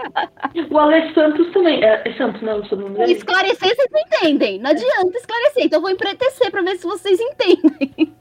O 0.70 0.78
Alex 0.78 1.14
Santos 1.14 1.52
também. 1.52 1.82
É, 1.82 2.02
é 2.06 2.12
Santos, 2.14 2.40
não, 2.42 2.60
o 2.60 2.66
sobrenome 2.66 2.96
dele. 2.96 3.12
Esclarecer, 3.12 3.74
vocês 3.74 3.88
entendem. 4.06 4.58
Não 4.58 4.70
adianta 4.70 5.16
esclarecer, 5.16 5.64
então 5.64 5.78
eu 5.78 5.82
vou 5.82 5.90
empretecer 5.90 6.50
pra 6.50 6.62
ver 6.62 6.76
se 6.76 6.84
vocês 6.84 7.18
entendem. 7.20 8.12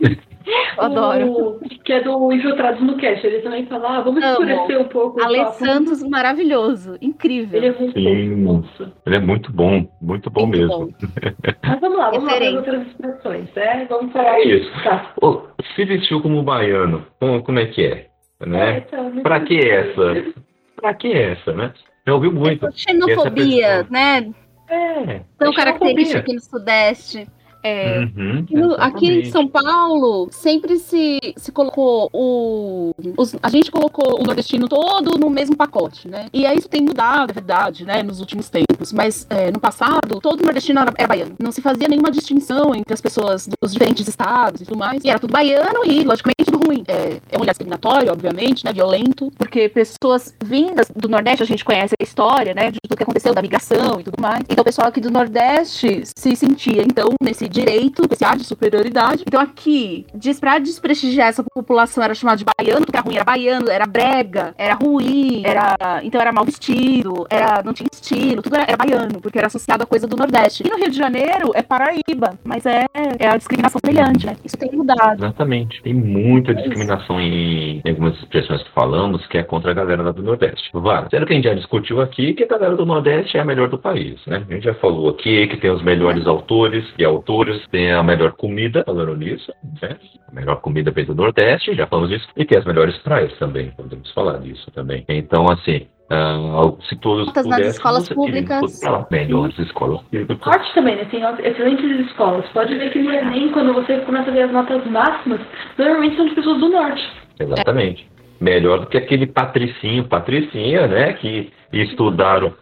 Eu 0.76 0.84
adoro. 0.84 1.32
O, 1.32 1.60
que 1.60 1.92
é 1.92 2.00
do 2.02 2.32
Infiltrados 2.32 2.80
no 2.80 2.96
Cast. 2.96 3.26
Ele 3.26 3.40
também 3.40 3.66
fala, 3.66 3.98
ah, 3.98 4.00
vamos 4.00 4.22
Amo. 4.22 4.32
escurecer 4.32 4.80
um 4.80 4.88
pouco. 4.88 5.22
Ale 5.22 5.38
papo. 5.38 5.52
Santos, 5.64 6.02
maravilhoso, 6.02 6.96
incrível. 7.00 7.58
Ele 7.58 7.66
é 7.66 7.78
muito 7.78 7.98
Sim. 7.98 8.44
bom. 8.44 8.52
Nossa. 8.58 8.92
Ele 9.06 9.16
é 9.16 9.20
muito 9.20 9.52
bom, 9.52 9.88
muito 10.00 10.30
bom 10.30 10.46
Muito 10.46 10.58
mesmo. 10.58 10.86
bom. 10.86 10.88
Mas 11.62 11.80
vamos 11.80 11.98
lá, 11.98 12.10
vamos 12.10 12.24
lá 12.24 12.36
para 12.36 12.50
outras 12.50 12.86
expressões, 12.86 13.48
né? 13.54 13.86
Vamos 13.88 14.12
falar. 14.12 14.38
É 14.38 14.44
isso. 14.44 14.70
Tá. 14.84 15.12
Ô, 15.22 15.42
se 15.74 15.84
vestiu 15.84 16.20
como 16.22 16.42
baiano, 16.42 17.04
como, 17.20 17.42
como 17.42 17.58
é 17.58 17.66
que 17.66 17.86
é? 17.86 18.08
Né? 18.46 18.84
então, 18.86 19.10
não 19.10 19.22
Pra 19.22 19.40
que 19.40 19.58
essa? 19.58 20.32
Pra 20.76 20.94
que 20.94 21.12
essa, 21.12 21.52
né? 21.52 21.72
Já 22.06 22.14
ouviu 22.14 22.32
muito. 22.32 22.66
Essa 22.66 22.76
xenofobia, 22.78 23.86
né? 23.90 24.30
É. 24.68 25.22
Tão 25.38 25.50
é 25.50 25.54
característica 25.54 26.20
aqui 26.20 26.34
no 26.34 26.40
Sudeste. 26.40 27.26
É, 27.62 27.98
Uhum, 27.98 28.38
aqui 28.40 28.54
no- 28.56 28.74
aqui 28.74 29.06
em. 29.10 29.24
São 29.30 29.48
Paulo, 29.48 30.28
sempre 30.30 30.78
se, 30.78 31.18
se 31.36 31.50
colocou 31.50 32.08
o. 32.12 32.92
os- 33.16 33.34
a 33.42 33.48
gente 33.48 33.70
colocou 33.70 34.20
o 34.20 34.24
nordestino 34.24 34.68
todo 34.68 35.18
no 35.18 35.28
mesmo 35.28 35.56
pacote, 35.56 36.06
né? 36.08 36.26
E 36.32 36.46
aí 36.46 36.56
isso 36.56 36.68
tem 36.68 36.82
mudado, 36.82 37.30
é 37.30 37.34
verdade, 37.34 37.84
né? 37.84 38.02
Nos 38.02 38.20
últimos 38.20 38.48
tempos. 38.48 38.67
Mas 38.92 39.26
é, 39.30 39.50
no 39.50 39.60
passado, 39.60 40.20
todo 40.20 40.42
nordestino 40.42 40.80
era, 40.80 40.92
era 40.96 41.08
baiano. 41.08 41.34
Não 41.38 41.52
se 41.52 41.60
fazia 41.60 41.88
nenhuma 41.88 42.10
distinção 42.10 42.74
entre 42.74 42.94
as 42.94 43.00
pessoas 43.00 43.48
dos 43.60 43.72
diferentes 43.72 44.06
estados 44.06 44.60
e 44.60 44.64
tudo 44.64 44.78
mais. 44.78 45.02
E 45.04 45.10
era 45.10 45.18
tudo 45.18 45.32
baiano 45.32 45.84
e, 45.84 46.04
logicamente, 46.04 46.44
tudo 46.50 46.66
ruim. 46.66 46.84
É, 46.86 47.20
é 47.30 47.38
um 47.38 47.42
olhar 47.42 47.52
discriminatório, 47.52 48.12
obviamente, 48.12 48.64
né? 48.64 48.72
Violento. 48.72 49.30
Porque 49.36 49.68
pessoas 49.68 50.34
vindas 50.42 50.90
do 50.94 51.08
Nordeste, 51.08 51.42
a 51.42 51.46
gente 51.46 51.64
conhece 51.64 51.94
a 52.00 52.02
história, 52.02 52.54
né? 52.54 52.70
De 52.70 52.78
tudo 52.82 52.96
que 52.96 53.02
aconteceu, 53.02 53.34
da 53.34 53.42
migração 53.42 54.00
e 54.00 54.04
tudo 54.04 54.20
mais. 54.20 54.42
Então, 54.48 54.62
o 54.62 54.64
pessoal 54.64 54.88
aqui 54.88 55.00
do 55.00 55.10
Nordeste 55.10 56.02
se 56.16 56.36
sentia, 56.36 56.82
então, 56.82 57.08
nesse 57.22 57.48
direito, 57.48 58.02
esse 58.10 58.24
ar 58.24 58.36
de 58.36 58.44
superioridade. 58.44 59.24
Então, 59.26 59.40
aqui, 59.40 60.06
diz, 60.14 60.38
pra 60.38 60.58
desprestigiar 60.58 61.28
essa 61.28 61.42
população, 61.42 62.02
era 62.02 62.14
chamado 62.14 62.38
de 62.38 62.44
baiano, 62.44 62.80
tudo 62.80 62.92
que 62.92 62.96
era 62.96 63.04
ruim 63.04 63.16
era 63.16 63.24
baiano, 63.24 63.70
era 63.70 63.86
brega, 63.86 64.54
era 64.56 64.74
ruim, 64.74 65.42
era. 65.44 66.00
Então, 66.02 66.20
era 66.20 66.32
mal 66.32 66.44
vestido, 66.44 67.26
era, 67.28 67.62
não 67.62 67.72
tinha 67.72 67.88
estilo, 67.92 68.42
tudo 68.42 68.56
era, 68.56 68.67
era 68.68 68.76
baiano, 68.76 69.20
porque 69.20 69.38
era 69.38 69.46
associado 69.46 69.82
a 69.82 69.86
coisa 69.86 70.06
do 70.06 70.16
Nordeste. 70.16 70.62
E 70.62 70.70
no 70.70 70.76
Rio 70.76 70.90
de 70.90 70.96
Janeiro 70.96 71.52
é 71.54 71.62
Paraíba, 71.62 72.38
mas 72.44 72.66
é, 72.66 72.84
é 73.18 73.26
a 73.26 73.36
discriminação 73.36 73.80
semelhante, 73.82 74.26
né? 74.26 74.36
Isso 74.44 74.58
tem 74.58 74.70
mudado. 74.72 75.24
Exatamente. 75.24 75.82
Tem 75.82 75.94
muita 75.94 76.54
discriminação 76.54 77.18
em, 77.18 77.80
em 77.82 77.90
algumas 77.90 78.14
expressões 78.18 78.62
que 78.62 78.70
falamos 78.72 79.26
que 79.28 79.38
é 79.38 79.42
contra 79.42 79.70
a 79.70 79.74
galera 79.74 80.12
do 80.12 80.22
Nordeste. 80.22 80.70
Várias. 80.74 81.10
Sendo 81.10 81.26
que 81.26 81.32
a 81.32 81.36
gente 81.36 81.44
já 81.44 81.54
discutiu 81.54 82.00
aqui 82.02 82.34
que 82.34 82.44
a 82.44 82.48
galera 82.48 82.76
do 82.76 82.84
Nordeste 82.84 83.38
é 83.38 83.40
a 83.40 83.44
melhor 83.44 83.68
do 83.68 83.78
país, 83.78 84.20
né? 84.26 84.44
A 84.48 84.52
gente 84.52 84.64
já 84.64 84.74
falou 84.74 85.08
aqui 85.08 85.46
que 85.46 85.56
tem 85.56 85.70
os 85.70 85.82
melhores 85.82 86.26
autores 86.26 86.84
e 86.98 87.04
autores, 87.04 87.66
tem 87.70 87.90
a 87.90 88.02
melhor 88.02 88.32
comida, 88.32 88.84
falando 88.84 89.16
nisso, 89.16 89.50
né? 89.80 89.96
A 90.28 90.34
melhor 90.34 90.60
comida 90.60 90.90
vem 90.90 91.06
do 91.06 91.14
Nordeste, 91.14 91.74
já 91.74 91.86
falamos 91.86 92.10
disso, 92.10 92.28
e 92.36 92.44
tem 92.44 92.58
as 92.58 92.64
melhores 92.66 92.96
praias 92.98 93.32
também, 93.38 93.70
podemos 93.70 94.12
falar 94.12 94.38
disso 94.38 94.70
também. 94.72 95.04
Então, 95.08 95.46
assim, 95.50 95.86
ah, 96.10 96.72
se 96.88 96.96
todos 96.96 97.26
Notas 97.26 97.46
nas 97.46 97.60
escolas 97.60 98.08
públicas. 98.08 98.82
lá. 98.82 99.06
Melhores 99.10 99.58
escolas 99.58 100.00
públicas. 100.02 100.38
Norte 100.46 100.74
também, 100.74 100.96
né? 100.96 101.04
Tem 101.10 101.22
excelentes 101.22 102.06
escolas. 102.06 102.46
Pode 102.52 102.74
ver 102.76 102.90
que 102.90 102.98
no 103.00 103.12
Enem, 103.12 103.50
quando 103.50 103.74
você 103.74 103.98
começa 103.98 104.30
a 104.30 104.32
ver 104.32 104.42
as 104.42 104.52
notas 104.52 104.86
máximas, 104.86 105.40
normalmente 105.76 106.16
são 106.16 106.26
de 106.26 106.34
pessoas 106.34 106.60
do 106.60 106.68
norte. 106.70 107.02
Exatamente. 107.38 108.08
Melhor 108.40 108.80
do 108.80 108.86
que 108.86 108.96
aquele 108.96 109.26
patricinho, 109.26 110.04
patricinha, 110.04 110.86
né? 110.86 111.12
Que 111.14 111.50
estudaram. 111.72 112.54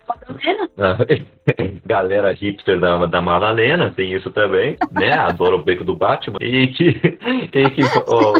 Galera 1.87 2.33
hipster 2.33 2.81
da, 2.81 3.07
da 3.07 3.21
Madalena, 3.21 3.93
tem 3.95 4.13
isso 4.13 4.31
também, 4.31 4.77
né? 4.91 5.13
Adora 5.13 5.55
o 5.55 5.63
beco 5.63 5.85
do 5.85 5.95
Batman. 5.95 6.39
E 6.41 6.69
que, 6.69 6.89
e 6.89 7.71
que 7.71 7.83
ó, 8.09 8.35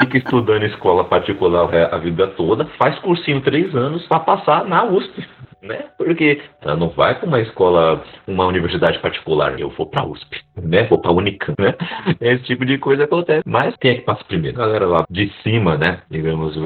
fica 0.00 0.18
estudando 0.18 0.64
escola 0.64 1.04
particular 1.04 1.68
a 1.74 1.98
vida 1.98 2.28
toda, 2.28 2.66
faz 2.78 2.98
cursinho 3.00 3.40
três 3.40 3.74
anos 3.74 4.06
para 4.06 4.20
passar 4.20 4.64
na 4.66 4.84
USP. 4.84 5.26
Né? 5.62 5.84
Porque 5.96 6.42
ela 6.60 6.74
não 6.74 6.88
vai 6.88 7.14
para 7.14 7.28
uma 7.28 7.40
escola, 7.40 8.02
uma 8.26 8.46
universidade 8.46 8.98
particular, 8.98 9.60
eu 9.60 9.70
vou 9.70 9.86
para 9.86 10.04
USP, 10.04 10.40
né? 10.60 10.88
Vou 10.88 11.00
para 11.00 11.12
Unicamp, 11.12 11.54
né? 11.62 11.74
Esse 12.20 12.42
tipo 12.42 12.66
de 12.66 12.78
coisa 12.78 13.04
acontece. 13.04 13.42
Mas 13.46 13.76
quem 13.76 13.92
é 13.92 13.94
que 13.94 14.00
passa 14.00 14.24
primeiro? 14.24 14.60
A 14.60 14.66
galera 14.66 14.86
lá 14.86 15.06
de 15.08 15.32
cima, 15.44 15.78
né? 15.78 16.00
Digamos, 16.10 16.56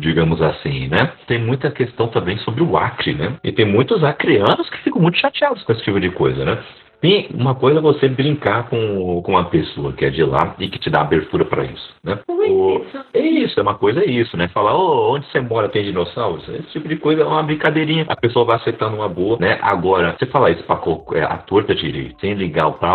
digamos 0.00 0.42
assim, 0.42 0.88
né? 0.88 1.12
Tem 1.28 1.38
muita 1.38 1.70
questão 1.70 2.08
também 2.08 2.38
sobre 2.38 2.62
o 2.62 2.76
Acre, 2.76 3.14
né? 3.14 3.36
E 3.44 3.52
tem 3.52 3.64
muitos 3.64 4.02
acreanos 4.02 4.68
que 4.68 4.78
ficam 4.78 5.00
muito 5.00 5.18
chateados 5.18 5.62
com 5.62 5.72
esse 5.72 5.84
tipo 5.84 6.00
de 6.00 6.10
coisa, 6.10 6.44
né? 6.44 6.58
Tem 7.00 7.28
uma 7.32 7.54
coisa 7.54 7.78
é 7.78 7.82
você 7.82 8.08
brincar 8.08 8.68
com, 8.68 9.22
com 9.22 9.32
uma 9.32 9.44
pessoa 9.44 9.92
que 9.92 10.04
é 10.04 10.10
de 10.10 10.22
lá 10.22 10.54
e 10.58 10.68
que 10.68 10.78
te 10.78 10.90
dá 10.90 11.00
abertura 11.00 11.44
para 11.44 11.64
isso, 11.64 11.94
né? 12.04 12.18
É 12.28 12.32
O- 12.32 12.82
isso? 12.84 13.04
é 13.14 13.20
isso, 13.20 13.58
é 13.58 13.62
uma 13.62 13.74
coisa 13.74 14.00
é 14.00 14.06
isso, 14.06 14.36
né? 14.36 14.48
Falar, 14.48 14.76
ô, 14.76 15.14
onde 15.14 15.26
você 15.26 15.40
mora 15.40 15.68
tem 15.68 15.84
dinossauros? 15.84 16.46
Esse 16.48 16.68
tipo 16.72 16.88
de 16.88 16.96
coisa 16.96 17.22
é 17.22 17.24
uma 17.24 17.42
brincadeirinha. 17.42 18.04
A 18.08 18.16
pessoa 18.16 18.44
vai 18.44 18.56
aceitando 18.56 18.96
uma 18.96 19.08
boa, 19.08 19.38
né? 19.38 19.58
Agora, 19.62 20.14
você 20.18 20.26
falar 20.26 20.50
isso 20.50 20.62
pra 20.64 20.80
é, 21.14 21.22
a 21.22 21.38
torta 21.38 21.74
direito, 21.74 22.20
sem 22.20 22.34
ligar 22.34 22.70
para 22.72 22.90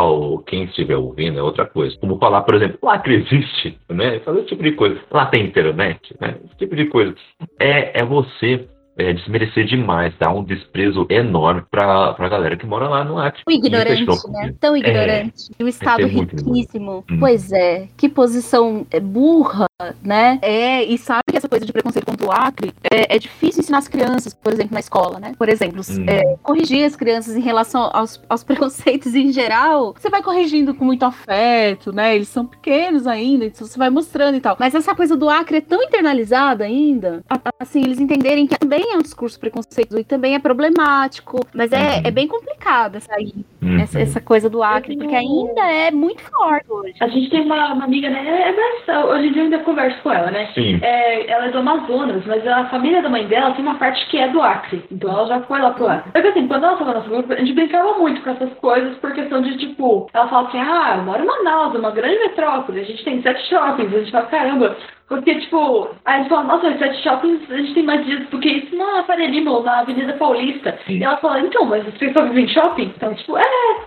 quem 0.45 0.65
estiver 0.65 0.97
ouvindo, 0.97 1.39
é 1.39 1.43
outra 1.43 1.65
coisa. 1.65 1.97
Como 1.99 2.17
falar, 2.19 2.41
por 2.41 2.55
exemplo, 2.55 2.77
o 2.81 2.89
Acre 2.89 3.15
existe, 3.15 3.77
né? 3.89 4.19
Fazer 4.19 4.39
esse 4.39 4.49
tipo 4.49 4.63
de 4.63 4.73
coisa. 4.73 4.99
Lá 5.11 5.25
tem 5.25 5.45
internet, 5.45 6.15
né? 6.19 6.35
Esse 6.45 6.57
tipo 6.57 6.75
de 6.75 6.85
coisa. 6.85 7.15
É, 7.59 8.01
é 8.01 8.05
você 8.05 8.67
é, 8.97 9.13
desmerecer 9.13 9.65
demais, 9.65 10.13
dar 10.19 10.31
um 10.33 10.43
desprezo 10.43 11.05
enorme 11.09 11.63
pra, 11.69 12.13
pra 12.13 12.29
galera 12.29 12.55
que 12.57 12.65
mora 12.65 12.87
lá 12.87 13.03
no 13.03 13.17
Acre. 13.19 13.43
Tão 13.45 13.53
ignorante, 13.53 14.01
Isso 14.01 14.11
é 14.11 14.15
xenofobia. 14.15 14.41
né? 14.41 14.55
Tão 14.59 14.77
ignorante. 14.77 15.51
E 15.59 15.63
o 15.63 15.67
Estado 15.67 16.03
é 16.03 16.05
riquíssimo. 16.05 17.03
Hum. 17.11 17.17
Pois 17.19 17.51
é. 17.51 17.87
Que 17.97 18.07
posição 18.09 18.85
é, 18.91 18.99
burra, 18.99 19.67
né? 20.03 20.39
É, 20.41 20.83
e 20.83 20.97
sabe 20.97 21.23
que 21.29 21.37
essa 21.37 21.49
coisa 21.49 21.65
de 21.65 21.73
preconceito 21.73 22.05
contra 22.05 22.25
o 22.25 22.31
Acre 22.31 22.73
é, 22.91 23.15
é 23.15 23.19
difícil 23.19 23.61
ensinar 23.61 23.79
as 23.79 23.87
crianças, 23.87 24.33
por 24.33 24.53
exemplo, 24.53 24.73
na 24.73 24.79
escola, 24.79 25.19
né? 25.19 25.33
Por 25.37 25.49
exemplo, 25.49 25.81
Hum. 25.89 26.05
é, 26.07 26.37
corrigir 26.41 26.85
as 26.85 26.95
crianças 26.95 27.35
em 27.35 27.41
relação 27.41 27.89
aos, 27.93 28.21
aos 28.29 28.43
preconceitos 28.45 29.13
em 29.13 29.31
geral. 29.31 29.93
Você 29.99 30.09
vai 30.09 30.23
corrigindo 30.23 30.73
com 30.73 30.85
muito 30.85 31.03
afeto, 31.03 31.91
né? 31.91 32.15
Eles 32.15 32.27
são 32.29 32.45
pequenos 32.45 33.07
ainda, 33.07 33.45
então 33.45 33.67
você 33.67 33.77
vai 33.77 33.89
mostrando 33.89 34.35
e 34.37 34.41
tal. 34.41 34.55
Mas 34.59 34.73
essa 34.73 34.95
coisa 34.95 35.15
do 35.17 35.29
Acre 35.29 35.57
é 35.57 35.61
tão 35.61 35.81
internalizada 35.83 36.63
ainda, 36.63 37.23
assim, 37.59 37.81
eles 37.83 37.99
entenderem 37.99 38.47
que 38.47 38.57
também 38.57 38.84
é 38.93 38.97
um 38.97 39.01
discurso 39.01 39.39
preconceituoso 39.39 40.01
e 40.01 40.03
também 40.03 40.35
é 40.35 40.39
problemático. 40.39 41.39
Mas 41.53 41.71
é, 41.71 41.77
Uhum. 41.77 42.01
é 42.05 42.11
bem 42.11 42.27
complicado 42.27 42.95
essa 42.97 43.13
aí 43.15 43.33
Uhum. 43.61 43.79
essa, 43.79 43.99
essa 43.99 44.21
coisa 44.21 44.49
do 44.49 44.61
Acre, 44.61 44.95
porque 44.97 45.15
ainda 45.15 45.61
é 45.71 45.89
muito 45.91 46.21
forte 46.23 46.71
hoje. 46.71 46.93
A 47.01 47.07
gente 47.07 47.29
tem 47.31 47.41
uma, 47.41 47.73
uma 47.73 47.85
amiga, 47.85 48.09
né? 48.09 48.23
É, 48.27 48.91
é, 48.91 49.05
hoje 49.05 49.27
em 49.27 49.31
dia 49.31 49.41
eu 49.41 49.45
ainda 49.45 49.59
converso 49.59 50.01
com 50.03 50.11
ela, 50.11 50.29
né? 50.29 50.49
Sim. 50.53 50.79
É, 50.83 51.29
ela 51.31 51.45
é 51.47 51.51
do 51.51 51.57
Amazonas, 51.59 52.23
mas 52.25 52.45
a 52.47 52.65
família 52.65 53.01
da 53.01 53.09
mãe 53.09 53.25
dela 53.27 53.51
tem 53.53 53.63
uma 53.65 53.75
parte 53.75 54.05
que 54.09 54.17
é 54.17 54.27
do 54.29 54.41
Acre. 54.41 54.83
Então 54.91 55.09
ela 55.09 55.27
já 55.27 55.41
foi 55.41 55.59
lá 55.59 55.71
pro 55.71 55.87
Acre. 55.87 56.11
Só 56.15 56.21
que 56.21 56.27
assim, 56.27 56.47
quando 56.47 56.63
ela 56.63 56.77
tava 56.77 56.91
no 56.91 56.97
nosso 56.99 57.09
grupo, 57.09 57.33
a 57.33 57.37
gente 57.37 57.53
brincava 57.53 57.97
muito 57.97 58.21
com 58.21 58.29
essas 58.29 58.53
coisas 58.59 58.95
por 58.97 59.13
questão 59.13 59.41
de, 59.41 59.57
tipo, 59.57 60.07
ela 60.13 60.27
fala 60.27 60.47
assim, 60.47 60.59
ah, 60.59 60.95
eu 60.97 61.03
moro 61.03 61.23
em 61.23 61.25
Manaus, 61.25 61.73
é 61.75 61.79
uma 61.79 61.91
grande 61.91 62.19
metrópole, 62.19 62.79
a 62.81 62.83
gente 62.83 63.03
tem 63.03 63.21
sete 63.21 63.49
shoppings, 63.49 63.93
a 63.93 63.99
gente 63.99 64.11
fala, 64.11 64.25
caramba. 64.27 64.77
Porque, 65.07 65.35
tipo, 65.35 65.87
aí 66.03 66.15
a 66.15 66.17
gente 66.19 66.29
fala, 66.29 66.43
nossa, 66.43 66.67
mas 66.69 66.79
sete 66.79 67.03
shoppings 67.03 67.51
a 67.51 67.57
gente 67.57 67.73
tem 67.75 67.83
mais 67.83 68.03
dias 68.05 68.27
do 68.29 68.39
que 68.39 68.49
isso 68.49 68.75
na 68.75 69.03
Faria 69.03 69.27
Lima 69.27 69.51
ou 69.51 69.61
na 69.63 69.81
Avenida 69.81 70.13
Paulista. 70.13 70.79
Sim. 70.87 70.97
E 70.97 71.03
ela 71.03 71.17
fala, 71.17 71.41
então, 71.41 71.63
mas 71.65 71.83
vocês 71.85 72.11
só 72.11 72.23
vivem 72.25 72.45
em 72.45 72.47
shopping? 72.47 72.91
Então, 72.95 73.13
tipo, 73.13 73.37
é. 73.37 73.43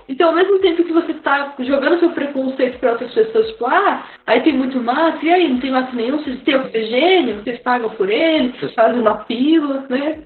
Então, 0.09 0.29
ao 0.29 0.35
mesmo 0.37 0.61
tempo 0.61 0.85
que 0.85 0.93
você 0.93 1.13
tá 1.15 1.55
jogando 1.59 1.99
seu 1.99 2.11
preconceito 2.11 2.79
pra 2.79 2.93
outras 2.93 3.13
pessoas, 3.13 3.49
tipo, 3.49 3.67
ah, 3.67 4.05
aí 4.29 4.41
tem 4.43 4.53
muito 4.53 4.81
mato, 4.81 5.25
e 5.27 5.31
aí 5.31 5.49
não 5.49 5.59
tem 5.59 5.73
mato 5.73 5.95
nenhum, 5.97 6.19
vocês 6.19 6.41
têm 6.43 6.55
oxigênio, 6.55 7.43
vocês 7.43 7.59
pagam 7.63 7.91
por 7.91 8.09
ele, 8.09 8.53
vocês 8.59 8.73
fazem 8.75 9.01
uma 9.01 9.17
pílula, 9.25 9.85
né? 9.89 10.19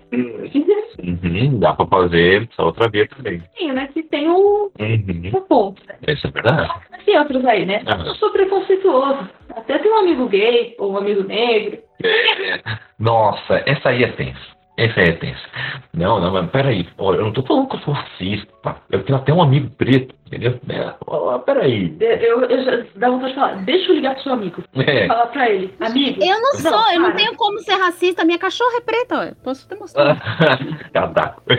Uhum, 1.03 1.59
dá 1.59 1.73
pra 1.73 1.87
fazer 1.87 2.49
essa 2.53 2.65
outra 2.65 2.89
via 2.91 3.09
também. 3.09 3.43
Sim, 3.57 3.73
né? 3.73 3.89
Que 3.95 4.03
tem 4.03 4.29
um, 4.29 4.69
Uhum. 4.79 5.31
um 5.35 5.41
ponto. 5.41 5.83
Né? 5.89 5.95
Isso 6.13 6.27
é 6.27 6.31
verdade. 6.31 6.71
Tem 7.05 7.19
outros 7.19 7.45
aí, 7.45 7.67
né? 7.67 7.83
Ah. 7.87 8.03
Eu 8.07 8.15
sou 8.15 8.31
preconceituoso. 8.31 9.29
Até 9.51 9.79
tem 9.79 9.91
um 9.93 9.99
amigo 9.99 10.29
gay 10.29 10.75
ou 10.79 10.93
um 10.93 10.97
amigo 10.97 11.23
negro. 11.25 11.79
É, 12.03 12.61
Nossa, 12.99 13.63
essa 13.67 13.91
aí 13.91 14.05
é 14.05 14.13
tensa. 14.13 14.52
Essa 14.77 15.01
é 15.01 15.13
tensa. 15.13 15.41
Não, 15.93 16.19
não, 16.21 16.33
mas 16.33 16.51
peraí. 16.51 16.89
Olha, 16.99 17.17
eu 17.19 17.25
não 17.25 17.33
tô 17.33 17.43
falando 17.43 17.69
que 17.69 17.77
eu 17.77 17.81
sou 17.81 17.95
racista. 17.95 18.53
Eu 18.91 19.03
tenho 19.05 19.19
até 19.19 19.33
um 19.33 19.43
amigo 19.43 19.69
preto, 19.77 20.15
entendeu? 20.27 20.59
É, 20.69 20.95
ó, 21.07 21.39
peraí. 21.39 21.95
Eu, 22.01 22.43
eu 22.45 22.65
já 22.65 22.85
dá 22.97 23.11
vontade 23.11 23.33
de 23.33 23.39
falar, 23.39 23.55
deixa 23.65 23.91
eu 23.91 23.97
ligar 23.97 24.15
pro 24.15 24.23
seu 24.23 24.33
amigo. 24.33 24.63
É. 24.77 25.07
Falar 25.09 25.27
pra 25.27 25.51
ele, 25.51 25.75
amigo. 25.81 26.25
Eu 26.25 26.41
não 26.41 26.55
sou, 26.55 26.93
eu 26.93 27.01
não 27.01 27.13
tenho 27.13 27.35
como 27.37 27.59
ser 27.59 27.75
racista. 27.75 28.25
Minha 28.25 28.39
cachorra 28.39 28.79
é 28.79 28.81
preta, 28.81 29.33
ó. 29.33 29.45
Posso 29.45 29.69
te 29.69 29.75
mostrar. 29.75 30.17
Cadaco. 30.93 31.43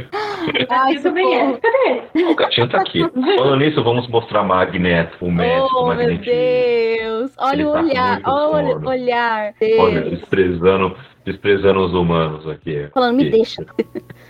Ai, 0.69 0.95
Eu 0.95 1.03
também 1.03 1.35
é. 1.35 1.57
Cadê 1.57 2.01
ele? 2.15 2.25
O 2.31 2.35
gatinho 2.35 2.69
tá 2.69 2.81
aqui. 2.81 2.99
Falando 3.37 3.57
nisso, 3.57 3.83
vamos 3.83 4.07
mostrar 4.07 4.43
Magneto, 4.43 5.17
o 5.23 5.31
médico 5.31 5.69
Oh, 5.75 5.93
meu. 5.93 6.17
Deus. 6.17 7.31
Olha 7.37 7.53
Ele 7.55 7.65
o 7.65 7.71
tá 7.73 7.79
olhar, 7.79 8.11
muito 8.13 8.29
olha 8.29 8.77
o 8.77 8.87
olhar. 8.87 9.53
Olha, 9.79 10.01
desprezando, 10.01 10.95
desprezando 11.25 11.79
os 11.85 11.93
humanos 11.93 12.47
aqui. 12.47 12.87
Falando, 12.93 13.17
me 13.17 13.29
deixa. 13.29 13.65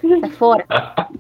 Sai 0.02 0.30
fora. 0.32 0.66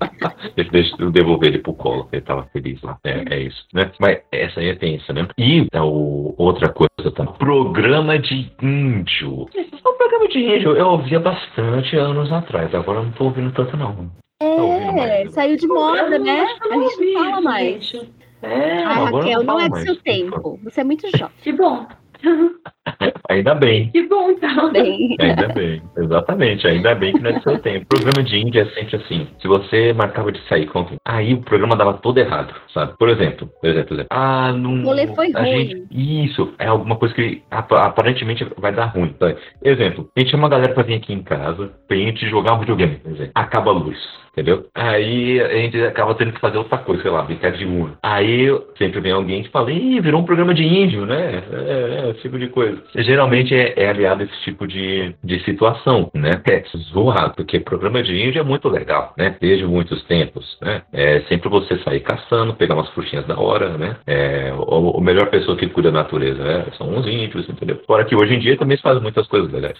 Deixa, 0.71 0.95
eu 0.99 1.11
devolver 1.11 1.49
ele 1.49 1.59
pro 1.59 1.73
colo, 1.73 2.07
ele 2.11 2.21
tava 2.21 2.43
feliz 2.53 2.81
lá. 2.81 2.97
É, 3.03 3.23
é 3.35 3.39
isso, 3.43 3.65
né? 3.73 3.91
Mas 3.99 4.21
essa 4.31 4.59
aí 4.59 4.69
é 4.69 4.75
tensa, 4.75 5.13
né? 5.13 5.27
E 5.37 5.67
é 5.71 5.81
o, 5.81 6.33
outra 6.37 6.69
coisa 6.69 7.11
também. 7.15 7.33
Programa 7.35 8.17
de 8.19 8.51
índio. 8.61 9.43
O 9.43 9.93
programa 9.97 10.27
de 10.27 10.39
índio 10.39 10.75
eu 10.75 10.87
ouvia 10.87 11.19
bastante 11.19 11.95
anos 11.97 12.31
atrás, 12.31 12.73
agora 12.73 12.99
eu 12.99 13.03
não 13.05 13.11
tô 13.11 13.25
ouvindo 13.25 13.51
tanto, 13.53 13.75
não. 13.77 14.09
Tá 14.39 14.45
É, 14.45 14.91
mais? 14.91 15.33
saiu 15.33 15.55
de 15.57 15.67
moda, 15.67 16.17
né? 16.19 16.45
A 16.69 16.73
gente 16.79 17.13
não 17.13 17.23
fala 17.23 17.41
mais. 17.41 17.93
É, 18.41 18.83
Ai, 18.83 19.07
agora 19.07 19.23
Raquel, 19.23 19.39
não 19.39 19.45
falo 19.45 19.59
é 19.61 19.65
do 19.65 19.71
mais. 19.71 19.83
seu 19.85 19.95
tempo. 19.97 20.59
Você 20.63 20.81
é 20.81 20.83
muito 20.83 21.07
jovem. 21.17 21.35
Que 21.41 21.53
bom. 21.53 21.85
Ainda 23.29 23.55
bem. 23.55 23.89
Que 23.91 24.07
bom, 24.07 24.29
então. 24.31 24.71
Bem. 24.71 25.15
Ainda 25.19 25.47
bem, 25.49 25.81
exatamente, 25.97 26.67
ainda 26.67 26.93
bem 26.93 27.13
que 27.13 27.21
não 27.21 27.29
é 27.31 27.33
do 27.33 27.41
seu 27.43 27.57
tempo. 27.59 27.85
O 27.85 27.87
programa 27.87 28.23
de 28.23 28.37
índia 28.37 28.61
é 28.61 28.65
sempre 28.65 28.97
assim. 28.97 29.27
Se 29.41 29.47
você 29.47 29.93
marcava 29.93 30.31
de 30.31 30.39
sair 30.47 30.65
com 30.67 30.79
alguém, 30.79 30.97
aí 31.05 31.33
o 31.33 31.41
programa 31.41 31.75
dava 31.75 31.93
todo 31.93 32.17
errado, 32.17 32.53
sabe? 32.73 32.93
Por 32.97 33.09
exemplo, 33.09 33.49
por 33.61 33.69
exemplo, 33.69 33.87
por 33.87 33.93
exemplo 33.95 34.07
ah, 34.11 34.51
não. 34.51 34.81
O 34.81 34.83
rolê 34.83 35.07
foi 35.15 35.31
a 35.33 35.39
ruim. 35.41 35.67
gente- 35.67 35.83
isso, 35.91 36.53
é 36.59 36.67
alguma 36.67 36.95
coisa 36.97 37.13
que 37.15 37.41
ap- 37.49 37.71
aparentemente 37.73 38.45
vai 38.57 38.71
dar 38.73 38.85
ruim. 38.87 39.15
Sabe? 39.19 39.37
Exemplo, 39.63 40.09
a 40.15 40.19
gente 40.19 40.31
chama 40.31 40.47
a 40.47 40.49
galera 40.51 40.73
pra 40.73 40.83
vir 40.83 40.95
aqui 40.95 41.13
em 41.13 41.23
casa 41.23 41.71
pra 41.87 41.97
gente 41.97 42.27
jogar 42.29 42.53
um 42.53 42.59
videogame, 42.59 42.97
por 42.97 43.11
exemplo. 43.13 43.31
Acaba 43.35 43.71
a 43.71 43.73
luz. 43.73 43.97
Entendeu? 44.33 44.65
Aí 44.73 45.39
a 45.39 45.57
gente 45.57 45.79
acaba 45.83 46.15
tendo 46.15 46.31
que 46.33 46.41
fazer 46.41 46.57
outra 46.57 46.79
coisa, 46.79 47.03
sei 47.03 47.11
lá, 47.11 47.21
brincar 47.21 47.51
de 47.51 47.65
Uno. 47.65 47.95
Aí 48.01 48.47
sempre 48.79 48.99
vem 48.99 49.11
alguém 49.11 49.43
que 49.43 49.49
fala, 49.51 49.71
ih, 49.71 49.99
virou 50.01 50.21
um 50.21 50.25
programa 50.25 50.55
de 50.55 50.63
índio, 50.63 51.05
né? 51.05 51.43
É, 51.51 52.05
é, 52.07 52.09
esse 52.09 52.21
tipo 52.23 52.39
de 52.39 52.47
coisa. 52.47 52.72
Geralmente 52.95 53.53
é, 53.55 53.73
é 53.75 53.89
aliado 53.89 54.23
a 54.23 54.25
esse 54.25 54.41
tipo 54.43 54.67
de, 54.67 55.15
de 55.23 55.39
situação, 55.43 56.09
né? 56.13 56.31
É 56.47 56.63
zoado, 56.91 57.35
porque 57.35 57.59
programa 57.59 58.01
de 58.01 58.15
índio 58.15 58.39
é 58.39 58.43
muito 58.43 58.69
legal, 58.69 59.13
né? 59.17 59.35
Desde 59.39 59.65
muitos 59.65 60.03
tempos, 60.03 60.57
né? 60.61 60.81
É 60.91 61.21
sempre 61.21 61.49
você 61.49 61.77
sair 61.79 62.01
caçando, 62.01 62.53
pegar 62.53 62.75
umas 62.75 62.89
frutinhas 62.89 63.25
da 63.25 63.39
hora, 63.39 63.77
né? 63.77 63.97
É, 64.05 64.53
o, 64.53 64.91
o 64.91 65.01
melhor 65.01 65.29
pessoa 65.29 65.57
que 65.57 65.67
cuida 65.67 65.91
da 65.91 66.03
natureza 66.03 66.43
é, 66.43 66.71
são 66.77 66.97
os 66.97 67.07
índios, 67.07 67.47
entendeu? 67.49 67.81
Fora 67.85 68.05
que 68.05 68.15
hoje 68.15 68.35
em 68.35 68.39
dia 68.39 68.57
também 68.57 68.77
se 68.77 68.83
fazem 68.83 69.01
muitas 69.01 69.27
coisas 69.27 69.51
legais. 69.51 69.77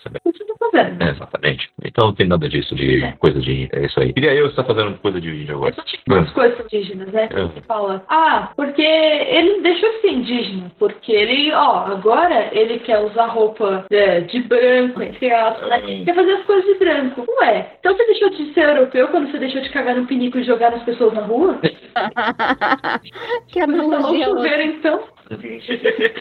Fazendo. 0.71 1.03
É, 1.03 1.09
exatamente. 1.09 1.69
Então 1.83 2.07
não 2.07 2.15
tem 2.15 2.27
nada 2.27 2.47
disso 2.47 2.73
de 2.75 3.11
coisa 3.19 3.39
de. 3.41 3.69
É 3.73 3.85
isso 3.85 3.99
aí. 3.99 4.13
Queria 4.13 4.33
eu 4.33 4.47
estar 4.47 4.63
fazendo 4.63 4.97
coisa 4.99 5.19
de 5.19 5.29
índio 5.29 5.55
agora. 5.55 5.71
Essas 5.71 5.85
tipo 5.85 6.13
as 6.15 6.31
coisas 6.31 6.59
indígenas, 6.65 7.11
né? 7.11 7.29
É. 7.31 7.43
Você 7.43 7.61
fala, 7.61 8.03
ah, 8.07 8.51
porque 8.55 8.81
ele 8.81 9.61
deixou 9.61 9.89
de 9.91 10.01
ser 10.01 10.11
indígena, 10.11 10.71
porque 10.79 11.11
ele, 11.11 11.51
ó, 11.53 11.85
agora 11.87 12.49
ele 12.51 12.79
quer 12.79 12.99
usar 12.99 13.27
roupa 13.27 13.85
é, 13.91 14.21
de 14.21 14.41
branco, 14.43 15.01
entre 15.01 15.31
aspas, 15.31 15.69
né? 15.69 16.03
Quer 16.05 16.15
fazer 16.15 16.31
as 16.31 16.45
coisas 16.45 16.65
de 16.65 16.79
branco. 16.79 17.25
Ué, 17.41 17.73
então 17.79 17.95
você 17.95 18.05
deixou 18.05 18.29
de 18.29 18.53
ser 18.53 18.69
europeu 18.69 19.07
quando 19.09 19.31
você 19.31 19.39
deixou 19.39 19.61
de 19.61 19.69
cagar 19.69 19.95
no 19.95 20.05
pinico 20.05 20.37
e 20.37 20.43
jogar 20.43 20.71
nas 20.71 20.83
pessoas 20.83 21.13
na 21.13 21.21
rua? 21.21 21.59
que 23.47 23.59
instalou 23.59 23.93
analogia. 23.93 24.29
o 24.29 24.37
chuveiro, 24.37 24.61
então? 24.63 25.12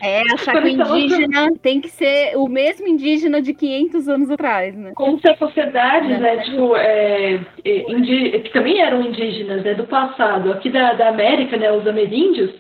É, 0.03 0.23
achar 0.33 0.53
que 0.63 0.69
o 0.69 0.69
indígena 0.69 1.53
tem 1.61 1.81
que 1.81 1.89
ser 1.89 2.37
o 2.37 2.49
mesmo 2.49 2.87
indígena 2.89 3.41
de 3.43 3.53
500 3.55 4.09
anos 4.09 4.31
atrás, 4.31 4.77
né? 4.77 4.93
Como 4.95 5.19
se 5.21 5.29
as 5.29 5.39
sociedades, 5.39 6.19
né, 6.21 6.39
tipo, 6.45 6.77
é, 6.77 7.41
é, 7.65 7.93
indi- 7.93 8.39
que 8.41 8.51
também 8.53 8.81
eram 8.81 9.03
indígenas, 9.03 9.63
né, 9.65 9.75
do 9.75 9.85
passado, 9.85 10.53
aqui 10.53 10.71
da, 10.71 10.93
da 10.95 11.09
América, 11.09 11.57
né, 11.57 11.71
os 11.73 11.87
ameríndios, 11.87 12.51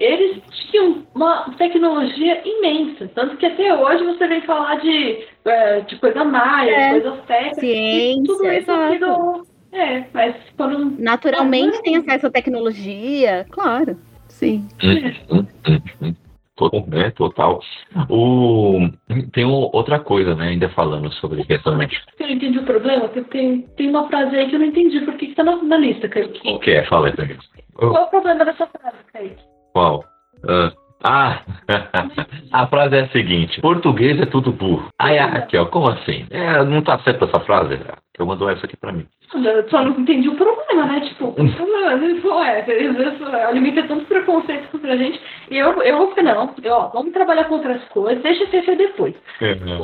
eles 0.00 0.42
tinham 0.70 1.04
uma 1.14 1.50
tecnologia 1.56 2.40
imensa. 2.44 3.08
Tanto 3.14 3.36
que 3.36 3.46
até 3.46 3.74
hoje 3.74 4.04
você 4.04 4.26
vem 4.26 4.40
falar 4.42 4.76
de, 4.80 5.18
é, 5.44 5.80
de 5.80 5.96
coisa 5.96 6.24
maia, 6.24 6.70
É. 6.70 6.90
coisas 6.90 7.20
técnicas, 7.26 7.60
Ciência, 7.60 8.24
tudo 8.26 8.52
isso 8.52 8.70
aqui 8.72 8.98
do... 8.98 9.46
É, 9.72 10.04
mas 10.12 10.34
quando... 10.56 11.00
Naturalmente 11.00 11.80
tem 11.82 11.96
acesso 11.96 12.26
à 12.26 12.30
tecnologia, 12.30 13.46
claro. 13.50 13.96
Sim. 14.42 14.68
Hum, 14.82 15.46
hum, 15.68 15.78
hum. 16.02 16.14
Total, 16.56 16.86
né? 16.88 17.10
Total. 17.12 17.60
O... 18.10 18.88
Tem 19.32 19.44
um- 19.44 19.70
outra 19.72 20.00
coisa, 20.00 20.34
né? 20.34 20.48
Ainda 20.48 20.68
falando 20.70 21.10
sobre 21.14 21.44
questão 21.44 21.78
de. 21.78 21.96
Eu 22.18 22.26
não 22.26 22.34
entendi 22.34 22.58
o 22.58 22.64
problema, 22.64 23.08
porque 23.08 23.22
tem, 23.30 23.62
tem 23.76 23.88
uma 23.88 24.08
frase 24.08 24.36
aí 24.36 24.48
que 24.48 24.56
eu 24.56 24.58
não 24.58 24.66
entendi 24.66 25.00
por 25.00 25.14
que 25.14 25.28
que 25.28 25.34
tá 25.34 25.44
na, 25.44 25.62
na 25.62 25.76
lista, 25.78 26.08
Kaique. 26.08 26.40
Qual 26.40 26.58
que 26.60 26.72
é? 26.72 26.84
Fala 26.86 27.06
aí 27.06 27.12
pra 27.14 27.24
mim. 27.24 27.36
Qual 27.74 27.96
é 27.96 28.00
o 28.00 28.06
problema 28.08 28.44
dessa 28.44 28.66
frase, 28.66 28.96
Kaique? 29.12 29.42
Qual? 29.72 30.04
Ah, 30.48 30.72
ah, 31.02 31.40
a 32.52 32.66
frase 32.66 32.96
é 32.96 33.00
a 33.02 33.08
seguinte: 33.08 33.60
português 33.60 34.20
é 34.20 34.26
tudo 34.26 34.52
burro. 34.52 34.88
Aí 34.98 35.18
a 35.18 35.26
Raquel, 35.26 35.66
como 35.66 35.88
assim? 35.90 36.26
É, 36.30 36.62
não 36.64 36.82
tá 36.82 36.98
certa 37.00 37.24
essa 37.24 37.40
frase? 37.40 37.78
Eu 38.18 38.26
mandou 38.26 38.48
essa 38.50 38.66
aqui 38.66 38.76
pra 38.76 38.92
mim. 38.92 39.06
Eu 39.34 39.68
só 39.70 39.82
não 39.82 39.98
entendi 39.98 40.28
o 40.28 40.36
problema, 40.36 40.84
né? 40.86 41.00
Tipo, 41.00 41.28
o 41.32 41.34
problema, 41.34 42.20
pô, 42.20 42.42
é, 42.44 43.44
alimenta 43.46 43.82
tantos 43.84 44.06
preconceitos 44.06 44.68
contra 44.70 44.92
a 44.92 44.96
gente. 44.96 45.18
E 45.50 45.56
eu, 45.56 45.82
eu 45.82 45.96
vou 45.98 46.08
ficar, 46.10 46.22
não, 46.22 46.54
ó, 46.66 46.88
vamos 46.88 47.12
trabalhar 47.12 47.44
com 47.44 47.54
outras 47.54 47.82
coisas, 47.88 48.22
deixa 48.22 48.46
ser 48.48 48.76
depois. 48.76 49.14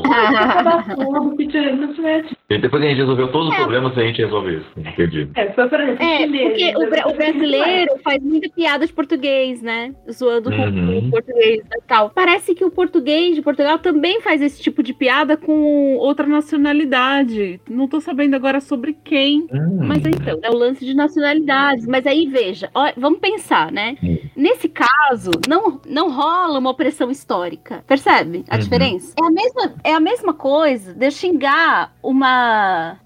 Vai 0.07 0.27
acabar 0.45 0.85
tudo, 0.95 1.37
que 1.37 1.47
te- 1.49 1.73
não 1.73 1.95
tiver. 1.95 2.25
E 2.51 2.57
depois 2.57 2.83
a 2.83 2.87
gente 2.87 2.97
resolveu 2.97 3.31
todos 3.31 3.49
os 3.49 3.55
É. 3.55 3.59
problemas 3.59 3.95
e 3.95 4.01
a 4.01 4.07
gente 4.07 4.23
resolveu 4.23 4.61
isso. 4.61 4.67
Entendi. 4.79 5.29
É, 5.35 5.53
foi, 5.53 5.69
por 5.69 5.81
exemplo, 5.83 6.03
É, 6.03 6.17
chinês, 6.17 6.49
porque 6.49 6.77
o, 6.77 6.79
né? 6.81 6.87
bra- 6.89 7.09
o 7.09 7.13
brasileiro 7.15 7.99
faz 8.03 8.23
muita 8.23 8.49
piada 8.49 8.87
de 8.87 8.93
português, 8.95 9.61
né? 9.61 9.95
Zoando 10.11 10.51
com 10.51 10.63
Uhum. 10.63 10.99
o 11.09 11.11
português 11.11 11.61
e 11.61 11.83
tal. 11.87 12.09
Parece 12.09 12.55
que 12.55 12.65
o 12.65 12.71
português 12.71 13.35
de 13.35 13.43
Portugal 13.43 13.79
também 13.79 14.23
faz 14.23 14.41
esse 14.41 14.63
tipo 14.63 14.83
de 14.83 14.95
piada 14.95 15.37
com 15.37 15.97
outra 15.99 16.27
nacionalidade. 16.27 17.61
Não 17.69 17.87
tô 17.87 18.01
sabendo 18.01 18.35
agora 18.35 18.61
sobre 18.63 18.95
quem. 19.05 19.47
Hum, 19.53 19.81
Mas 19.87 19.99
então, 20.07 20.39
é 20.43 20.51
o 20.51 20.55
lance 20.57 20.87
de 20.87 20.95
nacionalidades. 20.95 21.87
Mas 21.87 22.07
aí, 22.07 22.27
veja, 22.27 22.71
ó, 22.75 22.91
vamos 22.97 23.19
pensar, 23.21 23.71
né? 23.71 23.95
Hum. 24.03 24.17
Nesse 24.35 24.71
caso, 24.71 25.33
não, 25.47 25.83
não 25.87 26.11
rola 26.11 26.59
uma 26.59 26.71
opressão 26.71 27.11
histórica. 27.11 27.85
Percebe 27.87 28.43
a 28.49 28.55
Uhum. 28.55 28.61
diferença? 28.61 29.15
É 29.21 29.27
a, 29.27 29.31
mesma, 29.31 29.75
é 29.85 29.93
a 29.93 30.01
mesma 30.01 30.33
coisa 30.33 30.95
de 30.95 31.05
eu 31.07 31.11
xingar 31.11 31.93
uma, 32.03 32.38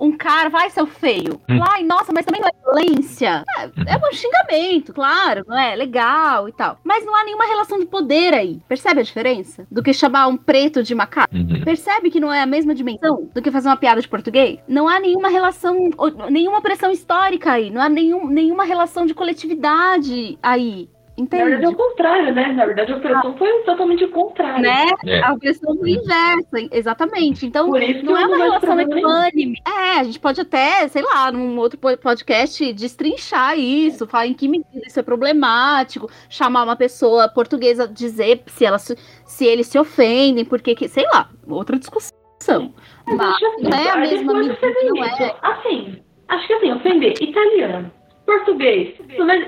um 0.01 0.17
cara, 0.17 0.49
vai, 0.49 0.71
seu 0.71 0.87
feio. 0.87 1.41
Hum. 1.49 1.61
Ai, 1.71 1.83
nossa, 1.83 2.13
mas 2.13 2.25
também 2.25 2.41
não 2.41 2.49
é 2.49 2.53
violência. 2.63 3.45
É, 3.59 3.95
é 3.95 3.97
um 3.97 4.13
xingamento, 4.13 4.93
claro, 4.93 5.45
não 5.47 5.59
é? 5.59 5.75
Legal 5.75 6.49
e 6.49 6.53
tal. 6.53 6.79
Mas 6.85 7.05
não 7.05 7.15
há 7.15 7.25
nenhuma 7.25 7.47
relação 7.47 7.79
de 7.79 7.87
poder 7.87 8.35
aí. 8.35 8.61
Percebe 8.69 9.01
a 9.01 9.05
diferença? 9.05 9.67
Do 9.71 9.83
que 9.83 9.93
chamar 9.93 10.27
um 10.27 10.37
preto 10.37 10.83
de 10.83 10.95
macaco? 10.95 11.35
uhum. 11.35 11.63
Percebe 11.65 12.11
que 12.11 12.21
não 12.21 12.33
é 12.33 12.43
a 12.43 12.47
mesma 12.47 12.75
dimensão 12.75 13.29
do 13.35 13.43
que 13.43 13.51
fazer 13.51 13.69
uma 13.69 13.77
piada 13.77 14.01
de 14.01 14.09
português? 14.09 14.59
Não 14.69 14.89
há 14.89 14.99
nenhuma 14.99 15.29
relação, 15.29 15.91
nenhuma 16.31 16.61
pressão 16.61 16.91
histórica 16.91 17.53
aí. 17.53 17.71
Não 17.71 17.81
há 17.81 17.89
nenhum, 17.89 18.27
nenhuma 18.27 18.65
relação 18.65 19.07
de 19.07 19.15
coletividade 19.15 20.39
aí. 20.43 20.89
Na 21.19 21.25
verdade 21.27 21.55
é 21.55 21.59
Entende? 21.59 21.67
o 21.67 21.77
contrário, 21.77 22.35
né? 22.35 22.53
Na 22.53 22.65
verdade 22.65 22.93
a 22.93 22.97
operação 22.97 23.37
foi 23.37 23.53
totalmente 23.65 24.05
o 24.05 24.11
contrário. 24.11 24.63
Né? 24.63 24.87
É. 25.07 25.21
A 25.21 25.37
pressão 25.37 25.77
do 25.77 25.87
inverso, 25.87 26.49
exatamente. 26.71 27.45
Então, 27.47 27.69
Por 27.69 27.83
isso 27.83 28.05
não 28.05 28.17
é 28.17 28.27
uma 28.27 28.37
relação 28.39 28.81
equânime. 28.81 29.59
É, 29.67 30.01
a 30.01 30.05
gente 30.05 30.19
pode 30.19 30.41
até, 30.41 30.89
sei 30.89 31.03
lá, 31.03 31.31
num 31.31 31.59
outro 31.59 31.79
po- 31.79 31.97
podcast, 31.99 32.73
destrinchar 32.73 33.59
isso, 33.59 34.07
falar 34.07 34.27
em 34.27 34.35
que 34.35 34.49
medida 34.49 34.87
isso 34.87 34.99
é 34.99 35.03
problemático, 35.03 36.11
chamar 36.31 36.65
uma 36.65 36.77
pessoa 36.77 37.29
portuguesa, 37.29 37.87
dizer 37.87 38.43
se, 38.47 38.65
ela, 38.65 38.79
se 38.79 38.97
se 39.25 39.47
eles 39.47 39.67
se 39.67 39.79
ofendem, 39.79 40.45
porque, 40.45 40.75
que, 40.75 40.89
sei 40.89 41.05
lá, 41.13 41.29
outra 41.49 41.79
discussão. 41.79 42.75
Mas 43.07 43.17
Mas, 43.17 43.41
não 43.63 43.71
é 43.79 43.91
a 43.91 43.97
mesma 43.97 44.35
medida, 44.35 44.59
não 44.85 45.05
é. 45.05 45.37
Assim, 45.43 45.99
acho 46.29 46.47
que 46.47 46.53
assim, 46.55 46.73
ofender 46.73 47.15
italiano, 47.23 47.91
português, 48.25 48.95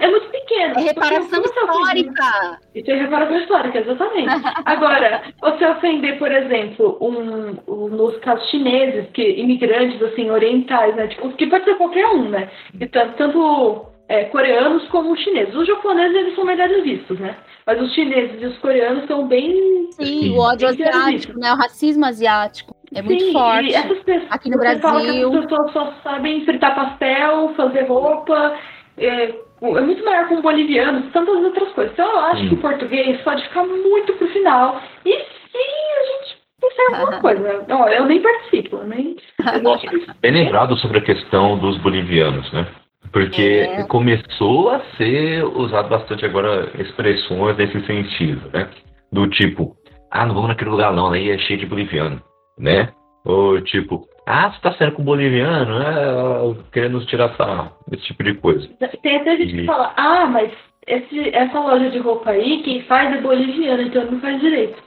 é 0.01 0.11
muito 0.11 0.29
pequeno. 0.31 0.75
É 0.79 0.81
reparação 0.83 1.43
histórica. 1.43 2.59
Isso 2.75 2.91
é 2.91 2.95
reparação 2.95 3.39
histórica, 3.39 3.79
exatamente. 3.79 4.29
Agora, 4.65 5.23
você 5.41 5.65
ofender, 5.67 6.19
por 6.19 6.31
exemplo, 6.31 6.99
um, 7.01 7.57
um- 7.73 7.89
nos 7.89 8.17
casos 8.19 8.49
chineses, 8.51 9.07
que 9.13 9.23
imigrantes 9.23 10.01
assim, 10.03 10.31
orientais, 10.31 10.95
né? 10.97 11.07
Tipo, 11.09 11.31
que 11.33 11.47
pode 11.47 11.65
ser 11.65 11.77
qualquer 11.77 12.07
um, 12.09 12.29
né? 12.29 12.51
E 12.81 12.87
tanto, 12.87 13.17
tanto 13.17 13.87
é, 14.09 14.25
coreanos 14.25 14.87
como 14.89 15.17
chineses. 15.17 15.55
Os 15.55 15.67
japoneses 15.67 16.17
eles 16.17 16.35
são 16.35 16.45
melhores 16.45 16.83
vistos, 16.83 17.19
né? 17.19 17.37
Mas 17.67 17.81
os 17.81 17.93
chineses 17.95 18.43
e 18.43 18.47
os 18.47 18.59
coreanos 18.59 19.07
são 19.07 19.27
bem. 19.27 19.89
Sim, 19.93 20.31
o 20.31 20.39
ódio 20.39 20.69
asiático, 20.69 21.39
né? 21.39 21.53
O 21.53 21.57
racismo 21.57 22.05
asiático. 22.05 22.74
É 22.95 23.03
muito 23.03 23.25
Sim, 23.25 23.33
forte. 23.33 23.71
E 23.71 23.75
essas 23.75 23.99
pessoas, 24.01 24.27
Aqui 24.31 24.51
no 24.51 24.59
você 24.59 24.79
fala 24.81 25.01
que 25.01 25.07
Brasil. 25.07 25.33
as 25.35 25.41
pessoas 25.47 25.73
só 25.73 25.93
sabem 26.03 26.45
fritar 26.45 26.75
pastel, 26.75 27.53
fazer 27.57 27.83
roupa. 27.87 28.55
É, 28.99 29.25
é 29.63 29.81
muito 29.81 30.05
maior 30.05 30.29
com 30.29 30.41
bolivianos, 30.41 31.11
tantas 31.13 31.35
outras 31.43 31.71
coisas. 31.73 31.93
Então 31.93 32.09
eu 32.11 32.19
acho 32.21 32.43
Hum. 32.45 32.49
que 32.49 32.55
o 32.55 32.59
português 32.59 33.21
pode 33.23 33.43
ficar 33.43 33.65
muito 33.65 34.13
pro 34.15 34.29
final. 34.29 34.81
E 35.05 35.11
se 35.13 35.59
a 35.59 36.05
gente 36.07 36.39
pensar 36.61 37.01
alguma 37.01 37.21
coisa? 37.21 37.65
Não, 37.69 37.89
eu 37.89 38.05
nem 38.07 38.21
participo, 38.23 38.77
eu 38.77 38.85
nem. 38.87 39.17
Nossa, 39.63 39.87
bem 40.23 40.33
lembrado 40.33 40.77
sobre 40.79 40.99
a 40.99 41.03
questão 41.03 41.59
dos 41.59 41.77
bolivianos, 41.79 42.51
né? 42.53 42.67
Porque 43.13 43.69
É. 43.71 43.83
começou 43.85 44.71
a 44.71 44.81
ser 44.97 45.45
usado 45.45 45.89
bastante 45.89 46.25
agora 46.25 46.71
expressões 46.79 47.57
nesse 47.57 47.81
sentido, 47.87 48.51
né? 48.53 48.69
Do 49.13 49.29
tipo, 49.29 49.77
ah, 50.11 50.27
não 50.27 50.35
vamos 50.35 50.49
naquele 50.49 50.71
lugar 50.71 50.93
não, 50.93 51.13
aí 51.13 51.31
é 51.31 51.39
cheio 51.39 51.59
de 51.61 51.67
boliviano, 51.67 52.21
né? 52.59 52.89
Ou 53.25 53.61
tipo, 53.61 54.07
ah, 54.27 54.51
você 54.51 54.61
tá 54.61 54.73
saindo 54.73 54.95
com 54.95 55.03
boliviano, 55.05 55.83
é, 55.83 56.57
querendo 56.73 56.95
nos 56.95 57.07
tirar 57.07 57.35
sarro, 57.37 57.73
esse 57.93 58.05
tipo 58.05 58.23
de 58.23 58.35
coisa. 58.35 58.69
Tem 59.03 59.17
até 59.17 59.37
gente 59.37 59.53
que 59.55 59.61
Uhum. 59.61 59.67
fala, 59.67 59.93
ah, 59.97 60.27
mas 60.27 60.51
esse, 60.87 61.35
essa 61.35 61.59
loja 61.59 61.91
de 61.91 61.99
roupa 61.99 62.31
aí, 62.31 62.63
quem 62.63 62.83
faz 62.83 63.15
é 63.15 63.21
boliviano, 63.21 63.83
então 63.83 64.05
não 64.11 64.21
faz 64.21 64.41
direito. 64.41 64.83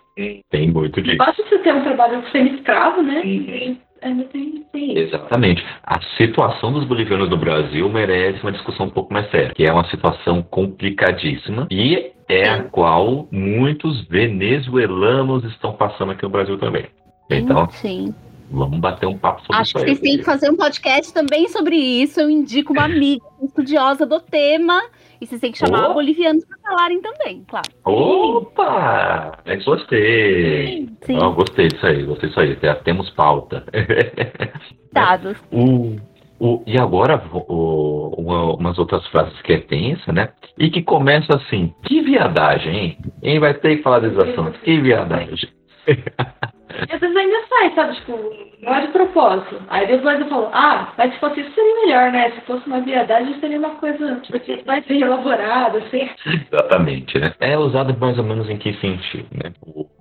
Tem 0.50 0.72
muito 0.72 1.00
disso. 1.02 1.18
Basta 1.18 1.44
você 1.44 1.60
ter 1.60 1.74
um 1.74 1.84
trabalho 1.84 2.24
semi-escravo, 2.32 3.04
né? 3.04 3.22
Uhum. 3.24 3.78
Ainda 4.02 4.24
tem, 4.26 4.64
tem 4.72 4.92
isso. 4.92 5.16
Exatamente. 5.16 5.66
A 5.84 6.00
situação 6.18 6.72
dos 6.72 6.86
bolivianos 6.86 7.30
no 7.30 7.38
Brasil 7.38 7.88
merece 7.90 8.42
uma 8.42 8.52
discussão 8.52 8.88
um 8.88 8.92
pouco 8.92 9.14
mais 9.14 9.30
séria, 9.30 9.54
que 9.54 9.64
é 9.64 9.72
uma 9.72 9.86
situação 9.90 10.42
complicadíssima 10.44 11.68
e 11.72 12.12
é 12.30 12.50
a 12.50 12.64
qual 12.64 13.28
muitos 13.32 14.08
venezuelanos 14.08 15.44
estão 15.46 15.74
passando 15.74 16.12
aqui 16.12 16.24
no 16.24 16.30
Brasil 16.30 16.58
também. 16.58 16.86
Então, 17.30 17.70
Sim. 17.72 18.14
vamos 18.50 18.80
bater 18.80 19.06
um 19.06 19.18
papo 19.18 19.42
sobre 19.46 19.62
Acho 19.62 19.74
que 19.74 19.80
isso 19.80 19.86
vocês 19.88 19.98
aí. 19.98 20.04
têm 20.04 20.18
que 20.20 20.24
fazer 20.24 20.50
um 20.50 20.56
podcast 20.56 21.14
também 21.14 21.48
sobre 21.50 21.76
isso. 21.76 22.20
Eu 22.22 22.30
indico 22.30 22.74
uma 22.74 22.86
amiga 22.86 23.24
estudiosa 23.44 24.06
do 24.06 24.20
tema. 24.20 24.82
E 25.20 25.26
vocês 25.26 25.42
têm 25.42 25.52
que 25.52 25.58
chamar 25.58 25.90
Oh. 25.90 25.94
bolivianos 25.96 26.46
para 26.46 26.58
falarem 26.60 27.02
também, 27.02 27.44
claro. 27.48 27.68
Opa! 27.84 29.40
É, 29.46 29.56
gostei. 29.58 30.88
Sim, 31.02 31.18
Não, 31.18 31.34
gostei 31.34 31.68
disso 31.70 31.86
aí, 31.88 32.04
gostei 32.04 32.30
disso 32.30 32.40
aí. 32.40 32.58
Já 32.62 32.76
temos 32.76 33.10
pauta. 33.10 33.66
dados. 34.94 35.38
O, 35.52 35.96
o, 36.40 36.62
e 36.68 36.80
agora, 36.80 37.22
o, 37.34 38.14
uma, 38.16 38.54
umas 38.56 38.78
outras 38.78 39.06
frases 39.08 39.42
que 39.42 39.54
é 39.54 39.60
tensa, 39.60 40.12
né? 40.14 40.30
E 40.58 40.70
que 40.70 40.84
começa 40.84 41.36
assim: 41.36 41.74
que 41.84 42.00
viadagem, 42.02 42.76
hein? 42.78 42.98
Quem 43.22 43.40
vai 43.40 43.56
ter 43.56 43.78
que 43.78 43.84
falar 43.84 44.00
desses 44.02 44.20
assuntos? 44.20 44.62
Que 44.62 44.80
viadagem. 44.80 45.50
E 46.90 46.94
às 46.94 47.00
vezes 47.00 47.16
ainda 47.16 47.48
sai, 47.48 47.76
sabe? 47.76 47.96
Tipo, 47.96 48.14
não 48.62 48.74
é 48.74 48.82
de 48.82 48.92
propósito. 48.92 49.62
Aí 49.68 49.88
depois 49.88 50.20
eu 50.20 50.28
falo, 50.28 50.50
ah, 50.52 50.94
mas 50.98 51.14
se 51.14 51.20
fosse 51.20 51.42
isso 51.42 51.52
seria 51.54 51.86
melhor, 51.86 52.12
né? 52.12 52.32
Se 52.32 52.42
fosse 52.42 52.66
uma 52.68 52.82
viadagem 52.82 53.40
seria 53.40 53.60
uma 53.60 53.76
coisa 53.76 54.16
tipo, 54.22 54.40
mais 54.66 54.86
bem 54.86 55.02
elaborada, 55.02 55.78
assim. 55.80 56.10
Exatamente, 56.26 57.20
né? 57.20 57.34
É 57.40 57.58
usado 57.58 57.96
mais 58.00 58.18
ou 58.18 58.24
menos 58.24 58.50
em 58.50 58.58
que 58.58 58.74
sentido, 58.76 59.28
né? 59.32 59.52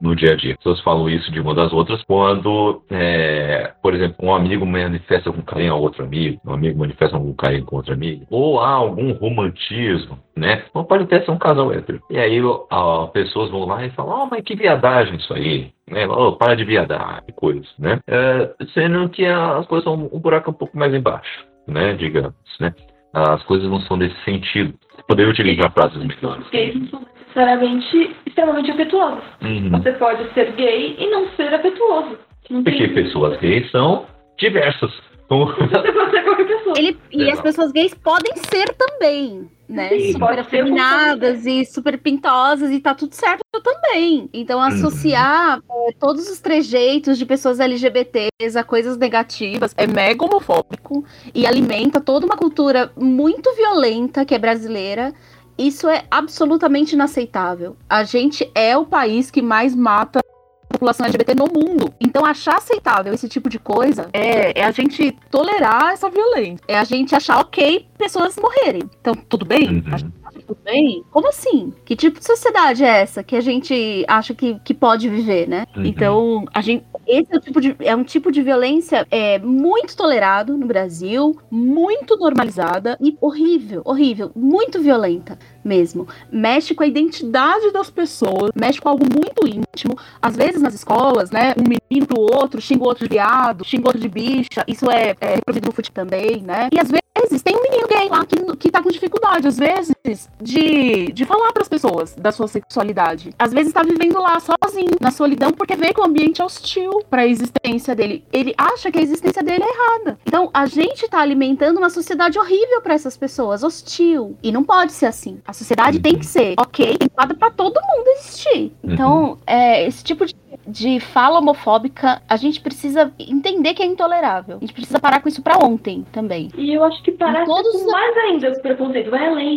No 0.00 0.14
dia 0.14 0.32
a 0.32 0.36
dia. 0.36 0.52
As 0.52 0.58
pessoas 0.58 0.80
falam 0.80 1.08
isso 1.08 1.30
de 1.30 1.40
uma 1.40 1.54
das 1.54 1.72
outras 1.72 2.02
quando, 2.04 2.82
é, 2.90 3.72
por 3.82 3.94
exemplo, 3.94 4.16
um 4.22 4.34
amigo 4.34 4.64
manifesta 4.64 5.28
algum 5.28 5.42
carinho 5.42 5.74
a 5.74 5.76
outro 5.76 6.04
amigo, 6.04 6.40
um 6.44 6.52
amigo 6.52 6.78
manifesta 6.78 7.16
algum 7.16 7.34
carinho 7.34 7.64
com 7.64 7.76
outro 7.76 7.92
amigo, 7.92 8.26
ou 8.30 8.60
há 8.60 8.70
algum 8.70 9.12
romantismo, 9.12 10.18
né? 10.36 10.64
Não 10.74 10.84
pode 10.84 11.04
até 11.04 11.20
ser 11.22 11.30
um 11.30 11.38
casal 11.38 11.72
hétero. 11.72 12.00
E 12.10 12.18
aí 12.18 12.40
ó, 12.42 13.06
pessoas 13.06 13.50
vão 13.50 13.66
lá 13.66 13.84
e 13.84 13.90
falam, 13.90 14.24
oh, 14.24 14.26
mas 14.30 14.42
que 14.42 14.54
viadagem 14.54 15.16
isso 15.16 15.32
aí, 15.32 15.70
né? 15.90 16.06
Oh, 16.06 16.32
para 16.32 16.54
de 16.54 16.64
viadar, 16.64 17.22
coisas, 17.34 17.66
né? 17.78 18.00
É, 18.06 18.45
sendo 18.74 19.08
que 19.08 19.24
as 19.26 19.66
coisas 19.66 19.84
são 19.84 19.94
um 20.12 20.18
buraco 20.20 20.50
um 20.50 20.54
pouco 20.54 20.76
mais 20.78 20.92
embaixo, 20.94 21.44
né? 21.66 21.94
Digamos, 21.94 22.34
né? 22.60 22.74
As 23.12 23.42
coisas 23.44 23.68
não 23.70 23.80
são 23.82 23.96
nesse 23.96 24.16
sentido. 24.24 24.74
Poderia 25.08 25.30
utilizar 25.30 25.72
frases 25.72 25.96
melhores. 26.04 26.44
Os 26.44 26.50
gays 26.50 26.74
não 26.74 26.86
são 26.88 27.00
necessariamente 27.00 28.16
extremamente 28.26 28.70
afetuosos. 28.70 29.24
Uhum. 29.42 29.70
Você 29.70 29.92
pode 29.92 30.32
ser 30.34 30.52
gay 30.52 30.96
e 30.98 31.06
não 31.10 31.28
ser 31.30 31.52
afetuoso. 31.54 32.18
Não 32.50 32.62
Porque 32.62 32.86
tem- 32.88 32.94
pessoas 32.94 33.38
gays 33.38 33.70
são 33.70 34.06
diversas. 34.38 34.92
Então, 35.24 35.46
Você 35.46 35.92
pode 35.92 36.10
ser 36.10 36.22
qualquer 36.24 36.46
pessoa. 36.46 36.74
Ele, 36.78 36.96
e 37.10 37.30
as 37.30 37.40
pessoas 37.40 37.72
gays 37.72 37.94
podem 37.94 38.32
ser 38.36 38.66
também, 38.76 39.48
né? 39.68 39.88
Sim, 39.88 40.12
super 40.12 40.38
afeminadas 40.38 41.46
e 41.46 41.64
super 41.64 41.98
pintosas 41.98 42.70
e 42.70 42.80
tá 42.80 42.94
tudo 42.94 43.14
certo 43.14 43.42
também. 43.62 44.28
Então, 44.32 44.60
associar 44.60 45.58
é, 45.58 45.92
todos 45.98 46.28
os 46.30 46.40
trejeitos 46.40 47.18
de 47.18 47.26
pessoas 47.26 47.60
LGBTs 47.60 48.56
a 48.56 48.64
coisas 48.64 48.96
negativas 48.96 49.74
é 49.76 49.86
mega 49.86 50.24
homofóbico 50.24 51.04
e 51.34 51.46
alimenta 51.46 52.00
toda 52.00 52.26
uma 52.26 52.36
cultura 52.36 52.92
muito 52.96 53.54
violenta 53.54 54.24
que 54.24 54.34
é 54.34 54.38
brasileira. 54.38 55.12
Isso 55.58 55.88
é 55.88 56.04
absolutamente 56.10 56.94
inaceitável. 56.94 57.76
A 57.88 58.04
gente 58.04 58.50
é 58.54 58.76
o 58.76 58.84
país 58.84 59.30
que 59.30 59.40
mais 59.40 59.74
mata 59.74 60.20
população 60.68 61.06
LGBT 61.06 61.34
no 61.34 61.46
mundo. 61.46 61.92
Então, 62.00 62.24
achar 62.24 62.56
aceitável 62.56 63.12
esse 63.12 63.28
tipo 63.28 63.48
de 63.48 63.58
coisa 63.58 64.08
é, 64.12 64.60
é 64.60 64.64
a 64.64 64.70
gente 64.70 65.12
tolerar 65.30 65.92
essa 65.92 66.10
violência. 66.10 66.64
É 66.68 66.78
a 66.78 66.84
gente 66.84 67.14
achar 67.14 67.40
ok 67.40 67.86
pessoas 67.96 68.36
morrerem. 68.36 68.82
Então, 69.00 69.14
tudo 69.14 69.44
bem? 69.44 69.68
Uhum. 69.68 70.12
Que 70.32 70.42
tudo 70.42 70.58
bem? 70.62 71.02
Como 71.10 71.28
assim? 71.28 71.72
Que 71.84 71.96
tipo 71.96 72.18
de 72.18 72.26
sociedade 72.26 72.84
é 72.84 73.00
essa 73.00 73.22
que 73.22 73.36
a 73.36 73.40
gente 73.40 74.04
acha 74.06 74.34
que, 74.34 74.58
que 74.60 74.74
pode 74.74 75.08
viver, 75.08 75.48
né? 75.48 75.66
Uhum. 75.76 75.84
Então, 75.84 76.44
a 76.52 76.60
gente. 76.60 76.84
Esse 77.06 77.32
é, 77.32 77.36
o 77.36 77.40
tipo 77.40 77.60
de, 77.60 77.76
é 77.80 77.94
um 77.94 78.02
tipo 78.02 78.32
de 78.32 78.42
violência 78.42 79.06
é, 79.10 79.38
muito 79.38 79.96
tolerado 79.96 80.56
no 80.58 80.66
Brasil, 80.66 81.38
muito 81.50 82.16
normalizada 82.16 82.98
e 83.00 83.16
horrível, 83.20 83.80
horrível, 83.84 84.32
muito 84.34 84.82
violenta 84.82 85.38
mesmo. 85.66 86.06
Mexe 86.30 86.74
com 86.74 86.84
a 86.84 86.86
identidade 86.86 87.72
das 87.72 87.90
pessoas, 87.90 88.52
mexe 88.54 88.80
com 88.80 88.88
algo 88.88 89.04
muito 89.04 89.46
íntimo. 89.46 89.98
Às 90.22 90.36
vezes 90.36 90.62
nas 90.62 90.74
escolas, 90.74 91.30
né, 91.30 91.54
um 91.58 91.62
menino 91.62 92.06
pro 92.06 92.20
outro, 92.20 92.60
xinga 92.60 92.84
o 92.84 92.86
outro 92.86 93.08
de 93.08 93.14
viado, 93.14 93.64
xinga 93.64 93.84
o 93.84 93.86
outro 93.88 94.00
de 94.00 94.08
bicha. 94.08 94.64
Isso 94.68 94.90
é, 94.90 95.14
é 95.20 95.34
reproduzido 95.36 95.66
no 95.66 95.72
futebol 95.72 95.96
também, 95.96 96.42
né? 96.42 96.68
E 96.70 96.78
às 96.78 96.90
vezes 96.90 97.42
tem 97.42 97.56
um 97.56 97.62
menino 97.62 97.88
gay 97.88 98.08
lá 98.08 98.24
que, 98.26 98.36
que 98.56 98.70
tá 98.70 98.82
com 98.82 98.90
dificuldade, 98.90 99.48
às 99.48 99.56
vezes, 99.56 100.28
de, 100.40 101.12
de 101.12 101.24
falar 101.24 101.52
pras 101.52 101.68
pessoas 101.68 102.14
da 102.14 102.30
sua 102.30 102.46
sexualidade. 102.46 103.34
Às 103.38 103.52
vezes 103.52 103.72
tá 103.72 103.82
vivendo 103.82 104.20
lá 104.20 104.38
sozinho, 104.38 104.96
na 105.00 105.10
solidão, 105.10 105.52
porque 105.52 105.74
vê 105.74 105.94
que 105.94 106.00
o 106.00 106.04
ambiente 106.04 106.42
é 106.42 106.44
hostil 106.44 107.02
pra 107.08 107.26
existência 107.26 107.94
dele. 107.94 108.24
Ele 108.32 108.54
acha 108.58 108.90
que 108.90 108.98
a 108.98 109.02
existência 109.02 109.42
dele 109.42 109.64
é 109.64 109.68
errada. 109.68 110.18
Então, 110.26 110.50
a 110.52 110.66
gente 110.66 111.08
tá 111.08 111.20
alimentando 111.20 111.78
uma 111.78 111.88
sociedade 111.88 112.38
horrível 112.38 112.82
pra 112.82 112.94
essas 112.94 113.16
pessoas, 113.16 113.62
hostil. 113.62 114.36
E 114.42 114.52
não 114.52 114.62
pode 114.62 114.92
ser 114.92 115.06
assim. 115.06 115.40
A 115.46 115.52
sociedade 115.56 116.00
tem 116.00 116.18
que 116.18 116.26
ser 116.26 116.54
ok, 116.58 116.94
adequada 117.00 117.34
pra 117.34 117.50
todo 117.50 117.74
mundo 117.80 118.06
existir. 118.18 118.72
Então, 118.82 119.38
é, 119.46 119.86
esse 119.86 120.02
tipo 120.04 120.24
de, 120.26 120.34
de 120.66 121.00
fala 121.00 121.38
homofóbica, 121.38 122.22
a 122.28 122.36
gente 122.36 122.60
precisa 122.60 123.12
entender 123.18 123.74
que 123.74 123.82
é 123.82 123.86
intolerável. 123.86 124.56
A 124.56 124.60
gente 124.60 124.72
precisa 124.72 124.98
parar 125.00 125.20
com 125.20 125.28
isso 125.28 125.42
pra 125.42 125.58
ontem 125.64 126.04
também. 126.12 126.50
E 126.56 126.72
eu 126.74 126.84
acho 126.84 127.02
que 127.02 127.12
Todos 127.46 127.72
com 127.72 127.78
os- 127.86 127.92
mais 127.92 128.16
ainda 128.16 128.50
o 128.52 128.62
preconceito. 128.62 129.10
Vai 129.10 129.26
além. 129.28 129.56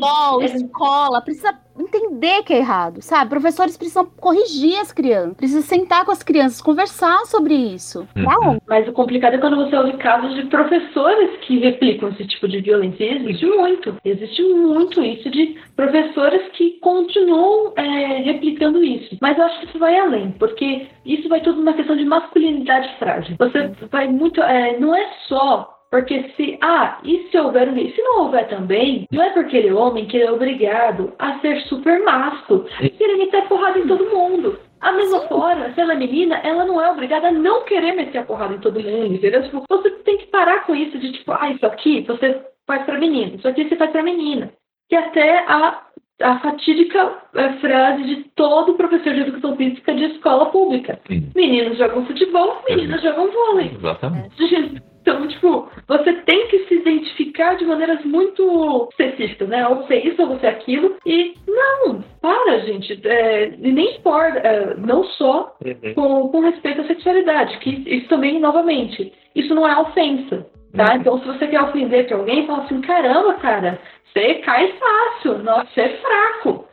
É. 0.53 0.55
escola, 0.57 1.21
precisa 1.21 1.53
entender 1.79 2.43
que 2.43 2.53
é 2.53 2.57
errado, 2.57 3.01
sabe? 3.01 3.29
Professores 3.29 3.77
precisam 3.77 4.05
corrigir 4.05 4.79
as 4.79 4.91
crianças, 4.91 5.37
precisam 5.37 5.61
sentar 5.61 6.05
com 6.05 6.11
as 6.11 6.23
crianças, 6.23 6.61
conversar 6.61 7.25
sobre 7.25 7.53
isso. 7.53 8.07
Uhum. 8.15 8.25
onde? 8.49 8.61
Mas 8.67 8.87
o 8.87 8.93
complicado 8.93 9.35
é 9.35 9.37
quando 9.37 9.55
você 9.55 9.75
ouve 9.75 9.93
casos 9.97 10.35
de 10.35 10.45
professores 10.45 11.39
que 11.41 11.59
replicam 11.59 12.09
esse 12.09 12.25
tipo 12.27 12.47
de 12.47 12.61
violência. 12.61 13.03
E 13.03 13.15
existe 13.17 13.45
muito. 13.45 13.95
Existe 14.03 14.43
muito 14.43 15.03
isso 15.03 15.29
de 15.29 15.57
professores 15.75 16.41
que 16.53 16.79
continuam 16.81 17.73
é, 17.75 18.21
replicando 18.23 18.83
isso. 18.83 19.17
Mas 19.21 19.37
eu 19.37 19.45
acho 19.45 19.59
que 19.59 19.65
isso 19.67 19.79
vai 19.79 19.97
além, 19.97 20.31
porque 20.31 20.87
isso 21.05 21.29
vai 21.29 21.41
tudo 21.41 21.59
numa 21.59 21.73
questão 21.73 21.95
de 21.95 22.05
masculinidade 22.05 22.89
frágil. 22.97 23.35
Você 23.37 23.71
vai 23.91 24.07
muito. 24.07 24.41
é, 24.41 24.77
não 24.79 24.95
é 24.95 25.09
só. 25.27 25.78
Porque 25.91 26.31
se, 26.37 26.57
ah, 26.61 26.99
e 27.03 27.27
se 27.29 27.37
houver 27.37 27.67
um 27.69 27.73
gay? 27.73 27.91
Se 27.93 28.01
não 28.01 28.23
houver 28.25 28.47
também, 28.47 29.07
não 29.11 29.23
é 29.23 29.31
porque 29.31 29.57
ele 29.57 29.69
é 29.69 29.73
homem 29.73 30.05
que 30.05 30.17
ele 30.17 30.25
é 30.27 30.31
obrigado 30.31 31.13
a 31.17 31.39
ser 31.39 31.61
super 31.63 32.03
másculo. 32.03 32.65
Querer 32.97 33.17
meter 33.17 33.47
porrada 33.47 33.79
em 33.79 33.87
todo 33.87 34.05
mundo. 34.09 34.59
A 34.81 34.91
mesma 34.93 35.21
forma, 35.21 35.73
se 35.73 35.81
ela 35.81 35.93
é 35.93 35.97
menina, 35.97 36.37
ela 36.37 36.63
não 36.63 36.79
é 36.81 36.89
obrigada 36.91 37.27
a 37.29 37.31
não 37.31 37.65
querer 37.65 37.93
meter 37.93 38.19
a 38.19 38.23
porrada 38.23 38.53
em 38.53 38.59
todo 38.59 38.79
mundo, 38.79 39.13
entendeu? 39.15 39.43
Tipo, 39.43 39.63
você 39.67 39.89
tem 39.89 40.17
que 40.19 40.27
parar 40.27 40.65
com 40.65 40.75
isso 40.75 40.97
de 40.97 41.11
tipo, 41.11 41.31
ah, 41.33 41.49
isso 41.49 41.65
aqui 41.65 42.01
você 42.01 42.39
faz 42.65 42.85
pra 42.85 42.97
menina, 42.99 43.35
isso 43.35 43.47
aqui 43.47 43.67
você 43.67 43.75
faz 43.75 43.91
pra 43.91 44.03
menina. 44.03 44.53
Que 44.87 44.95
até 44.95 45.39
a, 45.39 45.81
a 46.21 46.39
fatídica 46.39 47.17
eh, 47.35 47.53
frase 47.59 48.03
de 48.03 48.15
todo 48.35 48.75
professor 48.75 49.13
de 49.13 49.21
educação 49.21 49.55
física 49.57 49.93
de 49.93 50.05
escola 50.05 50.45
pública. 50.45 50.99
Sim, 51.07 51.29
Meninos 51.35 51.77
jogam 51.77 52.05
futebol, 52.05 52.61
meninas 52.69 53.01
jogam 53.01 53.29
vôlei. 53.31 53.71
exatamente. 53.75 54.88
Então, 55.01 55.27
tipo, 55.27 55.69
você 55.87 56.13
tem 56.13 56.47
que 56.47 56.65
se 56.67 56.75
identificar 56.75 57.55
de 57.55 57.65
maneiras 57.65 58.03
muito 58.03 58.87
específicas, 58.91 59.47
né? 59.47 59.67
Ou 59.67 59.77
você 59.77 59.95
é 59.95 60.07
isso, 60.07 60.21
ou 60.21 60.27
você 60.29 60.45
é 60.45 60.49
aquilo. 60.49 60.97
E 61.05 61.33
não, 61.47 62.03
para, 62.21 62.59
gente. 62.59 62.99
É, 63.07 63.51
nem 63.57 63.95
importa, 63.97 64.39
é, 64.39 64.75
não 64.75 65.03
só 65.03 65.55
uhum. 65.65 65.93
com, 65.93 66.29
com 66.29 66.39
respeito 66.41 66.81
à 66.81 66.85
sexualidade, 66.85 67.57
que 67.59 67.69
isso 67.87 68.07
também, 68.07 68.39
novamente, 68.39 69.11
isso 69.35 69.53
não 69.55 69.67
é 69.67 69.79
ofensa. 69.79 70.45
Tá? 70.75 70.93
Uhum. 70.93 70.99
Então, 70.99 71.19
se 71.19 71.27
você 71.27 71.47
quer 71.47 71.61
ofender 71.61 72.07
pra 72.07 72.17
alguém, 72.17 72.45
fala 72.45 72.63
assim: 72.63 72.81
caramba, 72.81 73.33
cara, 73.35 73.79
você 74.13 74.35
cai 74.35 74.73
fácil, 74.73 75.39
nossa, 75.39 75.67
você 75.73 75.81
é 75.81 75.97
fraco. 75.97 76.68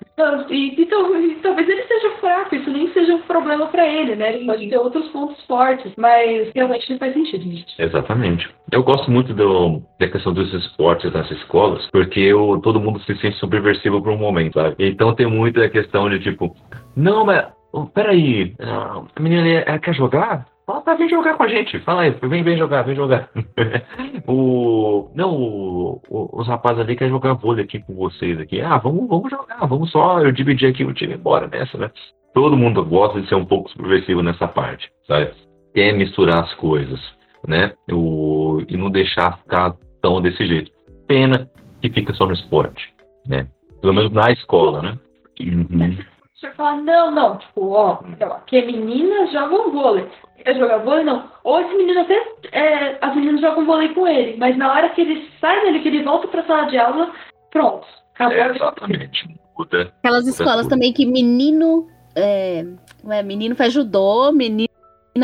E, 0.49 0.81
então, 0.81 1.15
e, 1.21 1.35
talvez 1.37 1.69
ele 1.69 1.83
seja 1.83 2.11
fraco, 2.17 2.55
isso 2.55 2.71
nem 2.71 2.91
seja 2.93 3.15
um 3.15 3.23
problema 3.23 3.67
para 3.67 3.87
ele, 3.87 4.17
né? 4.17 4.35
Ele 4.35 4.47
pode 4.47 4.69
ter 4.69 4.79
outros 4.79 5.07
pontos 5.09 5.45
fortes, 5.45 5.93
mas 5.97 6.51
realmente 6.55 6.91
não 6.91 6.99
faz 6.99 7.13
sentido, 7.13 7.43
gente. 7.43 7.75
Exatamente. 7.79 8.49
Eu 8.73 8.83
gosto 8.83 9.11
muito 9.11 9.35
do, 9.35 9.83
da 10.01 10.09
questão 10.09 10.33
dos 10.33 10.53
esportes 10.55 11.13
nas 11.13 11.31
escolas, 11.31 11.87
porque 11.91 12.21
eu, 12.21 12.59
todo 12.63 12.81
mundo 12.81 12.99
se 13.01 13.15
sente 13.17 13.37
subversivo 13.37 14.03
por 14.03 14.13
um 14.13 14.19
momento, 14.19 14.55
sabe? 14.55 14.77
Então 14.79 15.15
tem 15.15 15.27
muito 15.27 15.61
a 15.61 15.69
questão 15.69 16.09
de 16.09 16.19
tipo, 16.21 16.57
não, 16.97 17.27
mas 17.27 17.47
oh, 17.73 17.85
peraí, 17.85 18.55
a 18.59 19.21
menina 19.21 19.79
quer 19.79 19.95
jogar? 19.95 20.47
Pra 20.67 20.95
vir 20.97 21.09
jogar 21.09 21.37
com 21.37 21.45
a 21.45 21.49
gente. 21.49 21.79
Fala 21.81 22.03
aí, 22.03 22.11
vem, 22.11 22.43
vem 22.43 22.59
jogar, 22.59 22.83
vem 22.83 22.97
jogar. 22.97 23.31
o, 24.27 25.09
não, 25.15 25.33
o, 25.33 26.03
o, 26.09 26.41
os 26.41 26.49
rapazes 26.49 26.81
ali 26.81 26.97
querem 26.97 27.13
jogar 27.13 27.35
vôlei 27.35 27.65
aqui 27.65 27.79
com 27.79 27.95
vocês 27.95 28.39
aqui. 28.41 28.61
Ah, 28.61 28.77
vamos, 28.77 29.09
vamos 29.09 29.31
jogar, 29.31 29.65
vamos 29.65 29.93
só 29.93 30.21
eu 30.21 30.33
dividir 30.33 30.69
aqui 30.69 30.85
o 30.85 30.93
time 30.93 31.15
embora 31.15 31.47
nessa, 31.47 31.79
né? 31.79 31.89
Todo 32.35 32.57
mundo 32.57 32.85
gosta 32.85 33.21
de 33.21 33.29
ser 33.29 33.37
um 33.37 33.45
pouco 33.45 33.71
subversivo 33.71 34.23
nessa 34.23 34.49
parte, 34.49 34.91
sabe? 35.07 35.31
Quer 35.73 35.93
misturar 35.93 36.43
as 36.43 36.55
coisas, 36.55 37.01
né? 37.47 37.73
O, 37.91 38.61
e 38.69 38.77
não 38.77 38.91
deixar 38.91 39.39
ficar 39.39 39.77
tão 40.03 40.21
desse 40.21 40.45
jeito. 40.45 40.73
Pena 41.07 41.49
que 41.81 41.89
fica 41.91 42.13
só 42.13 42.27
no 42.27 42.33
esporte, 42.33 42.93
né? 43.27 43.47
Pelo 43.81 43.95
menos 43.95 44.11
na 44.11 44.33
escola, 44.33 44.83
né? 44.83 44.99
Uhum. 45.41 45.97
Você 46.37 46.51
fala, 46.51 46.77
não, 46.83 47.11
não, 47.11 47.39
tipo, 47.39 47.71
ó, 47.71 47.99
que 48.47 48.61
meninas 48.63 49.33
jogam 49.33 49.71
vôlei 49.71 50.07
quer 50.47 50.57
jogar 50.57 50.79
vôlei, 50.79 51.05
não. 51.05 51.25
Ou 51.43 51.61
esse 51.61 51.75
menino 51.75 52.01
até. 52.01 52.15
É, 52.53 52.99
as 53.01 53.15
meninas 53.17 53.41
jogam 53.41 53.67
vôlei 53.67 53.89
com 53.93 54.07
ele, 54.07 54.37
mas 54.39 54.57
na 54.57 54.73
hora 54.73 54.89
que 54.91 55.01
ele 55.01 55.29
sai 55.41 55.61
dele, 55.63 55.81
que 55.81 55.89
ele 55.89 56.05
volta 56.05 56.29
pra 56.29 56.45
sala 56.45 56.71
de 56.71 56.79
aula, 56.79 57.13
pronto. 57.51 57.87
Acabou 58.15 58.37
é, 58.37 58.51
exatamente. 58.55 59.29
Muda. 59.59 59.93
Aquelas 59.99 60.27
escolas 60.27 60.65
muda. 60.65 60.69
também 60.71 60.93
que 60.93 61.05
menino. 61.05 61.89
É, 62.15 62.65
é, 63.11 63.23
menino 63.23 63.57
faz 63.57 63.73
judô, 63.73 64.33
menina 64.33 64.69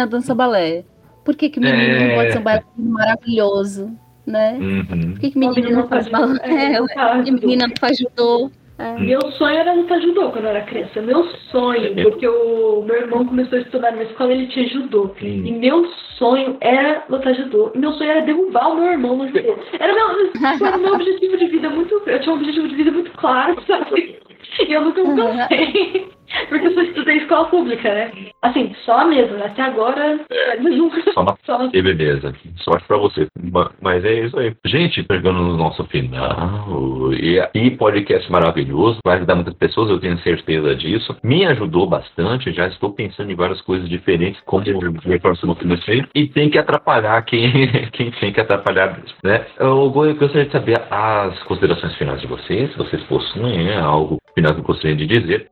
dança 0.09 0.35
balé. 0.35 0.85
Por 1.25 1.37
que, 1.37 1.49
que 1.49 1.61
menino 1.61 1.81
é... 1.81 2.09
não 2.09 2.15
pode 2.17 2.33
ser 2.33 2.39
um 2.39 2.43
bailarino 2.43 2.91
maravilhoso? 2.91 3.99
Né? 4.27 4.59
Uhum. 4.61 5.13
Por 5.13 5.21
que, 5.21 5.31
que 5.31 5.39
menino 5.39 5.71
não, 5.71 5.81
não 5.83 5.89
faz 5.89 6.09
balé? 6.09 6.39
É, 6.43 6.75
é, 6.75 7.23
menina 7.31 7.69
não 7.69 7.75
faz 7.79 7.97
judô? 7.97 8.51
É. 8.83 8.99
Meu 8.99 9.21
sonho 9.33 9.57
era 9.57 9.73
lutar 9.73 10.01
judô 10.01 10.31
quando 10.31 10.45
eu 10.45 10.51
era 10.51 10.63
criança. 10.63 11.01
Meu 11.01 11.25
sonho, 11.53 11.97
é. 11.97 12.03
porque 12.03 12.27
o 12.27 12.83
meu 12.83 12.97
irmão 12.97 13.25
começou 13.25 13.59
a 13.59 13.63
estudar 13.63 13.93
na 13.93 14.03
escola 14.03 14.33
ele 14.33 14.49
tinha 14.49 14.67
judô. 14.69 15.15
Sim. 15.21 15.47
E 15.47 15.53
meu 15.53 15.87
sonho 16.19 16.57
era 16.61 17.05
lutar 17.09 17.33
judô. 17.33 17.71
E 17.75 17.79
meu 17.79 17.93
sonho 17.93 18.11
era 18.11 18.23
derrubar 18.23 18.73
o 18.73 18.75
meu 18.75 18.91
irmão 18.91 19.17
no 19.17 19.29
judô. 19.29 19.57
Era 19.79 19.95
meu, 19.95 20.67
era 20.67 20.79
meu 20.79 20.95
objetivo 20.95 21.37
de 21.37 21.47
vida 21.47 21.71
muito. 21.71 22.03
Eu 22.07 22.21
tinha 22.21 22.35
um 22.35 22.39
objetivo 22.39 22.67
de 22.67 22.75
vida 22.75 22.91
muito 22.91 23.13
claro, 23.13 23.57
sabe? 23.69 24.19
E 24.67 24.73
eu 24.73 24.85
nunca 24.85 25.01
alcancei. 25.01 26.09
Porque 26.49 26.67
eu 26.67 26.75
só 26.75 26.83
estudei 26.83 27.17
escola 27.19 27.49
pública, 27.49 27.93
né? 27.93 28.13
Assim, 28.43 28.75
só 28.85 29.07
mesmo, 29.07 29.37
né? 29.37 29.47
Até 29.47 29.63
agora, 29.63 30.21
é, 30.31 30.57
nunca. 30.59 31.03
Só 31.13 31.23
na... 31.25 31.37
só 31.45 31.69
E 31.73 31.83
beleza. 31.83 32.35
Sorte 32.59 32.87
pra 32.87 32.97
você. 32.97 33.27
Mas 33.81 34.05
é 34.05 34.25
isso 34.25 34.39
aí. 34.39 34.55
Gente, 34.65 35.03
pegando 35.03 35.41
no 35.41 35.57
nosso 35.57 35.85
final. 35.85 37.13
E, 37.15 37.39
e 37.55 37.71
podcast 37.73 38.31
maravilhoso. 38.31 38.99
Vai 39.05 39.17
ajudar 39.17 39.35
muitas 39.35 39.55
pessoas, 39.55 39.91
eu 39.91 40.01
tenho 40.01 40.19
certeza 40.19 40.75
disso. 40.75 41.17
Me 41.23 41.45
ajudou 41.47 41.87
bastante. 41.87 42.53
Já 42.53 42.67
estou 42.69 42.93
pensando 42.93 43.31
em 43.31 43.37
várias 43.37 43.61
coisas 43.63 43.89
diferentes, 43.89 44.41
como 44.45 44.65
o 44.65 45.21
próximo 45.21 45.55
financeiro. 45.55 46.09
E 46.15 46.27
tem 46.27 46.51
que 46.51 46.59
atrapalhar 46.59 47.23
quem, 47.23 47.69
quem 47.93 48.11
tem 48.11 48.33
que 48.33 48.41
atrapalhar, 48.41 49.01
né? 49.23 49.47
Eu 49.59 49.91
gostaria 49.91 50.47
de 50.47 50.53
saber 50.53 50.81
as 50.91 51.43
considerações 51.45 51.95
finais 51.97 52.21
de 52.21 52.27
vocês. 52.27 52.71
Se 52.73 52.79
vocês 52.79 53.03
possuem 53.05 53.65
né, 53.65 53.79
algo 53.81 54.19
final 54.35 54.55
que 54.55 54.61
eu 54.61 54.65
gostaria 54.65 54.97
de 54.97 55.07
dizer. 55.07 55.49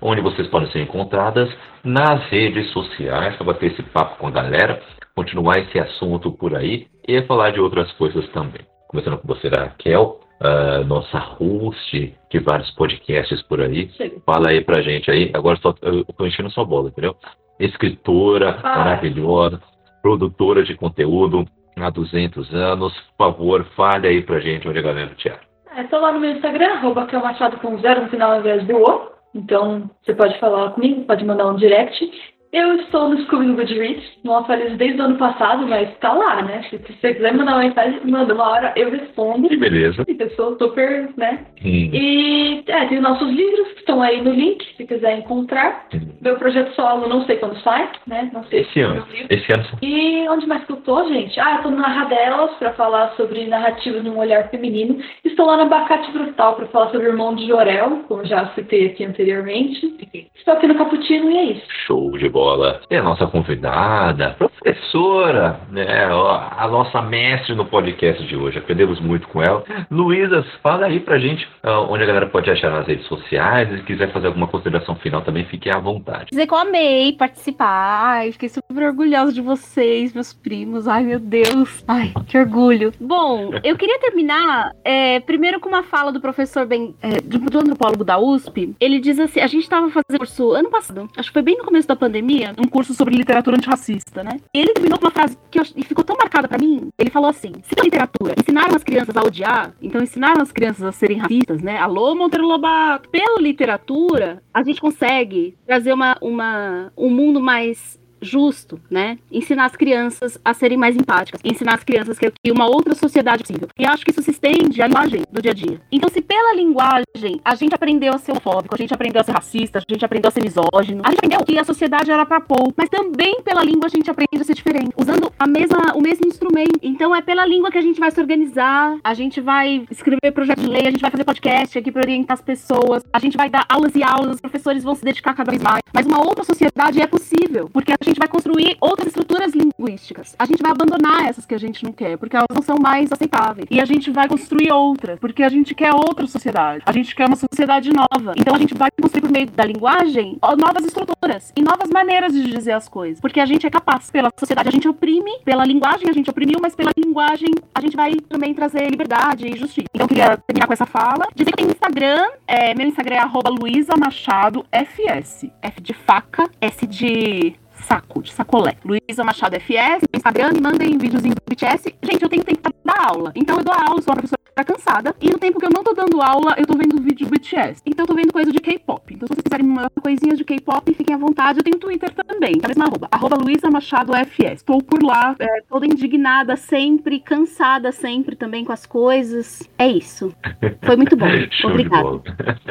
Onde 0.00 0.20
vocês 0.20 0.46
podem 0.48 0.70
ser 0.70 0.80
encontradas 0.80 1.48
nas 1.82 2.22
redes 2.28 2.70
sociais 2.70 3.34
para 3.36 3.46
bater 3.46 3.72
esse 3.72 3.82
papo 3.82 4.18
com 4.18 4.26
a 4.26 4.30
galera, 4.30 4.80
continuar 5.14 5.58
esse 5.58 5.78
assunto 5.78 6.30
por 6.32 6.54
aí 6.54 6.86
e 7.06 7.22
falar 7.22 7.50
de 7.50 7.60
outras 7.60 7.90
coisas 7.92 8.28
também. 8.30 8.60
Começando 8.88 9.18
com 9.18 9.28
você, 9.28 9.48
Raquel, 9.48 10.20
uh, 10.40 10.84
nossa 10.84 11.18
host 11.18 12.14
de 12.30 12.38
vários 12.40 12.70
podcasts 12.72 13.42
por 13.42 13.60
aí. 13.60 13.88
Sim. 13.96 14.22
Fala 14.24 14.50
aí 14.50 14.60
pra 14.62 14.82
gente 14.82 15.10
aí. 15.10 15.30
Agora 15.34 15.58
só, 15.62 15.74
eu 15.82 16.04
tô 16.04 16.26
enchendo 16.26 16.50
sua 16.50 16.64
bola, 16.64 16.88
entendeu? 16.88 17.16
Escritora 17.58 18.58
ah. 18.62 18.78
maravilhosa, 18.78 19.60
produtora 20.02 20.62
de 20.62 20.76
conteúdo 20.76 21.46
há 21.76 21.90
200 21.90 22.54
anos. 22.54 22.92
Por 23.16 23.32
favor, 23.32 23.64
fale 23.76 24.08
aí 24.08 24.22
pra 24.22 24.40
gente 24.40 24.68
onde 24.68 24.78
a 24.78 24.82
galera 24.82 25.14
te 25.14 25.28
acha. 25.28 25.40
É, 25.74 25.96
lá 25.96 26.12
no 26.12 26.20
meu 26.20 26.30
Instagram, 26.30 26.74
arroba 26.74 27.06
Machado 27.12 27.58
com 27.58 27.78
zero 27.78 28.02
no 28.02 28.08
final 28.08 28.32
ao 28.32 28.40
invés 28.40 28.66
do 28.66 28.76
O. 28.76 29.15
Então, 29.36 29.90
você 30.02 30.14
pode 30.14 30.38
falar 30.40 30.70
comigo, 30.70 31.04
pode 31.04 31.22
mandar 31.22 31.46
um 31.46 31.56
direct. 31.56 32.10
Eu 32.56 32.74
estou 32.76 33.10
no 33.10 33.20
Scooby 33.24 33.48
do 33.48 33.54
Goodreads, 33.54 34.02
não 34.24 34.38
atualizo 34.38 34.76
desde 34.76 34.98
o 34.98 35.04
ano 35.04 35.18
passado, 35.18 35.66
mas 35.68 35.94
tá 35.98 36.14
lá, 36.14 36.40
né? 36.40 36.62
Se 36.70 36.78
você 36.78 37.12
quiser 37.12 37.34
mandar 37.34 37.52
uma 37.52 37.64
mensagem, 37.64 38.00
manda 38.04 38.32
uma 38.32 38.50
hora, 38.50 38.72
eu 38.74 38.90
respondo. 38.90 39.46
Que 39.46 39.58
beleza. 39.58 40.02
E 40.08 40.16
eu 40.18 40.30
sou 40.30 40.56
super, 40.56 41.10
né? 41.18 41.44
Hum. 41.62 41.90
E 41.92 42.64
é, 42.66 42.86
tem 42.86 42.98
nossos 42.98 43.28
livros 43.28 43.68
que 43.74 43.80
estão 43.80 44.00
aí 44.00 44.22
no 44.22 44.30
link, 44.30 44.64
se 44.74 44.86
quiser 44.86 45.18
encontrar. 45.18 45.86
Hum. 45.92 46.12
Meu 46.22 46.36
projeto 46.36 46.74
solo, 46.74 47.06
não 47.06 47.26
sei 47.26 47.36
quando 47.36 47.60
sai, 47.60 47.90
né? 48.06 48.30
Não 48.32 48.42
sei 48.44 48.60
Esse 48.60 48.80
ano. 48.80 49.06
Esse 49.28 49.52
ano. 49.52 49.64
E 49.82 50.26
onde 50.30 50.46
mais 50.46 50.64
que 50.64 50.72
eu 50.72 50.76
tô, 50.76 51.06
gente? 51.08 51.38
Ah, 51.38 51.56
eu 51.56 51.62
tô 51.62 51.70
no 51.70 51.76
Narradelas 51.76 52.52
para 52.52 52.72
falar 52.72 53.10
sobre 53.18 53.46
narrativas 53.46 54.02
num 54.02 54.16
olhar 54.16 54.48
feminino. 54.48 54.98
Estou 55.22 55.44
lá 55.44 55.58
no 55.58 55.64
Abacate 55.64 56.10
Brutal 56.10 56.56
para 56.56 56.66
falar 56.68 56.90
sobre 56.90 57.06
o 57.06 57.10
irmão 57.10 57.34
de 57.34 57.46
Jorel, 57.46 58.02
como 58.08 58.24
já 58.24 58.46
citei 58.54 58.86
aqui 58.86 59.04
anteriormente. 59.04 59.94
Estou 60.34 60.54
aqui 60.54 60.66
no 60.66 60.74
Caputino 60.74 61.30
e 61.30 61.36
é 61.36 61.44
isso. 61.52 61.66
Show 61.86 62.16
de 62.16 62.30
bola. 62.30 62.45
E 62.90 62.96
a 62.96 63.02
nossa 63.02 63.26
convidada, 63.26 64.36
professora, 64.38 65.60
né, 65.70 66.04
a 66.04 66.68
nossa 66.68 67.02
mestre 67.02 67.54
no 67.54 67.64
podcast 67.64 68.24
de 68.24 68.36
hoje. 68.36 68.58
Aprendemos 68.58 69.00
muito 69.00 69.26
com 69.28 69.42
ela. 69.42 69.64
Luísa, 69.90 70.44
fala 70.62 70.86
aí 70.86 71.00
pra 71.00 71.18
gente 71.18 71.48
onde 71.64 72.02
a 72.02 72.06
galera 72.06 72.26
pode 72.26 72.50
achar 72.50 72.70
nas 72.70 72.86
redes 72.86 73.06
sociais. 73.06 73.68
Se 73.68 73.82
quiser 73.82 74.12
fazer 74.12 74.28
alguma 74.28 74.46
consideração 74.46 74.94
final 74.96 75.22
também, 75.22 75.44
fique 75.44 75.68
à 75.70 75.78
vontade. 75.78 76.26
Dizer 76.30 76.46
que 76.46 76.54
eu 76.54 76.58
amei 76.58 77.12
participar. 77.12 78.24
Fiquei 78.32 78.48
super 78.48 78.65
orgulhosa 78.84 79.32
de 79.32 79.40
vocês, 79.40 80.12
meus 80.12 80.32
primos. 80.32 80.86
Ai, 80.86 81.04
meu 81.04 81.18
Deus. 81.18 81.84
Ai, 81.86 82.12
que 82.26 82.38
orgulho. 82.38 82.92
Bom, 83.00 83.52
eu 83.62 83.76
queria 83.76 83.98
terminar 83.98 84.72
é, 84.84 85.20
primeiro 85.20 85.60
com 85.60 85.68
uma 85.68 85.82
fala 85.82 86.12
do 86.12 86.20
professor 86.20 86.66
ben, 86.66 86.94
é, 87.00 87.20
do 87.20 87.58
antropólogo 87.58 88.04
da 88.04 88.18
USP. 88.18 88.74
Ele 88.80 88.98
diz 88.98 89.18
assim: 89.18 89.40
a 89.40 89.46
gente 89.46 89.62
estava 89.62 89.88
fazendo 89.88 90.18
curso 90.18 90.52
ano 90.52 90.70
passado, 90.70 91.08
acho 91.16 91.28
que 91.28 91.32
foi 91.32 91.42
bem 91.42 91.56
no 91.56 91.64
começo 91.64 91.88
da 91.88 91.96
pandemia, 91.96 92.54
um 92.58 92.68
curso 92.68 92.94
sobre 92.94 93.14
literatura 93.14 93.56
antirracista, 93.56 94.22
né? 94.22 94.40
E 94.54 94.58
ele 94.60 94.72
terminou 94.72 94.98
com 94.98 95.06
uma 95.06 95.12
frase 95.12 95.36
que 95.50 95.58
eu, 95.58 95.64
ficou 95.64 96.04
tão 96.04 96.16
marcada 96.16 96.48
para 96.48 96.58
mim. 96.58 96.88
Ele 96.98 97.10
falou 97.10 97.30
assim: 97.30 97.52
se 97.62 97.74
a 97.78 97.82
literatura 97.82 98.34
ensinaram 98.38 98.74
as 98.74 98.82
crianças 98.82 99.16
a 99.16 99.22
odiar, 99.22 99.74
então 99.80 100.02
ensinaram 100.02 100.42
as 100.42 100.52
crianças 100.52 100.82
a 100.82 100.92
serem 100.92 101.18
racistas, 101.18 101.62
né? 101.62 101.78
Alô, 101.78 102.14
Monteiro 102.14 102.46
Lobato. 102.46 103.08
Pela 103.08 103.40
literatura, 103.40 104.42
a 104.52 104.62
gente 104.62 104.80
consegue 104.80 105.56
trazer 105.66 105.92
uma, 105.92 106.16
uma, 106.20 106.92
um 106.96 107.10
mundo 107.10 107.40
mais 107.40 107.98
justo, 108.20 108.80
né? 108.90 109.18
Ensinar 109.30 109.66
as 109.66 109.76
crianças 109.76 110.38
a 110.44 110.54
serem 110.54 110.78
mais 110.78 110.96
empáticas, 110.96 111.40
ensinar 111.44 111.74
as 111.74 111.84
crianças 111.84 112.18
que, 112.18 112.32
uma 112.50 112.66
outra 112.66 112.94
sociedade 112.94 113.42
é 113.42 113.46
possível. 113.46 113.68
E 113.78 113.86
acho 113.86 114.04
que 114.04 114.10
isso 114.10 114.22
se 114.22 114.30
estende 114.30 114.80
à 114.80 114.86
linguagem 114.86 115.22
do 115.30 115.42
dia 115.42 115.50
a 115.50 115.54
dia. 115.54 115.80
Então, 115.92 116.08
se 116.08 116.20
pela 116.20 116.54
linguagem 116.54 117.40
a 117.44 117.54
gente 117.54 117.74
aprendeu 117.74 118.14
a 118.14 118.18
ser 118.18 118.32
homofóbico, 118.32 118.74
a 118.74 118.78
gente 118.78 118.94
aprendeu 118.94 119.20
a 119.20 119.24
ser 119.24 119.32
racista, 119.32 119.78
a 119.78 119.92
gente 119.92 120.04
aprendeu 120.04 120.28
a 120.28 120.32
ser 120.32 120.42
misógino, 120.42 121.02
a 121.04 121.10
gente 121.10 121.18
aprendeu 121.18 121.44
que 121.44 121.58
a 121.58 121.64
sociedade 121.64 122.10
era 122.10 122.24
para 122.24 122.40
pouco, 122.40 122.72
mas 122.76 122.88
também 122.88 123.42
pela 123.42 123.62
língua 123.62 123.86
a 123.86 123.88
gente 123.88 124.10
aprende 124.10 124.40
a 124.40 124.44
ser 124.44 124.54
diferente, 124.54 124.90
usando 124.96 125.30
a 125.38 125.46
mesma, 125.46 125.94
o 125.94 126.00
mesmo 126.00 126.26
instrumento. 126.26 126.78
Então, 126.82 127.14
é 127.14 127.20
pela 127.20 127.46
língua 127.46 127.70
que 127.70 127.78
a 127.78 127.82
gente 127.82 128.00
vai 128.00 128.10
se 128.10 128.20
organizar, 128.20 128.98
a 129.02 129.14
gente 129.14 129.40
vai 129.40 129.86
escrever 129.90 130.32
projetos 130.32 130.64
de 130.64 130.70
lei, 130.70 130.86
a 130.86 130.90
gente 130.90 131.00
vai 131.00 131.10
fazer 131.10 131.24
podcast 131.24 131.78
aqui 131.78 131.92
para 131.92 132.02
orientar 132.02 132.34
as 132.34 132.42
pessoas, 132.42 133.02
a 133.12 133.18
gente 133.18 133.36
vai 133.36 133.50
dar 133.50 133.64
aulas 133.68 133.94
e 133.94 134.02
aulas, 134.02 134.36
os 134.36 134.40
professores 134.40 134.82
vão 134.82 134.94
se 134.94 135.04
dedicar 135.04 135.34
cada 135.34 135.50
vez 135.50 135.62
mais. 135.62 135.80
Mas 135.92 136.06
uma 136.06 136.24
outra 136.24 136.44
sociedade 136.44 137.00
é 137.00 137.06
possível, 137.06 137.68
porque 137.72 137.92
a 137.92 137.96
gente 138.10 138.18
vai 138.18 138.28
construir 138.28 138.76
outras 138.80 139.08
estruturas 139.08 139.52
linguísticas. 139.52 140.34
A 140.38 140.46
gente 140.46 140.62
vai 140.62 140.70
abandonar 140.70 141.26
essas 141.26 141.44
que 141.44 141.54
a 141.54 141.58
gente 141.58 141.84
não 141.84 141.92
quer, 141.92 142.16
porque 142.16 142.36
elas 142.36 142.48
não 142.54 142.62
são 142.62 142.76
mais 142.78 143.12
aceitáveis. 143.12 143.66
E 143.70 143.80
a 143.80 143.84
gente 143.84 144.10
vai 144.10 144.28
construir 144.28 144.72
outras, 144.72 145.18
porque 145.18 145.42
a 145.42 145.48
gente 145.48 145.74
quer 145.74 145.92
outra 145.92 146.26
sociedade. 146.26 146.82
A 146.86 146.92
gente 146.92 147.14
quer 147.14 147.26
uma 147.26 147.36
sociedade 147.36 147.90
nova. 147.92 148.34
Então 148.36 148.54
a 148.54 148.58
gente 148.58 148.74
vai 148.74 148.90
construir 149.00 149.22
por 149.22 149.30
meio 149.30 149.46
da 149.50 149.64
linguagem 149.64 150.38
novas 150.58 150.84
estruturas 150.84 151.52
e 151.56 151.62
novas 151.62 151.90
maneiras 151.90 152.32
de 152.32 152.44
dizer 152.50 152.72
as 152.72 152.88
coisas. 152.88 153.20
Porque 153.20 153.40
a 153.40 153.46
gente 153.46 153.66
é 153.66 153.70
capaz. 153.70 154.10
Pela 154.10 154.30
sociedade 154.38 154.68
a 154.68 154.72
gente 154.72 154.88
oprime, 154.88 155.38
pela 155.44 155.64
linguagem 155.64 156.08
a 156.08 156.12
gente 156.12 156.30
oprimiu, 156.30 156.58
mas 156.60 156.74
pela 156.74 156.90
linguagem 156.96 157.50
a 157.74 157.80
gente 157.80 157.96
vai 157.96 158.14
também 158.28 158.54
trazer 158.54 158.88
liberdade 158.88 159.46
e 159.46 159.56
justiça. 159.56 159.88
Então 159.92 160.04
eu 160.04 160.08
queria 160.08 160.36
terminar 160.36 160.66
com 160.66 160.72
essa 160.72 160.86
fala. 160.86 161.26
Dizer 161.34 161.50
que 161.50 161.56
tem 161.56 161.66
Instagram, 161.66 162.28
é, 162.46 162.74
meu 162.74 162.86
Instagram 162.86 163.16
é 163.16 163.20
arroba 163.20 163.50
Luísa 163.50 163.94
Machado 163.96 164.64
FS. 164.70 165.46
F 165.62 165.80
de 165.80 165.92
faca, 165.92 166.48
S 166.60 166.86
de 166.86 167.54
saco, 167.82 168.22
de 168.22 168.32
sacolé. 168.32 168.76
Luísa 168.84 169.24
Machado 169.24 169.56
FS, 169.56 170.02
no 170.12 170.16
Instagram, 170.16 170.52
me 170.52 170.60
mandem 170.60 170.98
videozinho 170.98 171.34
do 171.34 171.42
BTS. 171.48 171.94
Gente, 172.02 172.22
eu 172.22 172.28
tenho 172.28 172.44
tempo 172.44 172.60
pra 172.60 172.72
dar 172.84 173.10
aula. 173.10 173.32
Então 173.34 173.58
eu 173.58 173.64
dou 173.64 173.74
aula, 173.74 174.00
sou 174.02 174.12
uma 174.12 174.16
professora 174.16 174.36
cansada. 174.64 175.14
E 175.20 175.30
no 175.30 175.38
tempo 175.38 175.58
que 175.58 175.66
eu 175.66 175.70
não 175.70 175.82
tô 175.82 175.92
dando 175.92 176.20
aula, 176.22 176.54
eu 176.56 176.66
tô 176.66 176.76
vendo 176.76 177.00
vídeo 177.00 177.26
do 177.26 177.30
BTS. 177.30 177.82
Então 177.84 178.04
eu 178.04 178.08
tô 178.08 178.14
vendo 178.14 178.32
coisa 178.32 178.50
de 178.50 178.58
K-pop. 178.58 179.14
Então 179.14 179.26
se 179.26 179.34
vocês 179.34 179.42
quiserem 179.42 179.66
uma 179.66 179.90
coisinha 180.02 180.34
de 180.34 180.44
K-pop, 180.44 180.94
fiquem 180.94 181.14
à 181.14 181.18
vontade. 181.18 181.58
Eu 181.58 181.64
tenho 181.64 181.78
Twitter 181.78 182.12
também, 182.12 182.58
tá 182.58 182.68
mesma 182.68 182.86
arroba. 182.86 183.08
Arroba 183.10 183.36
Luísa 183.36 183.70
Machado 183.70 184.14
FS. 184.14 184.56
Estou 184.56 184.82
por 184.82 185.02
lá, 185.02 185.34
é, 185.38 185.62
toda 185.68 185.86
indignada 185.86 186.56
sempre, 186.56 187.20
cansada 187.20 187.92
sempre 187.92 188.36
também 188.36 188.64
com 188.64 188.72
as 188.72 188.86
coisas. 188.86 189.68
É 189.78 189.88
isso. 189.88 190.34
Foi 190.82 190.96
muito 190.96 191.16
bom. 191.16 191.26
Obrigada. 191.64 192.22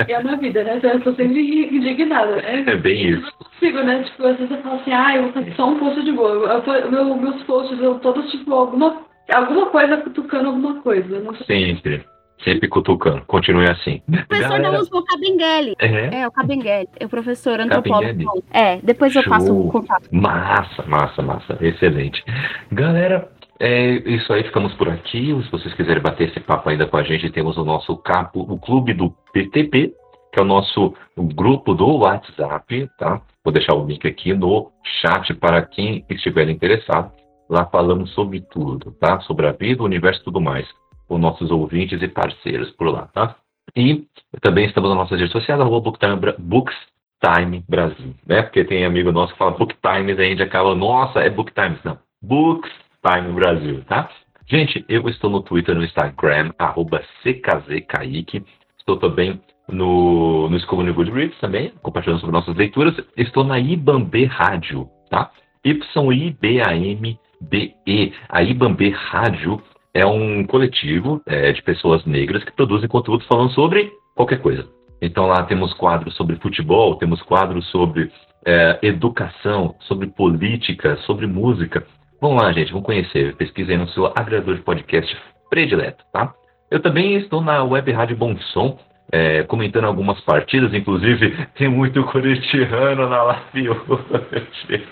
É 0.08 0.18
uma 0.20 0.38
vida, 0.38 0.64
né? 0.64 0.80
Eu 0.82 1.02
tô 1.02 1.14
sempre 1.16 1.76
indignada, 1.76 2.38
né? 2.38 2.64
É 2.66 2.76
bem 2.76 3.10
isso. 3.12 3.22
Eu 3.22 3.22
não 3.22 3.32
consigo, 3.32 3.84
né? 3.84 4.04
Tipo, 4.04 4.28
às 4.28 4.38
vezes 4.38 4.52
eu 4.52 4.62
falo 4.62 4.80
assim, 4.80 4.92
ah, 4.96 5.16
eu 5.16 5.24
vou 5.24 5.34
fazer 5.34 5.54
só 5.56 5.70
um 5.70 5.80
post 5.80 6.04
de 6.04 6.12
boa. 6.12 6.30
Eu, 6.30 6.74
eu, 6.74 6.92
meu, 6.92 7.16
meus 7.16 7.44
posts, 7.44 7.80
eu 7.80 8.00
todos, 8.00 8.30
tipo, 8.32 8.54
alguma 8.54 9.06
alguma 9.34 9.68
coisa 9.68 9.98
cutucando 9.98 10.48
alguma 10.50 10.82
coisa. 10.82 11.20
Não 11.20 11.36
sei. 11.36 11.68
Sempre. 11.68 12.06
Sempre 12.44 12.68
cutucando. 12.68 13.24
Continue 13.26 13.70
assim. 13.70 14.02
O 14.08 14.28
professor 14.28 14.60
não 14.60 14.76
usou 14.76 15.00
o 15.00 15.06
Cabenguele. 15.06 15.74
É? 15.80 16.20
é, 16.22 16.28
o 16.28 16.32
Cabenguele. 16.32 16.90
É 17.00 17.06
o 17.06 17.10
professor 17.10 17.60
antropólogo. 17.60 18.44
É, 18.52 18.78
depois 18.84 19.16
eu 19.16 19.24
Show. 19.24 19.32
passo 19.32 19.58
o 19.58 19.72
contato. 19.72 20.10
Massa, 20.12 20.84
massa, 20.86 21.22
massa. 21.22 21.58
Excelente. 21.62 22.24
Galera, 22.72 23.30
é 23.60 23.92
isso 24.06 24.32
aí, 24.34 24.44
ficamos 24.44 24.74
por 24.74 24.90
aqui. 24.90 25.28
Se 25.44 25.52
vocês 25.52 25.74
quiserem 25.74 26.04
bater 26.04 26.30
esse 26.30 26.40
papo 26.42 26.70
ainda 26.70 26.86
com 26.86 26.98
a 26.98 27.04
gente, 27.04 27.32
temos 27.32 27.58
o 27.58 27.64
nosso 27.64 27.96
capo, 27.98 28.42
o 28.42 28.60
clube 28.60 28.94
do 28.94 29.12
PTP, 29.32 29.94
que 30.34 30.40
é 30.40 30.42
o 30.42 30.46
nosso 30.46 30.94
grupo 31.18 31.74
do 31.74 32.00
WhatsApp, 32.00 32.90
tá? 33.00 33.22
Vou 33.46 33.54
deixar 33.54 33.76
o 33.76 33.86
link 33.86 34.06
aqui 34.08 34.34
no 34.34 34.72
chat 35.00 35.32
para 35.36 35.62
quem 35.62 36.04
estiver 36.10 36.50
interessado. 36.50 37.12
Lá 37.48 37.68
falamos 37.68 38.12
sobre 38.16 38.42
tudo, 38.42 38.92
tá? 38.94 39.20
Sobre 39.22 39.46
a 39.46 39.52
vida, 39.52 39.84
o 39.84 39.86
universo 39.86 40.20
e 40.22 40.24
tudo 40.24 40.42
mais. 40.42 40.68
Com 41.08 41.20
nossos 41.20 41.52
ouvintes 41.52 42.02
e 42.02 42.08
parceiros 42.08 42.72
por 42.72 42.88
lá, 42.88 43.08
tá? 43.14 43.36
E 43.76 44.08
também 44.42 44.66
estamos 44.66 44.90
nas 44.90 44.98
nossas 44.98 45.20
redes 45.20 45.32
sociais, 45.32 45.62
arroba 45.62 45.80
Booktime, 45.92 46.16
Booktime 46.40 47.64
Brasil, 47.70 48.16
né? 48.26 48.42
Porque 48.42 48.66
tem 48.66 48.84
amigo 48.84 49.12
nosso 49.12 49.34
que 49.34 49.38
fala 49.38 49.52
Booktimes 49.52 50.18
e 50.18 50.22
a 50.22 50.26
gente 50.26 50.42
acaba, 50.42 50.74
nossa, 50.74 51.20
é 51.20 51.30
Booktimes. 51.30 51.84
Não, 51.84 52.00
Bookstime 52.24 53.32
Brasil, 53.36 53.84
tá? 53.86 54.10
Gente, 54.48 54.84
eu 54.90 55.08
estou 55.08 55.30
no 55.30 55.42
Twitter, 55.42 55.76
no 55.76 55.84
Instagram, 55.84 56.52
arroba 56.58 57.04
CKZKaique. 57.22 58.44
Estou 58.80 58.98
também 58.98 59.40
no, 59.68 60.50
no 60.50 60.60
School 60.60 60.94
Goodreads 60.94 61.38
também, 61.40 61.72
compartilhando 61.82 62.20
sobre 62.20 62.34
nossas 62.34 62.56
leituras. 62.56 62.96
Estou 63.18 63.44
na 63.44 63.60
Ibambe 63.60 64.26
Rádio, 64.26 64.88
tá? 65.10 65.32
Y-I-B-A-M 65.64 67.20
BE. 67.42 68.14
A 68.30 68.44
Ibambe 68.44 68.90
Rádio 68.90 69.62
é 69.94 70.06
um 70.06 70.46
coletivo 70.46 71.22
é, 71.26 71.52
de 71.52 71.62
pessoas 71.62 72.06
negras 72.06 72.44
que 72.44 72.52
produzem 72.52 72.88
conteúdo 72.88 73.24
falando 73.26 73.52
sobre 73.52 73.92
qualquer 74.16 74.42
coisa. 74.42 74.68
Então 75.02 75.28
lá 75.28 75.44
temos 75.44 75.74
quadros 75.74 76.16
sobre 76.16 76.36
futebol, 76.38 76.96
temos 76.96 77.22
quadros 77.22 77.66
sobre 77.70 78.12
é, 78.46 78.80
educação, 78.82 79.76
sobre 79.82 80.08
política, 80.08 80.98
sobre 80.98 81.28
música. 81.28 81.86
Vamos 82.22 82.42
lá, 82.42 82.52
gente, 82.52 82.72
vamos 82.72 82.86
conhecer. 82.86 83.36
Pesquisem 83.36 83.78
no 83.78 83.88
seu 83.90 84.08
agregador 84.08 84.56
de 84.56 84.62
podcast 84.62 85.16
predileto, 85.50 86.04
tá? 86.12 86.34
Eu 86.72 86.82
também 86.82 87.16
estou 87.16 87.42
na 87.42 87.64
Web 87.64 87.92
Rádio 87.92 88.18
Bom 88.18 88.36
Som, 88.54 88.78
é, 89.12 89.44
comentando 89.44 89.86
algumas 89.86 90.20
partidas, 90.22 90.74
inclusive 90.74 91.36
tem 91.56 91.68
muito 91.68 92.04
corintiano 92.06 93.08
na 93.08 93.24
live 93.24 93.70
hoje. 93.70 94.88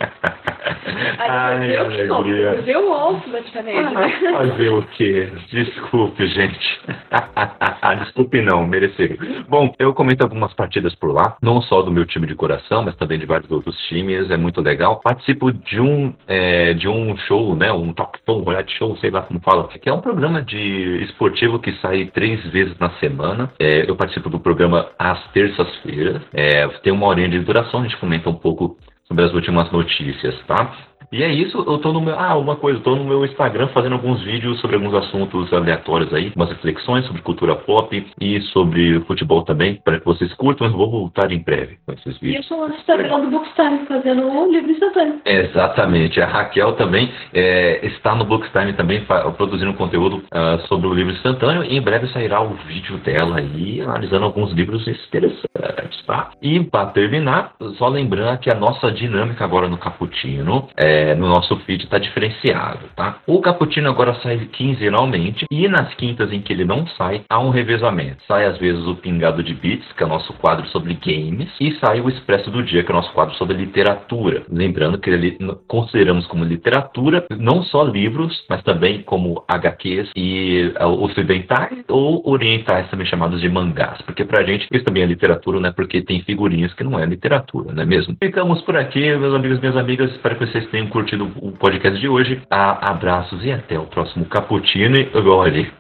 Ai, 1.20 1.76
alegria. 1.76 2.64
Eu 2.66 2.92
ouço 2.92 3.30
praticamente. 3.30 3.94
Fazer 4.32 4.70
o 4.70 4.84
quê? 4.84 5.30
Desculpe, 5.52 6.28
gente. 6.28 6.82
Desculpe 8.04 8.42
não, 8.42 8.66
mereceram. 8.68 9.18
Bom, 9.48 9.74
eu 9.80 9.94
comento 9.94 10.24
algumas 10.24 10.54
partidas 10.54 10.94
por 10.96 11.12
lá, 11.12 11.38
não 11.42 11.62
só 11.62 11.82
do 11.82 11.92
meu 11.92 12.06
time 12.06 12.28
de 12.28 12.36
coração, 12.36 12.84
mas 12.84 12.96
também 12.96 13.20
de 13.20 13.26
vários 13.26 13.50
outros 13.52 13.78
times, 13.88 14.30
é 14.30 14.38
muito 14.38 14.62
legal. 14.62 15.00
Participo 15.02 15.52
de 15.52 15.80
um, 15.80 16.14
é, 16.28 16.74
de 16.74 16.88
um 16.88 17.16
show, 17.18 17.56
né, 17.56 17.72
um 17.72 17.94
talk 17.94 18.20
show, 18.26 18.42
um 18.42 18.44
reality 18.44 18.78
show, 18.78 18.96
sei 18.98 19.10
lá 19.10 19.22
como 19.22 19.40
fala, 19.42 19.68
que 19.68 19.90
é 19.90 19.94
um 19.94 20.02
programa 20.02 20.42
de 20.42 21.04
esportivo 21.04 21.60
que 21.60 21.72
sai 21.74 22.06
três 22.06 22.44
vezes 22.52 22.78
na 22.80 22.90
semana. 23.00 23.52
É, 23.60 23.90
eu 23.90 23.96
participo 24.04 24.30
do 24.30 24.40
programa 24.40 24.90
às 25.00 25.32
terças-feiras. 25.32 26.22
É, 26.34 26.68
tem 26.84 26.92
uma 26.92 27.08
horinha 27.08 27.30
de 27.30 27.40
duração, 27.40 27.80
a 27.80 27.84
gente 27.84 27.98
comenta 27.98 28.30
um 28.30 28.36
pouco 28.36 28.78
sobre 29.06 29.24
as 29.24 29.34
últimas 29.34 29.72
notícias, 29.72 30.36
tá? 30.46 30.76
E 31.14 31.22
é 31.22 31.32
isso, 31.32 31.64
eu 31.68 31.78
tô 31.78 31.94
no 31.94 32.02
meu. 32.02 32.20
Ah, 32.20 32.36
uma 32.36 32.56
coisa, 32.56 32.80
eu 32.80 32.84
tô 32.84 32.96
no 32.96 33.04
meu 33.04 33.24
Instagram 33.24 33.68
fazendo 33.68 33.94
alguns 33.94 34.20
vídeos 34.24 34.60
sobre 34.60 34.78
alguns 34.78 34.96
assuntos 34.96 35.54
aleatórios 35.54 36.12
aí, 36.12 36.34
umas 36.36 36.50
reflexões 36.50 37.06
sobre 37.06 37.22
cultura 37.22 37.56
pop 37.56 38.04
e 38.20 38.42
sobre 38.42 39.00
futebol 39.02 39.44
também, 39.44 39.76
para 39.76 40.00
que 40.00 40.06
vocês 40.06 40.34
curtam. 40.34 40.66
Eu 40.66 40.74
vou 40.74 40.90
voltar 40.90 41.32
em 41.32 41.38
breve 41.38 41.78
com 41.86 41.94
esses 41.94 42.18
vídeos. 42.18 42.34
E 42.34 42.38
eu 42.38 42.44
sou 42.44 42.68
no 42.68 42.74
Instagram 42.74 43.20
do 43.20 43.30
Bookstime 43.30 43.86
fazendo 43.86 44.24
um 44.24 44.52
livro 44.52 44.72
instantâneo. 44.72 45.22
Exatamente. 45.24 46.20
A 46.20 46.26
Raquel 46.26 46.74
também 46.74 47.12
é, 47.32 47.86
está 47.86 48.16
no 48.16 48.26
Bookstime 48.26 48.74
também 48.74 49.06
produzindo 49.38 49.72
conteúdo 49.76 50.16
uh, 50.16 50.68
sobre 50.68 50.88
o 50.88 50.94
livro 50.96 51.14
instantâneo 51.14 51.64
e 51.64 51.78
em 51.78 51.82
breve 51.82 52.08
sairá 52.08 52.42
o 52.42 52.56
vídeo 52.66 52.98
dela 52.98 53.38
aí 53.38 53.82
analisando 53.82 54.26
alguns 54.26 54.52
livros 54.52 54.88
interessantes, 54.88 56.04
tá? 56.08 56.32
E 56.42 56.60
para 56.64 56.88
terminar, 56.88 57.54
só 57.78 57.88
lembrando 57.88 58.40
que 58.40 58.50
a 58.50 58.56
nossa 58.56 58.92
dinâmica 58.92 59.46
agora 59.46 59.68
no 59.68 59.78
Caputino 59.78 60.68
é 60.76 61.03
é, 61.04 61.16
no 61.16 61.28
nosso 61.28 61.56
feed 61.66 61.84
está 61.84 61.98
diferenciado, 61.98 62.86
tá? 62.96 63.18
O 63.28 63.42
Caputino 63.42 63.90
agora 63.90 64.16
sai 64.22 64.38
quinzenalmente 64.54 65.46
e 65.52 65.68
nas 65.68 65.94
quintas 65.96 66.32
em 66.32 66.42
que 66.42 66.54
ele 66.54 66.64
não 66.64 66.88
sai, 66.88 67.24
há 67.30 67.40
um 67.40 67.50
revezamento. 67.50 68.24
Sai 68.26 68.46
às 68.46 68.58
vezes 68.58 68.86
o 68.88 68.96
Pingado 68.96 69.44
de 69.44 69.54
Beats, 69.54 69.92
que 69.94 70.04
é 70.04 70.06
o 70.06 70.10
nosso 70.10 70.32
quadro 70.34 70.66
sobre 70.68 70.94
games, 70.94 71.50
e 71.60 71.74
sai 71.80 72.00
o 72.00 72.08
Expresso 72.08 72.50
do 72.50 72.64
Dia, 72.64 72.84
que 72.84 72.92
é 72.92 72.94
o 72.94 72.98
nosso 72.98 73.12
quadro 73.12 73.36
sobre 73.36 73.58
literatura. 73.58 74.44
Lembrando 74.50 74.98
que 74.98 75.10
ele 75.10 75.38
consideramos 75.68 76.26
como 76.28 76.46
literatura 76.46 77.26
não 77.38 77.64
só 77.64 77.84
livros, 77.84 78.46
mas 78.50 78.64
também 78.64 79.02
como 79.02 79.44
HQs 79.48 80.12
e 80.16 80.72
uh, 80.80 81.04
ocidentais 81.04 81.84
ou 81.90 82.22
orientais, 82.26 82.90
também 82.90 83.06
chamados 83.06 83.42
de 83.42 83.50
mangás, 83.50 84.02
porque 84.04 84.24
pra 84.24 84.44
gente 84.44 84.68
isso 84.72 84.86
também 84.86 85.04
é 85.04 85.06
literatura, 85.06 85.60
né? 85.60 85.72
Porque 85.76 86.02
tem 86.02 86.22
figurinhas 86.22 86.74
que 86.74 86.84
não 86.84 86.98
é 86.98 87.06
literatura, 87.06 87.74
não 87.74 87.84
é 87.84 87.86
mesmo? 87.86 88.16
Ficamos 88.24 88.62
por 88.62 88.78
aqui, 88.78 89.00
meus 89.18 89.34
amigos 89.34 89.58
e 89.58 89.62
minhas 89.62 89.78
amigas. 89.78 90.12
Espero 90.12 90.38
que 90.38 90.46
vocês 90.46 90.66
tenham 90.68 90.88
curtido 90.94 91.30
o 91.42 91.52
podcast 91.52 92.00
de 92.00 92.08
hoje. 92.08 92.42
abraços 92.50 93.44
e 93.44 93.52
até 93.52 93.78
o 93.78 93.88
próximo 93.88 94.26
Caputino. 94.26 94.96
Olha, 95.28 95.72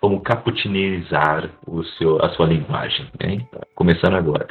como 0.00 0.20
caputinizar 0.22 1.50
o 1.66 1.82
seu, 1.82 2.22
a 2.22 2.28
sua 2.30 2.46
linguagem. 2.46 3.06
Hein? 3.20 3.48
Começando 3.74 4.14
agora. 4.14 4.46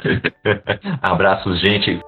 Abraços, 1.00 1.60
gente. 1.60 2.00